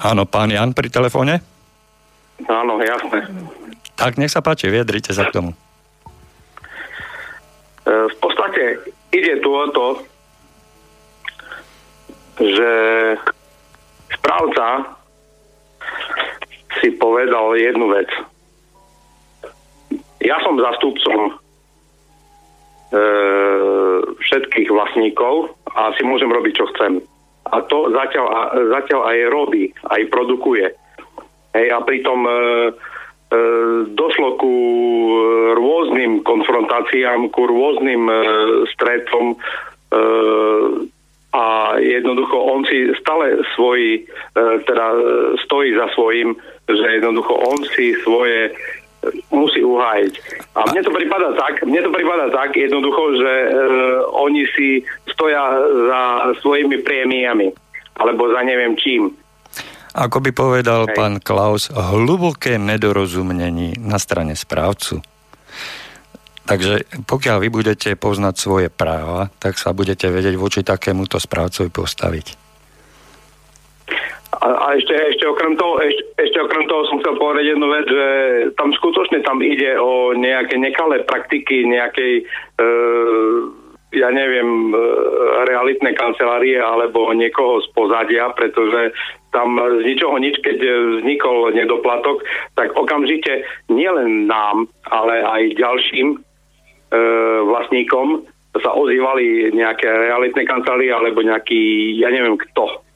Áno, 0.00 0.24
pán 0.24 0.48
Jan 0.48 0.72
pri 0.72 0.88
telefóne? 0.88 1.44
Áno, 2.48 2.80
jasné. 2.80 3.28
Tak 4.00 4.16
nech 4.16 4.32
sa 4.32 4.40
páči, 4.40 4.72
vyjadrite 4.72 5.12
sa 5.12 5.28
k 5.28 5.36
tomu. 5.36 5.52
E, 5.52 5.56
v 8.08 8.16
podstate 8.16 8.80
ide 9.12 9.36
tu 9.44 9.52
o 9.52 9.68
to, 9.68 9.86
že 12.40 12.70
správca 14.16 14.96
si 16.80 16.88
povedal 16.96 17.52
jednu 17.60 17.92
vec. 17.92 18.08
Ja 20.24 20.40
som 20.40 20.56
zastupcom 20.56 21.36
všetkých 24.20 24.68
vlastníkov 24.70 25.54
a 25.78 25.94
si 25.94 26.02
môžem 26.02 26.26
robiť, 26.26 26.52
čo 26.58 26.66
chcem. 26.74 26.98
A 27.50 27.56
to 27.66 27.90
zatiaľ, 27.90 28.26
a, 28.30 28.42
zatiaľ 28.78 29.00
aj 29.10 29.18
robí, 29.30 29.64
aj 29.90 30.02
produkuje. 30.10 30.70
Hej, 31.50 31.66
a 31.74 31.78
pritom 31.82 32.22
e, 32.22 32.30
e, 32.30 32.38
došlo 33.90 34.38
ku 34.38 34.54
rôznym 35.58 36.22
konfrontáciám, 36.22 37.26
ku 37.34 37.50
rôznym 37.50 38.06
e, 38.06 38.14
stretom 38.70 39.34
e, 39.34 39.36
a 41.30 41.78
jednoducho 41.78 42.38
on 42.38 42.62
si 42.66 42.90
stále 43.02 43.42
svoj, 43.58 43.98
e, 43.98 44.00
teda 44.62 44.86
stojí 45.42 45.74
za 45.74 45.90
svojím, 45.94 46.38
že 46.70 47.02
jednoducho 47.02 47.34
on 47.34 47.58
si 47.74 47.98
svoje 48.06 48.54
musí 49.32 49.64
uhájiť. 49.64 50.14
A 50.56 50.68
mne 50.70 50.80
to 50.84 50.92
prípada 50.92 51.32
tak, 51.32 51.64
mne 51.64 51.80
to 51.80 51.90
prípada 51.92 52.26
tak 52.28 52.52
jednoducho, 52.52 53.02
že 53.16 53.32
e, 53.32 53.48
oni 54.12 54.44
si 54.52 54.68
stoja 55.08 55.56
za 55.88 56.02
svojimi 56.44 56.84
prémiami, 56.84 57.48
alebo 57.96 58.28
za 58.28 58.40
neviem 58.44 58.76
čím. 58.76 59.12
Ako 59.90 60.22
by 60.22 60.30
povedal 60.30 60.86
Hej. 60.86 60.94
pán 60.94 61.14
Klaus, 61.18 61.66
hlboké 61.72 62.60
nedorozumnení 62.60 63.80
na 63.82 63.98
strane 63.98 64.38
správcu. 64.38 65.02
Takže 66.46 67.06
pokiaľ 67.06 67.36
vy 67.46 67.48
budete 67.50 67.94
poznať 67.94 68.34
svoje 68.34 68.68
práva, 68.70 69.30
tak 69.38 69.54
sa 69.54 69.70
budete 69.70 70.10
vedieť 70.10 70.34
voči 70.34 70.66
takémuto 70.66 71.18
správcovi 71.18 71.70
postaviť. 71.70 72.39
A, 74.30 74.46
a 74.46 74.66
ešte, 74.78 74.94
ešte, 74.94 75.26
okrem 75.26 75.58
toho, 75.58 75.82
ešte, 75.82 76.06
ešte 76.22 76.38
okrem 76.38 76.62
toho 76.70 76.86
som 76.86 77.02
chcel 77.02 77.18
povedať 77.18 77.50
jednu 77.50 77.66
vec, 77.66 77.86
že 77.90 78.06
tam 78.54 78.70
skutočne 78.70 79.26
tam 79.26 79.42
ide 79.42 79.74
o 79.74 80.14
nejaké 80.14 80.54
nekalé 80.54 81.02
praktiky, 81.02 81.66
nejakej, 81.66 82.22
e, 82.22 82.64
ja 83.90 84.06
neviem, 84.14 84.70
e, 84.70 84.78
realitné 85.50 85.98
kancelárie 85.98 86.62
alebo 86.62 87.10
niekoho 87.10 87.58
z 87.58 87.74
pozadia, 87.74 88.30
pretože 88.38 88.94
tam 89.34 89.58
z 89.58 89.82
ničoho 89.82 90.14
nič, 90.22 90.38
keď 90.46 90.58
vznikol 91.02 91.50
nedoplatok, 91.50 92.22
tak 92.54 92.70
okamžite 92.78 93.42
nielen 93.66 94.30
nám, 94.30 94.70
ale 94.94 95.26
aj 95.26 95.58
ďalším 95.58 96.06
e, 96.14 96.18
vlastníkom 97.50 98.30
sa 98.62 98.70
ozývali 98.78 99.58
nejaké 99.58 99.90
realitné 99.90 100.46
kancelárie 100.46 100.94
alebo 100.94 101.18
nejaký, 101.18 101.94
ja 101.98 102.14
neviem 102.14 102.38
kto 102.38 102.89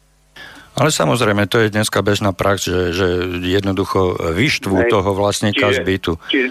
ale 0.75 0.91
samozrejme, 0.91 1.47
to 1.47 1.63
je 1.63 1.71
dneska 1.71 2.03
bežná 2.03 2.35
prax, 2.35 2.67
že, 2.67 2.91
že 2.91 3.07
jednoducho 3.39 4.19
vyštvú 4.35 4.87
Hej. 4.87 4.91
toho 4.91 5.11
vlastníka 5.15 5.71
čiže, 5.71 5.79
zbytu. 5.81 6.13
Čiže, 6.27 6.51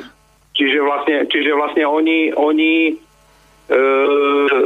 čiže, 0.56 0.80
vlastne, 0.80 1.18
čiže 1.28 1.52
vlastne 1.52 1.84
oni, 1.84 2.32
oni 2.32 2.74
e, 2.88 2.94
e, 3.68 4.60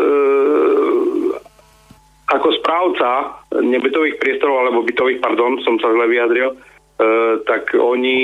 ako 2.30 2.48
správca 2.62 3.42
nebytových 3.58 4.22
priestorov, 4.22 4.70
alebo 4.70 4.86
bytových, 4.86 5.26
pardon, 5.26 5.58
som 5.66 5.82
sa 5.82 5.90
zle 5.90 6.06
vyjadril, 6.06 6.54
e, 6.54 6.58
tak 7.50 7.74
oni 7.74 8.20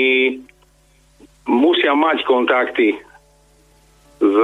musia 1.50 1.98
mať 1.98 2.22
kontakty 2.24 2.94
s 4.24 4.36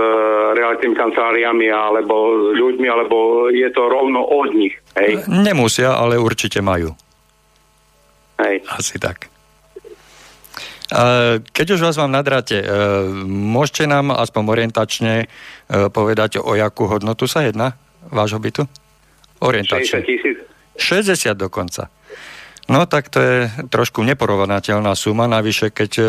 realitnými 0.60 0.92
kanceláriami 0.92 1.72
alebo 1.72 2.14
s 2.52 2.60
ľuďmi, 2.60 2.84
alebo 2.84 3.48
je 3.48 3.64
to 3.72 3.88
rovno 3.88 4.20
od 4.20 4.52
nich. 4.52 4.76
Hej? 5.00 5.24
Nemusia, 5.24 5.96
ale 5.96 6.20
určite 6.20 6.60
majú. 6.60 6.92
Hej. 8.44 8.60
Asi 8.68 9.00
tak. 9.00 9.32
Keď 11.54 11.66
už 11.70 11.80
vás 11.86 11.96
mám 12.02 12.10
nadráte, 12.10 12.66
môžete 13.24 13.86
nám 13.86 14.10
aspoň 14.10 14.42
orientačne 14.42 15.30
povedať, 15.70 16.42
o 16.42 16.58
jakú 16.58 16.90
hodnotu 16.90 17.30
sa 17.30 17.46
jedná 17.46 17.78
vášho 18.10 18.42
bytu? 18.42 18.66
Orientačne. 19.38 20.02
60 20.02 20.10
tisíc. 20.10 20.36
60 20.76 21.38
dokonca. 21.38 21.88
No 22.70 22.86
tak 22.86 23.10
to 23.10 23.18
je 23.18 23.38
trošku 23.66 24.06
neporovnateľná 24.06 24.94
suma, 24.94 25.26
navyše 25.26 25.74
keď, 25.74 25.92
e, 25.98 26.06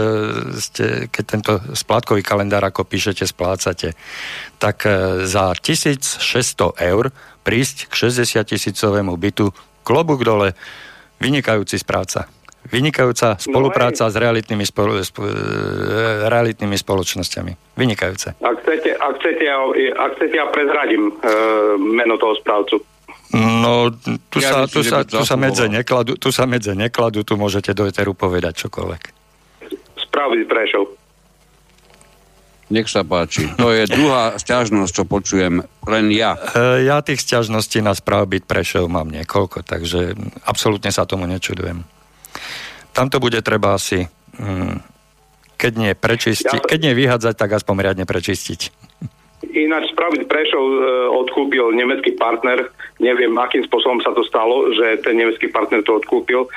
ste, 0.61 0.85
keď 1.09 1.23
tento 1.25 1.53
splátkový 1.73 2.21
kalendár, 2.21 2.61
ako 2.61 2.85
píšete, 2.85 3.25
splácate, 3.25 3.97
tak 4.61 4.85
e, 4.85 5.25
za 5.25 5.57
1600 5.57 6.21
eur 6.77 7.09
prísť 7.41 7.89
k 7.89 7.93
60 8.13 8.45
tisícovému 8.45 9.17
bytu, 9.17 9.49
klobúk 9.81 10.21
dole, 10.21 10.53
vynikajúci 11.17 11.81
správca. 11.81 12.29
Vynikajúca 12.61 13.41
spolupráca 13.41 14.05
no 14.05 14.13
s 14.13 14.15
realitnými, 14.21 14.65
spolo, 14.69 15.01
spo, 15.01 15.25
e, 15.25 15.33
realitnými 16.29 16.77
spoločnosťami. 16.77 17.73
Vynikajúce. 17.73 18.37
Ak 18.37 18.61
chcete, 18.61 18.93
ak 19.01 19.17
chcete, 19.17 19.43
ja, 19.49 19.57
ak 19.97 20.11
chcete 20.21 20.35
ja 20.37 20.45
prezradím 20.53 21.09
e, 21.09 21.13
meno 21.81 22.21
toho 22.21 22.37
správcu. 22.37 22.85
No, 23.31 23.87
tu, 24.27 24.43
ja 24.43 24.51
sa, 24.51 24.57
myslím, 24.67 24.75
tu, 24.75 24.79
sa, 24.83 24.97
tu, 25.07 25.23
sa 25.23 25.35
medze 25.39 25.65
nekladú, 25.71 26.19
tu 26.19 26.29
sa 26.35 26.43
medze 26.43 26.75
nekladú, 26.75 27.23
tu 27.23 27.39
môžete 27.39 27.71
do 27.71 27.87
Eteru 27.87 28.11
povedať 28.11 28.67
čokoľvek. 28.67 29.01
Správy 30.03 30.43
Prešov. 30.43 30.99
Nech 32.71 32.87
sa 32.87 33.03
páči. 33.03 33.51
To 33.59 33.71
je 33.71 33.83
druhá 33.87 34.35
stiažnosť, 34.39 34.91
čo 34.91 35.03
počujem 35.03 35.63
len 35.87 36.05
ja. 36.11 36.39
E, 36.55 36.87
ja 36.87 37.03
tých 37.03 37.19
stiažností 37.19 37.83
na 37.83 37.91
správ 37.91 38.31
byť 38.31 38.43
Prešov 38.47 38.87
mám 38.87 39.11
niekoľko, 39.11 39.67
takže 39.67 40.15
absolútne 40.47 40.87
sa 40.91 41.03
tomu 41.03 41.27
nečudujem. 41.27 41.83
Tam 42.95 43.07
to 43.11 43.19
bude 43.19 43.39
treba 43.43 43.75
asi, 43.75 44.07
mm, 44.39 44.75
keď 45.59 45.71
nie 45.75 45.91
prečistiť, 45.95 46.63
ja... 46.63 46.67
keď 46.67 46.79
nie 46.79 46.93
vyhádzať, 46.95 47.35
tak 47.35 47.59
aspoň 47.59 47.75
riadne 47.91 48.05
prečistiť. 48.07 48.71
Ináč 49.41 49.89
spraviť 49.97 50.29
Prešov 50.29 50.61
e, 50.61 50.77
odkúpil 51.09 51.73
nemecký 51.73 52.13
partner. 52.13 52.69
Neviem, 53.01 53.33
akým 53.41 53.65
spôsobom 53.65 53.97
sa 54.05 54.13
to 54.13 54.21
stalo, 54.21 54.69
že 54.69 55.01
ten 55.01 55.17
nemecký 55.17 55.49
partner 55.49 55.81
to 55.81 55.97
odkúpil. 55.97 56.45
E, 56.45 56.49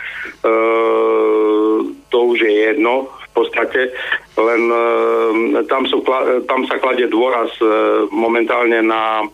to 2.13 2.19
už 2.29 2.39
je 2.45 2.53
jedno 2.53 3.09
v 3.09 3.29
podstate. 3.33 3.89
Len 4.37 4.63
e, 4.69 5.65
tam, 5.65 5.89
sú, 5.89 6.05
tam 6.45 6.61
sa 6.69 6.77
kladie 6.77 7.09
dôraz 7.09 7.49
e, 7.59 7.67
momentálne 8.13 8.85
na 8.85 9.25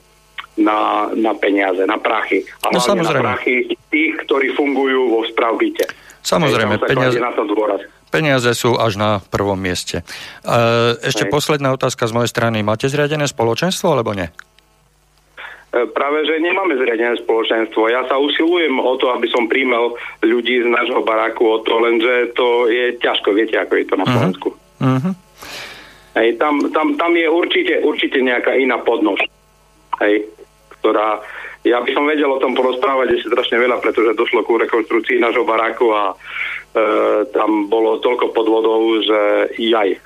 na, 0.61 1.09
na 1.17 1.33
peniaze, 1.33 1.81
na 1.89 1.97
prachy. 1.97 2.45
A 2.67 2.75
no, 2.75 2.83
samozrejme. 2.83 3.25
na 3.25 3.39
prachy 3.39 3.71
tých, 3.89 4.13
ktorí 4.29 4.53
fungujú 4.53 5.09
vo 5.09 5.25
správbite. 5.25 5.89
Samozrejme, 6.21 6.77
peniaze, 6.85 7.17
na 7.17 7.33
to 7.33 7.49
dôraz. 7.49 7.81
Peniaze 8.11 8.51
sú 8.59 8.75
až 8.75 8.99
na 8.99 9.11
prvom 9.23 9.55
mieste. 9.55 10.03
E, 10.03 10.05
ešte 10.99 11.27
Hej. 11.27 11.33
posledná 11.33 11.71
otázka 11.71 12.11
z 12.11 12.13
mojej 12.13 12.31
strany. 12.31 12.67
Máte 12.67 12.91
zriadené 12.91 13.31
spoločenstvo, 13.31 13.95
alebo 13.95 14.11
nie? 14.19 14.27
E, 15.71 15.87
práve, 15.95 16.27
že 16.27 16.43
nemáme 16.43 16.75
zriadené 16.75 17.23
spoločenstvo. 17.23 17.87
Ja 17.87 18.03
sa 18.11 18.19
usilujem 18.19 18.83
o 18.83 18.99
to, 18.99 19.15
aby 19.15 19.31
som 19.31 19.47
príjmel 19.47 19.95
ľudí 20.27 20.59
z 20.59 20.67
nášho 20.67 21.07
baráku 21.07 21.47
o 21.47 21.63
to, 21.63 21.79
lenže 21.79 22.35
to 22.35 22.67
je 22.67 22.99
ťažko, 22.99 23.31
viete, 23.31 23.55
ako 23.55 23.73
je 23.79 23.87
to 23.87 23.95
na 23.95 24.07
mhm. 24.07 24.13
Slovensku. 24.13 24.49
Uh-huh. 24.81 25.15
Hej, 26.19 26.43
tam, 26.43 26.59
tam, 26.75 26.99
tam 26.99 27.13
je 27.15 27.31
určite, 27.31 27.87
určite 27.87 28.19
nejaká 28.19 28.59
iná 28.59 28.83
podnož, 28.83 29.23
hej, 30.03 30.27
ktorá 30.83 31.23
ja 31.61 31.77
by 31.85 31.93
som 31.93 32.09
vedel 32.09 32.33
o 32.33 32.41
tom 32.41 32.57
porozprávať 32.57 33.21
ešte 33.21 33.29
strašne 33.37 33.61
veľa, 33.61 33.85
pretože 33.85 34.17
došlo 34.17 34.41
ku 34.49 34.57
rekonstrukcii 34.57 35.21
nášho 35.21 35.45
baráku 35.45 35.93
a 35.93 36.17
tam 37.35 37.67
bolo 37.67 37.99
toľko 37.99 38.31
podvodov, 38.31 39.03
že 39.03 39.21
jaj. 39.59 39.99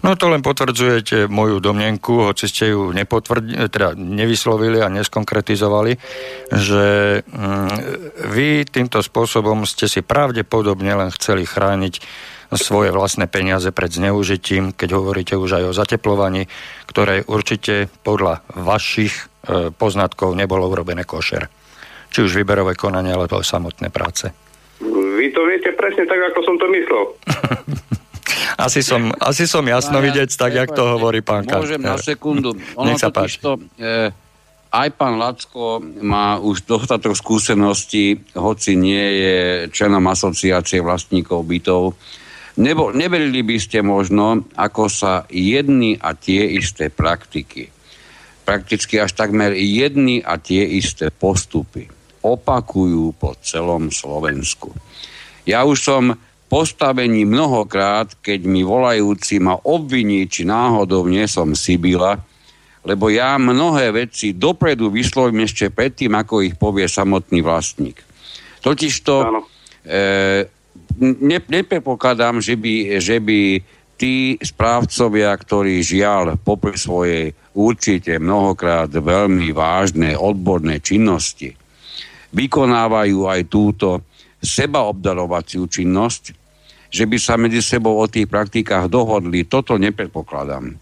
No 0.00 0.16
to 0.16 0.32
len 0.32 0.40
potvrdzujete 0.40 1.28
moju 1.28 1.60
domnenku, 1.60 2.24
hoci 2.24 2.48
ste 2.48 2.72
ju 2.72 2.88
nepotvrd, 2.88 3.68
teda 3.68 3.92
nevyslovili 3.92 4.80
a 4.80 4.88
neskonkretizovali, 4.88 5.92
že 6.56 6.84
mm, 7.20 7.74
vy 8.32 8.64
týmto 8.64 9.04
spôsobom 9.04 9.68
ste 9.68 9.92
si 9.92 10.00
pravdepodobne 10.00 10.96
len 10.96 11.12
chceli 11.12 11.44
chrániť 11.44 12.00
svoje 12.56 12.96
vlastné 12.96 13.28
peniaze 13.28 13.68
pred 13.76 13.92
zneužitím, 13.92 14.72
keď 14.72 14.88
hovoríte 14.96 15.34
už 15.36 15.60
aj 15.60 15.64
o 15.68 15.76
zateplovaní, 15.76 16.48
ktoré 16.88 17.20
určite 17.28 17.92
podľa 18.00 18.40
vašich 18.56 19.30
E, 19.40 19.72
poznatkov 19.72 20.36
nebolo 20.36 20.68
urobené 20.68 21.08
košer. 21.08 21.48
Či 22.12 22.28
už 22.28 22.36
výberové 22.36 22.76
konanie, 22.76 23.16
alebo 23.16 23.40
samotné 23.40 23.88
práce. 23.88 24.28
Vy 25.20 25.36
to 25.36 25.44
viete 25.44 25.76
presne 25.76 26.08
tak, 26.08 26.16
ako 26.32 26.38
som 26.48 26.56
to 26.56 26.64
myslel. 26.72 27.04
asi, 28.66 28.80
som, 28.80 29.12
asi 29.20 29.44
som 29.44 29.60
jasno 29.68 30.00
no, 30.00 30.04
vidieť, 30.08 30.32
tak, 30.32 30.56
jak 30.56 30.72
to 30.72 30.96
hovorí 30.96 31.20
pán 31.20 31.44
Môžem 31.44 31.84
na 31.84 32.00
sekundu. 32.00 32.56
Ono 32.80 32.88
Nech 32.88 32.96
sa 32.96 33.12
páči. 33.12 33.36
To, 33.44 33.60
e, 33.76 34.08
aj 34.72 34.88
pán 34.96 35.20
Lacko 35.20 35.84
má 36.00 36.40
už 36.40 36.64
dostatok 36.64 37.12
skúseností, 37.12 38.16
hoci 38.32 38.80
nie 38.80 39.04
je 39.20 39.36
členom 39.68 40.08
asociácie 40.08 40.80
vlastníkov 40.80 41.44
bytov. 41.44 42.00
Nebo, 42.56 42.88
neverili 42.96 43.44
by 43.44 43.56
ste 43.60 43.84
možno, 43.84 44.48
ako 44.56 44.88
sa 44.88 45.28
jedny 45.28 46.00
a 46.00 46.16
tie 46.16 46.56
isté 46.56 46.88
praktiky 46.88 47.68
prakticky 48.50 48.98
až 48.98 49.14
takmer 49.14 49.54
jedny 49.54 50.26
a 50.26 50.34
tie 50.34 50.66
isté 50.66 51.14
postupy 51.14 51.86
opakujú 52.18 53.14
po 53.14 53.38
celom 53.38 53.94
Slovensku. 53.94 54.74
Ja 55.48 55.64
už 55.64 55.78
som 55.80 56.02
postavení 56.50 57.22
mnohokrát, 57.22 58.10
keď 58.18 58.40
mi 58.42 58.66
volajúci 58.66 59.38
ma 59.38 59.54
obviní, 59.62 60.26
či 60.26 60.42
náhodou 60.42 61.06
nie 61.06 61.24
som 61.30 61.54
Sibila, 61.54 62.18
lebo 62.82 63.12
ja 63.12 63.38
mnohé 63.38 63.92
veci 63.92 64.34
dopredu 64.34 64.90
vyslovím 64.90 65.46
ešte 65.46 65.70
predtým, 65.70 66.10
ako 66.16 66.42
ich 66.42 66.56
povie 66.58 66.90
samotný 66.90 67.44
vlastník. 67.44 68.02
Totižto 68.64 69.14
e, 69.20 69.28
ne, 70.98 71.38
nepredpokladám, 71.44 72.40
že 72.42 72.56
by, 72.56 72.98
že 72.98 73.20
by 73.20 73.40
tí 74.00 74.40
správcovia, 74.40 75.30
ktorí 75.36 75.84
žiaľ 75.84 76.40
popri 76.40 76.74
svojej 76.74 77.36
určite 77.52 78.16
mnohokrát 78.16 78.88
veľmi 78.88 79.52
vážne 79.52 80.16
odborné 80.16 80.80
činnosti, 80.80 81.52
vykonávajú 82.32 83.28
aj 83.28 83.40
túto 83.52 84.09
sebaobdarovaciu 84.40 85.68
činnosť, 85.68 86.22
že 86.90 87.04
by 87.06 87.16
sa 87.20 87.38
medzi 87.38 87.62
sebou 87.62 88.00
o 88.00 88.06
tých 88.10 88.26
praktikách 88.26 88.90
dohodli, 88.90 89.46
toto 89.46 89.78
nepredpokladám. 89.78 90.74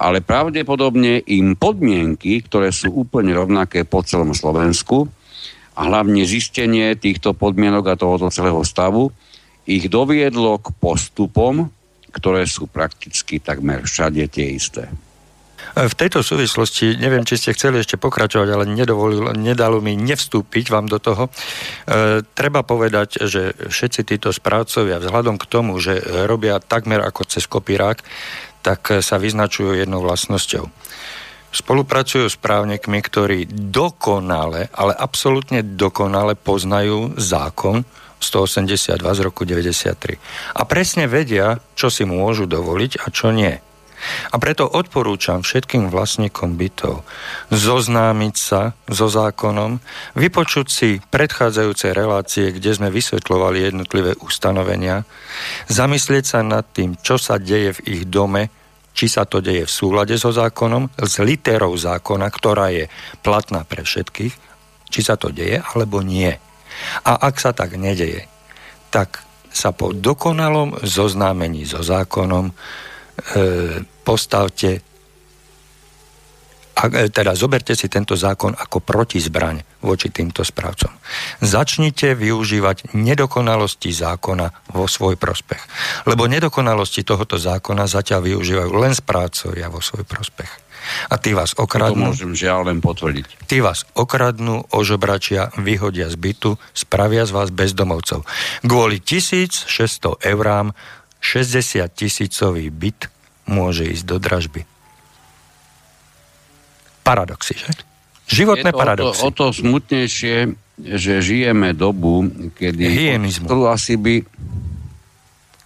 Ale 0.00 0.24
pravdepodobne 0.24 1.20
im 1.28 1.52
podmienky, 1.52 2.40
ktoré 2.40 2.72
sú 2.72 3.04
úplne 3.04 3.36
rovnaké 3.36 3.84
po 3.84 4.00
celom 4.00 4.32
Slovensku, 4.32 5.10
a 5.76 5.88
hlavne 5.88 6.28
zistenie 6.28 6.92
týchto 6.98 7.32
podmienok 7.32 7.94
a 7.94 7.98
tohoto 8.00 8.28
celého 8.28 8.60
stavu, 8.66 9.08
ich 9.64 9.88
doviedlo 9.88 10.60
k 10.60 10.74
postupom, 10.76 11.72
ktoré 12.10 12.44
sú 12.44 12.66
prakticky 12.66 13.38
takmer 13.38 13.86
všade 13.86 14.26
tie 14.28 14.56
isté. 14.58 14.90
V 15.70 15.94
tejto 15.94 16.26
súvislosti, 16.26 16.98
neviem, 16.98 17.22
či 17.22 17.38
ste 17.38 17.54
chceli 17.54 17.80
ešte 17.80 17.94
pokračovať, 17.94 18.48
ale 18.50 18.64
nedovolil, 18.66 19.32
nedalo 19.38 19.78
mi 19.78 19.94
nevstúpiť 19.94 20.66
vám 20.66 20.90
do 20.90 20.98
toho. 20.98 21.30
E, 21.30 21.30
treba 22.34 22.66
povedať, 22.66 23.22
že 23.24 23.54
všetci 23.54 24.00
títo 24.02 24.34
správcovia, 24.34 24.98
vzhľadom 24.98 25.38
k 25.38 25.48
tomu, 25.48 25.78
že 25.78 26.02
robia 26.26 26.58
takmer 26.58 27.00
ako 27.00 27.22
cez 27.30 27.46
kopírák, 27.46 28.02
tak 28.60 29.00
sa 29.00 29.16
vyznačujú 29.16 29.78
jednou 29.78 30.04
vlastnosťou. 30.04 30.68
Spolupracujú 31.50 32.30
s 32.30 32.38
právnikmi, 32.38 33.02
ktorí 33.02 33.50
dokonale, 33.50 34.70
ale 34.70 34.94
absolútne 34.94 35.66
dokonale 35.66 36.38
poznajú 36.38 37.18
zákon, 37.18 37.82
182 38.20 39.00
z 39.00 39.20
roku 39.24 39.42
93. 39.48 40.20
A 40.54 40.62
presne 40.68 41.08
vedia, 41.08 41.58
čo 41.72 41.88
si 41.88 42.04
môžu 42.04 42.44
dovoliť 42.44 43.00
a 43.00 43.08
čo 43.08 43.32
nie. 43.32 43.56
A 44.32 44.36
preto 44.40 44.64
odporúčam 44.64 45.44
všetkým 45.44 45.92
vlastníkom 45.92 46.56
bytov 46.56 47.04
zoznámiť 47.52 48.34
sa 48.34 48.72
so 48.88 49.06
zákonom, 49.06 49.80
vypočuť 50.16 50.66
si 50.66 50.88
predchádzajúce 50.98 51.92
relácie, 51.92 52.52
kde 52.54 52.70
sme 52.74 52.88
vysvetľovali 52.88 53.58
jednotlivé 53.70 54.16
ustanovenia, 54.24 55.04
zamyslieť 55.68 56.24
sa 56.24 56.40
nad 56.40 56.64
tým, 56.72 56.96
čo 57.00 57.20
sa 57.20 57.36
deje 57.36 57.76
v 57.76 58.00
ich 58.00 58.02
dome, 58.08 58.48
či 58.90 59.06
sa 59.06 59.24
to 59.24 59.38
deje 59.38 59.64
v 59.64 59.72
súlade 59.72 60.16
so 60.18 60.34
zákonom, 60.34 60.90
s 60.98 61.22
literou 61.22 61.76
zákona, 61.78 62.26
ktorá 62.28 62.74
je 62.74 62.90
platná 63.22 63.62
pre 63.64 63.86
všetkých, 63.86 64.34
či 64.90 65.00
sa 65.00 65.14
to 65.14 65.30
deje 65.30 65.62
alebo 65.62 66.02
nie. 66.02 66.34
A 67.06 67.12
ak 67.16 67.38
sa 67.38 67.54
tak 67.54 67.78
nedeje, 67.78 68.26
tak 68.90 69.22
sa 69.50 69.74
po 69.74 69.90
dokonalom 69.90 70.78
zoznámení 70.86 71.66
so 71.66 71.82
zákonom 71.82 72.54
postavte 74.04 74.80
A, 76.80 76.88
e, 76.88 77.12
teda 77.12 77.36
zoberte 77.36 77.76
si 77.76 77.92
tento 77.92 78.16
zákon 78.16 78.56
ako 78.56 78.80
protizbraň 78.80 79.60
voči 79.84 80.08
týmto 80.08 80.40
správcom. 80.40 80.88
Začnite 81.44 82.16
využívať 82.16 82.96
nedokonalosti 82.96 83.92
zákona 83.92 84.72
vo 84.72 84.88
svoj 84.88 85.20
prospech. 85.20 85.60
Lebo 86.08 86.24
nedokonalosti 86.24 87.04
tohoto 87.04 87.36
zákona 87.36 87.84
zatiaľ 87.84 88.32
využívajú 88.32 88.72
len 88.80 88.96
správcovia 88.96 89.68
vo 89.68 89.84
svoj 89.84 90.08
prospech. 90.08 90.48
A 91.12 91.20
tí 91.20 91.36
vás 91.36 91.52
okradnú. 91.52 92.08
To 92.08 92.16
môžem 92.16 92.32
žiaľ 92.32 92.72
len 92.72 92.80
potvrdiť. 92.80 93.44
Tí 93.44 93.60
vás 93.60 93.84
okradnú, 93.92 94.64
ožobračia, 94.72 95.52
vyhodia 95.60 96.08
z 96.08 96.16
bytu, 96.16 96.56
spravia 96.72 97.28
z 97.28 97.36
vás 97.36 97.52
bezdomovcov. 97.52 98.24
Kvôli 98.64 99.04
1600 99.04 99.68
eurám 100.24 100.72
60 101.20 101.84
tisícový 101.92 102.72
byt 102.72 103.12
môže 103.46 103.84
ísť 103.86 104.04
do 104.04 104.16
dražby 104.16 104.62
paradoxy, 107.10 107.58
že? 107.58 107.70
Životné 108.30 108.70
je 108.70 108.74
to 108.74 108.78
paradoxy. 108.78 109.22
O 109.26 109.30
to, 109.34 109.50
o 109.50 109.50
to 109.50 109.58
smutnejšie, 109.58 110.36
že 110.78 111.12
žijeme 111.18 111.74
dobu, 111.74 112.30
kedy... 112.54 112.86
Hygienizmu. 112.86 113.50
Ktorú 113.50 113.66
asi 113.66 113.98
by... 113.98 114.22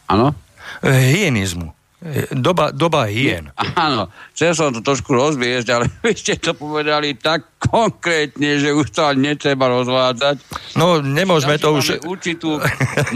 Áno? 0.08 0.32
Hygienizmu. 0.80 1.68
Doba, 2.36 2.68
doba 2.68 3.08
hien. 3.08 3.48
Áno, 3.80 4.12
chcel 4.36 4.52
som 4.52 4.68
to 4.76 4.84
trošku 4.84 5.16
rozviesť, 5.16 5.68
ale 5.72 5.88
vy 6.04 6.12
ste 6.12 6.36
to 6.36 6.52
povedali 6.52 7.16
tak 7.16 7.56
konkrétne, 7.56 8.60
že 8.60 8.76
už 8.76 8.92
to 8.92 9.08
ani 9.08 9.32
netreba 9.32 9.72
rozvádzať. 9.72 10.36
No, 10.76 11.00
nemôžeme 11.00 11.56
to 11.56 11.72
už... 11.72 12.04
Určitú, 12.04 12.60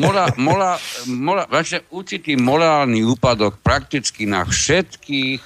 mora, 0.01 0.33
mora, 0.41 0.81
mora, 1.05 1.45
určitý 1.93 2.41
morálny 2.41 3.05
úpadok 3.05 3.61
prakticky 3.61 4.25
na 4.25 4.49
všetkých 4.49 5.41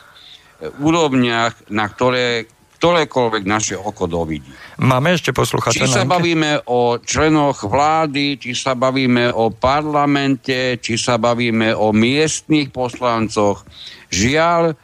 úrovniach, 0.78 1.66
na 1.74 1.90
ktoré 1.90 2.46
ktorékoľvek 2.82 3.46
naše 3.46 3.78
oko 3.78 4.10
dovidí. 4.10 4.50
Máme 4.82 5.14
ešte 5.14 5.30
posluchača 5.30 5.86
Či 5.86 5.86
sa 5.86 6.02
bavíme 6.02 6.66
o 6.66 6.98
členoch 6.98 7.62
vlády, 7.62 8.42
či 8.42 8.58
sa 8.58 8.74
bavíme 8.74 9.30
o 9.30 9.54
parlamente, 9.54 10.82
či 10.82 10.98
sa 10.98 11.14
bavíme 11.14 11.78
o 11.78 11.94
miestných 11.94 12.74
poslancoch. 12.74 13.62
Žiaľ, 14.10 14.74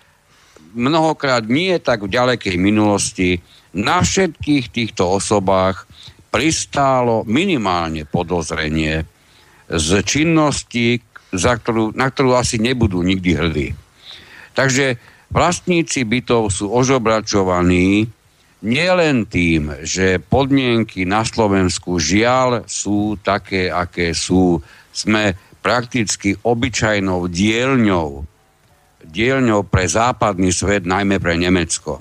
mnohokrát 0.78 1.42
nie 1.50 1.74
tak 1.82 2.06
v 2.06 2.14
ďalekej 2.14 2.54
minulosti 2.54 3.42
na 3.74 4.06
všetkých 4.06 4.70
týchto 4.70 5.18
osobách 5.18 5.90
pristálo 6.30 7.26
minimálne 7.26 8.06
podozrenie 8.06 9.10
z 9.66 9.90
činnosti, 10.06 11.02
za 11.34 11.58
ktorú, 11.58 11.98
na 11.98 12.06
ktorú 12.14 12.38
asi 12.38 12.62
nebudú 12.62 13.02
nikdy 13.02 13.30
hrdí. 13.34 13.68
Takže 14.54 15.17
Vlastníci 15.28 16.08
bytov 16.08 16.48
sú 16.48 16.72
ožobračovaní 16.72 18.08
nielen 18.64 19.28
tým, 19.28 19.84
že 19.84 20.18
podmienky 20.18 21.04
na 21.04 21.22
Slovensku 21.22 22.00
žiaľ 22.00 22.64
sú 22.64 23.20
také, 23.20 23.68
aké 23.68 24.16
sú. 24.16 24.64
Sme 24.88 25.36
prakticky 25.60 26.32
obyčajnou 26.32 27.28
dielňou, 27.28 28.24
dielňou 29.04 29.62
pre 29.68 29.84
západný 29.84 30.50
svet, 30.50 30.88
najmä 30.88 31.20
pre 31.22 31.36
Nemecko, 31.38 32.00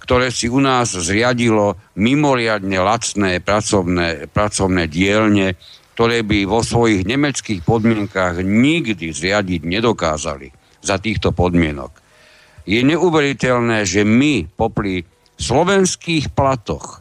ktoré 0.00 0.32
si 0.32 0.46
u 0.48 0.62
nás 0.62 0.94
zriadilo 0.94 1.76
mimoriadne 1.98 2.80
lacné 2.80 3.42
pracovné, 3.44 4.30
pracovné 4.30 4.88
dielne, 4.88 5.58
ktoré 5.98 6.24
by 6.24 6.48
vo 6.48 6.64
svojich 6.64 7.04
nemeckých 7.04 7.60
podmienkách 7.66 8.40
nikdy 8.40 9.12
zriadiť 9.12 9.68
nedokázali 9.68 10.48
za 10.80 10.96
týchto 10.96 11.34
podmienok 11.36 11.99
je 12.68 12.80
neuveriteľné, 12.84 13.84
že 13.88 14.04
my 14.04 14.48
popri 14.56 15.04
slovenských 15.40 16.32
platoch 16.36 17.00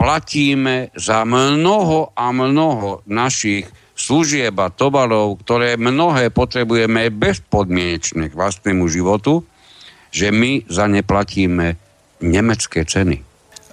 platíme 0.00 0.92
za 0.96 1.24
mnoho 1.24 2.12
a 2.12 2.32
mnoho 2.32 3.04
našich 3.08 3.68
služieb 3.94 4.58
a 4.58 4.68
tovarov, 4.74 5.38
ktoré 5.46 5.78
mnohé 5.78 6.34
potrebujeme 6.34 7.08
bezpodmienečne 7.14 8.28
k 8.28 8.34
vlastnému 8.34 8.84
životu, 8.90 9.46
že 10.10 10.34
my 10.34 10.66
za 10.66 10.90
ne 10.90 11.00
platíme 11.06 11.78
nemecké 12.20 12.82
ceny. 12.82 13.22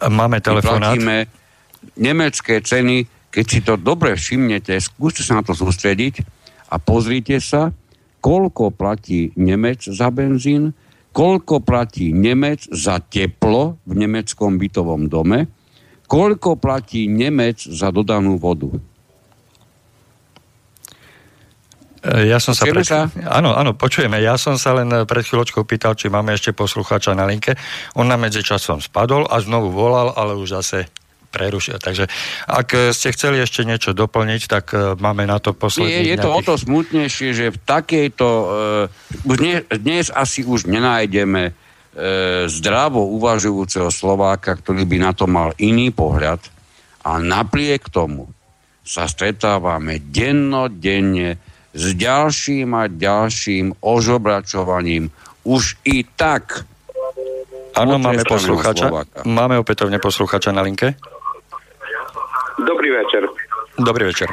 Máme 0.10 0.42
telefonát. 0.42 0.94
My 0.94 0.98
platíme 0.98 1.18
nemecké 1.98 2.62
ceny, 2.62 3.10
keď 3.34 3.46
si 3.46 3.60
to 3.66 3.78
dobre 3.78 4.14
všimnete, 4.14 4.78
skúste 4.78 5.26
sa 5.26 5.42
na 5.42 5.44
to 5.46 5.58
sústrediť 5.58 6.22
a 6.70 6.78
pozrite 6.78 7.42
sa, 7.42 7.74
koľko 8.22 8.70
platí 8.70 9.34
Nemec 9.34 9.82
za 9.82 10.14
benzín, 10.14 10.78
koľko 11.12 11.64
platí 11.64 12.16
Nemec 12.16 12.72
za 12.72 13.04
teplo 13.04 13.80
v 13.84 13.94
nemeckom 14.00 14.56
bytovom 14.56 15.12
dome, 15.12 15.48
koľko 16.08 16.60
platí 16.60 17.08
Nemec 17.12 17.60
za 17.60 17.92
dodanú 17.92 18.40
vodu. 18.40 18.72
E, 22.02 22.32
ja 22.32 22.40
som 22.42 22.56
sa, 22.56 22.66
pred... 22.66 22.88
Áno, 23.28 23.54
áno, 23.54 23.78
počujeme. 23.78 24.18
Ja 24.24 24.40
som 24.40 24.56
sa 24.56 24.74
len 24.74 24.90
pred 25.06 25.24
chvíľočkou 25.24 25.68
pýtal, 25.68 25.94
či 26.00 26.10
máme 26.10 26.34
ešte 26.34 26.56
poslucháča 26.56 27.14
na 27.14 27.30
linke. 27.30 27.54
On 27.94 28.08
na 28.08 28.18
medzičasom 28.18 28.82
spadol 28.82 29.28
a 29.30 29.38
znovu 29.44 29.70
volal, 29.70 30.16
ale 30.16 30.34
už 30.34 30.64
zase 30.64 30.90
prerušil. 31.32 31.80
Takže 31.80 32.12
ak 32.46 32.92
ste 32.92 33.16
chceli 33.16 33.40
ešte 33.40 33.64
niečo 33.64 33.96
doplniť, 33.96 34.42
tak 34.52 34.76
e, 34.76 35.00
máme 35.00 35.24
na 35.24 35.40
to 35.40 35.56
posledný. 35.56 36.04
Je, 36.04 36.14
je 36.14 36.18
to 36.20 36.30
o 36.30 36.42
to 36.44 36.60
smutnejšie, 36.60 37.30
že 37.32 37.46
v 37.56 37.58
takejto... 37.64 38.28
Uh, 38.28 39.36
dnes, 39.40 39.64
dnes 39.72 40.12
asi 40.12 40.44
už 40.44 40.68
nenájdeme 40.68 41.52
uh, 41.52 42.46
zdravo 42.52 43.08
uvažujúceho 43.16 43.88
Slováka, 43.88 44.60
ktorý 44.60 44.84
by 44.84 44.98
na 45.00 45.12
to 45.16 45.26
mal 45.26 45.56
iný 45.56 45.96
pohľad 45.96 46.44
a 47.02 47.18
napriek 47.18 47.90
tomu 47.90 48.30
sa 48.84 49.08
stretávame 49.08 50.02
dennodenne 50.04 51.40
s 51.72 51.86
ďalším 51.96 52.76
a 52.76 52.92
ďalším 52.92 53.80
ožobračovaním 53.80 55.08
už 55.48 55.80
i 55.88 56.04
tak 56.04 56.68
Áno, 57.72 57.96
máme 57.96 58.28
posluchača. 58.28 58.92
Máme 59.24 59.56
opätovne 59.56 59.96
posluchača 59.96 60.52
na 60.52 60.60
linke. 60.60 61.00
Dobrý 62.66 62.90
večer. 62.92 63.24
Dobrý 63.80 64.04
večer. 64.06 64.30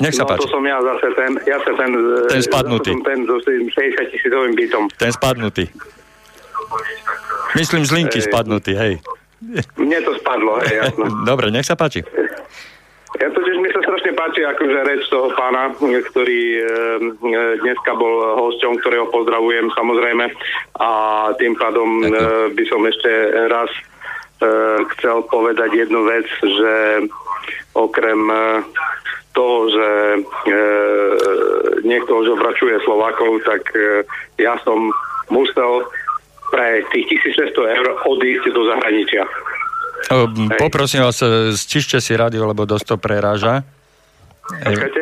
Nech 0.00 0.16
sa 0.16 0.24
no, 0.24 0.32
páči. 0.32 0.48
to 0.48 0.48
som 0.48 0.64
ja 0.64 0.80
zase 0.80 1.06
ten, 1.12 1.30
ja 1.44 1.58
sa 1.60 1.72
ten, 1.76 1.90
ten 2.32 2.40
spadnutý. 2.40 2.90
Ten 3.04 3.28
so 3.28 3.36
60 3.44 3.76
tisícovým 4.16 4.56
bytom. 4.56 4.88
Ten 4.96 5.12
spadnutý. 5.12 5.68
Myslím 7.52 7.84
z 7.84 7.92
linky 7.92 8.18
hej. 8.22 8.26
spadnutý, 8.32 8.72
hej. 8.72 8.94
Mne 9.76 9.98
to 10.04 10.12
spadlo, 10.20 10.56
hej, 10.64 10.88
jasno. 10.88 11.04
Dobre, 11.28 11.52
nech 11.52 11.68
sa 11.68 11.76
páči. 11.76 12.00
Ja 13.18 13.26
totiž 13.28 13.56
mi 13.58 13.68
sa 13.74 13.82
strašne 13.82 14.14
páči 14.14 14.40
akože 14.46 14.78
reč 14.86 15.02
toho 15.10 15.34
pána, 15.34 15.74
ktorý 15.82 16.40
e, 16.56 16.64
dneska 17.60 17.92
bol 17.98 18.38
hosťom, 18.38 18.80
ktorého 18.80 19.10
pozdravujem 19.10 19.66
samozrejme 19.74 20.30
a 20.78 20.90
tým 21.36 21.58
pádom 21.58 21.88
e, 22.00 22.08
by 22.54 22.64
som 22.70 22.80
ešte 22.86 23.10
raz 23.50 23.66
e, 23.66 23.89
chcel 24.96 25.22
povedať 25.28 25.84
jednu 25.84 26.00
vec, 26.08 26.24
že 26.40 26.74
okrem 27.76 28.20
e, 28.30 28.64
toho, 29.32 29.70
že 29.70 29.88
e, 30.16 30.20
niekto 31.86 32.12
už 32.24 32.34
obračuje 32.34 32.82
Slovákov, 32.82 33.40
tak 33.46 33.62
e, 33.76 34.02
ja 34.42 34.58
som 34.66 34.90
musel 35.30 35.86
pre 36.50 36.82
tých 36.90 37.06
1600 37.30 37.54
eur 37.54 37.86
odísť 38.10 38.50
do 38.50 38.62
zahraničia. 38.66 39.22
O, 40.10 40.26
poprosím 40.58 41.06
vás, 41.06 41.22
e, 41.22 41.54
stište 41.54 42.02
si 42.02 42.18
radio, 42.18 42.50
lebo 42.50 42.66
dosť 42.66 42.86
to 42.86 42.96
preráža. 42.98 43.62
Počkajte. 44.50 45.00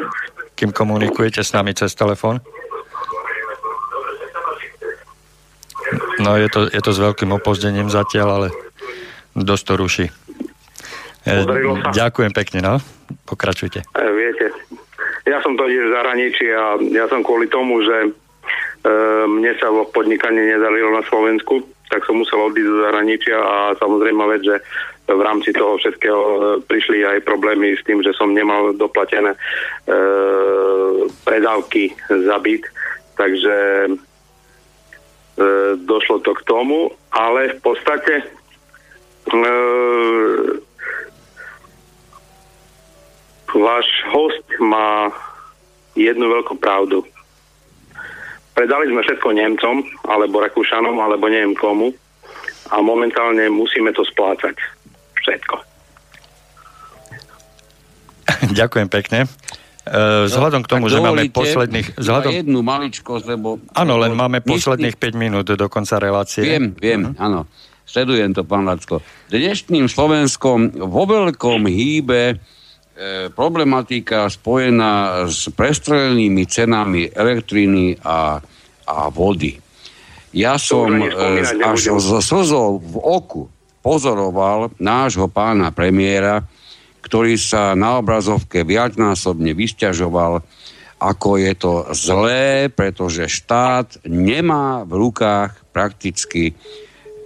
Kým 0.52 0.70
komunikujete 0.74 1.40
s 1.40 1.54
nami 1.56 1.72
cez 1.72 1.94
telefón. 1.96 2.44
No 6.18 6.34
je 6.36 6.50
to, 6.50 6.66
je 6.68 6.82
to 6.82 6.90
s 6.92 6.98
veľkým 6.98 7.30
opozdením 7.32 7.88
zatiaľ, 7.88 8.28
ale 8.42 8.48
dosť 9.36 9.64
to 9.64 9.74
ruší. 9.76 10.06
Podarilo 11.24 11.76
sa. 11.82 11.90
Ďakujem 11.92 12.32
pekne, 12.32 12.58
no. 12.64 12.74
Pokračujte. 13.28 13.84
E, 13.84 14.04
viete, 14.16 14.46
ja 15.28 15.38
som 15.44 15.56
to 15.60 15.68
v 15.68 15.92
zahraničí 15.92 16.46
a 16.48 16.80
ja 16.88 17.04
som 17.12 17.20
kvôli 17.20 17.48
tomu, 17.52 17.84
že 17.84 17.96
e, 18.06 18.10
mne 19.28 19.52
sa 19.60 19.68
vo 19.68 19.84
podnikaní 19.92 20.40
nedarilo 20.40 20.96
na 20.96 21.04
Slovensku, 21.04 21.60
tak 21.92 22.04
som 22.04 22.20
musel 22.20 22.40
odísť 22.48 22.68
do 22.68 22.78
zahraničia 22.84 23.36
a 23.36 23.56
samozrejme 23.76 24.22
vec, 24.36 24.42
že 24.44 24.56
v 25.08 25.20
rámci 25.24 25.52
toho 25.56 25.76
všetkého 25.80 26.20
e, 26.20 26.36
prišli 26.64 27.04
aj 27.04 27.24
problémy 27.28 27.76
s 27.76 27.84
tým, 27.84 28.00
že 28.00 28.16
som 28.16 28.32
nemal 28.32 28.76
doplatené 28.76 29.32
e, 29.32 29.38
predávky 31.24 31.92
za 32.08 32.36
byt, 32.40 32.64
takže 33.16 33.56
e, 33.88 33.90
došlo 35.84 36.20
to 36.24 36.32
k 36.36 36.44
tomu, 36.44 36.92
ale 37.12 37.56
v 37.56 37.60
podstate 37.64 38.14
e, 38.20 38.24
Váš 43.58 43.86
host 44.12 44.46
má 44.60 45.10
jednu 45.98 46.30
veľkú 46.30 46.56
pravdu. 46.62 47.02
Predali 48.54 48.90
sme 48.90 49.06
všetko 49.06 49.28
Nemcom, 49.34 49.76
alebo 50.06 50.42
Rakúšanom, 50.42 50.98
alebo 50.98 51.30
neviem 51.30 51.54
komu. 51.54 51.94
a 52.68 52.84
momentálne 52.84 53.48
musíme 53.48 53.94
to 53.96 54.04
splácať. 54.04 54.52
Všetko. 55.24 55.56
Ďakujem 58.60 58.88
pekne. 58.92 59.24
Uh, 59.88 60.28
vzhľadom 60.28 60.60
k 60.64 60.68
tomu, 60.68 60.92
že 60.92 61.00
máme 61.00 61.32
posledných... 61.32 61.96
Vzhľadom... 61.96 62.44
jednu 62.44 62.60
maličkosť, 62.60 63.24
lebo... 63.24 63.56
Áno, 63.72 63.96
len 63.96 64.12
máme 64.12 64.44
posledných 64.44 65.00
5 65.00 65.16
minút 65.16 65.48
do 65.48 65.66
konca 65.72 65.96
relácie. 65.96 66.44
Viem, 66.44 66.76
viem, 66.76 67.16
uh-huh. 67.16 67.48
Sledujem 67.88 68.36
to, 68.36 68.44
pán 68.44 68.68
Lacko. 68.68 69.00
Dnešným 69.32 69.88
Slovenskom 69.88 70.76
vo 70.76 71.08
veľkom 71.08 71.64
hýbe 71.64 72.22
e, 72.30 72.36
problematika 73.32 74.28
spojená 74.28 75.24
s 75.24 75.48
prestrelenými 75.48 76.44
cenami 76.44 77.08
elektriny 77.08 77.96
a, 78.04 78.44
a 78.84 78.98
vody. 79.08 79.56
Ja 80.36 80.60
som 80.60 81.00
e, 81.00 81.08
až 81.64 81.96
so 81.96 82.20
slzou 82.20 82.76
v 82.76 83.00
oku 83.00 83.48
pozoroval 83.80 84.76
nášho 84.76 85.32
pána 85.32 85.72
premiéra, 85.72 86.44
ktorý 87.00 87.40
sa 87.40 87.72
na 87.72 88.04
obrazovke 88.04 88.68
viacnásobne 88.68 89.56
vysťažoval, 89.56 90.44
ako 91.00 91.28
je 91.40 91.52
to 91.56 91.72
zlé, 91.96 92.68
pretože 92.68 93.32
štát 93.32 94.04
nemá 94.04 94.84
v 94.84 95.08
rukách 95.08 95.56
prakticky 95.72 96.52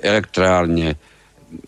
elektrárne 0.03 0.99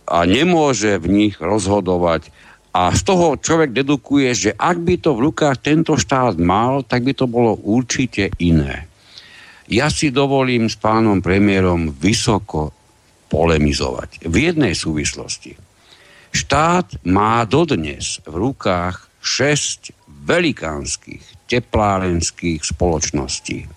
a 0.05 0.19
nemôže 0.27 0.99
v 0.99 1.07
nich 1.09 1.35
rozhodovať. 1.39 2.29
A 2.75 2.91
z 2.91 3.07
toho 3.07 3.39
človek 3.39 3.71
dedukuje, 3.71 4.35
že 4.35 4.51
ak 4.51 4.83
by 4.83 4.99
to 4.99 5.15
v 5.15 5.31
rukách 5.31 5.63
tento 5.63 5.95
štát 5.95 6.35
mal, 6.43 6.83
tak 6.83 7.07
by 7.07 7.15
to 7.15 7.31
bolo 7.31 7.55
určite 7.63 8.35
iné. 8.43 8.91
Ja 9.71 9.89
si 9.89 10.11
dovolím 10.11 10.67
s 10.67 10.75
pánom 10.77 11.23
premiérom 11.23 11.95
vysoko 11.95 12.75
polemizovať. 13.31 14.27
V 14.27 14.35
jednej 14.51 14.75
súvislosti. 14.75 15.55
Štát 16.35 17.07
má 17.07 17.47
dodnes 17.47 18.19
v 18.27 18.35
rukách 18.51 19.07
šesť 19.23 19.95
velikánskych 20.27 21.23
teplárenských 21.47 22.61
spoločností 22.65 23.71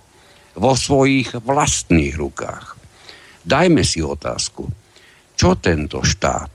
vo 0.58 0.74
svojich 0.74 1.38
vlastných 1.38 2.18
rukách. 2.18 2.77
Dajme 3.48 3.80
si 3.88 4.04
otázku, 4.04 4.68
čo 5.40 5.56
tento 5.56 6.04
štát, 6.04 6.52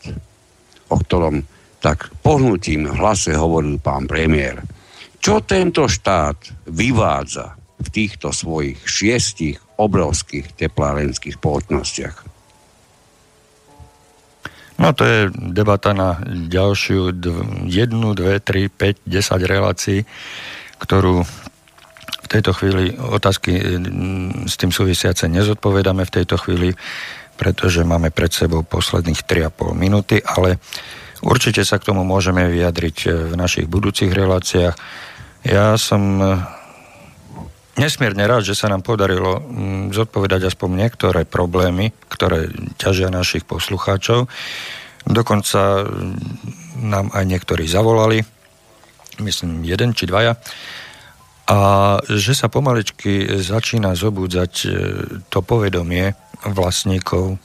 o 0.93 0.97
ktorom 1.01 1.40
tak 1.81 2.12
pohnutím 2.20 2.93
hlase 2.93 3.32
hovoril 3.32 3.81
pán 3.81 4.05
premiér, 4.05 4.60
čo 5.16 5.40
tento 5.40 5.89
štát 5.89 6.69
vyvádza 6.69 7.56
v 7.81 7.89
týchto 7.89 8.28
svojich 8.28 8.77
šiestich 8.85 9.56
obrovských 9.81 10.52
teplárenských 10.52 11.40
spoločnostiach? 11.40 12.16
No 14.82 14.90
to 14.93 15.02
je 15.06 15.20
debata 15.32 15.94
na 15.97 16.20
ďalšiu 16.27 17.14
jednu, 17.70 18.09
dve, 18.19 18.43
tri, 18.43 18.66
5, 18.66 19.06
10 19.06 19.47
relácií, 19.47 20.05
ktorú 20.82 21.23
tejto 22.38 22.52
chvíli 22.56 22.96
otázky 22.96 23.52
mm, 23.60 24.48
s 24.48 24.56
tým 24.56 24.72
súvisiace 24.72 25.28
nezodpovedáme 25.28 26.09
v 26.09 26.14
tejto 26.20 26.40
chvíli, 26.40 26.72
pretože 27.36 27.84
máme 27.84 28.09
pred 28.09 28.32
sebou 28.32 28.64
posledných 28.64 29.24
3,5 29.28 29.76
minúty, 29.76 30.24
ale 30.24 30.56
určite 31.20 31.66
sa 31.66 31.76
k 31.76 31.92
tomu 31.92 32.06
môžeme 32.09 32.48
vyjadriť 32.48 32.96
e, 33.04 33.09
v 33.32 33.34
našich 33.36 33.66
budúcich 33.68 34.09
reláciách. 34.09 34.74
Ja 35.44 35.76
som 35.76 36.02
e, 36.20 36.24
nesmierne 37.76 38.24
rád, 38.24 38.48
že 38.48 38.56
sa 38.56 38.72
nám 38.72 38.80
podarilo 38.80 39.40
mm, 39.40 39.92
zodpovedať 39.92 40.48
aspoň 40.48 40.88
niektoré 40.88 41.28
problémy, 41.28 41.92
ktoré 42.09 42.48
ťažia 42.80 43.12
našich 43.12 43.44
poslucháčov. 43.44 44.30
Dokonca 45.04 45.84
mm, 45.84 46.16
nám 46.80 47.12
aj 47.12 47.24
niektorí 47.28 47.68
zavolali, 47.68 48.24
myslím 49.20 49.68
jeden 49.68 49.92
či 49.92 50.09
dvaja, 50.09 50.38
a 51.51 51.59
že 52.06 52.39
sa 52.39 52.47
pomaličky 52.47 53.43
začína 53.43 53.98
zobúdzať 53.98 54.52
e, 54.62 54.69
to 55.27 55.43
povedomie 55.43 56.14
vlastníkov, 56.47 57.39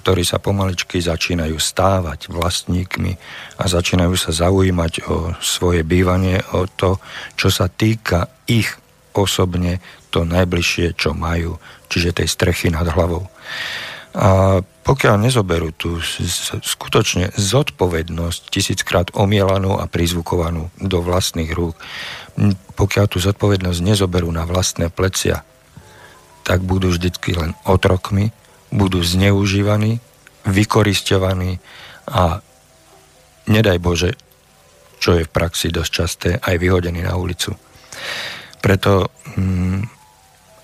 ktorí 0.00 0.24
sa 0.24 0.40
pomaličky 0.40 0.96
začínajú 0.96 1.60
stávať 1.60 2.32
vlastníkmi 2.32 3.12
a 3.60 3.64
začínajú 3.68 4.16
sa 4.16 4.32
zaujímať 4.32 4.92
o 5.12 5.36
svoje 5.44 5.84
bývanie, 5.84 6.40
o 6.56 6.64
to, 6.64 6.96
čo 7.36 7.52
sa 7.52 7.68
týka 7.68 8.32
ich 8.48 8.72
osobne, 9.12 9.84
to 10.08 10.24
najbližšie, 10.24 10.96
čo 10.96 11.12
majú, 11.12 11.60
čiže 11.92 12.24
tej 12.24 12.28
strechy 12.32 12.72
nad 12.72 12.88
hlavou. 12.88 13.28
A 14.10 14.58
pokiaľ 14.82 15.22
nezoberú 15.22 15.70
tú 15.70 16.02
skutočne 16.66 17.30
zodpovednosť 17.38 18.40
tisíckrát 18.50 19.06
omielanú 19.14 19.78
a 19.78 19.86
prizvukovanú 19.86 20.66
do 20.82 20.98
vlastných 20.98 21.52
rúk, 21.54 21.78
pokiaľ 22.74 23.06
tú 23.06 23.20
zodpovednosť 23.20 23.80
nezoberú 23.84 24.32
na 24.32 24.48
vlastné 24.48 24.88
plecia, 24.88 25.44
tak 26.40 26.64
budú 26.64 26.88
vždycky 26.88 27.36
len 27.36 27.52
otrokmi, 27.68 28.32
budú 28.72 29.04
zneužívaní, 29.04 30.00
vykoristovaní 30.48 31.60
a 32.08 32.40
nedaj 33.44 33.78
Bože, 33.78 34.10
čo 35.00 35.20
je 35.20 35.28
v 35.28 35.32
praxi 35.32 35.68
dosť 35.68 35.90
časté, 35.92 36.30
aj 36.40 36.56
vyhodení 36.56 37.04
na 37.04 37.16
ulicu. 37.16 37.52
Preto, 38.60 39.12
mm, 39.36 39.80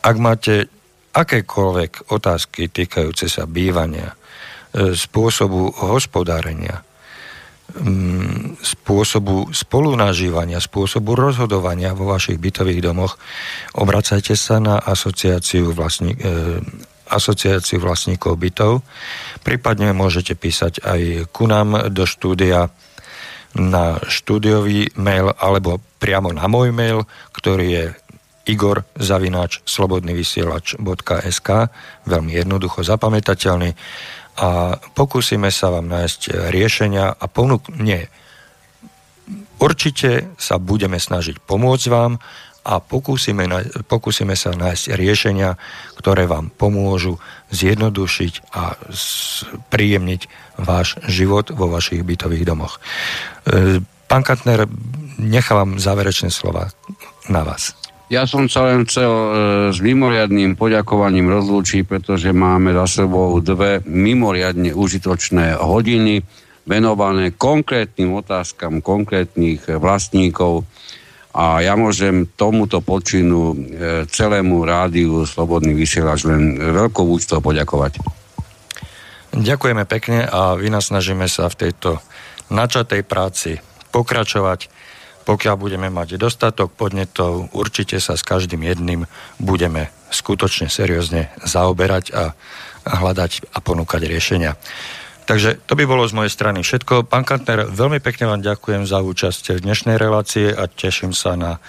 ak 0.05 0.17
máte 0.17 0.55
akékoľvek 1.17 2.13
otázky 2.13 2.69
týkajúce 2.69 3.29
sa 3.33 3.49
bývania, 3.49 4.13
e, 4.13 4.17
spôsobu 4.93 5.73
hospodárenia, 5.81 6.85
spôsobu 8.63 9.51
spolunažívania, 9.53 10.63
spôsobu 10.63 11.19
rozhodovania 11.19 11.93
vo 11.93 12.09
vašich 12.09 12.39
bytových 12.41 12.81
domoch, 12.81 13.19
obracajte 13.77 14.39
sa 14.39 14.63
na 14.63 14.79
asociáciu, 14.81 15.75
vlastní, 15.75 16.17
e, 16.17 16.63
asociáciu 17.11 17.83
vlastníkov 17.83 18.39
bytov. 18.39 18.87
Prípadne 19.43 19.93
môžete 19.93 20.39
písať 20.39 20.83
aj 20.83 21.01
ku 21.35 21.51
nám 21.51 21.91
do 21.93 22.07
štúdia 22.09 22.71
na 23.57 23.97
štúdiový 24.05 24.93
mail 25.01 25.33
alebo 25.33 25.81
priamo 25.97 26.33
na 26.33 26.45
môj 26.45 26.77
mail, 26.77 27.09
ktorý 27.33 27.67
je 27.67 27.85
igor 28.47 28.87
zavináč 28.95 29.59
slobodnyvysielač.sk 29.67 31.49
veľmi 32.07 32.33
jednoducho 32.37 32.87
zapamätateľný 32.87 33.75
a 34.37 34.77
pokúsime 34.93 35.49
sa 35.49 35.73
vám 35.73 35.89
nájsť 35.89 36.53
riešenia 36.53 37.17
a 37.17 37.25
ponúk... 37.27 37.73
Určite 39.57 40.37
sa 40.37 40.61
budeme 40.61 41.01
snažiť 41.01 41.41
pomôcť 41.41 41.87
vám 41.89 42.21
a 42.67 42.83
pokúsime, 42.83 43.49
pokúsime 43.89 44.35
sa 44.35 44.53
nájsť 44.53 44.99
riešenia, 44.99 45.57
ktoré 45.97 46.29
vám 46.29 46.51
pomôžu 46.51 47.17
zjednodušiť 47.55 48.53
a 48.53 48.77
príjemniť 49.73 50.21
váš 50.61 50.99
život 51.09 51.55
vo 51.55 51.71
vašich 51.71 52.03
bytových 52.03 52.45
domoch. 52.45 52.83
E, 53.47 53.81
pán 54.11 54.27
Katner, 54.27 54.67
nechávam 55.23 55.79
záverečné 55.79 56.29
slova 56.29 56.75
na 57.31 57.47
vás. 57.47 57.79
Ja 58.07 58.23
som 58.23 58.47
sa 58.47 58.71
len 58.71 58.87
chcel 58.87 59.11
e, 59.11 59.29
s 59.75 59.83
mimoriadným 59.83 60.55
poďakovaním 60.55 61.27
rozlúčiť, 61.27 61.83
pretože 61.83 62.31
máme 62.31 62.71
za 62.71 63.03
sebou 63.03 63.43
dve 63.43 63.83
mimoriadne 63.83 64.71
užitočné 64.71 65.59
hodiny 65.59 66.23
venované 66.71 67.35
konkrétnym 67.35 68.15
otázkam 68.15 68.79
konkrétnych 68.79 69.67
vlastníkov 69.83 70.63
a 71.35 71.61
ja 71.67 71.75
môžem 71.75 72.31
tomuto 72.39 72.79
počinu 72.79 73.53
e, 73.53 73.57
celému 74.07 74.63
rádiu 74.63 75.27
Slobodný 75.27 75.75
vysielač 75.75 76.31
len 76.31 76.55
veľkou 76.63 77.11
úctou 77.11 77.43
poďakovať. 77.43 77.99
Ďakujeme 79.35 79.83
pekne 79.85 80.31
a 80.31 80.55
vynasnažíme 80.55 81.27
sa 81.27 81.51
v 81.51 81.59
tejto 81.69 81.99
načatej 82.55 83.03
práci 83.03 83.59
pokračovať 83.91 84.71
pokiaľ 85.27 85.55
budeme 85.59 85.91
mať 85.91 86.23
dostatok 86.23 86.71
podnetov, 86.71 87.51
určite 87.51 87.99
sa 87.99 88.15
s 88.15 88.23
každým 88.23 88.63
jedným 88.63 89.11
budeme 89.43 89.91
skutočne 90.15 90.71
seriózne 90.71 91.35
zaoberať 91.43 92.15
a, 92.15 92.33
hľadať 92.87 93.51
a 93.51 93.59
ponúkať 93.59 94.07
riešenia. 94.07 94.55
Takže 95.27 95.59
to 95.67 95.75
by 95.75 95.91
bolo 95.91 96.07
z 96.07 96.15
mojej 96.15 96.31
strany 96.31 96.63
všetko. 96.63 97.11
Pán 97.11 97.27
Kantner, 97.27 97.67
veľmi 97.67 97.99
pekne 97.99 98.31
vám 98.31 98.47
ďakujem 98.47 98.87
za 98.87 99.03
účasť 99.03 99.59
v 99.59 99.65
dnešnej 99.67 99.99
relácie 99.99 100.55
a 100.55 100.71
teším 100.71 101.11
sa 101.11 101.35
na 101.35 101.59
e, 101.59 101.61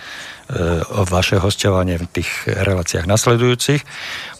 vaše 1.09 1.41
hostovanie 1.41 1.97
v 1.97 2.05
tých 2.21 2.29
reláciách 2.45 3.09
nasledujúcich. 3.09 3.81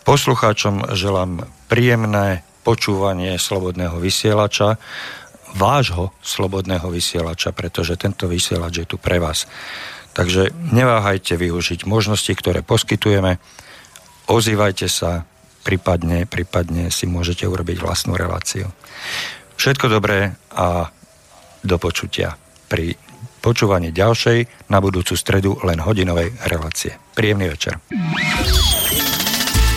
Poslucháčom 0.06 0.94
želám 0.94 1.50
príjemné 1.66 2.46
počúvanie 2.62 3.42
slobodného 3.42 3.98
vysielača 3.98 4.78
vášho 5.56 6.12
slobodného 6.20 6.90
vysielača, 6.92 7.56
pretože 7.56 7.96
tento 7.96 8.28
vysielač 8.28 8.84
je 8.84 8.86
tu 8.90 8.98
pre 9.00 9.22
vás. 9.22 9.48
Takže 10.18 10.50
neváhajte 10.74 11.38
využiť 11.38 11.86
možnosti, 11.86 12.34
ktoré 12.34 12.66
poskytujeme, 12.66 13.38
ozývajte 14.28 14.90
sa, 14.90 15.30
prípadne, 15.62 16.26
prípadne 16.26 16.90
si 16.90 17.06
môžete 17.06 17.46
urobiť 17.46 17.78
vlastnú 17.80 18.18
reláciu. 18.18 18.68
Všetko 19.58 19.88
dobré 19.94 20.34
a 20.54 20.90
do 21.62 21.78
počutia 21.78 22.38
pri 22.68 22.98
počúvaní 23.42 23.96
ďalšej 23.96 24.70
na 24.74 24.82
budúcu 24.84 25.14
stredu 25.16 25.56
len 25.64 25.80
hodinovej 25.80 26.34
relácie. 26.50 26.98
Príjemný 27.16 27.48
večer. 27.54 27.80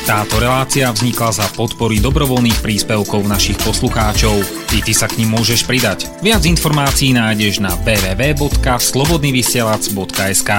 Táto 0.08 0.42
relácia 0.42 0.90
vznikla 0.90 1.30
za 1.30 1.46
podpory 1.54 2.02
dobrovoľných 2.02 2.58
príspevkov 2.58 3.30
našich 3.30 3.60
poslucháčov. 3.62 4.59
I 4.70 4.86
ty 4.86 4.94
sa 4.94 5.10
k 5.10 5.18
ním 5.18 5.34
môžeš 5.34 5.66
pridať. 5.66 6.06
Viac 6.22 6.46
informácií 6.46 7.10
nájdeš 7.10 7.58
na 7.58 7.74
www.slobodnyvysielac.sk 7.82 10.50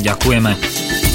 Ďakujeme. 0.00 1.07